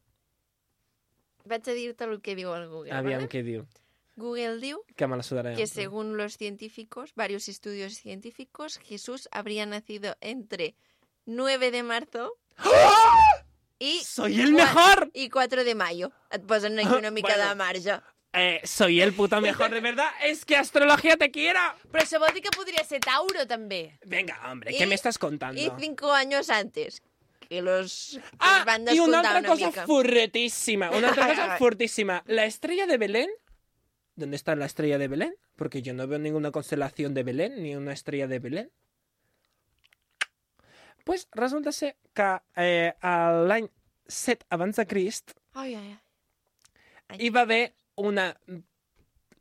Vaig 1.46 1.68
a 1.70 1.74
dir-te 1.74 2.04
el 2.06 2.22
que 2.22 2.36
diu 2.36 2.54
el 2.54 2.68
Google. 2.70 2.92
Aviam 2.94 3.22
¿vale? 3.24 3.30
què 3.30 3.42
diu. 3.44 3.64
Google 4.16 4.60
diu 4.62 4.84
Que 4.96 5.08
me 5.08 5.16
la 5.18 5.24
sudaré. 5.24 5.56
que 5.56 5.66
según 5.66 6.18
los 6.18 6.38
científicos, 6.38 7.14
varios 7.16 7.48
estudios 7.50 7.94
científicos, 7.96 8.78
Jesús 8.78 9.28
habría 9.32 9.66
nacido 9.66 10.16
entre 10.22 10.76
9 11.26 11.72
de 11.72 11.82
marzo 11.84 12.38
y, 13.80 14.00
¡Soy 14.04 14.40
el 14.42 14.54
mejor! 14.54 15.10
y 15.14 15.30
4 15.30 15.64
de 15.64 15.74
mayo. 15.74 16.12
Et 16.30 16.44
posen 16.46 16.78
aquí 16.78 16.94
una 16.94 17.10
mica 17.10 17.34
Bueno. 17.36 17.50
de 17.50 17.56
marge. 17.56 18.02
Eh, 18.34 18.62
soy 18.64 19.02
el 19.02 19.14
puto 19.14 19.42
mejor, 19.42 19.72
de 19.72 19.82
verdad. 19.82 20.10
Es 20.24 20.46
que 20.46 20.56
astrología 20.56 21.18
te 21.18 21.32
quiero. 21.32 21.60
Però 21.92 22.00
això 22.04 22.18
vol 22.20 22.32
dir 22.34 22.42
que 22.42 22.52
podria 22.56 22.84
ser 22.88 23.02
Tauro, 23.04 23.44
també. 23.46 23.98
Venga, 24.06 24.38
hombre, 24.50 24.72
¿qué 24.78 24.86
me 24.88 24.96
estás 24.96 25.18
contando? 25.18 25.60
Y 25.60 25.70
5 25.78 26.14
años 26.14 26.50
antes. 26.50 27.02
Que 27.50 27.62
los 27.62 28.18
que 28.22 28.24
Ah, 28.40 28.64
van 28.66 28.86
y 28.88 29.00
una 29.02 29.20
otra 29.20 29.40
una 29.40 29.48
cosa 29.50 29.68
mica. 29.68 29.86
fortísima, 29.86 30.90
una 30.92 31.12
otra 31.12 31.28
cosa 31.28 31.54
ay. 31.54 31.60
fortísima. 31.60 32.24
La 32.26 32.46
estrella 32.46 32.86
de 32.88 32.98
Belén, 32.98 33.30
¿dónde 34.16 34.38
está 34.38 34.56
la 34.56 34.66
estrella 34.66 34.98
de 34.98 35.10
Belén? 35.10 35.36
Porque 35.58 35.82
yo 35.82 35.94
no 35.94 36.08
veo 36.08 36.18
ninguna 36.18 36.52
constelación 36.52 37.14
de 37.14 37.24
Belén, 37.24 37.62
ni 37.62 37.76
una 37.76 37.92
estrella 37.92 38.28
de 38.28 38.40
Belén. 38.40 38.72
Pues 41.04 41.28
resulta 41.34 41.72
ser 41.74 41.98
que 42.14 42.40
eh, 42.56 42.94
a 43.02 43.32
l'any 43.48 43.68
7 44.08 44.46
abans 44.50 44.76
de 44.78 44.86
Crist 44.86 45.32
Ai, 45.54 45.74
ai, 45.76 45.98
ai. 47.10 47.18
hi 47.20 47.30
va 47.30 47.42
haver 47.42 47.74
una, 48.02 48.32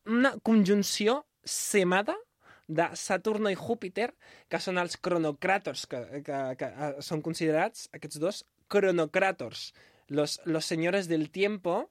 una 0.06 0.34
conjunció 0.42 1.24
semada 1.44 2.16
de 2.70 2.86
Saturno 2.94 3.50
i 3.50 3.58
Júpiter, 3.58 4.12
que 4.48 4.60
són 4.62 4.78
els 4.78 4.96
cronocràtors, 5.02 5.86
que, 5.90 6.00
que, 6.26 6.40
que 6.60 6.68
eh, 6.70 6.92
són 7.02 7.22
considerats, 7.24 7.88
aquests 7.96 8.20
dos, 8.22 8.44
cronocràtors, 8.70 9.70
los, 10.14 10.38
los 10.44 10.66
señores 10.66 11.08
del 11.10 11.30
tiempo, 11.34 11.88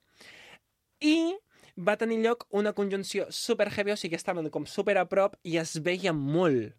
i 1.03 1.35
va 1.79 1.97
tenir 1.99 2.19
lloc 2.23 2.45
una 2.55 2.73
conjunció 2.75 3.27
super 3.31 3.69
heavy, 3.71 3.91
o 3.91 3.99
sigui 3.99 4.15
que 4.15 4.19
estaven 4.19 4.47
com 4.51 4.67
super 4.67 4.97
a 4.99 5.07
prop 5.07 5.35
i 5.43 5.57
es 5.59 5.77
veia 5.83 6.13
molt 6.15 6.75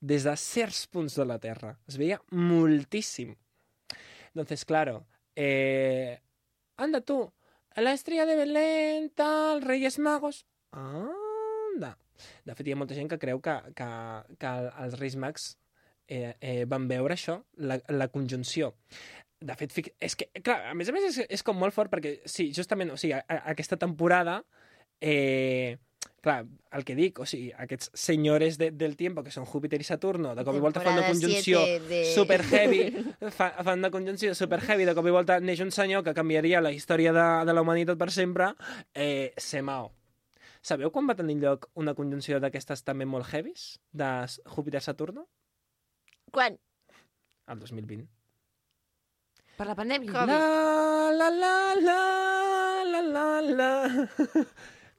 des 0.00 0.24
de 0.24 0.34
certs 0.38 0.86
punts 0.90 1.14
de 1.18 1.26
la 1.26 1.38
Terra. 1.38 1.76
Es 1.86 1.98
veia 2.00 2.20
moltíssim. 2.30 3.34
Entonces, 4.32 4.64
claro, 4.64 5.04
eh, 5.36 6.18
anda 6.76 7.00
tú, 7.74 7.80
la 7.82 7.92
estrella 7.92 8.26
de 8.26 8.36
Belén, 8.36 9.10
tal, 9.14 9.62
Reyes 9.62 9.98
Magos... 9.98 10.46
Anda. 10.72 11.96
De 12.44 12.54
fet, 12.54 12.66
hi 12.66 12.74
ha 12.74 12.78
molta 12.78 12.94
gent 12.94 13.08
que 13.10 13.18
creu 13.18 13.40
que, 13.42 13.56
que, 13.76 13.88
que 14.38 14.52
els 14.84 14.98
Reis 15.00 15.16
Mags 15.16 15.54
eh, 16.06 16.34
eh, 16.40 16.64
van 16.68 16.88
veure 16.90 17.16
això, 17.16 17.40
la, 17.56 17.78
la 17.88 18.08
conjunció. 18.12 18.74
De 19.40 19.56
fet, 19.56 19.72
és 20.02 20.16
que, 20.18 20.28
clar, 20.44 20.58
a 20.70 20.74
més 20.76 20.90
a 20.90 20.94
més 20.94 21.06
és, 21.08 21.22
és 21.38 21.44
com 21.46 21.56
molt 21.56 21.74
fort 21.74 21.92
perquè, 21.92 22.18
sí, 22.28 22.50
justament, 22.56 22.92
o 22.92 22.98
sigui, 23.00 23.14
a, 23.16 23.22
a, 23.24 23.40
aquesta 23.54 23.78
temporada, 23.80 24.40
eh, 25.00 25.78
clar, 26.20 26.44
el 26.76 26.84
que 26.84 26.94
dic, 26.94 27.18
o 27.22 27.26
sigui, 27.26 27.48
aquests 27.56 27.90
senyores 27.96 28.58
de, 28.60 28.70
del 28.76 28.96
tiempo, 28.96 29.22
que 29.24 29.32
són 29.32 29.46
Júpiter 29.48 29.78
i 29.80 29.86
Saturno, 29.88 30.34
de 30.36 30.44
cop 30.44 30.56
i 30.58 30.60
volta 30.60 30.82
fan 30.84 30.98
una 30.98 31.06
conjunció 31.08 31.62
de- 31.88 32.02
super 32.14 32.42
heavy, 32.44 32.82
fa, 33.38 33.50
fan 33.64 33.78
una 33.80 33.90
conjunció 33.90 34.34
super 34.34 34.60
heavy, 34.60 34.84
de 34.84 34.94
cop 34.94 35.06
i 35.08 35.14
volta 35.14 35.38
neix 35.40 35.62
un 35.64 35.72
senyor 35.72 36.04
que 36.04 36.12
canviaria 36.14 36.60
la 36.60 36.72
història 36.76 37.14
de, 37.16 37.24
de 37.48 37.54
la 37.56 37.62
humanitat 37.64 37.96
per 37.98 38.10
sempre, 38.12 38.50
eh, 38.94 39.32
Semao. 39.40 39.90
Sabeu 40.60 40.90
quan 40.92 41.06
va 41.08 41.16
tenir 41.16 41.38
lloc 41.40 41.70
una 41.80 41.94
conjunció 41.96 42.36
d'aquestes 42.38 42.82
també 42.84 43.06
molt 43.08 43.24
heavies, 43.32 43.78
de 43.96 44.10
Júpiter-Saturno? 44.44 45.24
Quan? 46.30 46.58
El 47.48 47.58
2020. 47.64 48.04
Per 49.56 49.66
la 49.66 49.74
pandèmia. 49.76 50.12
Com? 50.12 50.28
La, 50.28 51.10
la, 51.16 51.30
la, 51.32 51.54
la, 51.80 51.96
la, 52.84 53.00
la, 53.08 53.24
la. 53.56 53.70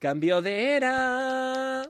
Cambio 0.02 0.42
de 0.42 0.74
era. 0.74 1.88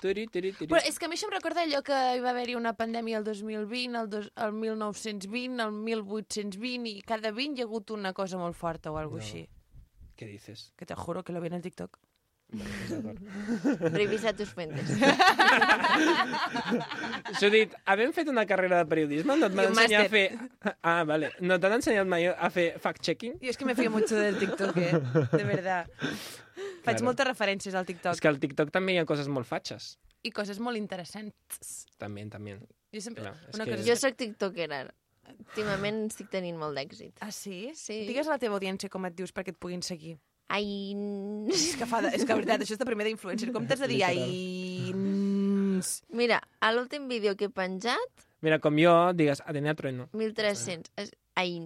Turi, 0.00 0.28
turi, 0.30 0.52
turi. 0.54 0.68
Però 0.70 0.78
és 0.86 0.96
que 0.96 1.08
a 1.08 1.10
mi 1.10 1.16
això 1.18 1.26
em 1.26 1.32
recorda 1.34 1.64
allò 1.66 1.80
que 1.82 1.96
hi 2.14 2.20
va 2.22 2.30
haver-hi 2.30 2.54
una 2.54 2.72
pandèmia 2.78 3.18
el 3.18 3.24
2020, 3.26 3.98
el, 3.98 4.08
dos, 4.12 4.28
el 4.38 4.54
1920, 4.54 5.58
el 5.64 5.72
1820, 5.74 6.92
i 6.94 7.02
cada 7.02 7.34
20 7.34 7.58
hi 7.58 7.64
ha 7.64 7.66
hagut 7.66 7.90
una 7.96 8.14
cosa 8.14 8.38
molt 8.38 8.54
forta 8.54 8.94
o 8.94 9.00
alguna 9.02 9.18
No. 9.18 9.26
no. 9.26 9.26
així. 9.26 9.48
¿Qué 10.14 10.26
dices? 10.26 10.72
Que 10.76 10.86
te 10.86 10.94
juro 10.94 11.24
que 11.24 11.32
lo 11.32 11.40
vi 11.40 11.48
en 11.48 11.54
el 11.54 11.62
TikTok. 11.62 11.98
Revisa 13.80 14.32
tus 14.32 14.50
fuentes. 14.50 14.88
Judit, 17.40 17.74
havent 17.86 18.12
fet 18.14 18.28
una 18.28 18.44
carrera 18.46 18.80
de 18.82 18.88
periodisme, 18.90 19.36
no 19.38 19.46
et 19.46 19.54
van 19.54 19.70
ensenyar 19.70 20.02
a 20.06 20.08
fer... 20.10 20.24
Ah, 20.82 21.04
vale. 21.06 21.30
No 21.40 21.58
t'han 21.62 21.78
ensenyat 21.78 22.08
mai 22.10 22.26
a 22.30 22.50
fer 22.50 22.72
fact-checking? 22.82 23.38
Y 23.40 23.48
es 23.48 23.56
que 23.56 23.64
me 23.64 23.74
fío 23.74 23.90
mucho 23.90 24.16
del 24.16 24.38
TikTok, 24.38 24.76
eh? 24.76 24.92
de 25.32 25.44
verdad. 25.44 25.86
Faig 26.84 26.96
Claro. 26.96 27.04
moltes 27.10 27.26
referències 27.26 27.74
al 27.74 27.84
TikTok 27.86 28.12
És 28.14 28.20
que 28.20 28.28
al 28.28 28.38
TikTok 28.40 28.70
també 28.72 28.94
hi 28.94 28.98
ha 29.02 29.04
coses 29.06 29.28
molt 29.28 29.46
fatxes. 29.46 29.98
i 30.22 30.30
coses 30.30 30.58
molt 30.60 30.76
interessants. 30.76 31.86
També, 31.98 32.26
també. 32.28 32.58
Jo 32.92 33.00
sempre... 33.00 33.22
Clar, 33.24 33.36
una 33.54 33.64
que- 33.64 33.70
cosa 33.76 33.86
Jo 33.88 33.96
sóc 33.96 34.16
tiktokera. 34.16 34.80
ara. 34.86 34.94
Últimament 35.30 36.06
estic 36.10 36.28
tenint 36.28 36.56
molt 36.58 36.76
d'èxit. 36.76 37.12
Ah, 37.20 37.30
sí? 37.30 37.70
Sí. 37.78 38.00
Digues 38.08 38.26
a 38.26 38.30
la 38.34 38.38
teva 38.42 38.56
audiència 38.58 38.90
com 38.90 39.04
et 39.06 39.14
dius 39.14 39.32
perquè 39.32 39.54
et 39.54 39.58
puguin 39.58 39.80
seguir. 39.82 40.16
Ai... 40.50 40.66
És 41.54 41.76
que, 41.78 41.86
fa 41.86 42.00
de, 42.02 42.08
és 42.16 42.24
que, 42.26 42.34
veritat, 42.34 42.60
això 42.64 42.74
és 42.74 42.80
de 42.80 42.84
primer 42.88 43.06
d'influencer. 43.06 43.52
Com 43.54 43.68
t'has 43.70 43.78
de 43.84 43.88
dir? 43.92 44.02
Ai... 44.08 44.90
Mira, 46.10 46.40
a 46.60 46.72
l'últim 46.74 47.06
vídeo 47.08 47.36
que 47.36 47.46
he 47.46 47.52
penjat, 47.54 48.26
Mira, 48.42 48.58
com 48.58 48.74
jo, 48.80 49.12
digues, 49.12 49.42
Atenea 49.44 49.74
Trueno. 49.76 50.08
1.300. 50.16 50.90
És... 50.96 51.10
Ai... 51.36 51.58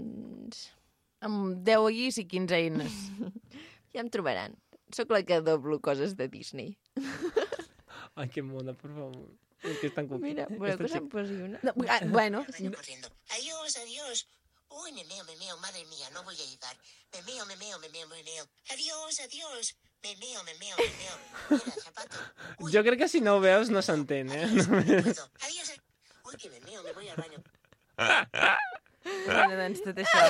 Amb 1.24 1.62
10 1.64 1.86
guis 1.94 2.18
i 2.20 2.26
15 2.28 2.54
eines. 2.60 2.92
Ja 3.94 4.02
em 4.02 4.08
trobaran. 4.10 4.56
Sóc 4.92 5.10
la 5.10 5.22
que 5.22 5.40
doblo 5.40 5.80
coses 5.80 6.16
de 6.16 6.28
Disney. 6.28 6.76
Ai, 8.14 8.28
que 8.28 8.42
mona, 8.42 8.74
per 8.74 8.90
favor. 8.90 9.30
És 9.64 9.78
que 9.80 9.88
és 9.88 9.94
tan 9.96 10.06
cuqui. 10.06 10.22
Mira, 10.28 10.44
voleu 10.50 10.76
que 10.76 10.84
Esta 10.86 10.98
se'n 10.98 11.08
posi 11.08 11.36
una? 11.40 11.58
No, 11.64 11.72
ah, 11.88 12.00
bueno, 12.04 12.44
corriendo. 12.44 13.08
Adiós, 13.32 13.78
adiós. 13.80 14.26
Uy, 14.68 14.92
me 14.92 15.04
meo, 15.04 15.24
me 15.24 15.36
meo, 15.36 15.56
madre 15.58 15.84
mía, 15.86 16.10
no 16.12 16.22
voy 16.24 16.34
a 16.34 16.44
llegar. 16.44 16.76
Me 17.14 17.22
meo, 17.22 17.46
me 17.46 17.56
meo, 17.56 17.78
me 17.78 17.88
meo, 17.88 18.06
me 18.08 18.22
meo. 18.22 18.44
Adiós, 18.70 19.20
adiós. 19.20 19.74
Me 20.02 20.16
meo, 20.16 20.44
me 20.44 20.54
meo, 20.60 20.76
me 20.76 20.90
meo. 21.00 21.16
Mira, 21.50 21.80
zapato. 21.80 22.16
Uy, 22.58 22.72
Jo 22.72 22.82
crec 22.84 22.98
que 22.98 23.08
si 23.08 23.20
no 23.20 23.36
ho 23.36 23.40
veus 23.40 23.70
no 23.70 23.80
s'entén, 23.80 24.28
eh? 24.30 24.44
adiós, 24.44 24.68
no. 24.68 24.78
Adiós. 25.40 25.72
Uy, 26.28 26.36
que 26.36 26.50
me 26.50 26.60
meo, 26.60 26.82
me 26.82 26.92
voy 26.92 27.08
al 27.08 27.16
baño. 27.16 27.38
bueno, 29.04 29.56
doncs 29.56 29.80
tot 29.84 29.96
això. 30.04 30.24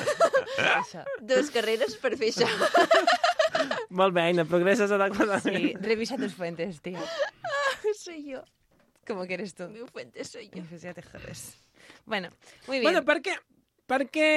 això. 0.78 1.02
Dues 1.20 1.50
carreres 1.50 1.96
per 1.98 2.14
fer 2.20 2.30
això. 2.30 2.48
Molt 3.90 4.14
bé, 4.14 4.22
Aina, 4.30 4.44
progresses 4.44 4.90
adequadament. 4.90 5.42
Sí, 5.44 5.74
revisa 5.80 6.16
tus 6.16 6.34
fuentes, 6.34 6.80
tío. 6.82 6.98
soy 7.98 8.24
yo. 8.30 8.42
Como 9.06 9.26
que 9.26 9.34
eres 9.34 9.54
tú. 9.54 9.68
Mi 9.68 9.80
fuente 9.86 10.24
soy 10.24 10.48
yo. 10.54 10.62
Pues 10.68 10.82
ya 10.82 10.94
te 10.94 11.02
jodes. 11.02 11.56
Bueno, 12.06 12.30
muy 12.66 12.80
bien. 12.80 12.90
Bueno, 12.92 13.04
per 13.04 13.20
què, 13.22 13.34
per 13.86 14.06
què 14.10 14.28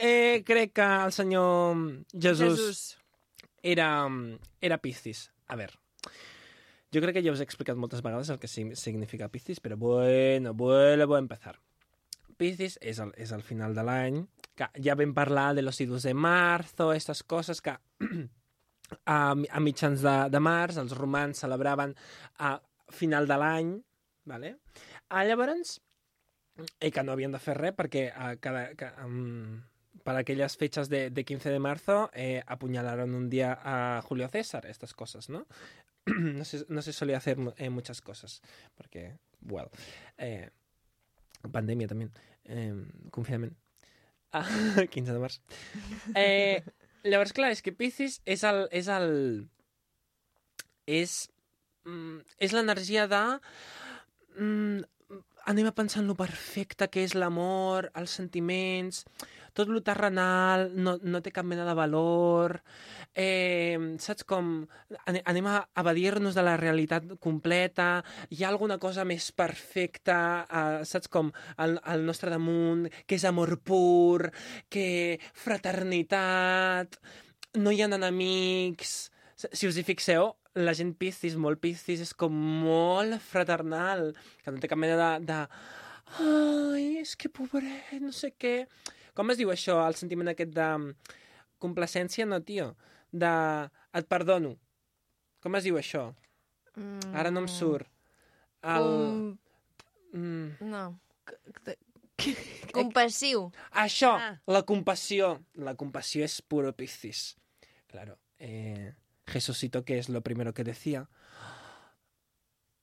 eh, 0.00 0.42
crec 0.46 0.72
que 0.72 0.86
el 1.04 1.12
senyor 1.12 1.76
Jesús, 2.12 2.58
Jesús. 2.58 2.98
era, 3.62 4.08
era 4.60 4.78
Piscis? 4.78 5.30
A 5.46 5.56
veure, 5.60 5.74
jo 6.94 7.02
crec 7.04 7.18
que 7.18 7.22
ja 7.26 7.32
us 7.34 7.40
he 7.42 7.44
explicat 7.44 7.76
moltes 7.76 8.00
vegades 8.00 8.30
el 8.32 8.38
que 8.40 8.48
sig- 8.48 8.72
significa 8.80 9.28
Piscis, 9.28 9.60
però 9.60 9.76
bueno, 9.76 10.54
vuelvo 10.54 11.16
a 11.16 11.18
empezar. 11.20 11.58
Piscis 12.40 12.78
és 12.80 12.98
el, 12.98 13.12
és 13.20 13.30
el 13.36 13.42
final 13.44 13.74
de 13.76 13.84
l'any, 13.84 14.22
que 14.56 14.70
ja 14.82 14.96
vam 14.96 15.12
parlar 15.14 15.52
de 15.54 15.62
los 15.62 15.80
idus 15.84 16.02
de 16.08 16.14
marzo, 16.14 16.92
estas 16.96 17.22
coses 17.22 17.60
que 17.60 17.76
a, 19.04 19.18
a 19.32 19.60
mitjans 19.60 20.04
de, 20.04 20.14
de 20.30 20.40
març 20.40 20.78
els 20.82 20.94
romans 20.96 21.38
celebraven 21.44 21.94
a 22.38 22.56
final 22.92 23.26
de 23.28 23.38
l'any, 23.40 23.74
vale? 24.28 24.56
Ah, 25.08 25.24
llavors, 25.24 25.78
i 26.80 26.90
que 26.94 27.02
no 27.02 27.14
havien 27.14 27.32
de 27.34 27.40
fer 27.42 27.56
res 27.58 27.74
perquè 27.76 28.08
a 28.14 28.34
cada, 28.40 28.66
que, 28.78 28.90
um, 29.04 29.62
para 30.04 30.20
aquellas 30.20 30.56
fechas 30.56 30.88
de, 30.88 31.08
de 31.10 31.24
15 31.24 31.50
de 31.50 31.58
marzo 31.58 32.10
eh, 32.12 32.42
apuñalaron 32.46 33.14
un 33.14 33.30
día 33.30 33.58
a 33.62 34.02
Julio 34.02 34.28
César, 34.28 34.66
estas 34.66 34.92
cosas, 34.92 35.28
¿no? 35.30 35.46
no, 36.06 36.44
se, 36.44 36.64
no 36.68 36.82
se 36.82 36.92
solía 36.92 37.16
hacer 37.16 37.38
eh, 37.56 37.70
muchas 37.70 38.00
cosas, 38.00 38.42
porque, 38.74 39.16
well, 39.42 39.68
eh, 40.18 40.50
pandemia 41.50 41.88
también, 41.88 42.12
eh, 42.44 42.74
confinament. 43.10 43.56
Ah, 44.32 44.46
15 44.90 45.12
de 45.12 45.18
març. 45.18 45.40
Eh, 46.14 46.62
llavors, 47.04 47.34
clar, 47.36 47.52
és 47.54 47.62
que 47.64 47.74
Piscis 47.76 48.20
és 48.24 48.44
el... 48.48 48.64
És, 48.72 48.88
el, 48.92 49.10
és, 50.86 51.14
mm, 51.86 52.18
és 52.48 52.56
l'energia 52.56 53.06
de... 53.10 53.22
Mm, 54.38 54.82
anem 55.44 55.68
a 55.68 55.74
pensar 55.76 56.00
en 56.00 56.08
lo 56.08 56.16
perfecte 56.16 56.88
que 56.88 57.04
és 57.04 57.14
l'amor, 57.16 57.90
els 58.00 58.14
sentiments, 58.16 59.04
tot 59.54 59.70
lo 59.70 59.80
terrenal 59.86 60.68
no, 60.74 60.96
no 61.02 61.20
té 61.22 61.30
cap 61.34 61.46
mena 61.46 61.64
de 61.66 61.74
valor, 61.78 62.56
eh, 63.14 63.78
saps 64.02 64.26
com? 64.26 64.52
Ane- 65.06 65.22
anem 65.30 65.46
a 65.50 65.56
evadir-nos 65.80 66.34
de 66.34 66.42
la 66.42 66.56
realitat 66.60 67.06
completa, 67.22 68.02
hi 68.30 68.42
ha 68.42 68.50
alguna 68.50 68.78
cosa 68.82 69.06
més 69.06 69.30
perfecta, 69.32 70.18
eh, 70.44 70.84
saps 70.84 71.08
com? 71.08 71.30
Al, 71.56 71.78
al 71.84 72.04
nostre 72.06 72.32
damunt, 72.34 72.88
que 73.06 73.14
és 73.18 73.24
amor 73.30 73.56
pur, 73.62 74.32
que 74.68 75.20
fraternitat, 75.32 76.98
no 77.58 77.70
hi 77.70 77.82
ha 77.82 77.90
enemics... 77.90 78.96
Si 79.52 79.66
us 79.68 79.76
hi 79.76 79.82
fixeu, 79.84 80.30
la 80.54 80.72
gent 80.78 80.94
Piscis, 80.96 81.34
molt 81.36 81.58
Piscis, 81.60 82.00
és 82.00 82.12
com 82.16 82.32
molt 82.32 83.18
fraternal, 83.20 84.12
que 84.42 84.54
no 84.54 84.62
té 84.62 84.70
cap 84.70 84.78
mena 84.80 84.96
de... 84.98 85.26
de 85.26 85.40
Ai, 86.22 87.00
és 87.00 87.14
que 87.18 87.30
pobret, 87.32 87.96
no 88.00 88.12
sé 88.14 88.34
què... 88.38 88.66
Com 89.14 89.30
es 89.30 89.38
diu 89.38 89.50
això, 89.54 89.78
el 89.86 89.94
sentiment 89.94 90.28
aquest 90.32 90.50
de 90.56 90.68
complacència? 91.62 92.26
No, 92.26 92.40
tio. 92.42 92.72
De... 93.12 93.30
Et 93.94 94.08
perdono. 94.10 94.56
Com 95.44 95.54
es 95.54 95.64
diu 95.68 95.76
això? 95.78 96.08
Mm, 96.74 97.12
Ara 97.14 97.30
no 97.30 97.44
em 97.44 97.48
surt. 97.48 97.86
El... 98.62 98.88
Com... 98.90 99.38
Mm. 100.18 100.70
No. 100.72 100.84
Compassiu. 102.72 103.50
Això, 103.72 104.14
Ah. 104.18 104.34
la 104.46 104.62
compassió. 104.62 105.40
La 105.54 105.74
compassió 105.74 106.24
és 106.24 106.40
puro 106.42 106.72
Piscis. 106.72 107.36
Claro. 107.86 108.18
Eh, 108.38 108.94
Jesucito, 109.26 109.84
que 109.84 109.98
es 109.98 110.08
lo 110.08 110.22
primero 110.22 110.52
que 110.54 110.64
decía? 110.64 111.08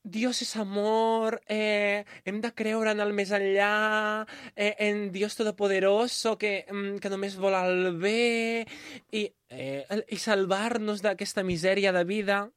Dios 0.04 0.42
és 0.42 0.56
amor, 0.58 1.42
eh, 1.48 2.06
hem 2.26 2.42
de 2.42 2.54
creure 2.58 2.92
en 2.92 3.00
el 3.00 3.14
més 3.14 3.30
enllà, 3.32 4.26
eh, 4.56 4.76
en 4.80 5.12
Dios 5.12 5.36
Todopoderoso, 5.38 6.38
que, 6.38 6.66
mm, 6.70 6.98
que 6.98 7.10
només 7.10 7.38
vol 7.38 7.54
el 7.54 7.98
bé, 7.98 8.66
i, 9.12 9.32
eh, 9.50 9.86
i 10.10 10.18
salvar-nos 10.18 11.02
d'aquesta 11.02 11.44
misèria 11.44 11.92
de 11.92 12.04
vida. 12.04 12.50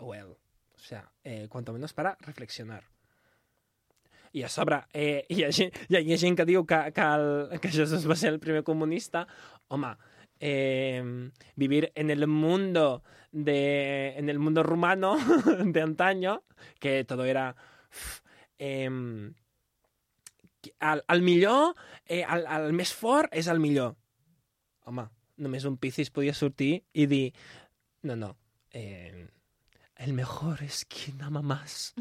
Well, 0.00 0.36
O 0.78 0.80
sea, 0.88 1.10
eh, 1.22 1.48
cuanto 1.50 1.72
menos 1.74 1.92
para 1.92 2.16
reflexionar. 2.20 2.84
I 4.32 4.42
a 4.42 4.48
sobre, 4.48 4.84
eh, 4.92 5.26
hi, 5.28 5.42
ha 5.44 5.52
gent, 5.52 5.72
hi, 5.88 5.96
ha, 5.96 6.00
hi 6.00 6.14
ha 6.14 6.18
gent 6.20 6.36
que 6.36 6.46
diu 6.48 6.64
que, 6.64 6.78
que, 6.96 7.02
el, 7.02 7.60
que 7.60 7.68
Jesús 7.68 8.06
va 8.08 8.16
ser 8.16 8.30
el 8.32 8.38
primer 8.40 8.62
comunista. 8.64 9.26
Home, 9.68 9.90
eh, 10.40 11.30
vivir 11.56 11.92
en 11.94 12.10
el 12.10 12.26
mundo 12.26 13.02
de 13.32 14.14
en 14.16 14.28
el 14.28 14.38
mundo 14.38 14.62
rumano 14.62 15.16
de 15.64 15.80
antaño, 15.80 16.44
que 16.78 17.04
todo 17.04 17.24
era 17.24 17.56
uf, 17.90 18.20
eh, 18.58 18.84
el, 20.80 21.04
el 21.08 21.22
millor, 21.22 21.74
eh, 22.06 22.24
el, 22.28 22.44
el 22.46 22.72
més 22.72 22.92
fort 22.94 23.32
és 23.34 23.48
el 23.48 23.60
millor. 23.62 23.94
Home, 24.88 25.08
només 25.38 25.66
un 25.68 25.78
Piscis 25.78 26.10
podia 26.10 26.34
sortir 26.34 26.82
i 26.92 27.06
dir 27.06 27.26
no, 28.02 28.16
no, 28.16 28.36
eh, 28.72 29.26
el 29.98 30.12
mejor 30.12 30.62
es 30.62 30.84
quien 30.84 31.20
ama 31.22 31.42
más 31.42 31.94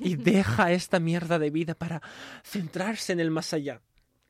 y 0.00 0.16
deja 0.30 0.72
esta 0.72 0.98
mierda 1.00 1.38
de 1.38 1.50
vida 1.50 1.74
para 1.74 2.02
centrarse 2.44 3.12
en 3.12 3.20
el 3.20 3.30
más 3.30 3.52
allá. 3.52 3.80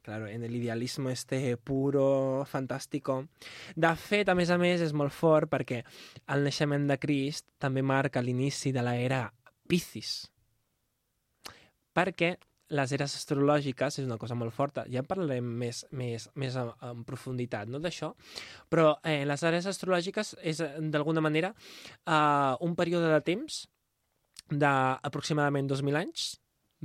Claro, 0.07 0.29
en 0.29 0.45
el 0.45 0.55
idealismo 0.55 1.11
este 1.11 1.57
puro, 1.57 2.45
fantàstico. 2.47 3.25
De 3.75 3.91
fet, 3.99 4.29
a 4.31 4.37
més 4.39 4.53
a 4.55 4.57
més, 4.57 4.79
és 4.85 4.93
molt 4.95 5.11
fort 5.11 5.51
perquè 5.51 5.81
el 6.31 6.47
naixement 6.47 6.85
de 6.87 6.95
Crist 7.03 7.49
també 7.59 7.83
marca 7.83 8.23
l'inici 8.23 8.71
de 8.71 8.85
l'era 8.87 9.25
Piscis. 9.67 10.13
Perquè 11.91 12.29
les 12.79 12.95
eres 12.95 13.17
astrològiques 13.19 13.99
és 13.99 14.07
una 14.07 14.21
cosa 14.23 14.37
molt 14.39 14.55
forta. 14.55 14.85
Ja 14.87 15.03
en 15.03 15.11
parlarem 15.11 15.51
més, 15.65 15.83
més, 15.91 16.29
més 16.39 16.61
en, 16.63 16.71
en 16.87 17.03
profunditat 17.09 17.67
no, 17.67 17.83
d'això, 17.83 18.13
però 18.71 18.93
eh, 19.03 19.25
les 19.27 19.43
eres 19.51 19.67
astrològiques 19.73 20.37
és, 20.39 20.63
eh, 20.63 20.71
d'alguna 20.95 21.27
manera, 21.27 21.51
eh, 22.07 22.55
un 22.63 22.79
període 22.79 23.11
de 23.11 23.21
temps 23.27 23.59
d'aproximadament 24.55 25.75
2.000 25.75 26.03
anys, 26.05 26.31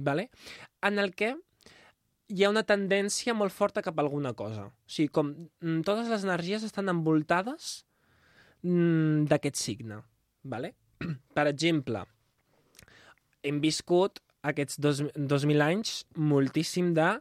vale? 0.10 0.32
en 0.82 0.98
el 0.98 1.14
que 1.14 1.36
hi 2.32 2.46
ha 2.46 2.52
una 2.52 2.64
tendència 2.68 3.36
molt 3.38 3.54
forta 3.54 3.84
cap 3.86 4.00
a 4.00 4.06
alguna 4.06 4.34
cosa. 4.38 4.70
O 4.72 4.92
sigui, 4.92 5.12
com 5.14 5.34
mm, 5.36 5.84
totes 5.88 6.10
les 6.12 6.26
energies 6.28 6.66
estan 6.68 6.92
envoltades 6.94 7.84
mm, 8.64 9.28
d'aquest 9.32 9.60
signe. 9.60 10.02
Vale? 10.44 10.74
Per 11.38 11.46
exemple, 11.52 12.06
hem 13.44 13.62
viscut 13.64 14.22
aquests 14.48 14.80
dos, 14.82 15.04
2.000 15.14 15.62
anys 15.62 16.02
moltíssim 16.18 16.96
de 16.98 17.12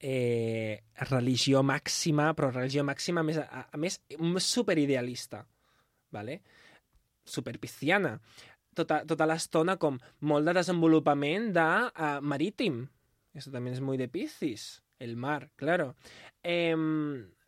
eh, 0.00 0.82
religió 1.10 1.62
màxima, 1.62 2.32
però 2.34 2.50
religió 2.50 2.82
màxima 2.84 3.22
a 3.22 3.26
més, 3.26 3.38
a, 3.38 3.66
a 3.70 3.78
més 3.78 4.00
superidealista, 4.42 5.44
vale? 6.12 6.40
superpisciana. 7.24 8.18
Tota, 8.74 9.02
tota 9.06 9.26
l'estona 9.30 9.76
com 9.80 9.96
molt 10.28 10.48
de 10.48 10.54
desenvolupament 10.58 11.52
de 11.54 11.68
uh, 11.88 12.18
marítim. 12.20 12.82
Eso 13.34 13.50
también 13.50 13.74
es 13.74 13.80
muy 13.80 13.96
de 13.98 14.08
Piscis. 14.08 14.82
El 14.98 15.16
mar, 15.16 15.50
claro. 15.56 15.96
Eh, 16.42 16.74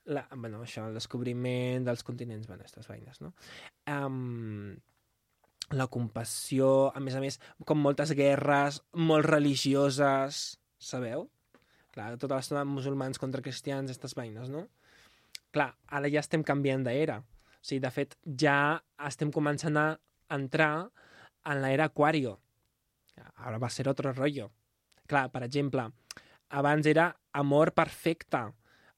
la, 0.07 0.27
bueno, 0.35 0.63
això, 0.63 0.87
el 0.87 0.95
descobriment 0.95 1.87
dels 1.87 2.05
continents, 2.07 2.47
bueno, 2.47 2.63
aquestes 2.63 2.89
veïnes, 2.91 3.21
no? 3.23 3.33
Um, 3.91 4.77
la 5.75 5.89
compassió, 5.91 6.93
a 6.95 7.03
més 7.03 7.17
a 7.19 7.23
més, 7.23 7.41
com 7.67 7.81
moltes 7.83 8.13
guerres, 8.19 8.81
molt 8.95 9.27
religioses, 9.27 10.59
sabeu? 10.79 11.27
Clar, 11.95 12.13
tota 12.23 12.39
l'estona 12.39 12.67
musulmans 12.69 13.19
contra 13.19 13.43
cristians, 13.43 13.91
aquestes 13.91 14.15
veïnes, 14.19 14.51
no? 14.53 14.67
Clar, 15.55 15.73
ara 15.99 16.11
ja 16.13 16.23
estem 16.23 16.45
canviant 16.47 16.85
d'era. 16.87 17.19
O 17.23 17.67
sigui, 17.67 17.81
de 17.83 17.91
fet, 17.91 18.15
ja 18.39 18.77
estem 19.09 19.33
començant 19.35 19.79
a 19.81 19.89
entrar 20.37 20.87
en 21.47 21.63
l'era 21.63 21.91
Aquario. 21.91 22.37
Ara 23.43 23.59
va 23.59 23.71
ser 23.73 23.89
otro 23.89 24.13
rollo. 24.13 24.51
Clar, 25.07 25.29
per 25.33 25.45
exemple, 25.47 25.89
abans 26.49 26.87
era 26.87 27.11
amor 27.33 27.73
perfecte, 27.75 28.43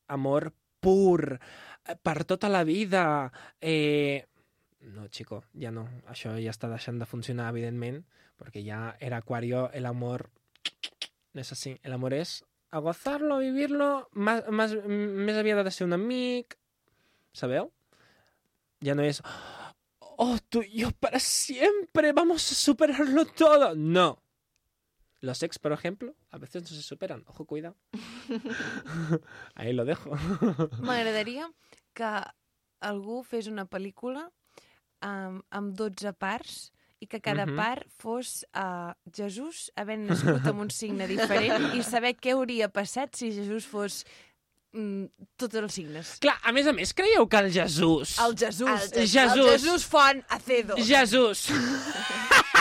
amor 0.09 0.53
pur, 0.81 1.39
eh, 1.85 1.97
per 1.97 2.25
tota 2.25 2.49
la 2.49 2.65
vida. 2.65 3.33
Eh... 3.61 4.25
No, 4.95 5.09
chico, 5.09 5.43
ja 5.59 5.73
no. 5.75 5.89
Això 6.09 6.37
ja 6.39 6.55
està 6.55 6.71
deixant 6.71 7.01
de 7.01 7.09
funcionar, 7.09 7.51
evidentment, 7.51 8.05
perquè 8.39 8.63
ja 8.65 8.97
era 9.01 9.19
Aquario, 9.19 9.69
el 9.75 9.87
amor 9.87 10.29
no 11.35 11.43
és 11.43 11.53
així. 11.53 11.75
El 11.83 11.97
amor 11.97 12.15
és 12.17 12.39
a 12.71 12.81
gozarlo, 12.85 13.37
a 13.37 13.43
vivirlo, 13.43 14.09
más, 14.13 14.47
más, 14.53 14.75
més 14.87 15.37
aviat 15.41 15.65
de 15.65 15.73
ser 15.75 15.87
un 15.89 15.97
amic, 15.97 16.59
sabeu? 17.33 17.73
Ya 18.81 18.95
no 18.95 19.03
es, 19.03 19.23
oh, 20.19 20.39
tú 20.49 20.63
y 20.63 20.81
yo 20.81 20.91
para 20.93 21.19
siempre, 21.19 22.13
vamos 22.13 22.51
a 22.53 22.55
superarlo 22.55 23.25
todo. 23.27 23.75
No. 23.75 24.23
Los 25.21 25.43
ex, 25.43 25.59
por 25.59 25.73
ejemplo, 25.73 26.14
a 26.31 26.39
veces 26.39 26.62
no 26.62 26.69
se 26.69 26.83
superan. 26.83 27.25
Ojo, 27.27 27.45
cuidado. 27.45 27.77
Ahí 29.55 29.73
lo 29.73 29.85
dejo. 29.85 30.11
M'agradaria 30.81 31.51
que 31.93 32.11
algú 32.81 33.25
fes 33.27 33.49
una 33.51 33.64
pel·lícula 33.66 34.29
amb, 35.03 35.43
amb 35.51 35.75
12 35.75 36.12
parts 36.14 36.71
i 37.01 37.07
que 37.07 37.21
cada 37.23 37.47
Mhm. 37.47 37.57
part 37.57 37.87
fos 37.99 38.45
uh, 38.55 38.93
Jesús 39.14 39.73
havent 39.77 40.07
nascut 40.11 40.47
amb 40.47 40.61
un 40.61 40.71
signe 40.71 41.07
diferent 41.07 41.75
i 41.75 41.83
saber 41.83 42.14
què 42.19 42.33
hauria 42.35 42.69
passat 42.69 43.14
si 43.14 43.31
Jesús 43.35 43.66
fos 43.66 44.05
mm, 44.73 45.05
tots 45.37 45.55
els 45.55 45.75
signes. 45.75 46.16
Clar, 46.23 46.39
a 46.43 46.53
més 46.53 46.66
a 46.66 46.73
més, 46.73 46.93
creieu 46.95 47.27
que 47.29 47.39
el 47.39 47.51
Jesús... 47.55 48.16
El 48.23 48.35
Jesús. 48.39 48.69
El 48.93 49.07
Jesús. 49.07 49.39
El 49.47 49.51
Jesús 49.59 49.85
Font 49.87 50.23
Acedo. 50.29 50.77
Jesús. 50.77 51.49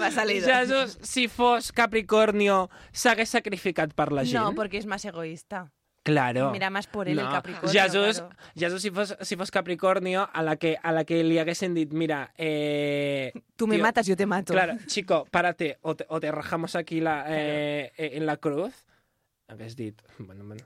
Va 0.00 0.10
salido. 0.10 0.46
Jesús, 0.46 0.98
si 1.02 1.28
fos 1.28 1.72
Capricornio, 1.72 2.68
s'hagués 2.92 3.30
sacrificat 3.30 3.94
per 3.94 4.12
la 4.12 4.24
gent? 4.24 4.34
No, 4.40 4.54
porque 4.54 4.78
es 4.78 4.86
más 4.86 5.04
egoísta. 5.04 5.72
Claro. 6.02 6.50
Mira 6.50 6.68
más 6.68 6.88
por 6.88 7.08
él 7.08 7.18
el 7.18 7.28
Capricornio. 7.28 7.70
Jesús, 7.70 8.18
claro. 8.18 8.36
Jesús 8.56 8.82
si, 8.82 8.90
fos, 8.90 9.16
si 9.20 9.36
fos 9.36 9.50
Capricornio, 9.52 10.28
a 10.32 10.42
la, 10.42 10.56
que, 10.56 10.76
a 10.82 10.90
la 10.90 11.04
que 11.04 11.22
li 11.22 11.38
haguessin 11.38 11.74
dit, 11.74 11.92
mira, 11.92 12.32
eh, 12.36 13.32
Tú 13.54 13.68
me 13.68 13.76
tío, 13.76 13.84
matas, 13.84 14.06
yo 14.06 14.16
te 14.16 14.26
mato. 14.26 14.52
Claro, 14.52 14.74
chico, 14.86 15.26
párate, 15.30 15.78
o 15.82 15.94
te, 15.94 16.04
o 16.08 16.18
te 16.18 16.32
rajamos 16.32 16.74
aquí 16.74 17.00
la, 17.00 17.24
eh, 17.28 17.92
eh, 17.96 18.10
en 18.14 18.26
la 18.26 18.36
cruz. 18.36 18.74
Hagués 19.46 19.76
dit, 19.76 20.02
bueno, 20.18 20.44
bueno, 20.44 20.64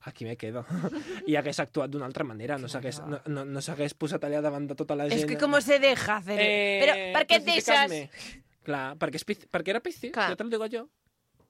aquí 0.00 0.24
me 0.24 0.36
quedo. 0.36 0.64
I 1.30 1.36
hagués 1.36 1.60
actuat 1.60 1.90
d'una 1.90 2.06
altra 2.06 2.24
manera, 2.24 2.58
no 2.58 2.68
s'hagués 2.68 3.00
no, 3.06 3.20
no, 3.26 3.44
no 3.44 3.60
posat 3.98 4.24
allà 4.24 4.40
davant 4.40 4.66
de 4.68 4.74
tota 4.74 4.96
la 4.96 5.08
gent. 5.08 5.20
Es 5.20 5.26
que 5.26 5.38
cómo 5.38 5.60
se 5.60 5.78
deja 5.78 6.16
hacer... 6.16 6.38
Eh, 6.40 6.80
Pero, 6.84 7.18
¿por 7.18 7.26
qué 7.26 7.40
te 7.40 7.52
crucificadme. 7.52 8.10
Clar, 8.64 8.96
perquè, 8.96 9.20
és, 9.20 9.46
perquè 9.52 9.74
era 9.74 9.80
Piscis, 9.84 10.12
Clar. 10.12 10.30
ja 10.32 10.36
te 10.36 10.44
lo 10.44 10.50
digo 10.50 10.68
jo. 10.72 10.86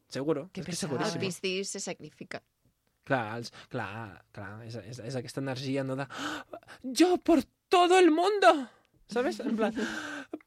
Seguro, 0.09 0.49
Que 0.53 0.61
és 0.61 0.67
que 0.67 0.73
pesado. 0.73 0.99
El 0.99 1.07
seguríssim. 1.07 1.21
Piscis 1.21 1.71
se 1.71 1.81
sacrifica. 1.81 2.43
Clar, 3.05 3.37
els, 3.39 3.53
clar, 3.69 4.25
clar 4.33 4.65
és, 4.65 4.77
és, 4.81 5.01
és 5.11 5.17
aquesta 5.21 5.43
energia, 5.45 5.85
no 5.85 5.97
de... 5.97 6.07
Jo 6.97 7.17
por 7.19 7.45
todo 7.69 7.99
el 7.99 8.11
mundo! 8.11 8.69
¿Sabes? 9.07 9.39
En 9.41 9.57
plan, 9.57 9.75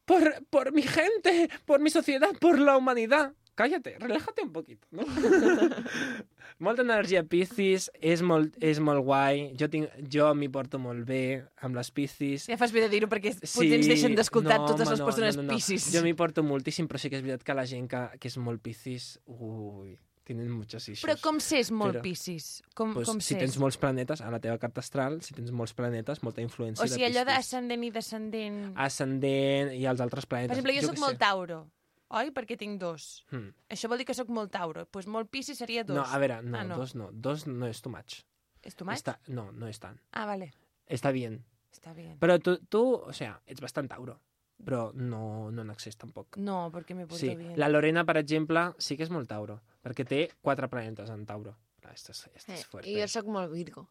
por, 0.06 0.44
por 0.50 0.72
mi 0.74 0.82
gente, 0.82 1.50
por 1.66 1.80
mi 1.80 1.90
sociedad, 1.90 2.34
por 2.40 2.60
la 2.60 2.76
humanidad. 2.76 3.34
Cállate, 3.58 3.96
relájate 3.98 4.44
un 4.46 4.52
poquito, 4.54 4.86
no? 4.92 5.02
Molta 6.66 6.84
energia 6.86 7.24
Piscis, 7.26 7.88
és 7.98 8.22
molt, 8.26 8.54
és 8.62 8.78
molt 8.82 9.02
guai. 9.06 9.48
Jo, 9.58 9.66
tinc, 9.74 9.90
jo 10.14 10.30
m'hi 10.38 10.50
porto 10.54 10.78
molt 10.82 11.06
bé 11.10 11.22
amb 11.66 11.78
les 11.78 11.90
Piscis. 11.94 12.46
Ja 12.50 12.58
fas 12.62 12.74
bé 12.74 12.84
de 12.86 12.90
dir-ho 12.94 13.10
perquè 13.10 13.34
potser 13.34 13.68
ens 13.80 13.90
deixen 13.90 14.14
d'escoltar 14.18 14.60
totes 14.64 14.86
les 14.90 15.02
home, 15.02 15.10
persones 15.10 15.40
Piscis. 15.50 15.88
Jo 15.94 16.04
m'hi 16.06 16.14
porto 16.18 16.46
moltíssim, 16.46 16.86
però 16.90 17.02
sí 17.02 17.10
que 17.10 17.18
és 17.18 17.26
veritat 17.26 17.46
que 17.46 17.58
la 17.58 17.66
gent 17.70 17.90
que, 17.90 18.04
que 18.22 18.30
és 18.30 18.38
molt 18.42 18.62
Piscis, 18.62 19.16
ui, 19.26 19.96
tenen 20.28 20.52
muchos 20.52 20.86
issues. 20.90 21.06
Però 21.06 21.18
com 21.24 21.40
s'és 21.42 21.72
molt 21.72 21.98
Però- 21.98 22.04
Piscis? 22.06 22.50
Com, 22.78 22.94
pues, 22.98 23.10
com 23.10 23.22
si 23.24 23.38
tens 23.40 23.58
molts 23.62 23.78
planetes, 23.82 24.22
a 24.22 24.30
la 24.34 24.42
teva 24.44 24.58
carta 24.62 24.84
astral, 24.86 25.22
si 25.26 25.34
tens 25.38 25.50
molts 25.50 25.74
planetes, 25.78 26.22
molta 26.26 26.46
influència 26.46 26.86
O 26.86 26.90
sigui, 26.90 27.06
allò 27.10 27.24
de 27.24 27.32
Piscis. 27.32 27.42
d'ascendent 27.42 27.88
i 27.88 27.92
descendent... 27.96 28.62
Ascendent 28.76 29.74
i 29.78 29.86
els 29.90 30.04
altres 30.04 30.26
planetes. 30.30 30.54
Per 30.54 30.60
exemple, 30.62 30.78
jo, 30.78 30.86
què 30.86 30.94
sóc 30.94 31.02
molt 31.06 31.18
sé. 31.18 31.24
Tauro, 31.26 31.62
oi? 32.10 32.32
Perquè 32.32 32.58
tinc 32.58 32.80
dos. 32.82 33.26
Hmm. 33.32 33.50
Això 33.74 33.90
vol 33.92 33.98
dir 34.02 34.06
que 34.10 34.16
sóc 34.18 34.30
molt 34.30 34.52
Tauro. 34.52 34.82
Doncs 34.86 34.92
pues 34.94 35.08
molt 35.08 35.30
Piscis 35.32 35.58
seria 35.60 35.84
dos. 35.84 35.96
No, 35.98 36.04
a 36.06 36.18
veure, 36.22 36.42
no, 36.44 36.58
ah, 36.60 36.64
no. 36.64 36.78
dos 36.78 36.96
no. 36.96 37.10
Dos 37.12 37.48
no 37.48 37.68
és 37.68 37.82
too 37.82 37.92
much. 37.94 38.22
És 38.64 38.76
too 38.76 38.86
much? 38.88 39.00
Està, 39.02 39.18
no, 39.28 39.52
no 39.52 39.68
és 39.68 39.80
tant. 39.80 40.00
Ah, 40.12 40.26
vale. 40.26 40.52
Està 40.88 41.12
bien. 41.12 41.44
Està 41.72 41.94
bien. 41.94 42.18
Però 42.20 42.40
tu, 42.42 42.58
tu 42.70 42.82
o 42.96 43.14
sea, 43.14 43.36
ets 43.46 43.62
bastant 43.62 43.88
Tauro, 43.92 44.18
però 44.64 44.92
no, 44.96 45.52
no 45.52 45.62
en 45.62 45.70
excés 45.72 45.98
tampoc. 46.00 46.38
No, 46.42 46.72
perquè 46.74 46.96
me 46.96 47.06
porto 47.06 47.22
Sí, 47.22 47.36
bien. 47.36 47.54
la 47.60 47.70
Lorena, 47.70 48.04
per 48.06 48.18
exemple, 48.18 48.72
sí 48.80 48.98
que 48.98 49.04
és 49.06 49.12
molt 49.14 49.30
Tauro, 49.30 49.60
perquè 49.84 50.06
té 50.08 50.22
quatre 50.42 50.68
planetes 50.72 51.12
en 51.14 51.26
Tauro. 51.30 51.56
Clar, 51.82 51.94
Esto 51.94 52.12
és, 52.12 52.24
esto 52.34 52.52
Eh, 52.52 52.56
és 52.58 52.66
fuerte. 52.66 52.90
I 52.90 53.00
jo 53.02 53.08
sóc 53.08 53.28
molt 53.30 53.52
Virgo. 53.54 53.88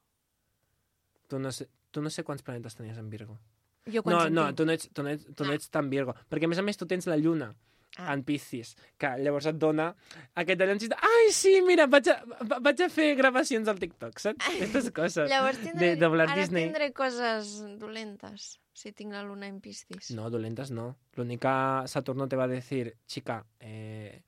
Tu 1.28 1.38
no, 1.38 1.52
sé, 1.52 1.68
tu 1.90 2.02
no 2.02 2.10
sé 2.10 2.24
quants 2.24 2.42
planetes 2.42 2.74
tenies 2.76 2.98
en 2.98 3.08
Virgo. 3.10 3.38
Jo 3.86 4.02
No, 4.04 4.28
no, 4.28 4.48
tu 4.54 4.64
no, 4.66 4.72
ets, 4.72 4.88
tu, 4.92 5.02
no 5.02 5.10
ets, 5.10 5.26
tu 5.34 5.44
no 5.44 5.52
ets 5.52 5.70
tan 5.70 5.88
Virgo. 5.90 6.14
Perquè, 6.28 6.44
a 6.46 6.48
més 6.48 6.58
a 6.58 6.62
més, 6.66 6.76
tu 6.76 6.86
tens 6.90 7.06
la 7.06 7.16
lluna 7.16 7.52
Ah. 7.96 8.12
en 8.12 8.22
Piscis, 8.28 8.74
que 9.00 9.08
llavors 9.24 9.46
et 9.48 9.56
dona 9.56 9.86
aquest 10.34 10.60
allò 10.60 10.74
ai, 11.00 11.30
sí, 11.32 11.62
mira, 11.64 11.86
vaig 11.86 12.08
a, 12.12 12.16
va- 12.44 12.58
vaig 12.60 12.82
a 12.84 12.88
fer 12.92 13.14
gravacions 13.16 13.68
al 13.72 13.78
TikTok, 13.80 14.18
saps? 14.20 14.46
Aquestes 14.50 14.90
coses. 14.92 15.30
Llavors 15.30 15.58
tindré, 15.62 15.94
de 15.94 15.96
doblar 15.96 16.28
ara 16.28 16.36
Disney. 16.42 16.64
tindré 16.66 16.92
coses 16.92 17.62
dolentes. 17.78 18.58
si 18.76 18.92
tinc 18.92 19.12
la 19.12 19.22
luna 19.24 19.46
en 19.48 19.62
Piscis? 19.64 20.10
No, 20.12 20.28
dolentes 20.28 20.70
no. 20.70 20.96
L'únic 21.16 21.40
que 21.40 21.88
Saturno 21.88 22.28
te 22.28 22.36
va 22.36 22.44
a 22.44 22.48
decir, 22.48 22.98
chica, 23.06 23.38
eh, 23.60 24.22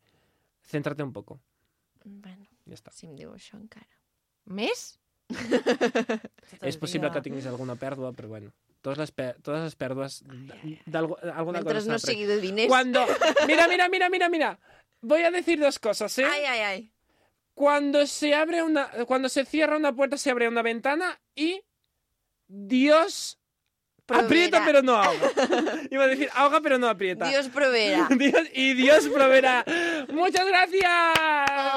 céntrate 0.65 1.03
un 1.03 1.13
poco. 1.13 1.39
Bueno, 2.05 2.47
Ja 2.65 2.75
està. 2.75 2.91
si 2.91 3.05
em 3.07 3.15
diu 3.17 3.35
això 3.35 3.59
encara. 3.61 3.87
Més? 4.47 4.99
És 6.63 6.79
possible 6.81 7.11
que 7.13 7.21
tinguis 7.21 7.45
alguna 7.47 7.77
pèrdua, 7.77 8.15
però 8.17 8.29
bueno. 8.29 8.53
Totes 8.81 8.99
les, 8.99 9.11
pe 9.11 9.33
totes 9.43 9.65
les 9.65 9.75
pèrdues 9.75 10.21
d'alguna 10.87 11.59
Mentre 11.59 11.81
cosa 11.81 11.91
no 11.91 11.99
de. 11.99 12.67
Cuando... 12.69 13.05
Mira, 13.49 13.67
mira, 13.67 13.89
mira, 13.89 14.09
mira, 14.09 14.29
mira. 14.29 14.59
Voy 15.01 15.23
a 15.23 15.31
decir 15.31 15.59
dos 15.59 15.79
cosas, 15.79 16.17
¿eh? 16.19 16.25
Ai, 16.25 16.45
ai, 16.45 16.61
ai. 16.61 16.93
Cuando 17.55 18.07
se 18.07 18.35
abre 18.35 18.63
una, 18.63 18.89
cuando 19.07 19.29
se 19.29 19.45
cierra 19.45 19.77
una 19.77 19.93
puerta, 19.93 20.17
se 20.17 20.31
abre 20.31 20.47
una 20.47 20.63
ventana 20.63 21.21
y 21.35 21.61
Dios 22.47 23.41
Proveerá. 24.09 24.25
aprieta 24.27 24.63
pero 24.65 24.81
no 24.83 24.95
ahoga. 24.97 25.29
Iba 25.93 26.05
a 26.05 26.07
decir 26.09 26.31
ahoga 26.35 26.61
pero 26.63 26.79
no 26.79 26.89
aprieta. 26.89 27.29
Dios 27.29 27.49
proveerà. 27.53 28.09
Dios- 28.17 28.49
y 28.55 28.73
Dios 28.75 29.07
proveerá. 29.09 29.65
Muchas 30.09 30.47
gracias. 30.49 30.89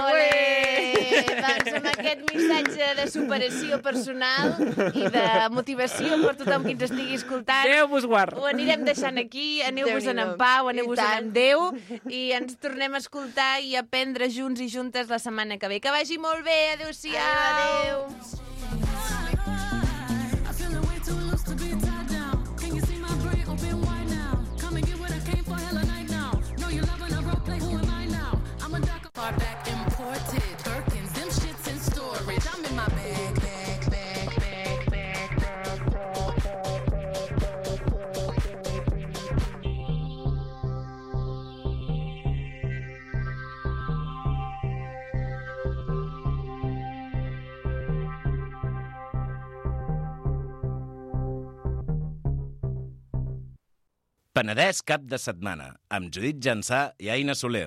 Ole! 0.08 0.30
Ué! 0.32 1.26
doncs 1.42 1.74
amb 1.76 1.88
aquest 1.92 2.22
missatge 2.32 2.88
de 2.98 3.06
superació 3.12 3.80
personal 3.84 4.54
i 4.96 5.08
de 5.12 5.24
motivació 5.52 6.20
per 6.22 6.36
tothom 6.40 6.64
que 6.68 6.76
ens 6.76 6.86
estigui 6.88 7.18
escoltant, 7.18 7.66
Déu 7.68 7.88
vos 7.92 8.06
guard. 8.08 8.38
ho 8.38 8.46
anirem 8.50 8.86
deixant 8.88 9.18
aquí, 9.20 9.62
aneu-vos 9.68 10.08
en 10.12 10.22
pau, 10.40 10.70
I 10.70 10.74
aneu-vos 10.76 11.02
tant. 11.02 11.18
en 11.26 11.34
Déu 11.36 11.66
i 12.08 12.22
ens 12.38 12.56
tornem 12.62 12.96
a 12.96 13.02
escoltar 13.04 13.58
i 13.66 13.76
aprendre 13.80 14.30
junts 14.32 14.62
i 14.64 14.70
juntes 14.72 15.10
la 15.12 15.20
setmana 15.20 15.58
que 15.60 15.68
ve. 15.68 15.82
Que 15.84 15.92
vagi 15.92 16.18
molt 16.22 16.46
bé, 16.48 16.60
adeu-siau! 16.78 17.20
Adéu. 17.20 18.51
Penedès 54.32 54.78
cap 54.88 55.04
de 55.12 55.18
setmana, 55.20 55.66
amb 55.92 56.08
Judit 56.16 56.38
Jansà 56.40 56.78
i 57.04 57.10
Aina 57.12 57.34
Soler. 57.36 57.66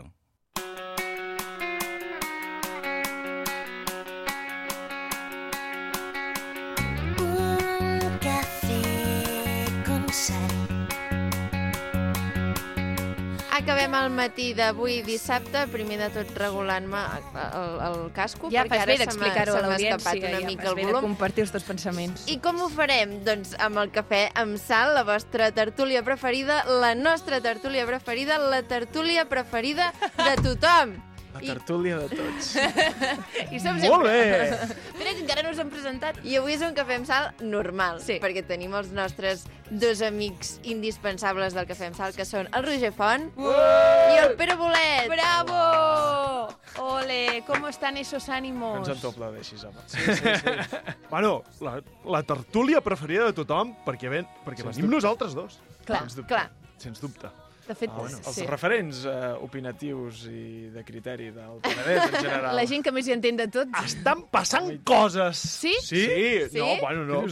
El 13.94 14.10
matí 14.10 14.48
d'avui 14.58 15.02
dissabte, 15.06 15.60
primer 15.70 16.00
de 16.00 16.08
tot 16.16 16.30
regulant-me 16.40 17.02
el, 17.44 17.76
el 17.88 18.00
casco, 18.16 18.50
Ja 18.50 18.64
perquè 18.66 18.80
ara 18.82 18.96
se 18.98 19.14
m'ha 19.20 19.30
escapat 19.76 20.18
una 20.18 20.40
ja 20.40 20.46
mica 20.48 20.68
el 20.72 20.80
volum. 20.80 21.00
compartir 21.06 21.44
els 21.46 21.54
teus 21.54 21.64
pensaments. 21.68 22.26
I 22.26 22.40
com 22.42 22.58
ho 22.64 22.68
farem? 22.74 23.20
Doncs 23.24 23.54
amb 23.62 23.78
el 23.84 23.94
cafè 23.94 24.26
amb 24.34 24.58
sal, 24.58 24.94
la 24.98 25.06
vostra 25.06 25.52
tertúlia 25.54 26.02
preferida, 26.02 26.64
la 26.82 26.94
nostra 26.98 27.40
tertúlia 27.40 27.86
preferida, 27.86 28.38
la 28.38 28.62
tertúlia 28.66 29.28
preferida 29.30 29.92
de 30.18 30.36
tothom. 30.42 30.98
La 31.34 31.42
I- 31.42 31.48
tertúlia 31.50 31.96
de 31.98 32.08
tots. 32.14 32.52
I 33.54 33.58
som 33.58 33.74
Molt 33.82 34.06
sempre... 34.06 34.12
bé! 34.12 34.58
Mira, 35.00 35.10
que 35.16 35.20
encara 35.24 35.42
no 35.42 35.50
us 35.50 35.58
hem 35.58 35.70
presentat. 35.72 36.20
I 36.22 36.36
avui 36.38 36.54
és 36.54 36.62
un 36.62 36.74
cafè 36.76 36.94
amb 37.00 37.08
sal 37.08 37.32
normal, 37.42 37.98
Sí. 38.04 38.20
perquè 38.22 38.44
tenim 38.46 38.74
els 38.78 38.92
nostres 38.94 39.42
dos 39.70 40.00
amics 40.06 40.60
indispensables 40.62 41.56
del 41.58 41.66
cafè 41.66 41.88
amb 41.90 41.98
sal, 41.98 42.14
que 42.14 42.24
són 42.28 42.46
el 42.54 42.62
Roger 42.66 42.92
Font 42.94 43.26
i 43.34 44.18
el 44.22 44.36
Pere 44.38 44.54
Bolet. 44.60 45.08
¡Bravo! 45.10 46.54
Ole, 46.78 47.42
¿cómo 47.46 47.68
están 47.68 47.96
esos 47.96 48.28
ánimos? 48.28 48.74
No 48.74 48.84
ens 48.86 48.88
en 48.94 49.00
t'ho 49.02 49.10
aplaudeixis, 49.14 49.62
home. 49.64 49.78
Sí, 49.86 49.98
sí, 49.98 50.14
sí. 50.22 50.76
bueno, 51.10 51.42
la, 51.60 51.80
la 52.04 52.22
tertúlia 52.22 52.80
preferida 52.80 53.26
de 53.26 53.32
tothom, 53.32 53.74
perquè, 53.86 54.10
ven, 54.10 54.26
perquè 54.46 54.62
Sens 54.62 54.76
venim 54.76 54.86
dubte. 54.90 54.96
nosaltres 55.02 55.34
dos. 55.34 55.58
Clar, 55.86 56.00
Sens 56.06 56.16
dubte. 56.18 56.28
clar. 56.34 56.50
Sens 56.78 57.00
dubte. 57.00 57.30
De 57.64 57.74
fet, 57.74 57.90
Ah, 57.90 57.98
bueno, 57.98 58.18
els 58.18 58.36
sí. 58.36 58.46
referents 58.46 59.04
uh, 59.08 59.36
opinatius 59.44 60.26
i 60.28 60.70
de 60.74 60.82
criteri 60.84 61.30
del 61.32 61.60
Penedès 61.64 62.02
en 62.10 62.16
general. 62.18 62.50
La 62.60 62.66
gent 62.68 62.84
que 62.84 62.92
més 62.92 63.08
hi 63.08 63.14
entén 63.16 63.38
de 63.40 63.46
tot. 63.48 63.70
Estan 63.84 64.26
passant 64.32 64.68
coses! 64.84 65.38
Sí? 65.38 65.72
Sí? 65.80 66.04
Sí? 66.50 66.58
No, 66.60 66.74
bueno, 66.82 67.06
no, 67.08 67.22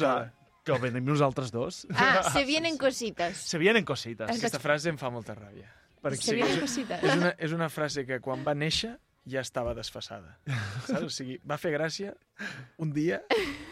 Què 0.62 0.72
que 0.72 0.78
venim 0.78 1.04
nosaltres 1.04 1.50
dos. 1.50 1.86
Ah, 1.94 2.22
se 2.32 2.44
vienen 2.46 2.78
cositas. 2.78 3.36
Se 3.36 3.58
vienen 3.58 3.84
cositas. 3.84 4.30
Aquesta 4.30 4.60
frase 4.62 4.92
em 4.92 4.98
fa 4.98 5.10
molta 5.10 5.34
ràbia. 5.34 5.66
Perquè 6.02 6.22
Se 6.22 6.36
vienen 6.38 6.60
cositas. 6.62 7.02
És 7.02 7.16
una, 7.18 7.32
és 7.38 7.54
una 7.54 7.68
frase 7.70 8.06
que 8.06 8.20
quan 8.22 8.44
va 8.46 8.54
néixer 8.54 8.94
ja 9.24 9.40
estava 9.40 9.72
desfasada. 9.74 10.38
Saps? 10.86 11.04
O 11.06 11.08
sigui, 11.12 11.36
va 11.46 11.58
fer 11.60 11.70
gràcia 11.76 12.12
un 12.82 12.90
dia 12.92 13.20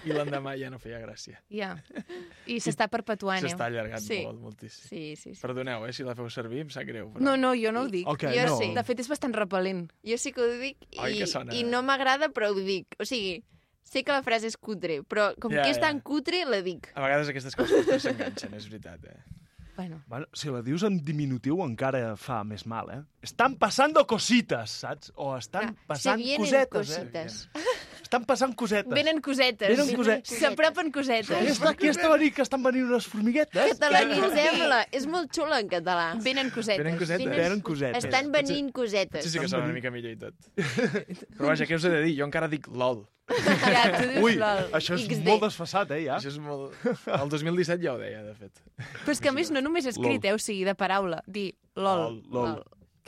i 0.06 0.12
l'endemà 0.14 0.52
ja 0.60 0.68
no 0.70 0.78
feia 0.78 1.00
gràcia. 1.02 1.40
Ja. 1.50 1.72
I 2.46 2.60
s'està 2.62 2.86
perpetuant, 2.92 3.42
eh? 3.42 3.48
S'està 3.50 3.66
allargant 3.66 4.02
Sí. 4.04 4.20
molt, 4.26 4.38
moltíssim. 4.40 4.86
Sí, 4.88 5.02
sí, 5.18 5.34
sí. 5.34 5.40
Perdoneu, 5.42 5.86
eh, 5.88 5.92
si 5.96 6.06
la 6.06 6.14
feu 6.14 6.30
servir, 6.30 6.62
em 6.66 6.70
sap 6.70 6.86
greu. 6.86 7.10
Però... 7.12 7.24
No, 7.26 7.36
no, 7.36 7.50
jo 7.58 7.72
no 7.74 7.82
ho 7.86 7.90
dic. 7.90 8.06
Ok, 8.08 8.28
Jo 8.36 8.46
no. 8.52 8.58
sí. 8.62 8.70
De 8.76 8.84
fet, 8.86 9.02
és 9.02 9.10
bastant 9.10 9.34
repel·lent. 9.34 9.88
Jo 10.06 10.18
sí 10.22 10.32
que 10.36 10.44
ho 10.46 10.50
dic 10.60 10.78
Oi, 10.98 11.16
i, 11.16 11.22
que 11.24 11.26
sona, 11.30 11.52
i 11.56 11.64
eh? 11.64 11.68
no 11.68 11.82
m'agrada, 11.82 12.30
però 12.30 12.52
ho 12.54 12.60
dic. 12.62 12.94
O 13.02 13.04
sigui, 13.08 13.40
sé 13.82 14.04
que 14.06 14.14
la 14.14 14.22
frase 14.22 14.46
és 14.46 14.56
cutre, 14.56 15.00
però 15.02 15.32
com 15.42 15.50
Ja, 15.50 15.64
que 15.66 15.74
és 15.74 15.80
ja. 15.82 15.88
tan 15.88 15.98
cutre, 16.00 16.44
la 16.46 16.62
dic. 16.62 16.92
A 16.94 17.02
vegades 17.02 17.28
aquestes 17.34 17.58
coses 17.58 17.90
s'enganxen, 18.06 18.54
és 18.54 18.70
veritat, 18.70 19.02
eh? 19.10 19.18
Bueno, 19.80 20.02
Bueno, 20.06 20.26
si 20.36 20.50
la 20.52 20.60
dius 20.60 20.82
en 20.84 20.98
diminutiu 21.00 21.62
encara 21.64 22.14
fa 22.20 22.42
més 22.44 22.66
mal, 22.68 22.90
eh? 22.92 22.98
Estan 23.24 23.54
passando 23.56 24.02
cositas, 24.06 24.74
saps? 24.82 25.08
O 25.16 25.30
estan 25.38 25.70
se 25.72 25.86
passant 25.88 26.20
cosetes, 26.36 26.68
cositas. 26.74 27.38
eh? 27.54 27.69
Estan 28.10 28.24
passant 28.26 28.56
cosetes. 28.58 28.90
venen 28.90 29.20
cosetes. 29.22 29.68
Venen 29.70 29.94
cosetes. 29.94 30.38
S'apropen 30.40 30.88
cosetes. 30.90 31.30
Aquesta, 31.30 31.68
aquesta 31.70 32.08
venir 32.10 32.32
que 32.34 32.42
estan 32.42 32.64
venint 32.64 32.88
unes 32.88 33.06
formiguetes. 33.06 33.68
Catalanitzem-la. 33.76 34.80
És 34.98 35.06
molt 35.06 35.30
xula 35.30 35.60
en 35.62 35.68
català. 35.70 36.08
Venen 36.18 36.50
cosetes. 36.50 36.82
Venen 36.82 36.98
cosetes. 36.98 37.22
Venen- 37.28 37.38
Venen 37.44 37.60
cosetes. 37.62 38.04
Estan 38.08 38.32
venint 38.34 38.72
cosetes. 38.74 39.22
Sí, 39.22 39.30
sí 39.30 39.38
que 39.38 39.46
sona 39.46 39.62
una 39.68 39.72
mica 39.76 39.92
millor 39.94 40.10
i 40.10 40.16
tot. 40.18 40.34
Però 41.38 41.52
vaja, 41.52 41.68
què 41.70 41.78
us 41.78 41.86
he 41.86 41.92
de 41.94 42.02
dir? 42.08 42.16
Jo 42.18 42.26
encara 42.26 42.48
dic 42.50 42.66
LOL. 42.66 43.04
Ja, 43.30 43.84
tu 43.94 44.08
dius 44.10 44.24
Ui, 44.26 44.34
lol. 44.42 44.64
això 44.74 44.96
és 44.98 45.06
XD. 45.06 45.22
molt 45.28 45.44
desfassat, 45.46 45.92
eh, 45.94 46.00
ja? 46.08 46.16
Això 46.18 46.32
és 46.34 46.38
molt... 46.42 46.74
El 47.06 47.30
2017 47.30 47.78
ja 47.86 47.92
ho 47.94 47.98
deia, 48.02 48.24
de 48.26 48.34
fet. 48.34 48.58
Però 49.04 49.14
és 49.14 49.20
que 49.22 49.30
a 49.30 49.32
més 49.38 49.52
no 49.54 49.62
només 49.62 49.86
escrit, 49.86 50.24
eh? 50.26 50.34
O 50.34 50.42
sigui, 50.42 50.64
de 50.66 50.74
paraula. 50.74 51.22
Dir 51.30 51.52
lol. 51.78 52.24
Lol. 52.26 52.58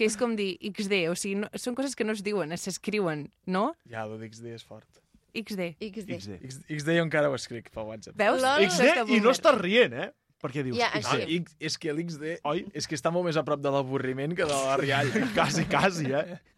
Que 0.03 0.09
és 0.11 0.19
com 0.19 0.33
dir 0.35 0.57
XD. 0.67 1.05
O 1.13 1.15
sigui, 1.15 1.37
no, 1.45 1.49
són 1.55 1.77
coses 1.79 1.95
que 1.95 2.03
no 2.03 2.17
es 2.17 2.25
diuen, 2.27 2.51
s'escriuen, 2.59 3.29
no? 3.47 3.69
Ja, 3.87 4.03
el 4.03 4.17
d'XD 4.19 4.57
és 4.57 4.67
fort. 4.67 4.89
XD. 5.33 5.69
XD. 5.79 6.17
XD. 6.19 6.65
XD 6.67 6.97
jo 6.99 7.05
encara 7.07 7.31
ho 7.31 7.37
escric 7.39 7.71
pel 7.73 7.87
WhatsApp. 7.89 8.19
Veus? 8.19 8.43
Lol. 8.43 8.67
XD 8.67 9.15
i 9.15 9.21
no 9.23 9.31
estàs 9.33 9.57
rient, 9.63 9.95
eh? 9.95 10.11
Perquè 10.43 10.65
dius, 10.67 10.77
Ja, 10.77 10.91
XD. 10.91 11.07
així. 11.07 11.23
Ah, 11.23 11.43
X, 11.43 11.57
és 11.61 11.79
que 11.79 11.93
l'XD 11.95 12.39
oi? 12.51 12.65
és 12.75 12.89
que 12.91 12.97
està 12.99 13.13
molt 13.15 13.29
més 13.31 13.37
a 13.39 13.45
prop 13.47 13.61
de 13.63 13.71
l'avorriment 13.71 14.35
que 14.35 14.43
de 14.45 14.57
la 14.67 14.77
rialla. 14.81 15.27
quasi, 15.39 15.65
quasi, 15.71 16.11
eh? 16.13 16.41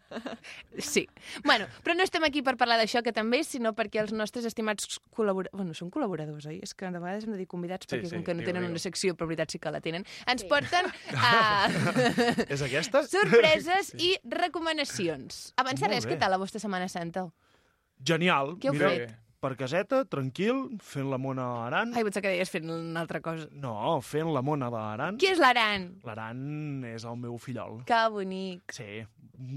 Sí. 0.79 1.07
Bueno, 1.43 1.65
però 1.83 1.95
no 1.97 2.03
estem 2.05 2.23
aquí 2.23 2.41
per 2.45 2.53
parlar 2.57 2.77
d'això, 2.79 3.01
que 3.03 3.11
també, 3.11 3.41
sinó 3.43 3.73
perquè 3.75 3.99
els 3.99 4.13
nostres 4.15 4.45
estimats 4.47 4.99
col·laboradors... 5.11 5.51
Bueno, 5.57 5.73
són 5.75 5.89
col·laboradors, 5.91 6.45
oi? 6.47 6.59
És 6.63 6.73
que 6.77 6.87
de 6.87 6.99
vegades 7.01 7.25
hem 7.25 7.33
de 7.33 7.39
dir 7.41 7.47
convidats 7.51 7.85
Sí, 7.89 7.95
perquè 7.95 8.07
sí, 8.11 8.15
com 8.15 8.23
que 8.23 8.35
no 8.37 8.45
tenen 8.45 8.63
una 8.69 8.79
secció, 8.79 9.15
però 9.17 9.27
veritat 9.27 9.51
sí 9.51 9.59
que 9.59 9.73
la 9.73 9.81
tenen, 9.83 10.05
ens 10.29 10.45
Sí. 10.45 10.47
porten 10.47 10.87
a 11.17 11.67
És 12.53 12.61
aquesta? 12.61 13.01
sorpreses 13.09 13.91
i 13.97 14.13
recomanacions. 14.23 15.53
Abans 15.57 15.81
de 15.81 15.87
res, 15.91 16.05
bé. 16.05 16.13
què 16.15 16.19
tal 16.21 16.31
la 16.31 16.39
vostra 16.41 16.61
Setmana 16.63 16.87
Santa? 16.87 17.27
Genial. 18.05 18.55
Què 18.61 18.69
heu 18.71 18.77
Mira, 18.77 18.89
fet? 18.93 19.15
Per 19.45 19.51
caseta, 19.59 19.99
tranquil, 20.09 20.63
fent 20.81 21.05
la 21.11 21.19
mona 21.21 21.43
a 21.45 21.65
Aran. 21.67 21.91
Ai, 21.93 22.01
potser 22.07 22.23
que 22.25 22.31
deies 22.33 22.49
fent 22.49 22.65
una 22.73 23.03
altra 23.03 23.19
cosa. 23.21 23.45
No, 23.53 23.99
fent 24.01 24.31
la 24.33 24.41
mona 24.41 24.71
de 24.73 24.79
l'Aran. 24.81 25.19
Qui 25.21 25.27
és 25.29 25.37
l'Aran? 25.37 25.83
L'Aran 26.07 26.39
és 26.89 27.05
el 27.05 27.19
meu 27.21 27.35
fillol. 27.37 27.83
Que 27.85 27.99
bonic. 28.09 28.73
Sí, 28.73 29.03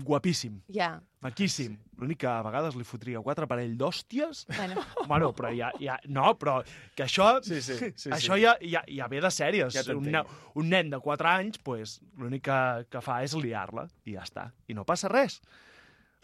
guapíssim, 0.04 0.58
Ja, 0.74 0.90
maquíssim. 1.24 1.78
L'únic 1.96 2.20
que 2.20 2.28
a 2.28 2.42
vegades 2.44 2.76
li 2.76 2.84
fotria 2.84 3.22
quatre 3.24 3.48
parell 3.48 3.78
d'hòsties. 3.80 4.44
bueno. 4.58 4.84
Bueno, 5.08 5.30
però 5.32 5.54
ja, 5.56 5.70
ja... 5.80 5.96
No, 6.04 6.34
però 6.36 6.58
que 6.94 7.06
això... 7.06 7.30
Sí, 7.42 7.62
sí, 7.64 7.78
sí, 7.96 8.10
això 8.12 8.36
sí. 8.36 8.44
Ja, 8.44 8.58
ja, 8.60 8.82
ja 8.92 9.08
ve 9.08 9.22
de 9.24 9.30
sèries. 9.32 9.72
Ja 9.72 9.96
un, 9.96 10.12
un 10.54 10.68
nen 10.68 10.92
de 10.92 11.00
4 11.00 11.32
anys, 11.32 11.62
pues, 11.64 11.96
l'únic 12.20 12.44
que, 12.44 12.60
que 12.92 13.00
fa 13.00 13.22
és 13.24 13.32
liar-la, 13.40 13.88
i 14.04 14.18
ja 14.18 14.28
està. 14.28 14.50
I 14.68 14.76
no 14.76 14.84
passa 14.84 15.08
res. 15.08 15.40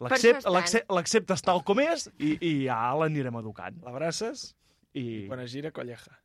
L'acceptes 0.03 1.45
tal 1.45 1.63
com 1.67 1.81
és 1.85 2.09
i, 2.19 2.35
i 2.41 2.53
ja 2.67 2.79
l'anirem 2.99 3.37
educant. 3.41 3.77
L'abraces 3.85 4.49
I... 4.93 5.05
i 5.05 5.27
quan 5.31 5.43
es 5.45 5.53
gira, 5.55 5.71
colleja. 5.75 6.17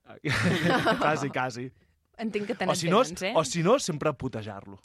quasi, 1.03 1.29
quasi. 1.29 1.67
Entenc 2.19 2.49
que 2.49 2.55
tant 2.59 2.71
O 2.71 2.75
si, 2.75 2.89
no, 2.91 3.03
eh? 3.03 3.33
o 3.37 3.43
si 3.47 3.63
no, 3.63 3.77
sempre 3.79 4.13
putejar-lo. 4.13 4.79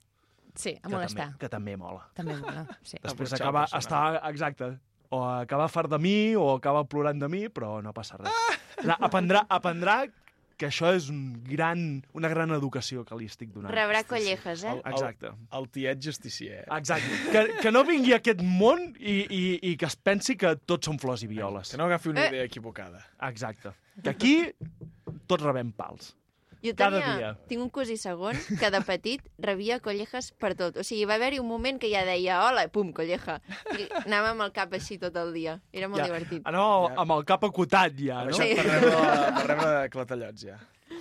Sí, 0.55 0.77
a 0.77 0.87
que 0.87 0.93
molestar. 0.93 1.33
També, 1.33 1.41
que 1.41 1.51
també 1.51 1.77
mola. 1.77 2.05
També 2.15 2.37
mola, 2.39 2.67
sí. 2.87 3.01
Després 3.03 3.33
acaba, 3.35 3.65
està, 3.75 4.05
exacte, 4.31 4.77
o 5.11 5.23
acaba 5.27 5.67
fart 5.73 5.91
de 5.91 5.99
mi 5.99 6.17
o 6.39 6.53
acaba 6.55 6.85
plorant 6.87 7.19
de 7.19 7.29
mi, 7.31 7.49
però 7.51 7.81
no 7.83 7.93
passa 7.97 8.21
res. 8.21 8.31
Ah! 8.31 8.97
Aprendrà, 9.07 9.45
aprendrà 9.49 10.03
que 10.65 10.71
això 10.73 10.95
és 10.97 11.11
un 11.13 11.21
gran, 11.45 11.85
una 12.17 12.31
gran 12.33 12.51
educació 12.57 13.05
que 13.05 13.19
li 13.21 13.29
estic 13.29 13.53
donant. 13.53 13.71
Rebrà 13.77 14.01
collejes, 14.09 14.65
eh? 14.65 14.73
El, 14.73 14.81
el, 14.81 14.93
Exacte. 14.97 15.35
el 15.61 15.69
tiet 15.77 16.01
justicier. 16.09 16.65
Exacte. 16.73 17.21
Que, 17.31 17.45
que 17.61 17.73
no 17.75 17.85
vingui 17.85 18.17
a 18.17 18.23
aquest 18.23 18.41
món 18.43 18.89
i, 18.99 19.21
i, 19.29 19.45
i 19.71 19.77
que 19.77 19.87
es 19.93 19.97
pensi 20.01 20.39
que 20.41 20.57
tots 20.65 20.89
són 20.89 20.99
flors 21.03 21.23
i 21.27 21.29
violes. 21.31 21.71
Que 21.75 21.81
no 21.81 21.87
agafi 21.91 22.11
una 22.15 22.25
Eh. 22.25 22.33
idea 22.33 22.49
equivocada. 22.49 23.05
Exacte. 23.29 23.75
Que 24.03 24.11
aquí 24.17 24.35
tots 25.29 25.43
rebem 25.45 25.71
pals. 25.77 26.15
Jo 26.65 26.73
Cada 26.75 26.99
tenia, 27.01 27.17
dia. 27.19 27.31
tinc 27.47 27.61
un 27.61 27.69
cosí 27.71 27.97
segon 28.01 28.37
que 28.59 28.71
de 28.73 28.81
petit 28.81 29.21
rebia 29.39 29.81
collejes 29.85 30.33
per 30.33 30.55
tot. 30.57 30.79
O 30.81 30.83
sigui, 30.83 31.05
va 31.05 31.15
haver-hi 31.19 31.39
un 31.43 31.47
moment 31.49 31.79
que 31.79 31.91
ja 31.93 32.05
deia 32.09 32.39
hola, 32.47 32.67
pum, 32.73 32.93
colleja. 32.97 33.41
I 33.77 33.85
anava 34.07 34.31
amb 34.33 34.41
el 34.47 34.53
cap 34.57 34.73
així 34.73 34.97
tot 34.99 35.15
el 35.21 35.35
dia. 35.35 35.59
Era 35.73 35.89
molt 35.93 36.01
Ja. 36.01 36.07
divertit. 36.09 36.43
Anava 36.49 36.89
Ja. 36.89 37.01
amb 37.03 37.13
el 37.19 37.25
cap 37.29 37.45
acotat 37.45 37.93
ja, 38.01 38.25
no? 38.25 38.31
això, 38.33 38.49
per 38.57 38.65
rebre, 38.65 39.35
per 39.37 39.47
rebre 39.53 39.91
clatallots, 39.91 40.43
ja. 40.49 40.59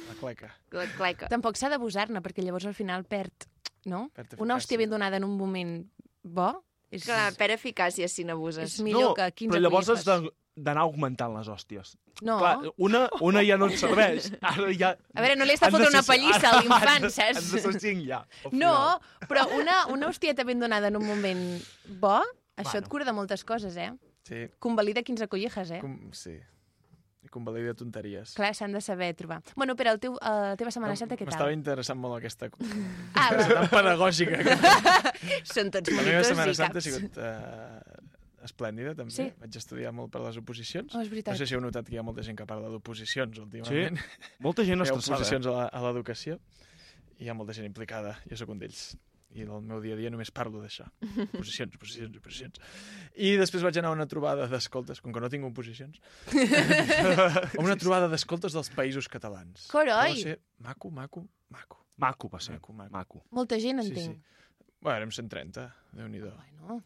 La 0.10 0.16
cleca. 0.20 0.52
La 0.72 0.86
cleca. 0.98 1.28
Tampoc 1.32 1.56
s'ha 1.56 1.70
d'abusar-ne, 1.70 2.20
perquè 2.22 2.44
llavors 2.44 2.66
al 2.66 2.74
final 2.76 3.06
perd, 3.06 3.48
no? 3.86 4.10
Perd 4.14 4.36
Una 4.40 4.56
hòstia 4.56 4.76
eficàcia. 4.76 4.78
ben 4.84 4.90
donada 4.90 5.18
en 5.18 5.24
un 5.24 5.38
moment 5.38 5.86
bo 6.24 6.64
és, 6.92 7.06
Clar, 7.06 7.34
per 7.36 7.52
eficàcia 7.52 8.08
si 8.08 8.24
n'abuses. 8.24 8.64
és 8.76 8.82
millor 8.82 9.02
no, 9.10 9.14
que 9.14 9.32
15 9.32 9.56
però 9.58 9.62
llavors 9.62 9.90
has 9.90 10.04
de- 10.06 10.30
d'anar 10.56 10.84
augmentant 10.86 11.34
les 11.34 11.48
hòsties. 11.50 11.96
No. 12.22 12.38
Clar, 12.38 12.54
una, 12.78 13.08
una 13.26 13.42
ja 13.42 13.58
no 13.58 13.68
et 13.72 13.80
serveix. 13.82 14.28
Ara 14.52 14.70
ja... 14.78 14.92
A 15.18 15.24
veure, 15.26 15.36
no 15.40 15.48
li 15.50 15.56
està 15.58 15.72
de 15.72 15.76
fotent 15.76 15.90
una 15.96 16.04
pallissa 16.06 16.52
ara- 16.52 16.60
a 16.60 16.62
l'infant, 16.62 17.10
saps? 17.10 17.50
Ser 17.56 17.74
cinc 17.82 18.06
ja. 18.08 18.22
No, 18.54 18.76
però 19.28 19.48
una, 19.60 19.80
una 19.94 20.08
hostieta 20.14 20.46
ben 20.46 20.62
donada 20.62 20.92
en 20.94 20.98
un 21.02 21.08
moment 21.10 21.44
bo, 22.00 22.20
això 22.56 22.76
Bueno. 22.78 22.86
et 22.86 22.90
cura 22.94 23.06
de 23.10 23.14
moltes 23.18 23.44
coses, 23.44 23.76
eh? 23.78 23.92
Sí, 24.24 24.46
Convalida 24.60 25.02
15 25.04 25.28
collejes, 25.28 25.72
eh? 25.72 25.82
com, 25.82 25.98
sí. 26.16 26.38
I 27.24 27.30
convalida 27.32 27.74
tonteries. 27.74 28.34
Clar, 28.36 28.54
s'han 28.56 28.74
de 28.76 28.82
saber 28.84 29.14
trobar. 29.16 29.42
Bueno, 29.56 29.78
però 29.80 29.94
el 29.96 30.00
teu, 30.04 30.14
uh, 30.14 30.32
la 30.54 30.58
teva 30.60 30.72
Setmana 30.76 30.96
Santa, 31.00 31.16
què 31.16 31.24
M'estava 31.26 31.50
tal? 31.50 31.56
interessant 31.56 31.98
molt 32.00 32.18
aquesta... 32.20 32.50
Ah, 33.16 33.30
tan 33.40 33.70
pedagògica. 33.72 34.42
Que... 34.44 34.58
Són 35.48 35.72
tots 35.72 35.88
La 35.90 36.02
meva 36.04 36.20
monitors 36.20 36.28
Setmana 36.34 36.56
Santa 36.60 36.82
ha 36.82 36.84
sigut 36.84 37.16
uh, 37.24 38.04
esplèndida, 38.44 38.94
també. 38.98 39.14
Sí. 39.16 39.26
Vaig 39.42 39.56
estudiar 39.60 39.94
molt 39.96 40.12
per 40.14 40.22
les 40.26 40.38
oposicions. 40.42 40.94
Oh, 40.96 41.02
és 41.04 41.10
veritat. 41.12 41.34
No 41.34 41.40
sé 41.42 41.48
si 41.50 41.56
heu 41.58 41.62
notat 41.64 41.88
que 41.90 41.96
hi 41.96 42.02
ha 42.02 42.06
molta 42.06 42.24
gent 42.26 42.38
que 42.40 42.46
parla 42.50 42.70
d'oposicions 42.74 43.40
últimament. 43.44 43.98
Molta 44.44 44.66
gent 44.68 44.78
Hi 44.84 44.86
ha 44.86 44.90
estressada. 44.92 45.18
oposicions 45.22 45.48
a 45.54 45.82
l'educació 45.88 46.40
i 47.20 47.26
hi 47.26 47.30
ha 47.32 47.36
molta 47.38 47.56
gent 47.58 47.66
implicada. 47.70 48.18
Jo 48.30 48.38
sóc 48.40 48.50
un 48.54 48.60
d'ells. 48.62 48.94
I 49.34 49.48
del 49.50 49.64
meu 49.66 49.80
dia 49.82 49.96
a 49.96 49.98
dia 49.98 50.12
només 50.14 50.30
parlo 50.30 50.60
d'això. 50.62 50.86
Oposicions, 51.34 51.74
oposicions, 51.80 52.18
oposicions. 52.20 52.60
I 53.18 53.32
després 53.40 53.64
vaig 53.66 53.80
anar 53.82 53.90
a 53.90 53.96
una 53.98 54.06
trobada 54.06 54.46
d'escoltes, 54.52 55.02
com 55.02 55.10
que 55.16 55.24
no 55.24 55.30
tinc 55.34 55.48
oposicions, 55.48 55.98
a 56.38 57.62
una 57.64 57.74
trobada 57.82 58.08
d'escoltes 58.12 58.54
dels 58.54 58.70
països 58.76 59.10
catalans. 59.10 59.66
Coroi! 59.74 59.90
Va 60.14 60.20
ser 60.20 60.38
maco, 60.62 60.92
maco, 60.94 61.26
maco. 61.50 61.80
Maco, 61.98 62.30
va 62.30 62.40
ser. 62.42 62.56
Maco, 62.60 62.74
maco. 62.78 62.94
Maco. 62.94 63.24
Molta 63.34 63.58
gent, 63.62 63.82
Sí, 63.82 63.90
entenc. 63.90 64.22
sí. 64.22 64.70
Bueno, 64.84 64.98
érem 65.00 65.12
130, 65.16 65.66
déu 65.98 66.08
nhi 66.12 66.20
Bueno, 66.22 66.82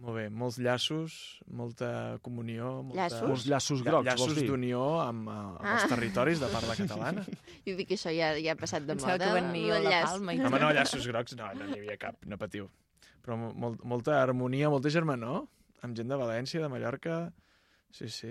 Molt 0.00 0.14
bé, 0.16 0.28
molts 0.30 0.56
llaços, 0.58 1.40
molta 1.46 2.18
comunió... 2.22 2.82
Molta... 2.82 3.02
Llaços? 3.02 3.28
Uns 3.28 3.42
llaços 3.50 3.80
Lla- 3.82 3.90
grocs, 3.90 4.06
llaços 4.06 4.26
vols 4.30 4.38
dir? 4.40 4.46
d'unió 4.48 4.84
amb, 5.02 5.28
uh, 5.28 5.32
amb 5.58 5.66
els 5.74 5.84
Ah. 5.84 5.88
territoris 5.90 6.40
de 6.40 6.48
parla 6.48 6.76
catalana. 6.78 7.24
Jo 7.66 7.74
dic 7.76 7.88
que 7.90 7.96
això 7.98 8.12
ja, 8.16 8.30
ja 8.40 8.52
ha 8.54 8.56
passat 8.56 8.86
de 8.86 8.94
Pensava 8.94 9.18
moda. 9.18 9.26
que 9.26 9.34
venia 9.42 9.76
el 9.76 9.84
la 9.84 9.90
llaç. 9.90 10.06
palma 10.08 10.32
i 10.34 10.40
Home, 10.40 10.58
no, 10.62 10.70
llaços 10.72 11.06
grocs, 11.10 11.36
no, 11.36 11.50
no 11.58 11.66
n'hi 11.68 11.78
havia 11.82 11.96
cap, 12.00 12.16
no 12.24 12.38
patiu. 12.40 12.70
Però 13.20 13.36
molt, 13.36 13.82
molta 13.84 14.22
harmonia, 14.22 14.70
molta 14.72 14.88
germanor, 14.88 15.42
amb 15.82 15.96
gent 15.98 16.08
de 16.08 16.16
València, 16.16 16.62
de 16.62 16.68
Mallorca... 16.72 17.18
Sí, 17.92 18.08
sí, 18.08 18.30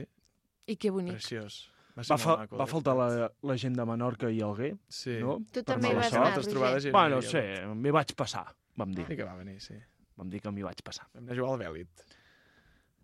I 0.66 0.76
que 0.78 0.90
bonic. 0.90 1.20
preciós. 1.20 1.68
Va, 2.00 2.02
Va, 2.10 2.18
fa, 2.18 2.36
maco, 2.38 2.58
va 2.58 2.66
faltar 2.66 2.94
la, 2.96 3.30
la 3.44 3.56
gent 3.60 3.76
de 3.76 3.86
Menorca 3.86 4.30
i 4.32 4.40
Alguer, 4.42 4.72
Sí. 4.88 5.18
no? 5.20 5.38
Tu 5.52 5.62
Per 5.62 5.76
també 5.76 5.94
vas 5.94 6.14
anar, 6.14 6.30
Altres 6.32 6.54
Roger. 6.56 6.92
Bueno, 6.96 7.22
sí, 7.22 7.42
m'hi 7.76 7.92
vaig 7.92 8.14
passar, 8.16 8.46
vam 8.80 8.94
dir. 8.96 9.06
Sí 9.06 9.18
que 9.20 9.26
va 9.28 9.36
venir, 9.36 9.60
sí. 9.62 9.76
Vam 10.20 10.30
dir 10.30 10.42
que 10.44 10.52
m'hi 10.52 10.66
vaig 10.68 10.82
passar. 10.86 11.08
Anar 11.18 11.34
a 11.34 11.40
jugar 11.40 11.54
al 11.56 11.62
Bèlit. 11.64 12.06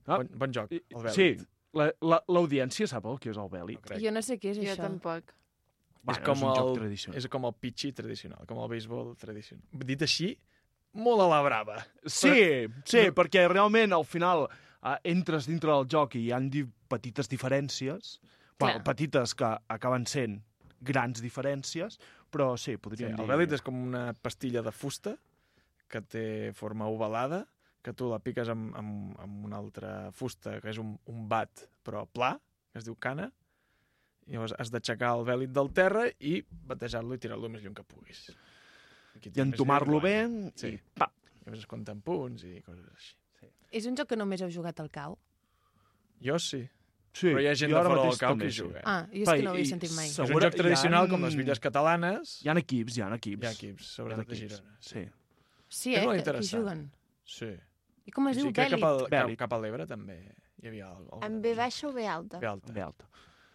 Ah. 0.05 0.17
Bon, 0.19 0.27
bon 0.43 0.53
joc, 0.53 0.71
el 0.75 1.01
Bèlit. 1.01 1.15
Sí, 1.15 1.47
la- 1.75 1.91
la- 2.01 2.21
l'audiència 2.29 2.87
sap 2.87 3.05
el 3.09 3.17
que 3.19 3.31
és 3.31 3.37
el 3.41 3.49
bèl·lic. 3.51 3.81
No 3.81 3.87
crec. 3.89 4.03
Jo 4.03 4.11
no 4.13 4.21
sé 4.21 4.37
què 4.39 4.51
és 4.53 4.57
Jo 4.59 4.69
això. 4.75 4.83
tampoc. 4.83 5.33
és 6.07 6.19
com 6.21 6.37
és 6.37 6.59
el, 6.61 6.73
tradicional. 6.77 7.17
és 7.17 7.27
com 7.33 7.45
el 7.45 7.53
pitxi 7.59 7.91
tradicional, 7.91 8.45
com 8.45 8.59
el 8.61 8.67
béisbol 8.69 9.15
tradicional. 9.17 9.65
Dit 9.73 10.03
així, 10.05 10.37
molt 10.93 11.19
a 11.23 11.27
la 11.31 11.41
brava. 11.41 11.79
Sí, 12.05 12.67
sí, 12.85 13.07
perquè 13.11 13.47
realment 13.49 13.91
al 13.91 14.05
final 14.05 14.43
uh, 14.45 14.95
entres 15.03 15.47
dintre 15.47 15.71
del 15.71 15.87
joc 15.89 16.13
i 16.15 16.27
hi 16.27 16.31
han 16.31 16.51
di 16.53 16.63
petites 16.87 17.27
diferències, 17.27 18.19
bueno, 18.59 18.83
petites 18.85 19.33
que 19.33 19.49
acaben 19.67 20.05
sent 20.05 20.43
grans 20.79 21.23
diferències, 21.23 21.97
però 22.29 22.55
sí, 22.55 22.73
Sí, 22.75 22.77
podríem 22.77 23.15
el 23.17 23.25
dir... 23.25 23.27
Bèlit 23.33 23.53
és 23.57 23.61
com 23.65 23.75
una 23.87 24.13
pastilla 24.13 24.61
de 24.61 24.71
fusta 24.71 25.17
que 25.91 26.01
té 26.01 26.25
forma 26.57 26.87
ovalada, 26.91 27.43
que 27.85 27.93
tu 27.93 28.07
la 28.09 28.17
piques 28.19 28.49
amb, 28.49 28.73
amb, 28.77 29.15
amb 29.21 29.45
una 29.45 29.57
altra 29.61 30.11
fusta, 30.11 30.57
que 30.61 30.71
és 30.73 30.79
un, 30.81 30.95
un 31.11 31.27
bat, 31.29 31.67
però 31.85 32.05
pla, 32.09 32.31
que 32.73 32.81
es 32.81 32.87
diu 32.87 32.95
cana, 32.97 33.29
i 34.25 34.33
llavors 34.33 34.55
has 34.57 34.71
d'aixecar 34.73 35.11
el 35.19 35.25
bèlit 35.27 35.51
del 35.53 35.69
terra 35.77 36.07
i 36.19 36.39
batejar-lo 36.49 37.13
i 37.13 37.21
tirar-lo 37.21 37.45
el 37.45 37.53
més 37.53 37.61
lluny 37.65 37.75
que 37.77 37.83
puguis. 37.85 38.23
Qui 39.21 39.29
I 39.35 39.43
entomar-lo 39.43 39.99
lluny, 39.99 40.03
bé 40.07 40.15
sí. 40.55 40.71
Sí. 40.71 40.73
i 40.73 40.81
pa. 40.97 41.11
I 41.35 41.43
llavors 41.45 41.61
es 41.61 41.69
compten 41.69 42.01
punts 42.01 42.47
i 42.49 42.57
coses 42.65 42.87
així. 42.89 43.13
És 43.75 43.85
un 43.85 43.95
joc 43.99 44.09
que 44.09 44.17
només 44.17 44.41
heu 44.41 44.49
jugat 44.49 44.79
al 44.81 44.89
cau? 44.89 45.17
Jo 46.25 46.39
sí, 46.41 46.63
Sí, 47.15 47.29
però 47.31 47.39
hi 47.43 47.47
ha 47.47 47.53
gent 47.55 47.71
de 47.71 47.79
fora 47.79 48.01
del 48.01 48.17
cau 48.19 48.33
que 48.39 48.47
hi 48.49 48.51
sí. 48.51 48.59
juga. 48.65 48.81
Ah, 48.83 49.05
jo 49.07 49.21
és 49.21 49.29
Va, 49.29 49.35
que 49.37 49.43
no 49.45 49.51
ho 49.51 49.55
havia 49.55 49.67
sentit 49.69 49.93
mai. 49.95 50.09
És 50.09 50.17
un 50.19 50.41
joc 50.43 50.57
tradicional 50.59 51.05
ha- 51.05 51.11
com 51.13 51.21
les 51.23 51.37
villes 51.39 51.61
catalanes. 51.63 52.33
Hi 52.43 52.49
ha 52.51 52.55
equips, 52.59 52.97
hi 52.97 53.03
ha 53.05 53.07
equips. 53.15 53.45
Hi 53.45 53.47
ha 53.47 53.53
equips, 53.55 53.85
Hi 53.85 53.87
ha 53.87 53.93
sobretot 53.93 54.19
a 54.19 54.25
equips, 54.25 54.41
Girona. 54.57 54.75
Sí. 54.81 54.89
Sí, 55.05 55.05
és 55.69 56.01
eh? 56.01 56.05
molt 56.05 56.23
que- 56.23 56.31
Que 56.37 56.57
juguen. 56.57 56.91
Sí. 57.25 57.51
I 58.05 58.11
com 58.11 58.27
es 58.29 58.35
sí 58.37 58.41
diu? 58.43 58.51
Bèl·lit? 58.53 58.69
cap, 58.79 58.83
al, 58.83 59.05
cap, 59.09 59.31
cap 59.37 59.53
a 59.53 59.57
l'Ebre 59.63 59.87
també 59.89 60.19
hi 60.61 60.67
havia... 60.67 60.91
El, 60.93 61.07
el, 61.11 61.23
Amb 61.25 61.41
B 61.41 61.55
baixa 61.57 61.87
o 61.87 61.91
B 61.93 62.05
alta? 62.07 62.39
B 62.39 62.45
alta. 62.47 62.73
Bé 62.73 62.81
alta. 62.81 63.05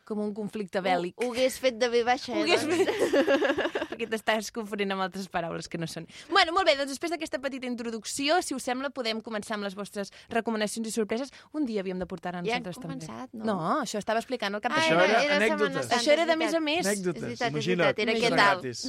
Com 0.05 0.19
un 0.25 0.33
conflicte 0.35 0.81
bèl·lic. 0.83 1.15
Ho, 1.23 1.29
ho 1.29 1.33
hagués 1.33 1.59
fet 1.63 1.77
de 1.79 1.89
B 1.89 2.03
baixa, 2.03 2.33
Ho 2.35 2.43
eh? 2.43 2.43
hagués 2.43 2.67
doncs? 2.67 3.70
Perquè 4.01 4.09
t'estàs 4.15 4.49
confonent 4.57 4.95
amb 4.95 5.03
altres 5.05 5.29
paraules 5.29 5.69
que 5.69 5.77
no 5.79 5.87
són. 5.91 6.07
Bueno, 6.31 6.55
molt 6.57 6.67
bé, 6.67 6.75
doncs 6.79 6.95
després 6.95 7.13
d'aquesta 7.13 7.39
petita 7.39 7.69
introducció, 7.69 8.41
si 8.43 8.55
us 8.57 8.65
sembla, 8.65 8.89
podem 8.91 9.21
començar 9.21 9.59
amb 9.59 9.67
les 9.69 9.77
vostres 9.77 10.11
recomanacions 10.33 10.89
i 10.89 10.91
sorpreses. 10.95 11.31
Un 11.53 11.67
dia 11.69 11.83
havíem 11.85 11.99
de 12.01 12.07
portar-a 12.09 12.41
Ja 12.41 12.57
hem 12.57 12.65
nosaltres 12.65 12.81
també. 12.81 12.95
començat, 13.05 13.29
no? 13.35 13.45
No, 13.45 13.59
això 13.83 13.99
estava 14.01 14.19
explicant 14.23 14.55
el 14.57 14.61
cap 14.65 14.73
de 14.73 14.81
Ah, 14.81 14.85
Això 14.87 14.95
era, 14.97 15.05
era 15.05 15.23
era 15.23 15.37
anècdotes. 15.37 15.87
Santa, 15.87 15.97
Això 16.01 16.13
era 16.17 16.25
de 16.25 16.33
és 16.33 16.39
més 16.39 16.55
a 16.55 16.61
més. 16.61 16.87
Anècdotes. 16.87 17.23
És 17.23 17.29
veritat, 17.29 17.49
és 17.49 17.53
Imagina't. 17.53 17.99
era 17.99 18.13
què 18.15 18.31
tal? 18.37 18.65
És 18.65 18.87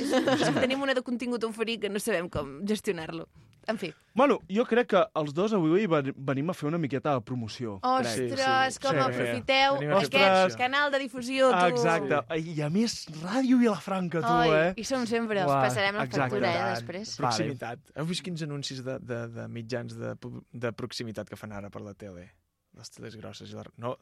que 0.53 0.59
tenim 0.61 0.81
una 0.81 0.93
de 0.93 1.01
contingut 1.01 1.43
a 1.43 1.47
oferir 1.47 1.79
que 1.81 1.89
no 1.89 1.99
sabem 1.99 2.29
com 2.29 2.61
gestionar-lo. 2.65 3.27
En 3.71 3.77
fi. 3.79 3.89
Bueno, 4.13 4.39
jo 4.51 4.65
crec 4.67 4.89
que 4.91 5.01
els 5.15 5.31
dos 5.33 5.53
avui 5.55 5.85
ven- 5.87 6.11
venim 6.17 6.49
a 6.51 6.53
fer 6.53 6.67
una 6.67 6.77
miqueta 6.77 7.13
de 7.15 7.21
promoció. 7.23 7.77
Ostres, 7.81 8.15
Sí, 8.15 8.29
sí. 8.35 8.79
com 8.83 8.91
Sí. 8.91 8.99
aprofiteu 9.05 9.77
fer 9.79 10.21
aquest 10.27 10.57
canal 10.59 10.91
de 10.91 10.99
difusió, 10.99 11.49
tu. 11.49 11.65
Exacte. 11.71 12.19
I 12.37 12.61
a 12.61 12.69
més, 12.69 13.07
Ràdio 13.23 13.57
Vilafranca, 13.61 14.19
tu, 14.19 14.27
Ai, 14.27 14.49
eh? 14.49 14.73
I 14.75 14.83
som 14.83 15.05
sempre. 15.07 15.45
Uah. 15.45 15.61
Passarem 15.63 15.95
la 15.95 16.03
Exacte. 16.03 16.35
factura, 16.35 16.51
eh, 16.51 16.75
després. 16.75 17.15
Proximitat. 17.17 17.79
Heu 17.95 18.05
vist 18.05 18.21
quins 18.23 18.41
anuncis 18.43 18.83
de, 18.83 18.99
de, 18.99 19.27
de 19.29 19.47
mitjans 19.47 19.95
de, 19.95 20.15
de 20.51 20.71
proximitat 20.73 21.29
que 21.29 21.37
fan 21.39 21.53
ara 21.53 21.69
per 21.69 21.81
la 21.81 21.93
tele? 21.93 22.29
Les 22.75 22.89
teles 22.89 23.15
grosses. 23.15 23.49
I 23.51 23.55
la... 23.55 23.63
No, 23.77 23.95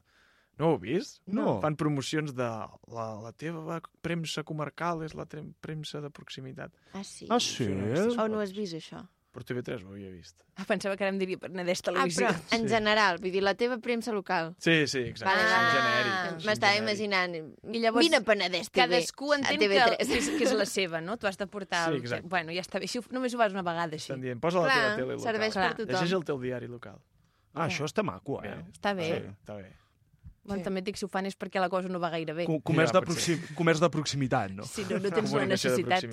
no 0.58 0.66
ho 0.68 0.72
heu 0.74 0.80
vist? 0.80 1.22
No. 1.28 1.60
Fan 1.62 1.76
promocions 1.76 2.34
de 2.34 2.50
la, 2.90 3.06
la 3.22 3.32
teva 3.32 3.80
premsa 4.02 4.44
comarcal 4.44 5.04
és 5.06 5.14
la 5.14 5.26
premsa 5.62 6.02
de 6.02 6.10
proximitat. 6.10 6.72
Ah, 6.94 7.04
sí? 7.04 7.28
Ah, 7.30 7.40
sí? 7.40 7.70
O 8.18 8.28
no 8.28 8.40
has 8.42 8.52
vist, 8.52 8.74
això? 8.74 9.06
Per 9.30 9.44
TV3 9.46 9.84
ho 9.86 9.92
havia 9.94 10.10
vist. 10.10 10.40
Ah, 10.58 10.64
pensava 10.66 10.96
que 10.98 11.04
ara 11.06 11.12
em 11.14 11.20
diria 11.22 11.38
per 11.38 11.52
Ah, 11.52 11.64
Televisió. 11.64 12.28
però 12.28 12.56
en 12.58 12.64
general, 12.68 13.20
vull 13.22 13.32
dir, 13.32 13.44
la 13.46 13.54
teva 13.54 13.78
premsa 13.78 14.12
local. 14.12 14.56
Sí, 14.58 14.88
sí, 14.88 15.04
exacte. 15.06 15.36
Vale. 15.36 15.60
en 15.60 15.68
genèric. 15.76 16.46
M'estava 16.48 16.76
imaginant. 16.80 17.36
I 17.36 17.80
llavors, 17.84 18.04
Vine 18.08 18.18
a 18.18 18.22
Penedès 18.26 18.72
TV. 18.72 18.82
Cadascú 18.82 19.34
entén 19.36 19.54
a 19.56 19.60
que, 19.60 19.68
TV3. 19.70 19.98
que, 19.98 20.18
és, 20.18 20.30
que 20.40 20.44
és 20.50 20.54
la 20.58 20.66
seva, 20.66 21.00
no? 21.00 21.18
Tu 21.18 21.28
has 21.30 21.38
de 21.38 21.46
portar... 21.46 21.86
Sí, 21.86 21.92
el... 21.92 22.02
exacte. 22.02 22.28
Bueno, 22.28 22.52
ja 22.52 22.62
està 22.66 22.80
bé. 22.82 22.90
Així, 22.90 23.00
només 23.12 23.36
ho 23.36 23.38
vas 23.38 23.54
una 23.54 23.62
vegada, 23.62 23.94
així. 23.94 24.10
Estan 24.10 24.22
dient, 24.26 24.42
posa 24.42 24.64
la 24.64 24.66
Clar, 24.66 24.80
teva 24.82 24.96
tele 24.98 25.14
local. 25.14 25.26
serveix 25.30 25.54
per 25.54 25.70
tothom. 25.78 25.94
Llegeix 25.94 26.14
el 26.18 26.26
teu 26.26 26.42
diari 26.42 26.68
local. 26.68 26.98
Ah, 27.54 27.68
això 27.68 27.86
està 27.86 28.02
maco, 28.04 28.42
eh? 28.44 28.50
Bé, 28.56 28.66
Està 28.74 28.96
bé. 28.98 29.06
Sí, 29.14 29.30
està 29.46 29.56
bé. 29.62 29.70
Bueno, 30.50 30.64
també 30.66 30.82
et 30.84 30.88
dic, 30.90 30.98
si 31.00 31.06
ho 31.06 31.10
fan 31.12 31.26
és 31.30 31.38
perquè 31.40 31.62
la 31.62 31.70
cosa 31.72 31.88
no 31.92 32.00
va 32.02 32.10
gaire 32.14 32.34
bé. 32.36 32.46
Co- 32.50 32.60
Comerç, 32.66 32.92
Ja, 32.92 33.00
de 33.00 33.06
proxim... 33.06 33.42
Comerç 33.56 33.80
de 33.84 33.90
proximitat, 33.94 34.52
no? 34.58 34.66
Si 34.68 34.84
no, 34.90 34.98
no 35.00 35.12
tens 35.14 35.34
la 35.38 35.46
necessitat. 35.46 36.06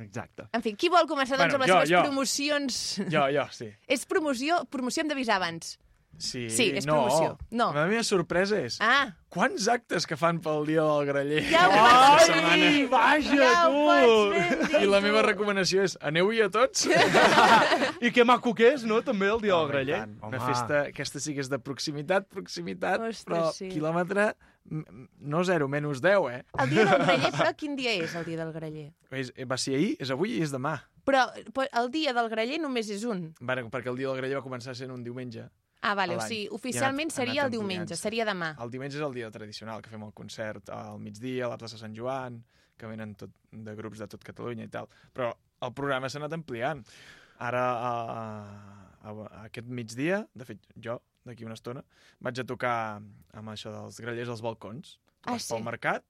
Exacte. 0.00 0.46
En 0.56 0.62
fi, 0.64 0.74
qui 0.78 0.88
vol 0.92 1.06
començar 1.10 1.36
doncs, 1.40 1.52
Bueno, 1.52 1.58
amb 1.58 1.66
les 1.66 1.70
jo, 1.70 1.78
seves 1.80 1.90
jo. 1.90 2.02
promocions? 2.06 2.80
Jo, 3.12 3.26
jo, 3.34 3.46
sí. 3.52 3.68
És 3.96 4.06
promoció, 4.08 4.62
promoció 4.70 5.02
hem 5.04 5.10
d'avisar 5.12 5.36
abans. 5.40 5.74
Sí, 6.20 6.46
Sí, 6.52 6.66
és 6.76 6.84
no. 6.86 6.98
promoció. 7.00 7.38
No. 7.50 7.70
La 7.74 7.86
meva 7.88 8.02
sorpresa 8.04 8.58
és... 8.60 8.76
Ah, 8.84 9.08
Quants 9.30 9.68
actes 9.70 10.08
que 10.10 10.16
fan 10.18 10.40
pel 10.42 10.64
dia 10.66 10.82
del 10.82 11.04
graller? 11.06 11.42
Ja 11.46 11.60
ho 11.68 11.74
pots 11.76 12.24
setmana? 12.26 12.70
vaja, 12.90 13.36
Ja 13.38 13.52
tu! 13.70 14.32
dir, 14.34 14.80
I 14.82 14.88
la 14.90 14.98
tu. 14.98 15.04
meva 15.06 15.22
recomanació 15.22 15.84
és 15.86 15.94
aneu-hi 16.02 16.40
a 16.42 16.48
tots. 16.50 16.88
I 18.06 18.10
que 18.10 18.24
maco 18.26 18.52
que 18.58 18.72
és, 18.74 18.82
no? 18.90 18.98
També 19.06 19.28
el 19.30 19.40
dia 19.40 19.54
del 19.54 19.60
Home, 19.64 19.70
i 19.70 19.72
graller. 19.76 20.00
tant. 20.02 20.16
Una 20.32 20.40
festa, 20.44 20.80
aquesta 20.90 21.22
sí 21.22 21.36
que 21.36 21.44
és 21.44 21.50
de 21.52 21.60
proximitat, 21.62 22.26
proximitat, 22.28 23.00
Ostres, 23.06 23.22
però 23.30 23.52
sí. 23.54 23.70
quilòmetre 23.70 24.32
no 25.30 25.40
zero, 25.46 25.68
menys 25.72 26.02
10, 26.02 26.26
eh? 26.34 26.42
el 26.62 26.70
dia 26.74 26.84
del 26.84 26.98
graller, 27.06 27.30
però 27.38 27.54
quin 27.56 27.76
dia 27.78 27.94
és 28.02 28.12
el 28.18 28.26
dia 28.28 28.36
del 28.42 28.52
graller? 28.52 28.90
És, 29.10 29.30
va 29.48 29.56
ser 29.58 29.78
ahir, 29.78 29.94
és 30.02 30.10
avui 30.12 30.36
i 30.36 30.42
és 30.44 30.52
demà. 30.52 30.76
Però 31.06 31.24
però 31.56 31.64
el 31.80 31.88
dia 31.94 32.12
del 32.12 32.28
graller 32.28 32.58
només 32.60 32.90
és 32.92 33.06
un. 33.08 33.30
Bueno, 33.40 33.70
perquè 33.72 33.88
el 33.90 33.96
dia 33.98 34.10
del 34.10 34.18
graller 34.20 34.36
va 34.42 34.44
començar 34.44 34.74
sent 34.76 34.90
un 34.92 35.02
diumenge. 35.06 35.46
Ah, 35.82 35.94
vale, 35.96 36.16
o 36.16 36.20
sigui, 36.20 36.42
I 36.44 36.48
ha 36.50 36.54
oficialment 36.58 37.08
anat- 37.08 37.16
seria 37.16 37.42
anat 37.42 37.52
el 37.54 37.58
diumenge, 37.58 37.96
seria 37.96 38.24
demà. 38.28 38.50
El 38.60 38.70
diumenge 38.70 38.98
és 38.98 39.04
el 39.06 39.14
dia 39.14 39.30
tradicional, 39.32 39.80
que 39.80 39.88
fem 39.88 40.02
el 40.04 40.12
concert 40.12 40.68
al 40.76 40.98
migdia, 41.00 41.46
a 41.46 41.48
la 41.54 41.56
plaça 41.58 41.78
Sant 41.80 41.94
Joan, 41.96 42.42
que 42.76 42.86
venen 42.86 43.14
tot, 43.14 43.30
de 43.50 43.74
grups 43.76 43.98
de 43.98 44.06
tot 44.08 44.22
Catalunya 44.24 44.64
i 44.64 44.68
tal. 44.68 44.88
Però 45.16 45.30
el 45.62 45.72
programa 45.72 46.08
s'ha 46.08 46.18
anat 46.20 46.32
ampliant. 46.36 46.84
Ara, 47.40 47.62
a, 47.72 47.92
a, 49.00 49.10
a 49.10 49.44
aquest 49.46 49.66
migdia, 49.72 50.26
de 50.34 50.44
fet, 50.44 50.60
jo, 50.76 50.98
d'aquí 51.24 51.44
una 51.48 51.56
estona, 51.56 51.82
vaig 52.20 52.40
a 52.40 52.44
tocar 52.44 53.00
amb 53.00 53.48
això 53.52 53.72
dels 53.72 54.00
grallers 54.04 54.28
als 54.28 54.42
balcons. 54.44 54.98
Ah, 55.24 55.32
vas 55.36 55.48
pel 55.48 55.60
sí? 55.60 55.64
mercat, 55.64 56.04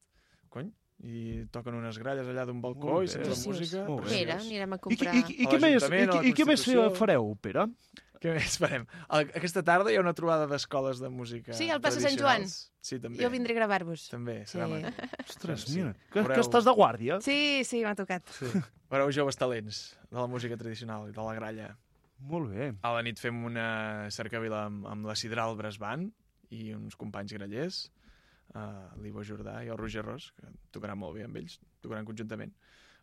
cony, 0.51 0.73
i 1.07 1.47
toquen 1.55 1.75
unes 1.79 1.99
gralles 1.99 2.27
allà 2.27 2.45
d'un 2.47 2.61
balcó 2.63 3.01
i 3.03 3.09
sents 3.09 3.31
la 3.31 3.39
música. 3.53 3.87
Pere, 4.07 4.37
anirem 4.39 4.75
a 4.75 4.77
I, 4.77 4.79
i, 4.79 4.83
comprar... 4.89 5.15
i, 5.15 5.23
i, 5.39 5.47
A 5.47 5.51
què 5.51 5.61
més, 5.63 5.87
i, 5.87 6.03
i, 6.27 6.31
i 6.31 6.35
què 6.35 6.47
més 6.47 6.67
fareu, 6.99 7.31
Pere? 7.41 7.67
Què 8.21 8.35
més 8.37 8.59
farem? 8.61 8.83
El- 9.17 9.31
Aquesta 9.39 9.63
tarda 9.65 9.91
hi 9.93 9.97
ha 9.97 10.01
una 10.03 10.13
trobada 10.13 10.47
d'escoles 10.47 10.99
de 11.01 11.09
música 11.09 11.55
Sí, 11.57 11.71
al 11.73 11.81
plaça 11.81 12.03
Sant 12.05 12.19
Joan. 12.21 12.45
Sí, 12.47 12.99
també. 13.01 13.17
Jo 13.23 13.31
vindré 13.33 13.55
a 13.55 13.61
gravar-vos. 13.63 14.09
També, 14.13 14.43
Sí. 14.47 14.59
serà 14.59 14.69
maco. 14.69 14.93
Ostres, 15.27 15.63
Sí. 15.65 15.79
mira, 15.79 15.95
que, 16.13 16.21
Veureu. 16.21 16.35
que 16.37 16.41
estàs 16.45 16.65
de 16.69 16.75
guàrdia. 16.77 17.21
Sí, 17.25 17.65
sí, 17.65 17.83
m'ha 17.83 17.95
tocat. 17.97 18.23
Veureu 18.91 19.11
joves 19.11 19.37
talents 19.41 19.97
de 20.11 20.19
la 20.19 20.27
música 20.27 20.57
tradicional 20.61 21.09
i 21.09 21.13
de 21.17 21.23
la 21.23 21.35
gralla. 21.35 21.71
Molt 22.21 22.51
bé. 22.53 22.75
A 22.83 22.93
la 22.93 23.03
nit 23.03 23.19
fem 23.19 23.45
una 23.49 24.11
cercavila 24.13 24.67
amb, 24.67 24.85
amb 24.87 25.07
la 25.07 25.15
Sidral 25.17 25.57
Bresban 25.57 26.11
i 26.51 26.75
uns 26.75 26.97
companys 27.01 27.33
grallers, 27.33 27.91
uh, 28.55 28.91
l'Ivo 29.01 29.23
Jordà 29.25 29.65
i 29.65 29.69
el 29.73 29.79
Roger 29.79 30.05
Ros, 30.05 30.33
que 30.37 30.47
tocaran 30.71 30.99
molt 30.99 31.15
bé 31.17 31.25
amb 31.25 31.37
ells, 31.41 31.59
tocaran 31.81 32.05
conjuntament. 32.05 32.53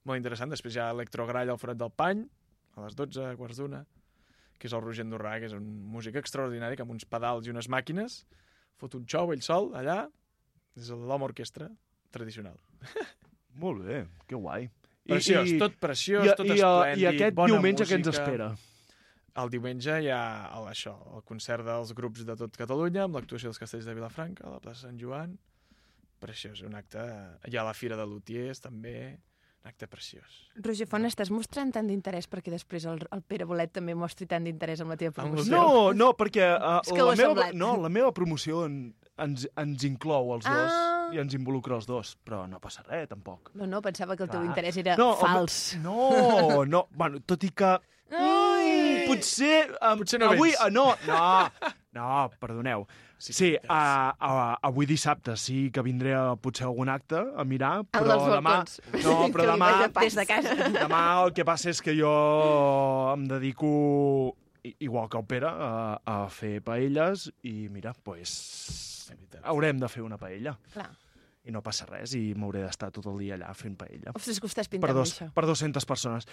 Molt 0.06 0.18
interessant. 0.22 0.52
Després 0.54 0.76
hi 0.76 0.80
ha 0.84 0.92
Electrograll 0.92 1.50
al 1.50 1.58
Forat 1.58 1.78
del 1.82 1.90
Pany, 1.90 2.28
a 2.76 2.82
les 2.86 2.94
12, 2.96 3.36
quarts 3.36 3.58
d'una, 3.58 3.82
que 4.58 4.70
és 4.70 4.76
el 4.76 4.84
Roger 4.84 5.06
Andorrà, 5.06 5.38
que 5.42 5.50
és 5.50 5.56
un 5.56 5.66
músic 5.94 6.18
extraordinari, 6.20 6.78
que 6.78 6.86
amb 6.86 6.94
uns 6.96 7.06
pedals 7.10 7.48
i 7.48 7.54
unes 7.54 7.70
màquines 7.70 8.24
fot 8.78 8.96
un 8.98 9.06
xou 9.10 9.34
ell 9.34 9.44
sol, 9.46 9.72
allà, 9.78 10.04
és 10.78 10.90
l'home 10.94 11.28
orquestra 11.28 11.70
tradicional. 12.14 12.58
Molt 13.64 13.86
bé, 13.86 14.04
que 14.30 14.38
guai. 14.38 14.70
Preciós, 15.08 15.54
tot 15.62 15.78
preciós, 15.82 16.28
i, 16.28 16.34
tot 16.36 16.50
i, 16.50 16.58
esplèndid, 16.58 17.02
I 17.02 17.08
aquest 17.14 17.38
bona 17.38 17.56
diumenge 17.56 17.88
què 17.88 17.98
ens 17.98 18.10
música. 18.10 18.26
espera? 18.26 18.50
El 19.38 19.52
diumenge 19.54 20.00
hi 20.04 20.10
ha 20.12 20.22
el, 20.58 20.68
això, 20.72 20.96
el 21.16 21.24
concert 21.26 21.66
dels 21.66 21.94
grups 21.98 22.26
de 22.28 22.36
tot 22.38 22.58
Catalunya, 22.58 23.06
amb 23.06 23.20
l'actuació 23.20 23.52
dels 23.52 23.62
castells 23.62 23.88
de 23.88 23.94
Vilafranca, 23.98 24.48
a 24.48 24.56
la 24.58 24.62
plaça 24.62 24.88
Sant 24.88 24.98
Joan. 25.02 25.38
Preciós, 26.22 26.64
un 26.66 26.76
acte... 26.78 27.04
Hi 27.46 27.58
ha 27.58 27.66
la 27.66 27.76
Fira 27.78 27.98
de 28.00 28.06
Lutiers, 28.10 28.62
també. 28.64 28.98
Un 29.64 29.70
acte 29.72 29.88
preciós. 29.92 30.36
Roger 30.64 30.86
Font, 30.88 31.04
estàs 31.10 31.32
mostrant 31.34 31.74
tant 31.76 31.88
d'interès 31.90 32.28
perquè 32.32 32.52
després 32.54 32.86
el, 32.88 33.02
el 33.12 33.22
Pere 33.28 33.44
Bolet 33.50 33.74
també 33.76 33.96
mostri 33.98 34.28
tant 34.30 34.46
d'interès 34.48 34.80
amb 34.84 34.94
la 34.94 34.98
teva 35.02 35.12
promoció. 35.18 35.52
No, 35.52 35.92
no, 35.98 36.12
perquè 36.16 36.46
uh, 36.56 36.78
És 36.86 36.94
que 36.94 37.02
ho 37.04 37.10
la, 37.10 37.16
meva, 37.20 37.34
semblat. 37.34 37.58
no, 37.58 37.74
la 37.84 37.90
meva 37.92 38.14
promoció 38.16 38.62
en, 38.70 38.78
ens, 39.20 39.48
ens 39.60 39.84
inclou 39.90 40.32
els 40.38 40.46
dos 40.48 40.72
Ah. 40.78 41.10
i 41.16 41.20
ens 41.20 41.36
involucra 41.36 41.76
els 41.76 41.86
dos, 41.88 42.14
però 42.24 42.46
no 42.48 42.62
passa 42.64 42.82
res, 42.88 43.10
tampoc. 43.12 43.52
No, 43.56 43.68
no, 43.68 43.82
pensava 43.82 44.16
que 44.16 44.24
el 44.24 44.30
teu 44.32 44.40
Clar. 44.42 44.50
interès 44.54 44.78
era 44.78 44.96
No, 45.00 45.12
home, 45.18 45.34
fals. 45.36 45.60
No, 45.84 46.64
no, 46.66 46.88
bueno, 46.96 47.20
tot 47.28 47.44
i 47.44 47.52
que... 47.52 47.74
Ai! 48.12 49.06
Potser... 49.08 49.66
Um, 49.82 50.00
Potser 50.00 50.20
no 50.20 50.32
avui, 50.32 50.54
vens. 50.54 50.64
uh, 50.64 50.72
no, 50.72 50.94
no, 51.08 51.74
no, 51.98 52.08
perdoneu. 52.40 52.86
Sí, 53.18 53.34
Sí, 53.34 53.48
uh, 53.58 54.12
uh, 54.14 54.56
avui 54.62 54.86
dissabte 54.86 55.34
sí 55.42 55.72
que 55.74 55.82
vindré 55.82 56.12
a 56.14 56.36
potser 56.38 56.68
a 56.68 56.70
algun 56.70 56.90
acte 56.94 57.18
a 57.18 57.44
mirar, 57.50 57.82
però 57.90 58.18
demà... 58.30 58.60
No, 59.02 59.16
però 59.34 59.48
demà... 59.50 59.72
a. 59.88 59.88
Des 60.04 60.18
de 60.20 60.26
casa. 60.30 60.54
Demà 60.84 61.02
el 61.24 61.34
que 61.34 61.46
passa 61.48 61.72
és 61.74 61.82
que 61.82 61.96
jo 61.98 62.12
em 63.16 63.26
dedico, 63.30 63.72
igual 64.78 65.10
que 65.10 65.18
el 65.18 65.26
Pere, 65.26 65.50
a, 65.50 65.98
a 66.06 66.20
fer 66.30 66.60
paelles 66.62 67.28
i 67.42 67.68
mira, 67.74 67.96
pues, 68.06 68.38
De 69.10 69.16
veritat. 69.16 69.42
haurem 69.50 69.82
de 69.82 69.90
fer 69.90 70.06
una 70.06 70.18
paella. 70.22 70.54
Clar. 70.74 70.92
I 71.48 71.52
no 71.56 71.62
passa 71.64 71.86
res 71.88 72.12
i 72.18 72.34
m'hauré 72.36 72.60
d'estar 72.66 72.90
tot 72.92 73.06
el 73.08 73.16
dia 73.22 73.38
allà 73.38 73.54
fent 73.56 73.78
paella. 73.80 74.12
Ostres, 74.18 74.42
que 74.42 74.48
ho 74.48 74.50
estàs 74.52 74.68
Per, 74.68 74.76
pintant, 74.82 74.98
dos, 74.98 75.14
això. 75.16 75.28
per 75.34 75.46
200 75.48 75.86
persones. 75.88 76.26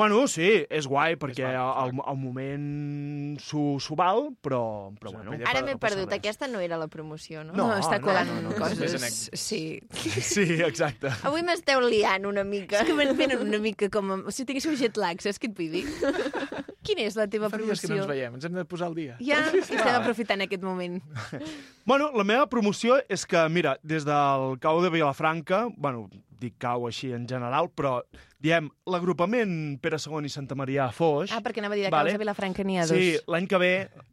Bueno, 0.00 0.22
sí, 0.32 0.46
és 0.72 0.86
guai, 0.88 1.18
perquè 1.20 1.44
al, 1.52 1.92
al 1.92 2.16
moment 2.16 3.36
s'ho 3.42 3.96
val, 3.98 4.30
però, 4.40 4.62
però 4.98 5.12
bueno. 5.12 5.34
Ara 5.44 5.60
no 5.60 5.66
m'he 5.66 5.76
passa 5.76 5.94
perdut. 5.98 6.08
res. 6.08 6.18
Aquesta 6.22 6.48
no 6.48 6.60
era 6.64 6.78
la 6.80 6.88
promoció, 6.88 7.44
no? 7.44 7.52
No, 7.52 7.66
No, 7.68 7.76
està 7.82 7.98
no, 8.00 8.06
colant 8.06 8.28
no, 8.32 8.38
no, 8.40 8.50
no. 8.50 8.56
Coses. 8.56 8.96
anècdotes. 8.96 9.30
Sí. 9.34 9.62
Sí, 10.32 10.46
exacte. 10.64 11.10
Avui 11.28 11.42
m'esteu 11.44 11.80
liant 11.84 12.24
una 12.26 12.42
mica. 12.44 12.80
És 12.80 12.88
que 12.88 12.94
venen 12.96 13.36
una 13.44 13.58
mica 13.60 13.90
com... 13.92 14.10
a- 14.16 14.32
Si 14.32 14.46
tinguéssiu 14.48 14.72
jet 14.80 14.96
lag, 14.96 15.20
saps 15.20 15.38
què 15.42 15.50
et 15.50 15.56
vull 15.58 15.70
dir? 15.76 15.84
Quina 16.82 17.04
és 17.06 17.14
la 17.18 17.28
teva 17.30 17.48
Fa 17.50 17.58
dies 17.60 17.80
que 17.80 17.88
no 17.90 17.94
ens 17.96 18.02
promoció? 18.02 18.10
veiem, 18.10 18.34
ens 18.38 18.46
hem 18.48 18.56
de 18.58 18.64
posar 18.66 18.88
al 18.90 18.96
dia. 18.98 19.16
Ja, 19.22 19.38
que 19.52 19.62
estem 19.62 19.94
aprofitant 19.94 20.42
aquest 20.46 20.64
moment. 20.66 21.00
Bueno, 21.84 22.12
la 22.14 22.22
meva 22.22 22.46
promoció 22.46 23.00
és 23.10 23.24
que, 23.26 23.40
mira, 23.50 23.72
des 23.82 24.04
del 24.06 24.52
cau 24.62 24.78
de 24.84 24.90
Vilafranca, 24.94 25.64
bueno, 25.74 26.04
dic 26.38 26.54
cau 26.62 26.86
així 26.86 27.10
en 27.14 27.24
general, 27.26 27.68
però 27.74 27.96
diem 28.42 28.68
l'agrupament 28.86 29.80
Pere 29.82 29.98
II 29.98 30.26
i 30.26 30.30
Santa 30.30 30.54
Maria 30.58 30.84
a 30.86 30.92
Foix. 30.94 31.32
Ah, 31.34 31.40
perquè 31.42 31.62
anava 31.62 31.74
a 31.74 31.80
dir 31.80 31.88
de 31.88 31.90
Vale. 31.94 32.12
Causa 32.12 32.22
Vilafranca 32.22 32.66
n'hi 32.66 32.78
ha 32.78 32.86
dos. 32.86 32.94
Sí, 32.94 33.16
l'any 33.30 33.48
que 33.50 33.58
ve... 33.62 33.72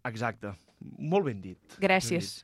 Exacte. 0.09 0.55
Molt 0.97 1.29
ben 1.29 1.41
dit. 1.43 1.77
Gràcies. 1.81 2.39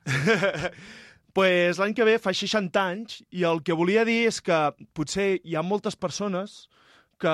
pues 1.36 1.82
l'any 1.82 1.94
que 1.98 2.06
ve 2.08 2.16
fa 2.22 2.34
60 2.36 2.82
anys 2.82 3.20
i 3.34 3.44
el 3.50 3.62
que 3.66 3.76
volia 3.76 4.06
dir 4.08 4.26
és 4.30 4.42
que 4.46 4.60
potser 4.96 5.40
hi 5.44 5.58
ha 5.58 5.66
moltes 5.66 5.98
persones 6.00 6.66
que 7.22 7.34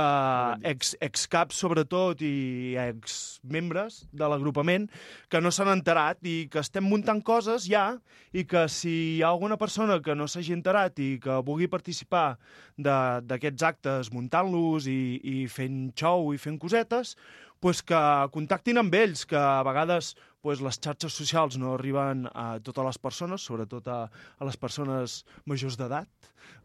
ex, 0.70 0.92
ex-caps 1.02 1.58
sobretot 1.58 2.22
i 2.22 2.76
ex-membres 2.78 4.02
de 4.14 4.28
l'agrupament 4.30 4.86
que 5.32 5.42
no 5.42 5.50
s'han 5.52 5.72
enterat 5.74 6.20
i 6.28 6.48
que 6.54 6.62
estem 6.62 6.86
muntant 6.86 7.22
coses 7.26 7.66
ja 7.70 7.98
i 8.32 8.44
que 8.48 8.68
si 8.70 8.94
hi 9.18 9.22
ha 9.24 9.32
alguna 9.34 9.58
persona 9.58 9.98
que 10.06 10.16
no 10.16 10.28
s'hagi 10.30 10.54
enterat 10.54 11.00
i 11.02 11.16
que 11.24 11.40
vulgui 11.48 11.68
participar 11.72 12.38
de- 12.78 13.22
d'aquests 13.26 13.64
actes 13.72 14.12
muntant-los 14.14 14.88
i, 14.88 15.00
i 15.24 15.38
fent 15.52 15.92
xou 15.98 16.34
i 16.34 16.38
fent 16.42 16.60
cosetes, 16.62 17.16
pues 17.62 17.84
que 17.86 18.02
contactin 18.34 18.82
amb 18.82 18.96
ells, 18.98 19.24
que 19.30 19.38
a 19.38 19.62
vegades 19.64 20.16
pues, 20.42 20.64
les 20.66 20.80
xarxes 20.82 21.14
socials 21.14 21.60
no 21.62 21.76
arriben 21.76 22.26
a 22.34 22.58
totes 22.66 22.88
les 22.88 22.98
persones, 22.98 23.46
sobretot 23.46 23.88
a, 23.88 24.00
a 24.10 24.48
les 24.48 24.58
persones 24.58 25.20
majors 25.46 25.78
d'edat, 25.78 26.10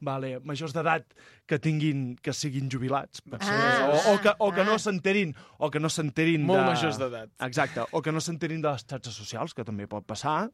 vale? 0.00 0.38
majors 0.48 0.72
d'edat 0.72 1.04
que 1.46 1.60
tinguin 1.60 2.16
que 2.24 2.32
siguin 2.32 2.72
jubilats, 2.72 3.20
per 3.20 3.42
ser, 3.44 3.52
Ah, 3.52 3.92
o, 3.92 4.14
o 4.14 4.16
que, 4.24 4.32
o 4.32 4.50
que 4.56 4.64
ah. 4.64 4.68
no 4.70 4.78
s'enterin 4.80 5.36
o 5.60 5.70
que 5.70 5.80
no 5.84 5.92
s'enterin 5.92 6.48
Molt 6.48 6.64
de... 6.64 6.66
majors 6.72 6.98
d'edat. 7.02 7.30
Exacte, 7.44 7.84
o 7.92 8.02
que 8.02 8.16
no 8.16 8.24
s'enterin 8.24 8.64
de 8.64 8.72
les 8.72 8.88
xarxes 8.88 9.20
socials, 9.20 9.54
que 9.54 9.68
també 9.68 9.86
pot 9.86 10.08
passar, 10.08 10.48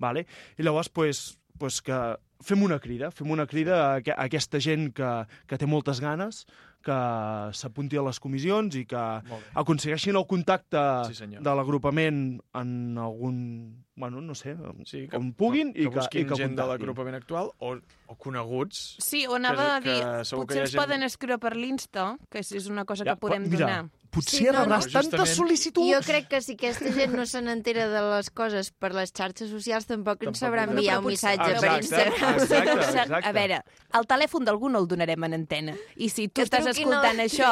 vale? 0.00 0.24
i 0.56 0.64
llavors 0.64 0.88
pues, 0.88 1.36
pues 1.60 1.82
que 1.84 2.00
fem 2.42 2.64
una 2.64 2.80
crida, 2.80 3.12
fem 3.12 3.30
una 3.30 3.46
crida 3.46 3.78
a, 3.84 3.96
a 4.00 4.20
aquesta 4.24 4.58
gent 4.64 4.88
que, 4.96 5.10
que 5.46 5.60
té 5.60 5.68
moltes 5.68 6.00
ganes, 6.00 6.46
que 6.84 6.96
s'apunti 7.56 7.96
a 7.96 8.02
les 8.04 8.18
comissions 8.20 8.74
i 8.76 8.84
que 8.90 9.02
aconsegueixin 9.54 10.16
el 10.18 10.26
contacte 10.26 10.82
Sí, 11.12 11.26
de 11.38 11.54
l'agrupament 11.56 12.40
en 12.58 12.98
algun... 12.98 13.38
Bueno, 13.94 14.22
no 14.24 14.34
sé, 14.34 14.54
Sí, 14.88 15.04
on 15.12 15.32
puguin 15.36 15.72
que, 15.74 15.82
i 15.84 15.88
que, 15.88 15.94
busquin 15.94 16.24
i 16.24 16.28
que 16.30 16.36
gent 16.40 16.54
de 16.56 16.64
l'agrupament 16.66 17.14
actual 17.18 17.50
o, 17.60 17.74
o 18.08 18.14
coneguts. 18.16 18.96
Sí, 19.04 19.26
o 19.28 19.36
anava 19.36 19.76
a 19.76 19.80
que 19.84 19.92
dir, 19.92 20.04
segur 20.24 20.46
que 20.46 20.54
potser 20.54 20.62
ens 20.64 20.72
gent- 20.72 20.80
poden 20.82 21.02
escriure 21.06 21.38
per 21.38 21.52
l'Insta, 21.56 22.06
que 22.32 22.40
és 22.40 22.68
una 22.72 22.86
cosa 22.88 23.04
Ja, 23.04 23.14
que 23.14 23.20
podem 23.20 23.44
mira, 23.46 23.66
donar. 23.66 23.82
Potser 24.12 24.38
Sí, 24.42 24.44
no, 24.44 24.52
rebràs 24.52 24.84
no, 24.86 24.92
tantes 24.92 25.20
justament- 25.22 25.36
sol·licituds. 25.38 25.88
Jo 25.88 26.00
crec 26.04 26.26
que 26.28 26.40
si 26.44 26.52
aquesta 26.58 26.90
gent 26.92 27.14
no 27.16 27.24
se 27.24 27.40
n'entera 27.40 27.86
de 27.88 28.00
les 28.10 28.28
coses 28.30 28.68
per 28.70 28.90
les 28.92 29.08
xarxes 29.10 29.48
socials, 29.48 29.86
tampoc, 29.88 30.18
Tampoc 30.20 30.28
ens 30.34 30.42
sabrà 30.42 30.66
no, 30.66 30.72
enviar 30.76 30.98
un 31.00 31.06
missatge 31.06 31.38
per 31.38 31.54
Exacte, 31.54 31.78
Instagram. 31.80 32.34
exacte, 32.42 32.72
exacte. 32.90 33.22
A 33.24 33.32
veure, 33.32 33.62
el 33.96 34.04
telèfon 34.10 34.44
d'algú 34.44 34.68
no 34.68 34.78
el 34.84 34.86
donarem 34.90 35.24
en 35.24 35.32
antena. 35.38 35.72
I 35.96 36.10
si 36.12 36.28
tu 36.28 36.42
Que 36.42 36.44
estàs 36.44 36.64
truquin 36.68 36.92
escoltant 36.92 37.20
a- 37.20 37.24
això, 37.30 37.50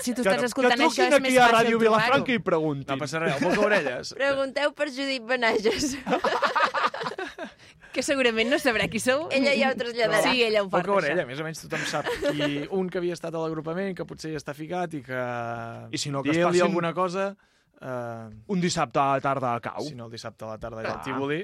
si 0.00 0.14
tu 0.14 0.22
que, 0.22 0.30
estàs 0.30 0.42
escoltant 0.48 0.80
que 0.80 0.86
això, 0.88 1.04
truquin 1.04 1.12
és 1.12 1.20
més 1.20 1.30
aquí 1.30 1.36
a 1.36 1.48
fàcil 1.50 1.58
Ràdio 1.58 1.78
Vilafranca 1.84 2.32
i 2.32 2.38
trobar-ho. 2.40 2.44
preguntin. 2.48 2.88
No 2.94 2.98
passa 3.04 3.18
res, 3.20 3.36
el 3.36 3.44
boca 3.44 3.60
orelles. 3.68 4.14
Pregunteu 4.16 4.72
per 4.72 4.88
Judit 4.88 5.22
Benages. 5.28 5.96
Que 7.94 8.02
segurament 8.02 8.50
no 8.50 8.58
sabrà 8.58 8.88
qui 8.90 8.98
sou. 8.98 9.28
Ella 9.30 9.52
ja 9.54 9.70
ho 9.70 9.76
traslladarà. 9.78 10.22
Sí, 10.26 10.42
ella 10.42 10.64
ho 10.64 10.68
porta, 10.68 10.90
orella, 10.92 11.22
això. 11.22 11.28
més 11.30 11.40
o 11.40 11.44
menys 11.46 11.60
tothom 11.62 11.84
sap 11.86 12.08
qui, 12.24 12.64
un 12.74 12.88
que 12.90 12.98
havia 12.98 13.14
estat 13.14 13.34
a 13.34 13.38
l'agrupament, 13.44 13.94
que 13.94 14.04
potser 14.08 14.32
hi 14.32 14.38
està 14.40 14.52
ficat 14.56 14.94
i 14.98 15.02
que... 15.06 15.20
I 15.94 15.98
si 16.02 16.10
no, 16.10 16.22
que 16.26 16.30
es 16.34 16.38
passin- 16.44 16.66
alguna 16.68 16.92
cosa 16.94 17.34
Uh, 17.84 18.30
Un 18.48 18.60
dissabte 18.62 18.96
a 19.02 19.16
la 19.16 19.20
tarda 19.20 19.50
a 19.56 19.60
Cau. 19.60 19.82
si 19.84 19.94
no, 19.98 20.06
el 20.06 20.12
dissabte 20.12 20.44
a 20.46 20.48
la 20.54 20.58
tarda 20.62 20.78
allà 20.80 20.86
Clar. 20.94 20.98
al 21.00 21.04
Tívoli, 21.04 21.40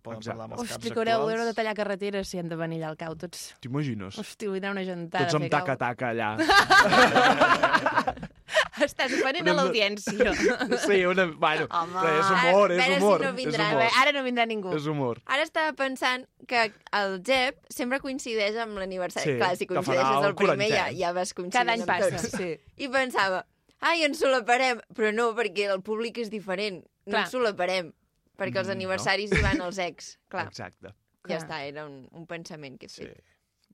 poden 0.00 0.18
Exacte. 0.22 0.30
parlar 0.30 0.44
amb 0.46 0.52
els 0.54 0.62
Hosti, 0.62 0.72
caps 0.72 0.84
que 0.94 0.98
haureu, 1.00 1.14
actuals. 1.18 1.32
haureu 1.34 1.46
de 1.50 1.54
tallar 1.58 1.74
carreteres 1.76 2.28
si 2.30 2.38
hem 2.40 2.48
de 2.48 2.56
venir 2.56 2.78
allà 2.78 2.88
al 2.92 2.96
cau, 2.96 3.16
tots. 3.20 3.42
T'imagines? 3.60 4.16
Hosti, 4.22 4.46
vull 4.48 4.62
anar 4.62 4.70
una 4.78 4.84
gentada. 4.86 5.26
Tots 5.26 5.34
amb 5.42 5.50
taca-taca 5.52 6.14
allà. 6.14 6.30
Estàs 8.82 9.12
oferint 9.14 9.46
a 9.48 9.52
l'audiència. 9.54 10.32
Sí, 10.84 11.04
una... 11.06 11.26
Bueno, 11.30 11.66
Home, 11.70 11.94
però 12.00 12.14
és 12.18 12.30
humor, 12.32 12.72
és 12.74 12.78
veure 12.80 12.94
si 12.96 13.00
humor. 13.04 13.20
no 13.22 13.28
és 13.30 13.36
vindran, 13.38 13.72
humor. 13.76 13.98
Ara 14.00 14.12
no 14.16 14.22
vindrà 14.26 14.46
ningú. 14.50 14.72
És 14.74 14.86
humor. 14.90 15.20
Ara 15.26 15.44
estava 15.46 15.72
pensant 15.78 16.26
que 16.50 16.64
el 16.98 17.18
Jep 17.26 17.60
sempre 17.70 18.00
coincideix 18.02 18.56
amb 18.64 18.78
l'aniversari. 18.82 19.32
Sí, 19.32 19.36
Clar, 19.38 19.52
si 19.60 19.68
coincideixes 19.70 20.26
el 20.30 20.34
primer 20.34 20.70
ja, 20.72 20.86
40è. 20.88 20.98
ja 20.98 21.12
vas 21.14 21.34
coincidint 21.34 21.58
Cada 21.60 21.76
any 21.78 21.84
passa, 21.86 22.10
tots. 22.18 22.34
sí. 22.40 22.50
I 22.82 22.88
pensava, 22.90 23.44
ai, 23.80 24.02
ens 24.08 24.18
solaparem. 24.18 24.80
Però 24.96 25.12
no, 25.14 25.30
perquè 25.38 25.68
el 25.70 25.82
públic 25.86 26.18
és 26.24 26.32
diferent. 26.32 26.82
No 27.06 27.12
Clar. 27.14 27.22
ens 27.28 27.36
solaparem. 27.36 27.92
Perquè 28.34 28.58
els 28.58 28.66
Mm, 28.66 28.72
no. 28.72 28.78
aniversaris 28.80 29.30
hi 29.30 29.42
van 29.44 29.60
els 29.62 29.78
ex. 29.78 30.16
Clar, 30.32 30.48
Exacte. 30.50 30.88
ja 30.90 31.28
Clar. 31.28 31.38
està, 31.44 31.62
era 31.68 31.86
un, 31.86 32.08
un 32.10 32.26
pensament 32.26 32.80
que 32.80 32.86
he 32.86 32.88
Sí. 32.90 33.04
fet. 33.06 33.22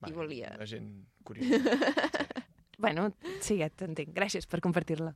I 0.08 0.12
volia. 0.12 0.52
La 0.58 0.66
gent 0.66 1.06
curiosa. 1.24 1.60
Bueno, 2.80 3.10
sí, 3.44 3.58
ja 3.60 3.68
t'entenc. 3.68 4.14
Gràcies 4.16 4.48
per 4.50 4.62
compartir-la. 4.64 5.12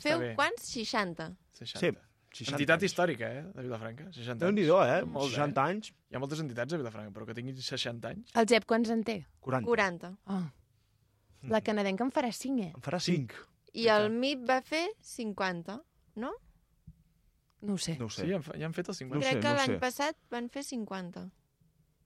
Feu 0.00 0.22
bé. 0.22 0.32
quants? 0.38 0.64
60. 0.72 1.28
60. 1.60 2.08
Sí, 2.32 2.46
Entitat 2.48 2.80
60 2.80 2.86
històrica, 2.88 3.28
eh, 3.28 3.42
de 3.52 3.62
Vilafranca. 3.66 4.06
60 4.08 4.32
anys. 4.32 4.40
Déu-n'hi-do, 4.40 4.78
eh? 4.88 5.02
Molt, 5.04 5.34
60 5.34 5.64
anys. 5.68 5.90
Hi 6.08 6.16
ha 6.16 6.22
moltes 6.22 6.40
entitats 6.40 6.72
a 6.72 6.78
Vilafranca, 6.80 7.12
però 7.12 7.26
que 7.28 7.34
tinguin 7.36 7.58
60 7.60 8.08
anys... 8.08 8.32
El 8.40 8.48
Jep, 8.48 8.64
quants 8.64 8.88
en 8.94 9.02
té? 9.04 9.18
40. 9.44 9.68
40. 9.68 10.12
Oh. 10.32 10.46
La 11.52 11.60
canadenca 11.60 12.06
en 12.06 12.14
farà 12.14 12.32
5, 12.32 12.64
eh? 12.64 12.72
En 12.72 12.86
farà 12.86 13.02
5. 13.04 13.36
I 13.76 13.86
el 13.92 14.08
MIP 14.14 14.48
va 14.48 14.62
fer 14.64 14.86
50, 15.04 15.76
no? 16.24 16.32
No 17.62 17.76
ho 17.76 17.78
sé. 17.78 17.98
No 18.00 18.08
ho 18.08 18.10
sé. 18.10 18.24
Sí, 18.24 18.32
han, 18.32 18.42
ja 18.48 18.66
han 18.66 18.74
fet 18.76 18.88
els 18.88 19.02
50. 19.04 19.18
No 19.18 19.22
Crec 19.22 19.36
sé, 19.36 19.40
que 19.44 19.52
no 19.52 19.60
l'any 19.60 19.78
passat 19.82 20.16
van 20.32 20.48
fer 20.52 20.64
50. 20.66 21.28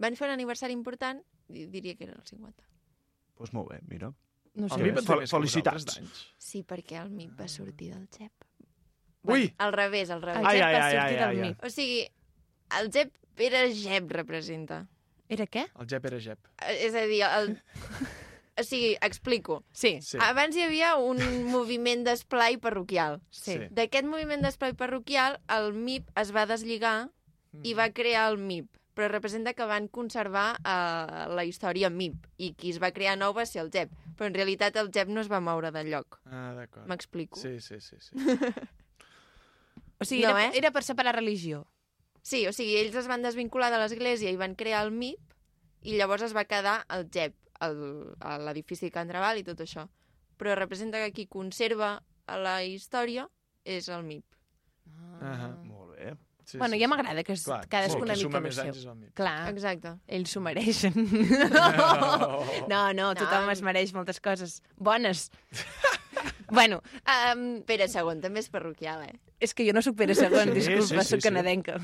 Van 0.03 0.19
fer 0.19 0.27
un 0.28 0.35
aniversari 0.35 0.74
important, 0.74 1.23
diria 1.49 1.95
que 1.95 2.11
era 2.11 2.19
el 2.19 2.27
50. 2.27 2.66
Doncs 2.66 3.37
pues 3.39 3.55
molt 3.55 3.70
bé, 3.70 3.78
mira. 3.87 4.11
No 4.57 4.66
El 4.66 4.73
sé. 4.73 4.78
MIP 4.83 4.99
en 4.99 5.05
té 5.05 5.07
Fel- 5.11 5.20
més 5.23 5.31
que 5.31 5.37
felicitats. 5.37 5.85
vosaltres 5.85 5.97
d'anys. 6.01 6.27
Sí, 6.51 6.62
perquè 6.65 6.99
el 7.03 7.11
MIP 7.12 7.39
va 7.41 7.49
sortir 7.53 7.91
del 7.95 8.09
Jep. 8.09 8.33
Ui! 9.28 9.49
Al 9.59 9.73
revés, 9.74 10.11
al 10.11 10.19
El 10.19 10.23
revés. 10.23 10.47
Ai, 10.47 10.57
Jep 10.59 10.66
ai, 10.66 10.73
va 10.73 10.85
ai, 10.87 10.93
sortir 10.93 11.01
ai, 11.01 11.15
del 11.15 11.28
ai, 11.28 11.37
ai. 11.37 11.49
MIP. 11.51 11.65
O 11.66 11.70
sigui, 11.70 12.03
el 12.81 12.91
Jep 12.95 13.12
era 13.49 13.65
Jep, 13.69 14.11
representa. 14.16 14.87
Era 15.28 15.47
què? 15.47 15.66
El 15.78 15.87
Jep 15.91 16.05
era 16.07 16.20
Jep. 16.23 16.39
Eh, 16.62 16.77
És 16.87 16.95
a 16.95 17.03
dir, 17.11 17.23
el... 17.27 17.57
O 18.59 18.62
sigui, 18.65 18.95
explico. 19.05 19.59
Sí. 19.77 19.99
Sí. 20.01 20.16
Abans 20.24 20.57
hi 20.57 20.62
havia 20.65 20.95
un 20.97 21.19
moviment 21.51 22.07
d'esplai 22.07 22.57
parroquial. 22.57 23.19
Sí. 23.28 23.53
Sí. 23.53 23.66
D'aquest 23.77 24.07
moviment 24.09 24.41
d'esplai 24.41 24.73
parroquial, 24.73 25.37
el 25.53 25.74
MIP 25.77 26.09
es 26.16 26.31
va 26.33 26.47
deslligar 26.49 27.11
i 27.62 27.74
va 27.77 27.91
crear 27.93 28.31
el 28.33 28.39
MIP. 28.41 28.70
Però 28.97 29.10
representa 29.12 29.52
que 29.52 29.66
van 29.68 29.90
conservar 29.93 30.56
uh, 30.56 31.27
la 31.36 31.44
història 31.44 31.90
MIP 31.93 32.27
i 32.40 32.55
qui 32.56 32.73
es 32.73 32.81
va 32.81 32.94
crear 32.97 33.18
nou 33.20 33.35
va 33.36 33.44
ser 33.44 33.60
el 33.60 33.68
Jep. 33.74 33.93
Però 34.16 34.31
en 34.31 34.36
realitat 34.39 34.77
el 34.81 34.89
Jep 34.94 35.12
no 35.12 35.20
es 35.20 35.28
va 35.28 35.43
moure 35.44 35.70
del 35.74 35.90
lloc. 35.93 36.18
Ah, 36.24 36.55
d'acord. 36.56 36.89
M'explico? 36.89 37.40
Sí, 37.40 37.59
sí, 37.60 37.81
sí. 37.81 38.01
sí. 38.01 38.16
O 39.98 40.05
sigui, 40.05 40.27
No, 40.27 40.35
era, 40.36 40.48
eh? 40.48 40.51
era 40.59 40.70
per 40.73 40.82
separar 40.85 41.14
religió. 41.16 41.62
Sí, 42.20 42.43
o 42.47 42.52
sigui, 42.52 42.74
ells 42.77 42.97
es 43.01 43.06
van 43.09 43.23
desvincular 43.24 43.70
de 43.73 43.78
l'església 43.81 44.28
i 44.28 44.36
van 44.36 44.56
crear 44.59 44.82
el 44.85 44.90
MIP 44.93 45.89
i 45.89 45.97
llavors 45.97 46.27
es 46.27 46.35
va 46.36 46.44
quedar 46.44 46.82
el 46.93 47.06
a 47.60 48.36
l'edifici 48.43 48.90
Can 48.93 49.09
Draval 49.09 49.40
i 49.40 49.47
tot 49.47 49.62
això. 49.64 49.86
Però 50.36 50.56
representa 50.59 51.01
que 51.01 51.14
qui 51.16 51.27
conserva 51.32 52.02
a 52.27 52.36
la 52.36 52.59
història 52.64 53.28
és 53.64 53.89
el 53.89 54.05
MIP. 54.05 54.24
Molt 54.85 55.23
bé. 55.23 55.76
Sí 56.47 56.59
bueno, 56.59 56.74
sí, 56.74 56.81
ja 56.81 56.86
sí. 56.86 56.90
m'agrada 56.93 57.24
que 57.27 57.35
Clar, 57.35 57.60
cadascú 57.68 58.02
una 58.06 58.14
mica 58.16 58.40
més 58.40 58.56
seu. 58.56 58.94
Clar, 59.18 59.51
Exacte. 59.51 59.97
ells 60.06 60.32
s'ho 60.32 60.40
mereixen. 60.44 60.94
No. 60.97 62.43
No, 62.73 62.81
no, 62.94 63.12
tothom 63.18 63.51
es 63.51 63.62
mereix 63.66 63.93
moltes 63.94 64.20
coses 64.23 64.60
bones. 64.78 65.28
bueno, 66.51 66.81
um, 67.05 67.47
Pere 67.66 67.89
II 67.90 68.20
també 68.23 68.43
és 68.44 68.51
parroquial, 68.52 69.02
eh? 69.09 69.16
és 69.43 69.52
que 69.52 69.66
jo 69.66 69.74
no 69.77 69.82
sóc 69.85 69.97
Pere 69.98 70.14
Segon, 70.16 70.52
Sí, 70.55 70.60
disculpa, 70.60 71.02
sí, 71.02 71.09
sí, 71.09 71.10
sóc 71.10 71.20
sí. 71.20 71.28
canadenca. 71.28 71.81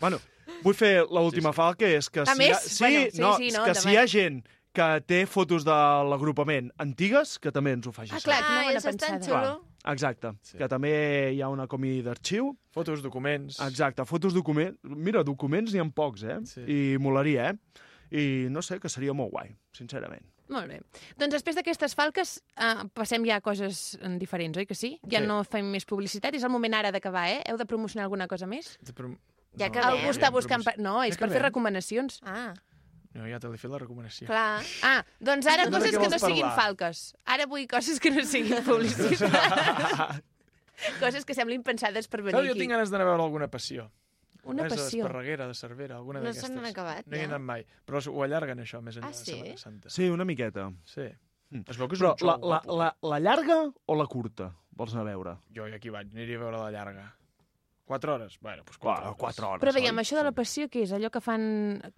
Bueno, 0.00 0.18
vull 0.64 0.74
fer 0.74 1.04
l'última 1.06 1.52
sí, 1.52 1.54
sí. 1.54 1.58
falca, 1.60 1.90
és 2.00 2.08
que 2.10 2.24
A 2.24 2.32
si, 2.32 2.38
més, 2.40 2.56
ha, 2.56 2.60
sí, 2.64 2.82
bueno, 2.84 3.04
sí, 3.10 3.20
no, 3.20 3.34
sí, 3.36 3.50
és 3.52 3.58
no, 3.58 3.66
que 3.68 3.76
si 3.78 3.92
hi 3.92 4.00
ha 4.00 4.06
gent 4.10 4.40
que 4.76 4.88
té 5.06 5.24
fotos 5.26 5.64
de 5.66 5.76
l'agrupament 6.10 6.70
antigues, 6.82 7.38
que 7.42 7.52
també 7.54 7.74
ens 7.76 7.88
ho 7.90 7.92
faci 7.94 8.14
Ah, 8.14 8.22
clar, 8.22 8.40
ah, 8.42 8.62
bona 8.70 8.78
és 8.80 9.00
tan 9.02 9.22
xulo. 9.22 9.54
Exacte, 9.88 10.34
Sí. 10.42 10.58
que 10.58 10.68
també 10.68 11.32
hi 11.32 11.40
ha 11.40 11.48
una 11.48 11.66
comi 11.66 12.02
d'arxiu. 12.02 12.50
Fotos, 12.70 13.00
documents... 13.02 13.60
Exacte, 13.64 14.04
fotos, 14.04 14.34
documents... 14.34 14.76
Mira, 14.84 15.22
documents 15.24 15.72
n'hi 15.72 15.80
ha 15.80 15.86
pocs, 15.94 16.22
eh? 16.24 16.38
Sí. 16.44 16.64
I 16.68 16.98
molaria, 17.00 17.50
eh? 17.54 17.86
I 18.10 18.48
no 18.50 18.60
sé, 18.62 18.80
que 18.82 18.88
seria 18.90 19.12
molt 19.14 19.30
guai, 19.32 19.54
sincerament. 19.72 20.24
Molt 20.50 20.66
bé. 20.66 20.80
Doncs 21.16 21.32
després 21.36 21.54
d'aquestes 21.56 21.94
falques 21.94 22.40
uh, 22.58 22.82
passem 22.92 23.22
ja 23.24 23.36
a 23.38 23.40
coses 23.40 23.96
eh, 24.02 24.16
diferents, 24.18 24.58
oi 24.58 24.66
que 24.66 24.74
sí? 24.74 24.96
Ja 25.08 25.20
Sí. 25.22 25.26
no 25.30 25.44
fem 25.46 25.68
més 25.70 25.86
publicitat, 25.86 26.34
és 26.34 26.42
el 26.42 26.50
moment 26.50 26.74
ara 26.74 26.90
d'acabar, 26.90 27.28
eh? 27.30 27.40
Heu 27.46 27.56
de 27.56 27.66
promocionar 27.70 28.04
alguna 28.08 28.26
cosa 28.26 28.46
més? 28.50 28.76
De 28.82 28.92
prom- 28.92 29.16
Ja 29.58 29.66
No, 29.68 29.72
acabem. 29.72 29.90
Algú 29.96 30.06
ja 30.06 30.10
està 30.18 30.30
buscant... 30.30 30.62
Per... 30.66 30.76
No, 30.78 31.02
és 31.02 31.14
Ja 31.16 31.20
per 31.24 31.30
fer 31.32 31.40
recomanacions. 31.42 32.20
Ah, 32.22 32.52
No, 33.14 33.24
ja 33.26 33.40
te 33.42 33.48
l'he 33.50 33.58
fet 33.58 33.70
la 33.72 33.78
recomanació. 33.82 34.26
clar. 34.28 34.62
Ah, 34.86 35.00
doncs 35.18 35.46
ara 35.50 35.64
De 35.66 35.72
coses 35.74 35.96
que 35.98 36.08
no 36.08 36.18
siguin 36.18 36.44
parlar? 36.46 36.56
falques. 36.60 37.00
Ara 37.26 37.46
vull 37.50 37.66
coses 37.66 37.98
que 37.98 38.10
no 38.14 38.22
siguin 38.24 38.62
publicitat. 38.62 40.22
coses 41.00 41.24
que 41.26 41.34
semblin 41.34 41.62
pensades 41.66 42.06
per 42.08 42.22
venir 42.22 42.38
jo 42.38 42.52
aquí. 42.52 42.60
tinc 42.62 42.70
ganes 42.72 42.90
d'anar 42.92 43.06
a 43.08 43.10
veure 43.10 43.24
alguna 43.26 43.48
passió. 43.50 43.90
Una 44.44 44.64
passió. 44.68 45.04
d'Esparreguera, 45.04 45.46
de 45.50 45.54
Cervera, 45.54 45.96
alguna 45.96 46.20
No 46.20 46.24
d'aquestes. 46.30 46.48
se 46.48 46.54
n'han 46.54 46.64
acabat, 46.70 47.06
No 47.06 47.16
hi 47.16 47.20
he 47.20 47.22
ja? 47.26 47.28
anat 47.28 47.42
mai, 47.44 47.66
però 47.84 48.00
ho 48.08 48.22
allarguen 48.24 48.58
això 48.62 48.80
més 48.80 48.96
enllà 48.96 49.10
Ah, 49.10 49.10
de 49.10 49.18
sí? 49.18 49.32
Setmana 49.34 49.58
Santa. 49.58 49.90
Sí, 49.90 50.08
una 50.08 50.24
miqueta. 50.24 50.70
Sí. 50.84 51.08
Mm. 51.50 51.64
Es 51.66 51.76
veu 51.76 51.88
que 51.90 51.96
és 51.98 52.00
Però 52.00 52.12
un 52.14 52.18
show 52.22 52.28
la, 52.30 52.36
la, 52.38 52.62
la, 52.78 52.96
la 53.02 53.18
llarga 53.20 53.58
o 53.86 53.94
la 53.98 54.06
curta 54.06 54.52
vols 54.70 54.94
anar 54.94 55.02
a 55.02 55.10
veure? 55.10 55.36
Jo 55.52 55.66
aquí 55.66 55.90
vaig, 55.90 56.08
aniria 56.14 56.38
a 56.38 56.44
veure 56.46 56.56
la 56.62 56.70
llarga. 56.70 57.08
Quatre 57.90 58.12
hores? 58.14 58.36
Bueno, 58.40 58.62
doncs 58.62 58.78
quatre 58.78 58.86
Quatre, 58.86 59.08
hores. 59.10 59.18
quatre 59.24 59.46
hores. 59.48 59.62
Però 59.64 59.72
veiem, 59.74 59.96
oi? 59.98 60.04
això 60.04 60.16
de 60.20 60.22
la 60.28 60.32
passió 60.36 60.68
què 60.70 60.84
és? 60.86 60.92
Allò 60.94 61.10
que 61.10 61.20
fan 61.24 61.44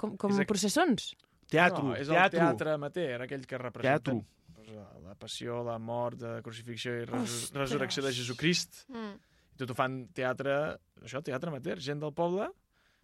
com, 0.00 0.14
com 0.16 0.32
aqu- 0.32 0.46
processons? 0.48 1.10
Teatre, 1.52 1.82
no, 1.84 1.92
és 1.98 2.08
el 2.08 2.14
teatre. 2.16 2.38
teatre 2.40 2.72
amateur, 2.78 3.22
aquell 3.26 3.44
que 3.46 3.58
representa 3.60 4.14
pues, 4.54 4.70
la, 4.72 4.86
la 5.10 5.14
passió, 5.20 5.58
la 5.66 5.74
mort, 5.78 6.22
la 6.24 6.40
crucifixió 6.40 6.94
i 6.96 7.02
Ostres. 7.04 7.50
resurrecció 7.52 8.02
de 8.06 8.12
Jesucrist. 8.16 8.86
Mm. 8.88 9.12
I 9.52 9.60
tot 9.60 9.70
ho 9.70 9.76
fan 9.76 9.98
teatre, 10.16 10.78
això, 11.04 11.20
teatre 11.22 11.52
amateur, 11.52 11.76
gent 11.78 12.00
del 12.00 12.14
poble, 12.16 12.48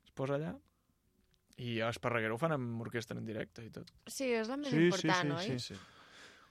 es 0.07 0.11
posa 0.17 0.39
allà, 0.39 0.55
i 1.61 1.81
a 1.83 1.91
Esparreguera 1.93 2.33
ho 2.33 2.39
fan 2.41 2.55
amb 2.57 2.81
orquestra 2.87 3.19
en 3.19 3.27
directe 3.29 3.65
i 3.67 3.71
tot. 3.75 3.91
Sí, 4.07 4.31
és 4.33 4.49
la 4.49 4.57
més 4.57 4.71
Sí, 4.73 4.79
sí, 4.79 4.87
important, 4.89 5.35
sí, 5.45 5.51
oi? 5.53 5.59
Sí. 5.61 5.75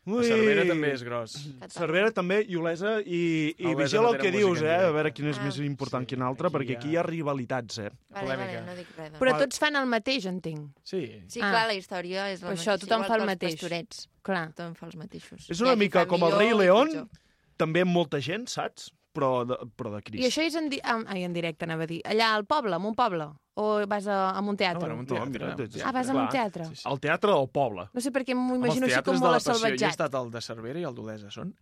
Ui. 0.08 0.22
La 0.24 0.24
Cervera 0.24 0.64
també 0.70 0.90
és 0.96 1.02
gros. 1.04 1.34
Cervera 1.74 2.12
també, 2.16 2.38
i 2.48 2.56
Olesa, 2.56 2.94
i, 3.04 3.54
i 3.60 3.66
Olesa 3.68 3.84
vigila 3.84 4.02
no 4.06 4.14
el 4.14 4.20
que 4.22 4.32
dius, 4.32 4.62
eh? 4.64 4.76
A 4.88 4.92
veure 4.96 5.12
quin 5.12 5.28
és 5.28 5.38
Ah. 5.38 5.44
més 5.44 5.58
important 5.60 6.06
Sí, 6.08 6.08
que 6.08 6.16
un 6.16 6.24
altre, 6.24 6.48
aquí 6.48 6.56
perquè 6.56 6.78
aquí 6.78 6.90
hi 6.94 6.96
ha 6.96 7.04
rivalitats, 7.04 7.78
eh? 7.80 7.90
Vale, 8.10 8.24
polèmica. 8.26 8.62
vale, 8.62 8.66
no 8.66 8.76
dic 8.80 8.88
res. 8.98 9.12
Però 9.20 9.20
Però... 9.34 9.38
tots 9.44 9.60
fan 9.60 9.76
el 9.76 9.86
mateix, 9.92 10.26
entenc. 10.26 10.72
Sí. 10.84 11.02
Sí, 11.28 11.42
Ah. 11.42 11.52
clar, 11.52 11.68
la 11.68 11.74
història 11.76 12.32
és 12.32 12.42
la 12.42 12.52
mateixa. 12.54 12.74
això 12.74 12.80
tothom 12.80 13.04
fa 13.06 13.16
el 13.18 13.26
mateix. 13.26 13.54
pastorets. 13.60 14.08
Clar. 14.24 14.48
Tothom 14.54 14.76
fa 14.76 14.86
els 14.88 14.96
mateixos. 14.96 15.50
És 15.50 15.60
una 15.62 15.76
mica 15.76 16.06
com 16.08 16.24
el 16.24 16.32
Rei 16.38 16.54
León, 16.54 17.10
també 17.58 17.82
amb 17.82 17.92
molta 17.92 18.20
gent, 18.22 18.48
saps? 18.48 18.92
Però 19.18 19.32
de, 19.50 19.58
però 19.76 19.90
de 19.96 20.04
Crist. 20.06 20.22
I 20.22 20.28
això 20.30 20.44
és 20.46 20.56
en, 20.60 20.70
di 20.70 20.78
ah, 20.86 21.00
ai, 21.10 21.24
en 21.26 21.34
directe, 21.34 21.66
anava 21.66 21.88
a 21.88 21.90
dir. 21.90 22.00
Allà 22.06 22.32
al 22.38 22.46
poble, 22.46 22.78
en 22.78 22.86
un 22.86 22.94
poble? 22.98 23.26
O 23.58 23.82
vas 23.90 24.06
a, 24.06 24.18
a 24.38 24.42
un 24.46 24.56
teatre? 24.60 24.78
No, 24.78 24.94
bueno, 24.94 25.00
un 25.02 25.08
No, 25.08 25.16
teatre, 25.16 25.32
mira, 25.34 25.56
tens- 25.58 25.72
teatre. 25.74 25.88
ah, 25.90 25.94
vas 25.96 26.10
a 26.12 26.14
un 26.14 26.28
teatre? 26.30 26.66
Sí, 26.70 26.76
sí. 26.84 26.90
El 26.92 27.00
teatre 27.02 27.32
del 27.34 27.50
poble. 27.50 27.88
No 27.98 28.04
sé 28.06 28.12
per 28.14 28.22
què 28.28 28.36
m'ho 28.38 28.54
els 28.54 28.60
imagino 28.62 28.86
així 28.86 28.94
teatres 28.94 29.18
com 29.18 29.24
de 29.24 29.26
la 29.26 29.40
molt 29.40 29.48
passió, 29.50 29.72
jo 29.74 29.88
he 29.88 29.96
estat 29.98 30.14
al 30.22 30.30
de 30.30 30.42
Cervera 30.46 30.80
i 30.80 30.86
el 30.86 30.94
d'Olesa, 30.94 31.32
són 31.34 31.56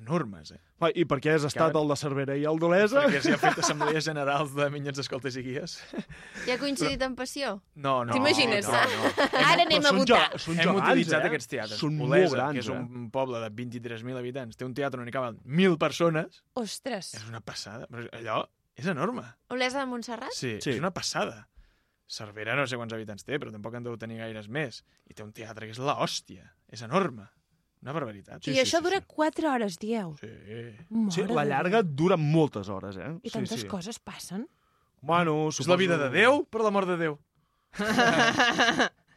enormes, 0.00 0.50
eh? 0.52 0.60
I 0.98 1.04
per 1.06 1.18
què 1.22 1.34
has 1.36 1.44
estat 1.46 1.70
Caben- 1.72 1.82
el 1.84 1.88
de 1.92 1.96
Cervera 1.96 2.34
i 2.36 2.44
el 2.48 2.58
d'Olesa? 2.58 3.02
Perquè 3.04 3.20
s'hi 3.22 3.32
ha 3.34 3.38
fet 3.38 3.58
assemblees 3.64 4.04
generals 4.04 4.54
de 4.56 4.68
minyons, 4.70 4.98
escoltes 4.98 5.36
i 5.36 5.42
guies. 5.46 5.76
I 6.46 6.50
ha 6.54 6.58
coincidit 6.58 7.02
en 7.06 7.14
passió? 7.18 7.52
No, 7.76 8.04
no. 8.04 8.12
T'imagines? 8.12 8.66
No, 8.66 8.80
no. 8.94 9.12
Ara 9.52 9.62
anem 9.66 9.82
Però 9.82 9.92
a 9.92 9.98
votar. 9.98 10.22
ge- 10.32 10.42
Són 10.46 10.54
Hem 10.58 10.64
gegants, 10.66 10.88
utilitzat 10.88 11.22
eh? 11.22 11.30
aquests 11.30 11.48
teatres. 11.52 11.78
Són 11.78 11.96
molt 12.00 12.10
Olesa, 12.16 12.34
grans, 12.36 12.52
que 12.58 12.64
és 12.64 12.72
eh? 12.72 12.80
un 12.80 13.10
poble 13.14 13.38
de 13.44 13.50
23.000 13.62 14.18
habitants, 14.24 14.56
té 14.58 14.64
un 14.66 14.74
teatre 14.74 15.00
on 15.04 15.08
hi 15.08 15.14
caben 15.14 15.38
1.000 15.46 15.78
persones, 15.78 16.42
Ostres. 16.54 17.14
és 17.20 17.28
una 17.28 17.40
passada. 17.40 17.86
Però 17.92 18.08
allò 18.18 18.42
és 18.74 18.86
enorme. 18.90 19.22
Olesa 19.54 19.80
de 19.84 19.86
Montserrat? 19.86 20.32
Sí, 20.34 20.56
Sí. 20.60 20.70
és 20.74 20.78
una 20.82 20.90
passada. 20.92 21.46
Cervera 22.12 22.54
no 22.58 22.66
sé 22.68 22.76
quants 22.76 22.92
habitants 22.92 23.24
té, 23.24 23.38
però 23.40 23.52
tampoc 23.54 23.74
en 23.78 23.84
deu 23.86 23.94
tenir 23.96 24.18
gaires 24.18 24.48
més. 24.52 24.82
I 25.08 25.14
té 25.14 25.22
un 25.24 25.30
teatre 25.32 25.64
que 25.68 25.72
és 25.72 25.78
la 25.80 25.94
hòstia. 26.02 26.50
És 26.68 26.82
enorme. 26.84 27.24
Una 27.82 27.92
barbaritat. 27.96 28.46
I 28.46 28.60
això 28.62 28.78
dura 28.82 29.00
4 29.02 29.48
hores, 29.50 29.76
dieu. 29.82 30.12
Sí. 30.20 30.28
Mare 30.90 31.10
Sí, 31.16 31.24
la 31.26 31.44
llarga 31.44 31.82
dura 31.82 32.16
moltes 32.16 32.68
hores, 32.70 32.96
eh? 32.96 33.10
I 33.22 33.28
sí, 33.28 33.32
tantes 33.34 33.60
sí. 33.64 33.66
coses 33.66 33.98
passen. 33.98 34.46
Bueno, 35.02 35.48
És 35.50 35.66
la 35.66 35.74
vida 35.76 35.96
de 35.98 36.08
Déu, 36.14 36.44
per 36.46 36.62
l'amor 36.62 36.86
de 36.86 36.96
Déu. 36.96 37.18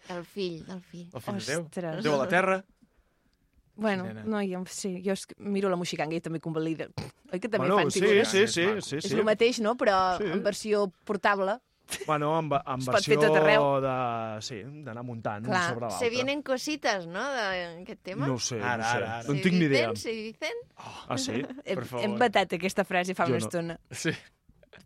Del 0.08 0.24
fill, 0.26 0.64
del 0.66 0.82
fill. 0.86 1.08
El 1.14 1.22
fill 1.22 1.38
de 1.40 1.46
Déu. 1.52 1.62
Ostres. 1.66 2.04
Déu 2.06 2.14
a 2.16 2.18
la 2.24 2.28
terra. 2.30 2.60
Bueno, 3.76 4.06
nena. 4.08 4.24
no, 4.24 4.40
jo, 4.48 4.62
sí, 4.72 5.02
jo 5.04 5.12
és 5.18 5.26
que 5.28 5.36
miro 5.52 5.68
la 5.70 5.76
Moixiganga 5.76 6.16
i 6.16 6.22
també 6.24 6.40
convalida. 6.40 6.86
Oi 7.34 7.42
que 7.44 7.50
també 7.50 7.66
Bueno, 7.68 7.80
fan 7.82 7.92
sí, 7.92 8.00
figures? 8.00 8.30
sí, 8.32 8.46
sí, 8.48 8.66
sí, 8.86 9.00
És 9.02 9.10
sí. 9.10 9.16
el 9.18 9.26
mateix, 9.28 9.60
no? 9.60 9.74
Però 9.76 10.18
Sí. 10.18 10.30
en 10.32 10.44
versió 10.46 10.86
portable. 11.04 11.58
Bueno, 12.08 12.30
pot 12.50 13.06
fer 13.06 13.18
versió 13.18 13.82
de... 13.82 13.96
Sí, 14.42 14.58
d'anar 14.86 15.04
muntant 15.06 15.46
un 15.46 15.52
Clar. 15.52 15.64
sobre 15.70 15.86
Se 15.90 15.94
l'altre. 15.96 16.10
vienen 16.10 16.42
cositas, 16.44 17.06
no?, 17.08 17.24
d'aquest 17.24 18.02
tema. 18.02 18.28
No 18.28 18.36
ho 18.36 18.40
sé, 18.40 18.58
Ara, 18.62 18.78
no, 18.78 18.84
sé. 18.84 18.98
ara, 18.98 19.12
ara. 19.20 19.24
no 19.28 19.34
en 19.34 19.38
Se 19.38 19.44
tinc 19.44 19.56
ni 19.60 19.66
idea. 19.66 19.90
dicen, 19.92 20.02
Se 20.02 20.12
dicen? 20.12 20.64
Ah, 20.78 21.18
sí? 21.18 21.32
Hem, 21.66 21.76
Per 21.78 21.86
favor. 21.86 22.06
hem 22.06 22.16
batat 22.18 22.54
aquesta 22.58 22.84
frase 22.86 23.14
fa 23.14 23.26
Jo 23.30 23.36
una 23.36 23.40
no. 23.40 23.46
estona. 23.46 23.78
Sí. 23.92 24.12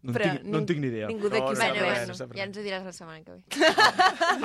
No, 0.01 0.11
en 0.11 0.15
Però 0.15 0.27
tinc, 0.31 0.43
no 0.47 0.57
en 0.61 0.65
tinc 0.69 0.79
ni 0.79 0.87
idea. 0.87 1.07
Ningú 1.09 1.27
d'aquí 1.31 1.41
No, 1.43 1.47
ho 1.49 1.53
no, 1.53 1.59
sap 1.59 1.71
Bueno, 1.73 1.87
bueno, 1.89 2.13
està 2.13 2.27
ja 2.37 2.43
ens 2.45 2.57
ho 2.59 2.61
diràs 2.63 2.85
la 2.85 2.93
setmana 2.93 3.23
que 3.23 3.31
ve. 3.31 3.41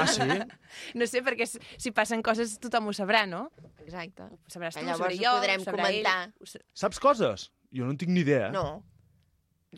Ah, 0.02 0.06
sí? 0.08 0.28
No 0.98 1.06
sé, 1.06 1.22
perquè 1.26 1.46
si 1.46 1.92
passen 1.94 2.22
coses 2.26 2.56
tothom 2.62 2.88
ho 2.90 2.94
sabrà, 2.96 3.26
no? 3.28 3.44
Exacte. 3.84 4.22
Ho 4.30 4.50
sabràs 4.50 4.74
tu, 4.78 4.82
Llavors 4.82 4.98
ho 4.98 5.04
sabré 5.04 5.18
ho 5.20 5.22
jo, 5.22 5.36
podrem 5.38 5.60
ho 5.60 5.64
sabrà 5.68 5.84
comentar. 5.90 6.16
Ell, 6.26 6.34
ho 6.40 6.46
sa- 6.54 6.64
Saps 6.86 6.98
coses? 7.02 7.50
Jo 7.74 7.84
no 7.86 7.94
en 7.94 7.98
tinc 8.00 8.10
ni 8.10 8.24
idea. 8.26 8.48
No. 8.54 8.82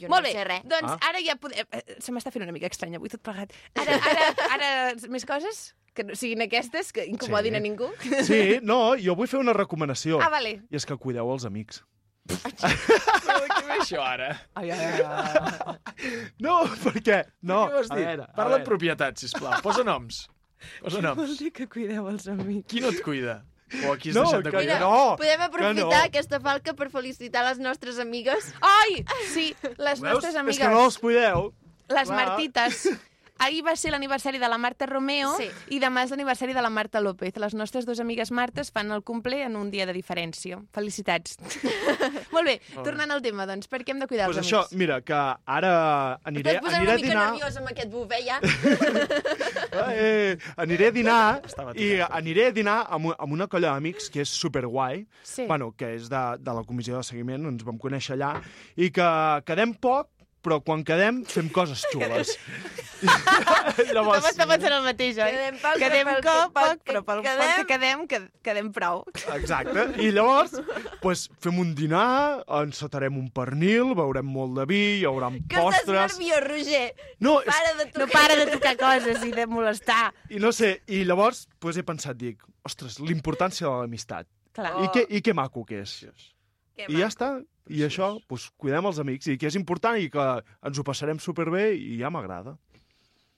Jo 0.01 0.09
Molt 0.13 0.23
no 0.25 0.29
bé, 0.29 0.33
sé 0.37 0.45
res. 0.45 0.63
doncs 0.69 0.93
Ah. 0.93 0.99
ara 1.09 1.21
ja 1.25 1.37
podem... 1.41 1.67
eh, 1.73 1.97
Se 1.99 2.13
m'està 2.13 2.31
fent 2.33 2.43
una 2.45 2.53
mica 2.53 2.67
estrany 2.71 2.95
avui 2.97 3.09
tot 3.09 3.23
plegat. 3.23 3.53
Ara, 3.75 3.97
ara, 4.13 4.29
ara 4.57 4.71
més 5.09 5.25
coses? 5.27 5.75
Que 5.97 6.05
no 6.05 6.15
siguin 6.15 6.43
aquestes, 6.45 6.93
que 6.93 7.07
incomodin 7.09 7.55
Sí. 7.55 7.57
a 7.57 7.61
ningú? 7.61 7.91
Sí, 8.29 8.59
no, 8.63 8.97
jo 9.01 9.15
vull 9.17 9.27
fer 9.29 9.41
una 9.41 9.55
recomanació. 9.57 10.21
Ah, 10.21 10.29
vale. 10.29 10.59
I 10.71 10.77
és 10.77 10.85
que 10.85 10.97
cuideu 11.01 11.31
els 11.33 11.45
amics. 11.49 11.83
Però 12.27 13.37
de 13.41 13.49
què 13.49 13.63
ve 13.69 13.75
això 13.81 14.01
ara? 14.03 14.29
Ai, 14.59 14.71
ai, 14.71 14.85
ai, 14.85 15.03
ai. 15.07 15.77
No, 16.43 16.57
perquè... 16.83 17.21
No, 17.43 17.67
què 17.71 17.77
vols 17.79 17.91
a 17.91 17.97
dir? 17.99 18.05
veure, 18.09 18.27
Parla 18.37 18.59
amb 18.61 18.67
propietat, 18.67 19.17
sisplau. 19.23 19.61
Posa 19.63 19.85
noms. 19.87 20.25
Posa 20.83 20.99
Vol 21.01 21.07
noms. 21.07 21.39
dir 21.39 21.53
que 21.55 21.69
cuideu 21.71 22.09
els 22.11 22.27
amics. 22.33 22.67
Qui 22.73 22.81
no 22.83 22.91
et 22.91 23.01
cuida? 23.05 23.39
O 23.89 23.93
aquí 23.93 24.11
has 24.11 24.15
No, 24.15 24.23
deixat 24.23 24.45
de 24.45 24.51
que 24.51 24.57
cuidar? 24.57 24.81
no. 24.81 25.17
Podem 25.19 25.37
que 25.39 25.43
aprofitar 25.43 25.75
no. 25.75 26.05
aquesta 26.05 26.39
falca 26.41 26.75
per 26.75 26.89
felicitar 26.91 27.43
les 27.49 27.59
nostres 27.59 27.99
amigues. 27.99 28.53
Ai, 28.63 29.05
sí, 29.33 29.57
les 29.77 30.01
Veus? 30.01 30.15
nostres 30.15 30.37
amigues, 30.37 30.57
És 30.61 30.63
que 30.63 30.73
no 30.73 30.85
els 30.85 30.99
cuideu. 30.99 31.53
les 31.89 32.09
clar. 32.09 32.29
Martites. 32.29 32.89
Ahir 33.39 33.63
va 33.67 33.75
ser 33.77 33.91
l'aniversari 33.93 34.39
de 34.41 34.49
la 34.49 34.57
Marta 34.59 34.87
Romeo 34.87 35.35
Sí. 35.37 35.49
i 35.77 35.79
demà 35.83 36.05
és 36.07 36.11
l'aniversari 36.11 36.55
de 36.57 36.63
la 36.63 36.71
Marta 36.71 37.01
López. 37.01 37.37
Les 37.37 37.55
nostres 37.55 37.85
dues 37.87 38.01
amigues 38.01 38.31
Martes 38.33 38.71
fan 38.73 38.91
el 38.91 39.03
cumple 39.03 39.43
en 39.45 39.57
un 39.57 39.71
dia 39.71 39.85
de 39.87 39.93
diferència. 39.93 40.59
Felicitats. 40.73 41.37
Molt 42.33 42.47
bé, 42.49 42.61
tornant 42.83 43.11
al 43.13 43.21
tema, 43.23 43.45
doncs, 43.47 43.69
per 43.69 43.83
què 43.85 43.93
hem 43.93 44.01
de 44.01 44.07
cuidar 44.09 44.27
Doncs 44.31 44.39
els 44.41 44.47
això, 44.47 44.63
amics? 44.65 44.77
mira, 44.81 45.01
que 45.05 45.15
ara 45.47 46.19
aniré, 46.25 46.57
Estàs 46.57 46.65
posant 46.65 46.81
aniré 46.81 46.87
una 46.87 46.95
a 46.95 46.97
mica 46.97 47.09
dinar... 47.09 47.27
nerviós 47.33 47.57
amb 47.61 47.69
aquest 47.73 47.91
bufet, 47.93 48.25
ja. 48.27 48.41
Eh, 49.97 50.39
aniré 50.57 50.87
a 50.89 50.91
dinar 50.95 51.41
i 51.45 51.51
tocat. 51.53 52.11
aniré 52.17 52.47
a 52.49 52.53
dinar 52.55 52.77
amb, 52.89 53.11
amb 53.19 53.33
una 53.35 53.47
colla 53.47 53.75
d'amics 53.75 54.09
que 54.11 54.23
és 54.25 54.29
superguai, 54.33 55.07
Sí. 55.23 55.45
bueno, 55.47 55.73
que 55.77 55.95
és 55.97 56.09
de, 56.09 56.23
de 56.41 56.55
la 56.55 56.65
comissió 56.65 56.97
de 56.97 57.03
seguiment, 57.05 57.45
ens 57.51 57.65
vam 57.65 57.77
conèixer 57.79 58.17
allà, 58.17 58.41
i 58.77 58.91
que 58.91 59.09
quedem 59.45 59.75
poc, 59.75 60.09
però 60.47 60.61
quan 60.63 60.85
quedem 60.87 61.25
fem 61.27 61.49
coses 61.51 61.83
xules. 61.91 62.37
Tothom 63.77 64.25
està 64.25 64.47
pensant 64.49 64.73
el 64.77 64.85
mateix, 64.87 65.19
oi? 65.21 65.33
Quedem 65.35 65.57
poc, 65.61 65.75
quedem 65.83 66.09
però 66.09 66.21
pel 66.23 66.23
poc, 66.23 66.31
que- 66.31 66.53
pel 66.53 66.53
poc, 66.57 66.85
que 66.87 66.93
però 66.93 67.03
pel 67.09 67.23
quedem- 67.27 67.43
poc 67.43 67.57
que 67.57 67.67
quedem, 67.73 68.05
que, 68.13 68.21
quedem 68.47 68.71
prou. 68.73 69.03
Exacte. 69.35 69.85
I 70.03 70.11
llavors, 70.17 70.55
pues, 71.03 71.27
fem 71.45 71.59
un 71.63 71.75
dinar, 71.77 72.45
encetarem 72.63 73.19
un 73.19 73.29
pernil, 73.31 73.93
beurem 73.99 74.27
molt 74.27 74.57
de 74.61 74.67
vi, 74.71 74.81
hi 75.01 75.05
haurà 75.09 75.33
Que 75.35 75.59
estàs 75.59 75.83
postres... 75.83 76.17
nerviós, 76.17 76.47
Roger. 76.47 76.87
No, 77.21 77.41
és, 77.43 77.51
Para 77.51 77.75
de 77.83 77.87
tocar. 77.91 78.07
No 78.07 78.13
para 78.15 78.39
de 78.41 78.47
tocar 78.55 78.77
coses 78.81 79.25
i 79.27 79.33
de 79.37 79.47
molestar. 79.51 80.13
i 80.31 80.41
no 80.43 80.53
sé, 80.53 80.81
i 80.87 81.05
llavors 81.05 81.47
pues, 81.59 81.77
he 81.77 81.85
pensat, 81.87 82.17
dic, 82.17 82.41
ostres, 82.65 82.99
l'importància 83.01 83.67
de 83.69 83.83
l'amistat. 83.83 84.27
Clar. 84.57 84.73
I, 84.85 84.89
que, 84.95 85.05
I 85.11 85.21
que 85.21 85.35
maco 85.37 85.67
que 85.69 85.83
és. 85.85 85.99
Que 86.77 86.87
I 86.93 87.01
ja 87.01 87.09
està. 87.09 87.33
I 87.69 87.81
això, 87.83 88.13
pues, 88.29 88.51
cuidem 88.57 88.87
els 88.87 88.99
amics, 89.03 89.27
i 89.33 89.39
que 89.41 89.49
és 89.49 89.57
important 89.59 89.97
i 89.99 90.11
que 90.13 90.27
ens 90.63 90.79
ho 90.79 90.85
passarem 90.87 91.19
superbé 91.19 91.73
i 91.75 91.97
ja 91.99 92.11
m'agrada. 92.15 92.59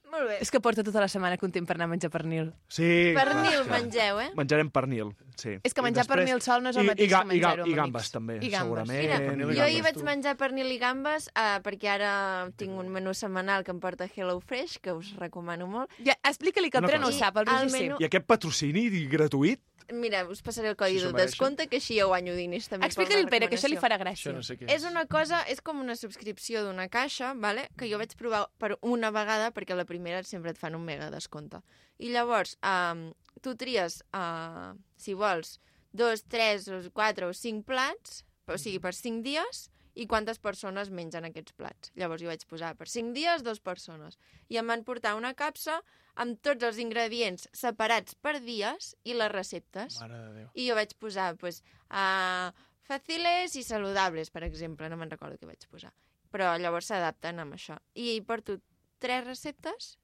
Molt 0.09 0.25
bé. 0.25 0.39
És 0.41 0.49
que 0.51 0.59
porta 0.65 0.81
tota 0.83 1.03
la 1.03 1.09
setmana 1.13 1.37
content 1.37 1.67
per 1.69 1.75
anar 1.77 1.85
a 1.85 1.91
menjar 1.93 2.09
pernil. 2.11 2.47
Sí, 2.73 3.13
Pernil 3.15 3.59
clar, 3.67 3.83
mengeu, 3.83 4.21
eh? 4.25 4.31
Menjarem 4.39 4.71
pernil, 4.73 5.11
sí. 5.37 5.59
És 5.63 5.75
que 5.77 5.83
I 5.83 5.85
menjar 5.85 6.07
pernil 6.09 6.41
sol 6.41 6.63
no 6.65 6.71
és 6.73 6.79
el 6.81 6.87
i, 6.87 6.89
mateix 6.89 7.05
i, 7.07 7.11
ga- 7.13 7.21
que 7.21 7.29
menjar-ho 7.29 7.67
i, 7.67 7.71
I 7.71 7.77
gambes, 7.77 8.09
també, 8.15 8.39
I 8.41 8.49
gambes. 8.49 8.63
segurament. 8.63 9.03
Mira, 9.05 9.19
pernil 9.27 9.51
i 9.53 9.59
jo 9.59 9.61
i 9.61 9.65
ahir 9.67 9.83
vaig 9.85 9.99
tu. 10.01 10.05
menjar 10.09 10.35
pernil 10.41 10.73
i 10.73 10.79
gambes 10.81 11.29
uh, 11.37 11.59
perquè 11.63 11.91
ara 11.93 12.13
tinc 12.57 12.73
un 12.81 12.89
menú 12.89 13.13
setmanal 13.13 13.65
que 13.69 13.71
em 13.77 13.81
porta 13.85 14.09
Hello 14.09 14.41
Fresh, 14.41 14.79
que 14.81 14.97
us 14.97 15.13
recomano 15.21 15.69
molt. 15.69 15.93
Ja, 16.01 16.17
explica-li 16.25 16.71
que 16.73 16.81
el 16.81 16.89
Pere 16.89 16.99
no 17.05 17.13
ho 17.13 17.13
sap, 17.13 17.37
el 17.37 17.45
I 17.45 17.51
el 17.51 17.55
Roger 17.67 17.71
sí. 17.71 17.83
menú- 17.85 18.01
I 18.01 18.09
aquest 18.09 18.25
patrocini 18.27 18.89
gratuït? 19.13 19.61
Mira, 19.93 20.27
us 20.29 20.43
passaré 20.45 20.69
el 20.69 20.77
codi 20.77 20.99
Si 20.99 21.07
de 21.07 21.13
descompte, 21.17 21.67
que 21.69 21.79
així 21.81 21.97
jo 21.99 22.09
guanyo 22.09 22.35
diners 22.37 22.69
també. 22.69 22.85
per 22.85 22.91
Explica-li 22.91 23.23
al 23.25 23.31
Pere, 23.33 23.49
que 23.49 23.57
això 23.57 23.71
li 23.71 23.79
farà 23.81 23.97
Això 23.97 24.05
gràcia. 24.05 24.33
no 24.35 24.43
sé 24.43 24.59
què 24.59 24.69
És 24.75 24.85
una 24.85 25.07
cosa, 25.07 25.41
és 25.49 25.63
com 25.65 25.81
una 25.81 25.97
subscripció 25.97 26.63
d'una 26.65 26.89
caixa, 26.89 27.33
vale? 27.35 27.69
que 27.79 27.89
jo 27.89 27.97
vaig 27.97 28.15
provar 28.17 28.49
per 28.59 28.77
una 28.83 29.11
vegada, 29.11 29.51
perquè 29.51 29.75
la 29.75 29.87
primera 29.87 30.23
sempre 30.23 30.51
et 30.51 30.59
fan 30.59 30.75
un 30.75 30.85
mega 30.85 31.11
descompte. 31.11 31.63
I 31.99 32.11
llavors, 32.13 32.59
um, 32.63 33.13
tu 33.41 33.55
tries, 33.57 34.03
uh, 34.13 34.77
si 34.97 35.15
vols, 35.15 35.59
dos, 35.93 36.23
tres, 36.29 36.69
o 36.69 36.83
quatre 36.93 37.27
o 37.27 37.33
cinc 37.33 37.65
plats, 37.65 38.25
o 38.47 38.59
sigui, 38.59 38.79
per 38.81 38.93
cinc 38.95 39.25
dies, 39.25 39.71
i 39.99 40.07
quantes 40.07 40.39
persones 40.39 40.93
mengen 40.95 41.27
aquests 41.27 41.55
plats. 41.59 41.91
Llavors 41.99 42.23
jo 42.23 42.31
vaig 42.31 42.45
posar 42.51 42.71
per 42.79 42.87
cinc 42.91 43.17
dies, 43.17 43.43
dos 43.43 43.59
persones. 43.59 44.19
I 44.49 44.61
em 44.61 44.71
van 44.71 44.85
portar 44.87 45.17
una 45.19 45.33
capsa 45.39 45.81
amb 46.23 46.39
tots 46.45 46.67
els 46.69 46.79
ingredients 46.83 47.49
separats 47.57 48.15
per 48.23 48.37
dies 48.45 48.93
i 49.03 49.17
les 49.19 49.33
receptes. 49.33 49.99
Mare 50.03 50.21
de 50.23 50.31
Déu. 50.37 50.51
I 50.55 50.69
jo 50.71 50.79
vaig 50.79 50.95
posar, 51.03 51.33
pues, 51.41 51.63
uh, 51.91 52.55
fàciles 52.87 53.59
i 53.59 53.65
saludables, 53.67 54.31
per 54.31 54.45
exemple, 54.47 54.89
no 54.89 54.99
me'n 55.01 55.11
recordo 55.11 55.39
què 55.41 55.51
vaig 55.51 55.67
posar. 55.71 55.93
Però 56.31 56.53
llavors 56.61 56.93
s'adapten 56.93 57.43
amb 57.43 57.57
això. 57.59 57.79
I 57.95 58.21
porto 58.27 58.61
tres 59.03 59.25
receptes, 59.27 59.97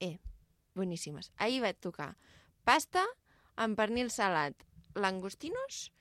eh, 0.00 0.16
boníssimes. 0.74 1.30
Ahir 1.36 1.62
vaig 1.62 1.78
tocar 1.80 2.16
pasta 2.64 3.04
amb 3.56 3.78
pernil 3.78 4.10
salat, 4.10 4.56
langostinos 4.94 5.92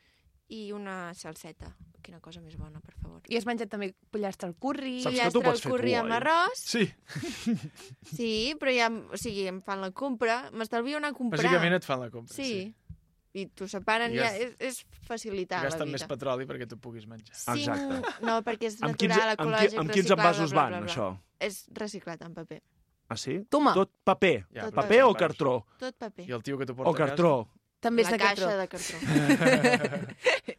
i 0.50 0.72
una 0.74 1.14
salseta. 1.14 1.76
Quina 2.06 2.20
cosa 2.22 2.40
més 2.46 2.54
bona, 2.60 2.78
per 2.86 2.94
favor. 3.02 3.22
I 3.34 3.40
has 3.40 3.48
menjat 3.50 3.72
també 3.72 3.88
pollastre 4.14 4.46
al 4.52 4.54
curri. 4.62 5.00
Saps 5.02 5.16
que 5.18 5.32
tu 5.34 5.42
Pollastre 5.42 5.42
pots 5.42 5.58
al 5.58 5.64
fer 5.64 5.72
curri 5.74 5.94
tu, 5.96 6.00
amb 6.04 6.12
oi? 6.14 6.18
arròs. 6.20 6.62
Sí, 6.62 6.86
Sí, 8.16 8.32
però 8.62 8.72
ja, 8.76 8.90
o 8.94 9.18
sigui, 9.20 9.48
em 9.50 9.62
fan 9.66 9.82
la 9.82 9.92
compra. 9.96 10.38
M'estalvio 10.54 11.00
anar 11.02 11.14
a 11.14 11.18
comprar. 11.18 11.42
bàsicament 11.44 11.78
et 11.80 11.88
fan 11.88 12.02
la 12.04 12.10
compra. 12.14 12.36
Sí. 12.38 12.74
I 13.36 13.48
t'ho 13.52 13.66
separen, 13.68 14.14
I 14.14 14.20
ja, 14.22 14.30
gast- 14.30 14.44
és, 14.46 14.54
és 14.64 15.02
facilitar 15.10 15.58
la 15.60 15.68
Gasten 15.68 15.90
vida. 15.90 15.98
més 15.98 16.06
petroli 16.08 16.46
perquè 16.48 16.70
tu 16.72 16.78
puguis 16.80 17.04
menjar. 17.10 17.36
Cinc... 17.36 17.66
Exacte. 17.66 18.14
No, 18.24 18.38
perquè 18.48 18.70
és 18.70 18.78
Amb 18.80 18.94
natural, 18.94 19.34
amb, 19.34 19.36
qui, 19.36 19.42
ecològic, 19.44 19.74
amb 19.82 19.90
quins 19.92 20.06
reciclable, 20.06 20.22
envasos 20.24 20.54
bla, 20.54 20.62
van, 20.62 20.70
bla, 20.72 20.80
bla. 20.80 20.94
això? 20.94 21.10
És 21.50 21.58
reciclat 21.76 22.22
en 22.24 22.34
paper. 22.38 22.62
Ah, 23.12 23.18
sí? 23.20 23.36
Toma. 23.52 23.74
Tot 23.76 23.92
paper. 24.08 24.38
Ja, 24.56 24.70
però 24.70 24.80
Paper 24.80 25.02
o 25.04 25.12
cartró? 25.20 25.58
Tot 25.78 25.98
paper. 26.00 26.30
I 26.30 26.32
el 26.38 26.42
tio 26.48 26.58
que 26.58 26.66
t'ho 26.66 26.78
porta 26.80 26.90
O 26.90 26.96
cartró? 26.96 27.34
També 27.86 28.04
és 28.04 28.10
la 28.10 28.18
de 28.18 28.22
caixa 28.24 28.50
cartró. 28.50 28.58
de 28.60 28.68
cartró. 28.72 30.06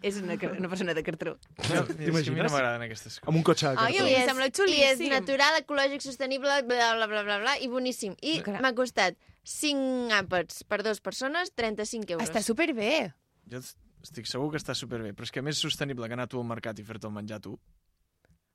és 0.10 0.18
una, 0.22 0.36
una 0.52 0.70
persona 0.72 0.94
de 0.94 1.02
cartró. 1.06 1.36
No, 1.36 1.62
és 1.64 1.70
que 1.70 1.78
a 1.80 1.86
mi 1.86 1.94
no 1.96 2.10
T'imagines? 2.10 2.52
m'agraden 2.52 2.84
aquestes 2.86 3.18
coses. 3.18 3.28
Amb 3.28 3.40
un 3.40 3.46
cotxe 3.46 3.68
de 3.68 3.72
Ai, 3.74 3.96
cartró. 3.96 4.04
Em 4.06 4.10
I 4.12 4.18
és, 4.18 4.28
sembla 4.30 4.46
I 4.46 4.52
és 4.52 4.60
xulíssim. 4.60 5.14
natural, 5.14 5.58
ecològic, 5.62 6.04
sostenible, 6.06 6.60
bla, 6.68 6.92
bla, 6.98 7.08
bla, 7.10 7.24
bla, 7.26 7.40
bla, 7.42 7.56
i 7.58 7.70
boníssim. 7.72 8.14
I 8.22 8.38
m'ha 8.60 8.72
costat 8.78 9.18
5 9.46 10.14
àpats 10.16 10.62
per 10.66 10.82
dues 10.86 11.02
persones, 11.02 11.52
35 11.54 12.16
euros. 12.16 12.28
Està 12.28 12.42
superbé. 12.46 13.10
Jo 13.50 13.62
estic 14.06 14.28
segur 14.30 14.52
que 14.52 14.60
està 14.60 14.74
superbé, 14.78 15.12
però 15.16 15.26
és 15.26 15.34
que 15.34 15.42
més 15.42 15.58
sostenible 15.58 16.06
que 16.06 16.14
anar 16.14 16.28
tu 16.30 16.38
al 16.38 16.46
mercat 16.46 16.78
i 16.78 16.86
fer-te 16.86 17.08
el 17.10 17.14
menjar 17.14 17.40
tu. 17.42 17.56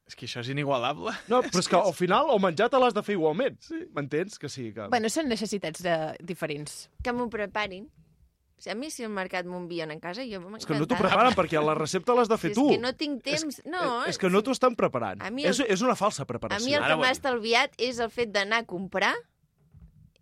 És 0.07 0.17
que 0.17 0.27
això 0.27 0.41
és 0.43 0.49
inigualable. 0.51 1.13
No, 1.31 1.39
però 1.45 1.61
és 1.61 1.69
que 1.71 1.79
al 1.91 1.95
final 1.95 2.31
el 2.33 2.41
menjar 2.43 2.67
te 2.71 2.79
l'has 2.81 2.95
de 2.95 3.03
fer 3.05 3.15
igualment. 3.15 3.59
Sí. 3.63 3.85
M'entens? 3.95 4.37
Que 4.41 4.49
sí, 4.51 4.71
que... 4.75 4.89
Bueno, 4.91 5.11
són 5.11 5.29
necessitats 5.31 5.83
de... 5.85 5.95
diferents. 6.27 6.85
Que 7.03 7.13
m'ho 7.15 7.29
preparin. 7.31 7.87
O 8.61 8.63
sigui, 8.63 8.75
a 8.75 8.77
mi 8.77 8.91
si 8.93 9.01
al 9.03 9.09
mercat 9.09 9.47
envien 9.49 9.89
a 9.89 9.95
casa, 9.99 10.21
jo 10.21 10.37
m'ha 10.39 10.59
És 10.61 10.67
que 10.69 10.75
no 10.77 10.85
t'ho 10.85 10.93
preparen 10.99 11.33
perquè 11.33 11.57
la 11.65 11.73
recepta 11.73 12.13
l'has 12.13 12.29
de 12.29 12.37
fer 12.37 12.51
Si 12.53 12.59
tu. 12.59 12.67
És 12.69 12.77
que 12.77 12.81
no 12.83 12.93
tinc 12.93 13.23
temps. 13.25 13.61
no, 13.65 14.05
És 14.05 14.19
que 14.21 14.29
no 14.29 14.43
t'ho 14.45 14.51
estan 14.53 14.75
preparant. 14.77 15.17
A 15.25 15.31
mi 15.33 15.43
el- 15.43 15.49
és, 15.49 15.59
és 15.65 15.81
una 15.81 15.95
falsa 15.97 16.23
A 16.23 16.29
preparació. 16.29 16.67
mi 16.67 16.75
el 16.77 16.83
Ara 16.83 16.93
que 16.93 17.01
m'ha 17.01 17.09
estalviat 17.11 17.73
és 17.81 17.97
el 17.97 18.11
fet 18.13 18.29
d'anar 18.29 18.59
a 18.61 18.65
comprar 18.69 19.15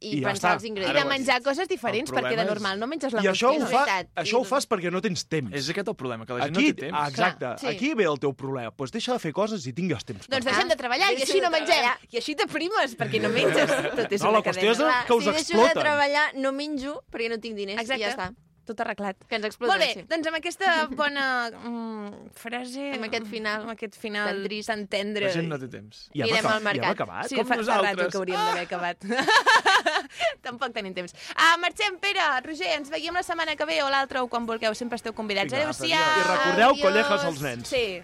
i, 0.01 0.17
I 0.17 0.21
ja 0.21 0.27
pensar 0.29 0.51
està. 0.51 0.53
els 0.55 0.63
I 0.63 0.67
ingredients. 0.69 0.95
de 0.95 0.99
ho 0.99 1.11
has 1.11 1.19
menjar 1.19 1.41
coses 1.43 1.67
diferents, 1.67 2.11
perquè 2.11 2.35
de 2.35 2.41
és- 2.43 2.47
normal 2.47 2.79
no 2.79 2.87
menges 2.87 3.13
I 3.13 3.27
això 3.27 3.49
ho, 3.51 3.59
fa, 3.67 3.85
veritat. 3.85 4.07
això 4.15 4.37
ho 4.39 4.43
I- 4.43 4.45
fas 4.47 4.67
perquè 4.69 4.91
no 4.91 5.01
tens 5.01 5.25
temps. 5.27 5.51
És 5.53 5.69
aquest 5.69 5.87
el 5.87 5.95
problema, 5.95 6.25
que 6.25 6.33
la 6.33 6.45
gent 6.45 6.55
Aquí, 6.57 6.67
no 6.69 6.75
té 6.75 6.81
temps. 6.87 6.97
ah, 6.99 7.07
exacte, 7.09 7.39
Clar, 7.45 7.59
sí. 7.59 7.67
aquí 7.67 7.93
ve 7.93 8.03
el 8.05 8.19
teu 8.19 8.33
problema. 8.33 8.69
Doncs 8.69 8.77
pues 8.77 8.91
deixa 8.91 9.13
de 9.13 9.19
fer 9.19 9.33
coses 9.33 9.65
i 9.67 9.73
tingues 9.73 10.05
temps. 10.05 10.27
Doncs 10.27 10.45
deixem 10.45 10.67
de 10.69 10.75
treballar 10.75 11.11
i 11.13 11.21
així 11.21 11.39
de 11.39 11.41
no 11.41 11.49
mengem. 11.51 11.85
I 12.11 12.17
així 12.17 12.35
t'aprimes, 12.35 12.95
perquè 12.97 13.21
no 13.21 13.29
menges. 13.29 13.69
Tot 13.95 14.11
és 14.11 14.21
No, 14.21 14.29
una 14.29 14.39
la 14.39 14.43
qüestió 14.43 14.71
és 14.71 14.77
cadena. 14.77 15.05
que 15.05 15.13
us 15.13 15.23
si 15.23 15.29
deixo 15.31 15.37
de 15.37 15.63
exploten. 15.65 15.81
treballar, 15.81 16.35
no 16.35 16.51
menjo 16.51 17.03
perquè 17.11 17.29
no 17.29 17.37
tinc 17.39 17.55
diners 17.55 17.81
Exacte. 17.81 17.99
i 17.99 18.03
ja 18.05 18.11
està. 18.15 18.33
Tot 18.69 18.79
arreglat. 18.81 19.17
Que 19.27 19.33
ens 19.35 19.45
exploten, 19.47 19.79
Molt 19.79 19.95
bé, 19.95 20.03
doncs 20.05 20.27
amb 20.27 20.35
aquesta 20.37 20.85
bona 20.93 21.49
mm, 21.49 22.29
frase... 22.37 22.91
Amb 22.93 23.03
aquest 23.07 23.25
final 23.25 23.61
Amb 23.63 23.71
aquest 23.71 23.95
final 23.97 24.27
tan 24.29 24.43
trist. 24.43 24.67
tan 24.69 24.87
tendre. 24.87 25.25
La 25.25 25.31
gent 25.33 25.47
no 25.49 25.57
té 25.57 25.67
temps. 25.67 26.03
Ja 26.13 26.25
hem 26.25 26.29
Anirem 26.29 26.45
acabat- 26.45 26.55
al 26.55 26.63
mercat. 26.63 26.83
Ja 26.83 26.85
hem 26.85 26.93
acabat. 26.93 27.27
Sí, 27.29 27.35
Com 27.35 27.45
fa, 27.47 27.55
fa 27.55 27.55
rato 27.55 27.65
nosaltres. 27.65 28.11
que 28.11 28.17
hauríem 28.19 28.37
d'haver 28.37 28.65
acabat. 28.67 28.97
Tampoc 30.45 30.73
tenim 30.73 30.93
temps. 30.93 31.13
Ah, 31.35 31.57
marxem, 31.61 31.97
Pere, 31.99 32.19
Roger, 32.45 32.73
ens 32.79 32.89
veiem 32.89 33.13
la 33.13 33.23
setmana 33.23 33.55
que 33.55 33.65
ve 33.65 33.81
o 33.83 33.89
l'altra 33.89 34.23
o 34.23 34.27
quan 34.27 34.45
vulgueu, 34.49 34.73
sempre 34.75 34.95
esteu 34.99 35.13
convidats. 35.13 35.51
Vinga, 35.51 35.69
Adéu-siau. 35.69 36.19
I 36.19 36.27
recordeu, 36.27 36.69
Adiós. 36.69 36.81
collejas 36.81 37.25
als 37.25 37.41
nens. 37.41 37.67
Sí. 37.67 38.01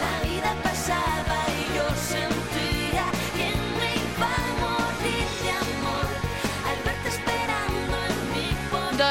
La 0.00 0.14
vida 0.26 0.54
pasaba 0.62 1.36
y 1.48 1.76
yo 1.76 1.84
sentía 1.96 2.39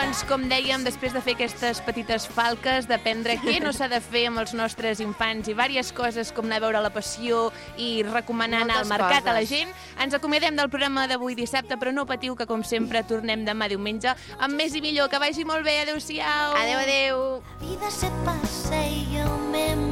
Doncs, 0.10 0.24
com 0.26 0.42
dèiem, 0.50 0.82
després 0.82 1.14
de 1.14 1.20
fer 1.22 1.36
aquestes 1.36 1.84
petites 1.86 2.24
falques, 2.34 2.88
d'aprendre 2.90 3.36
què 3.44 3.60
no 3.62 3.70
s'ha 3.70 3.86
de 3.92 4.00
fer 4.02 4.24
amb 4.32 4.42
els 4.42 4.56
nostres 4.58 5.04
infants 5.06 5.46
i 5.46 5.54
diverses 5.54 5.92
coses 5.94 6.32
com 6.34 6.48
anar 6.48 6.58
a 6.58 6.64
veure 6.64 6.82
la 6.82 6.90
passió 6.90 7.44
i 7.78 8.02
recomanar 8.08 8.64
anar 8.66 8.80
al 8.80 8.90
mercat 8.90 9.30
a 9.30 9.36
la 9.38 9.44
coses. 9.44 9.52
gent, 9.54 9.76
ens 10.02 10.18
acomiadem 10.18 10.58
del 10.58 10.72
programa 10.74 11.06
d'avui 11.06 11.38
dissabte, 11.38 11.78
però 11.78 11.94
no 11.94 12.08
patiu 12.10 12.34
que, 12.34 12.50
com 12.50 12.66
sempre, 12.66 13.04
tornem 13.06 13.46
demà 13.46 13.70
diumenge 13.70 14.16
amb 14.40 14.58
més 14.58 14.74
i 14.74 14.82
millor. 14.82 15.14
Que 15.14 15.22
vagi 15.22 15.46
molt 15.46 15.62
bé. 15.62 15.78
Adéu-siau. 15.84 16.58
Adéu, 16.58 16.80
adéu. 16.80 17.22
La 17.62 17.68
vida 17.68 17.92
se 17.92 18.10
pasa 18.26 18.82
y 18.88 19.14
yo 19.14 19.89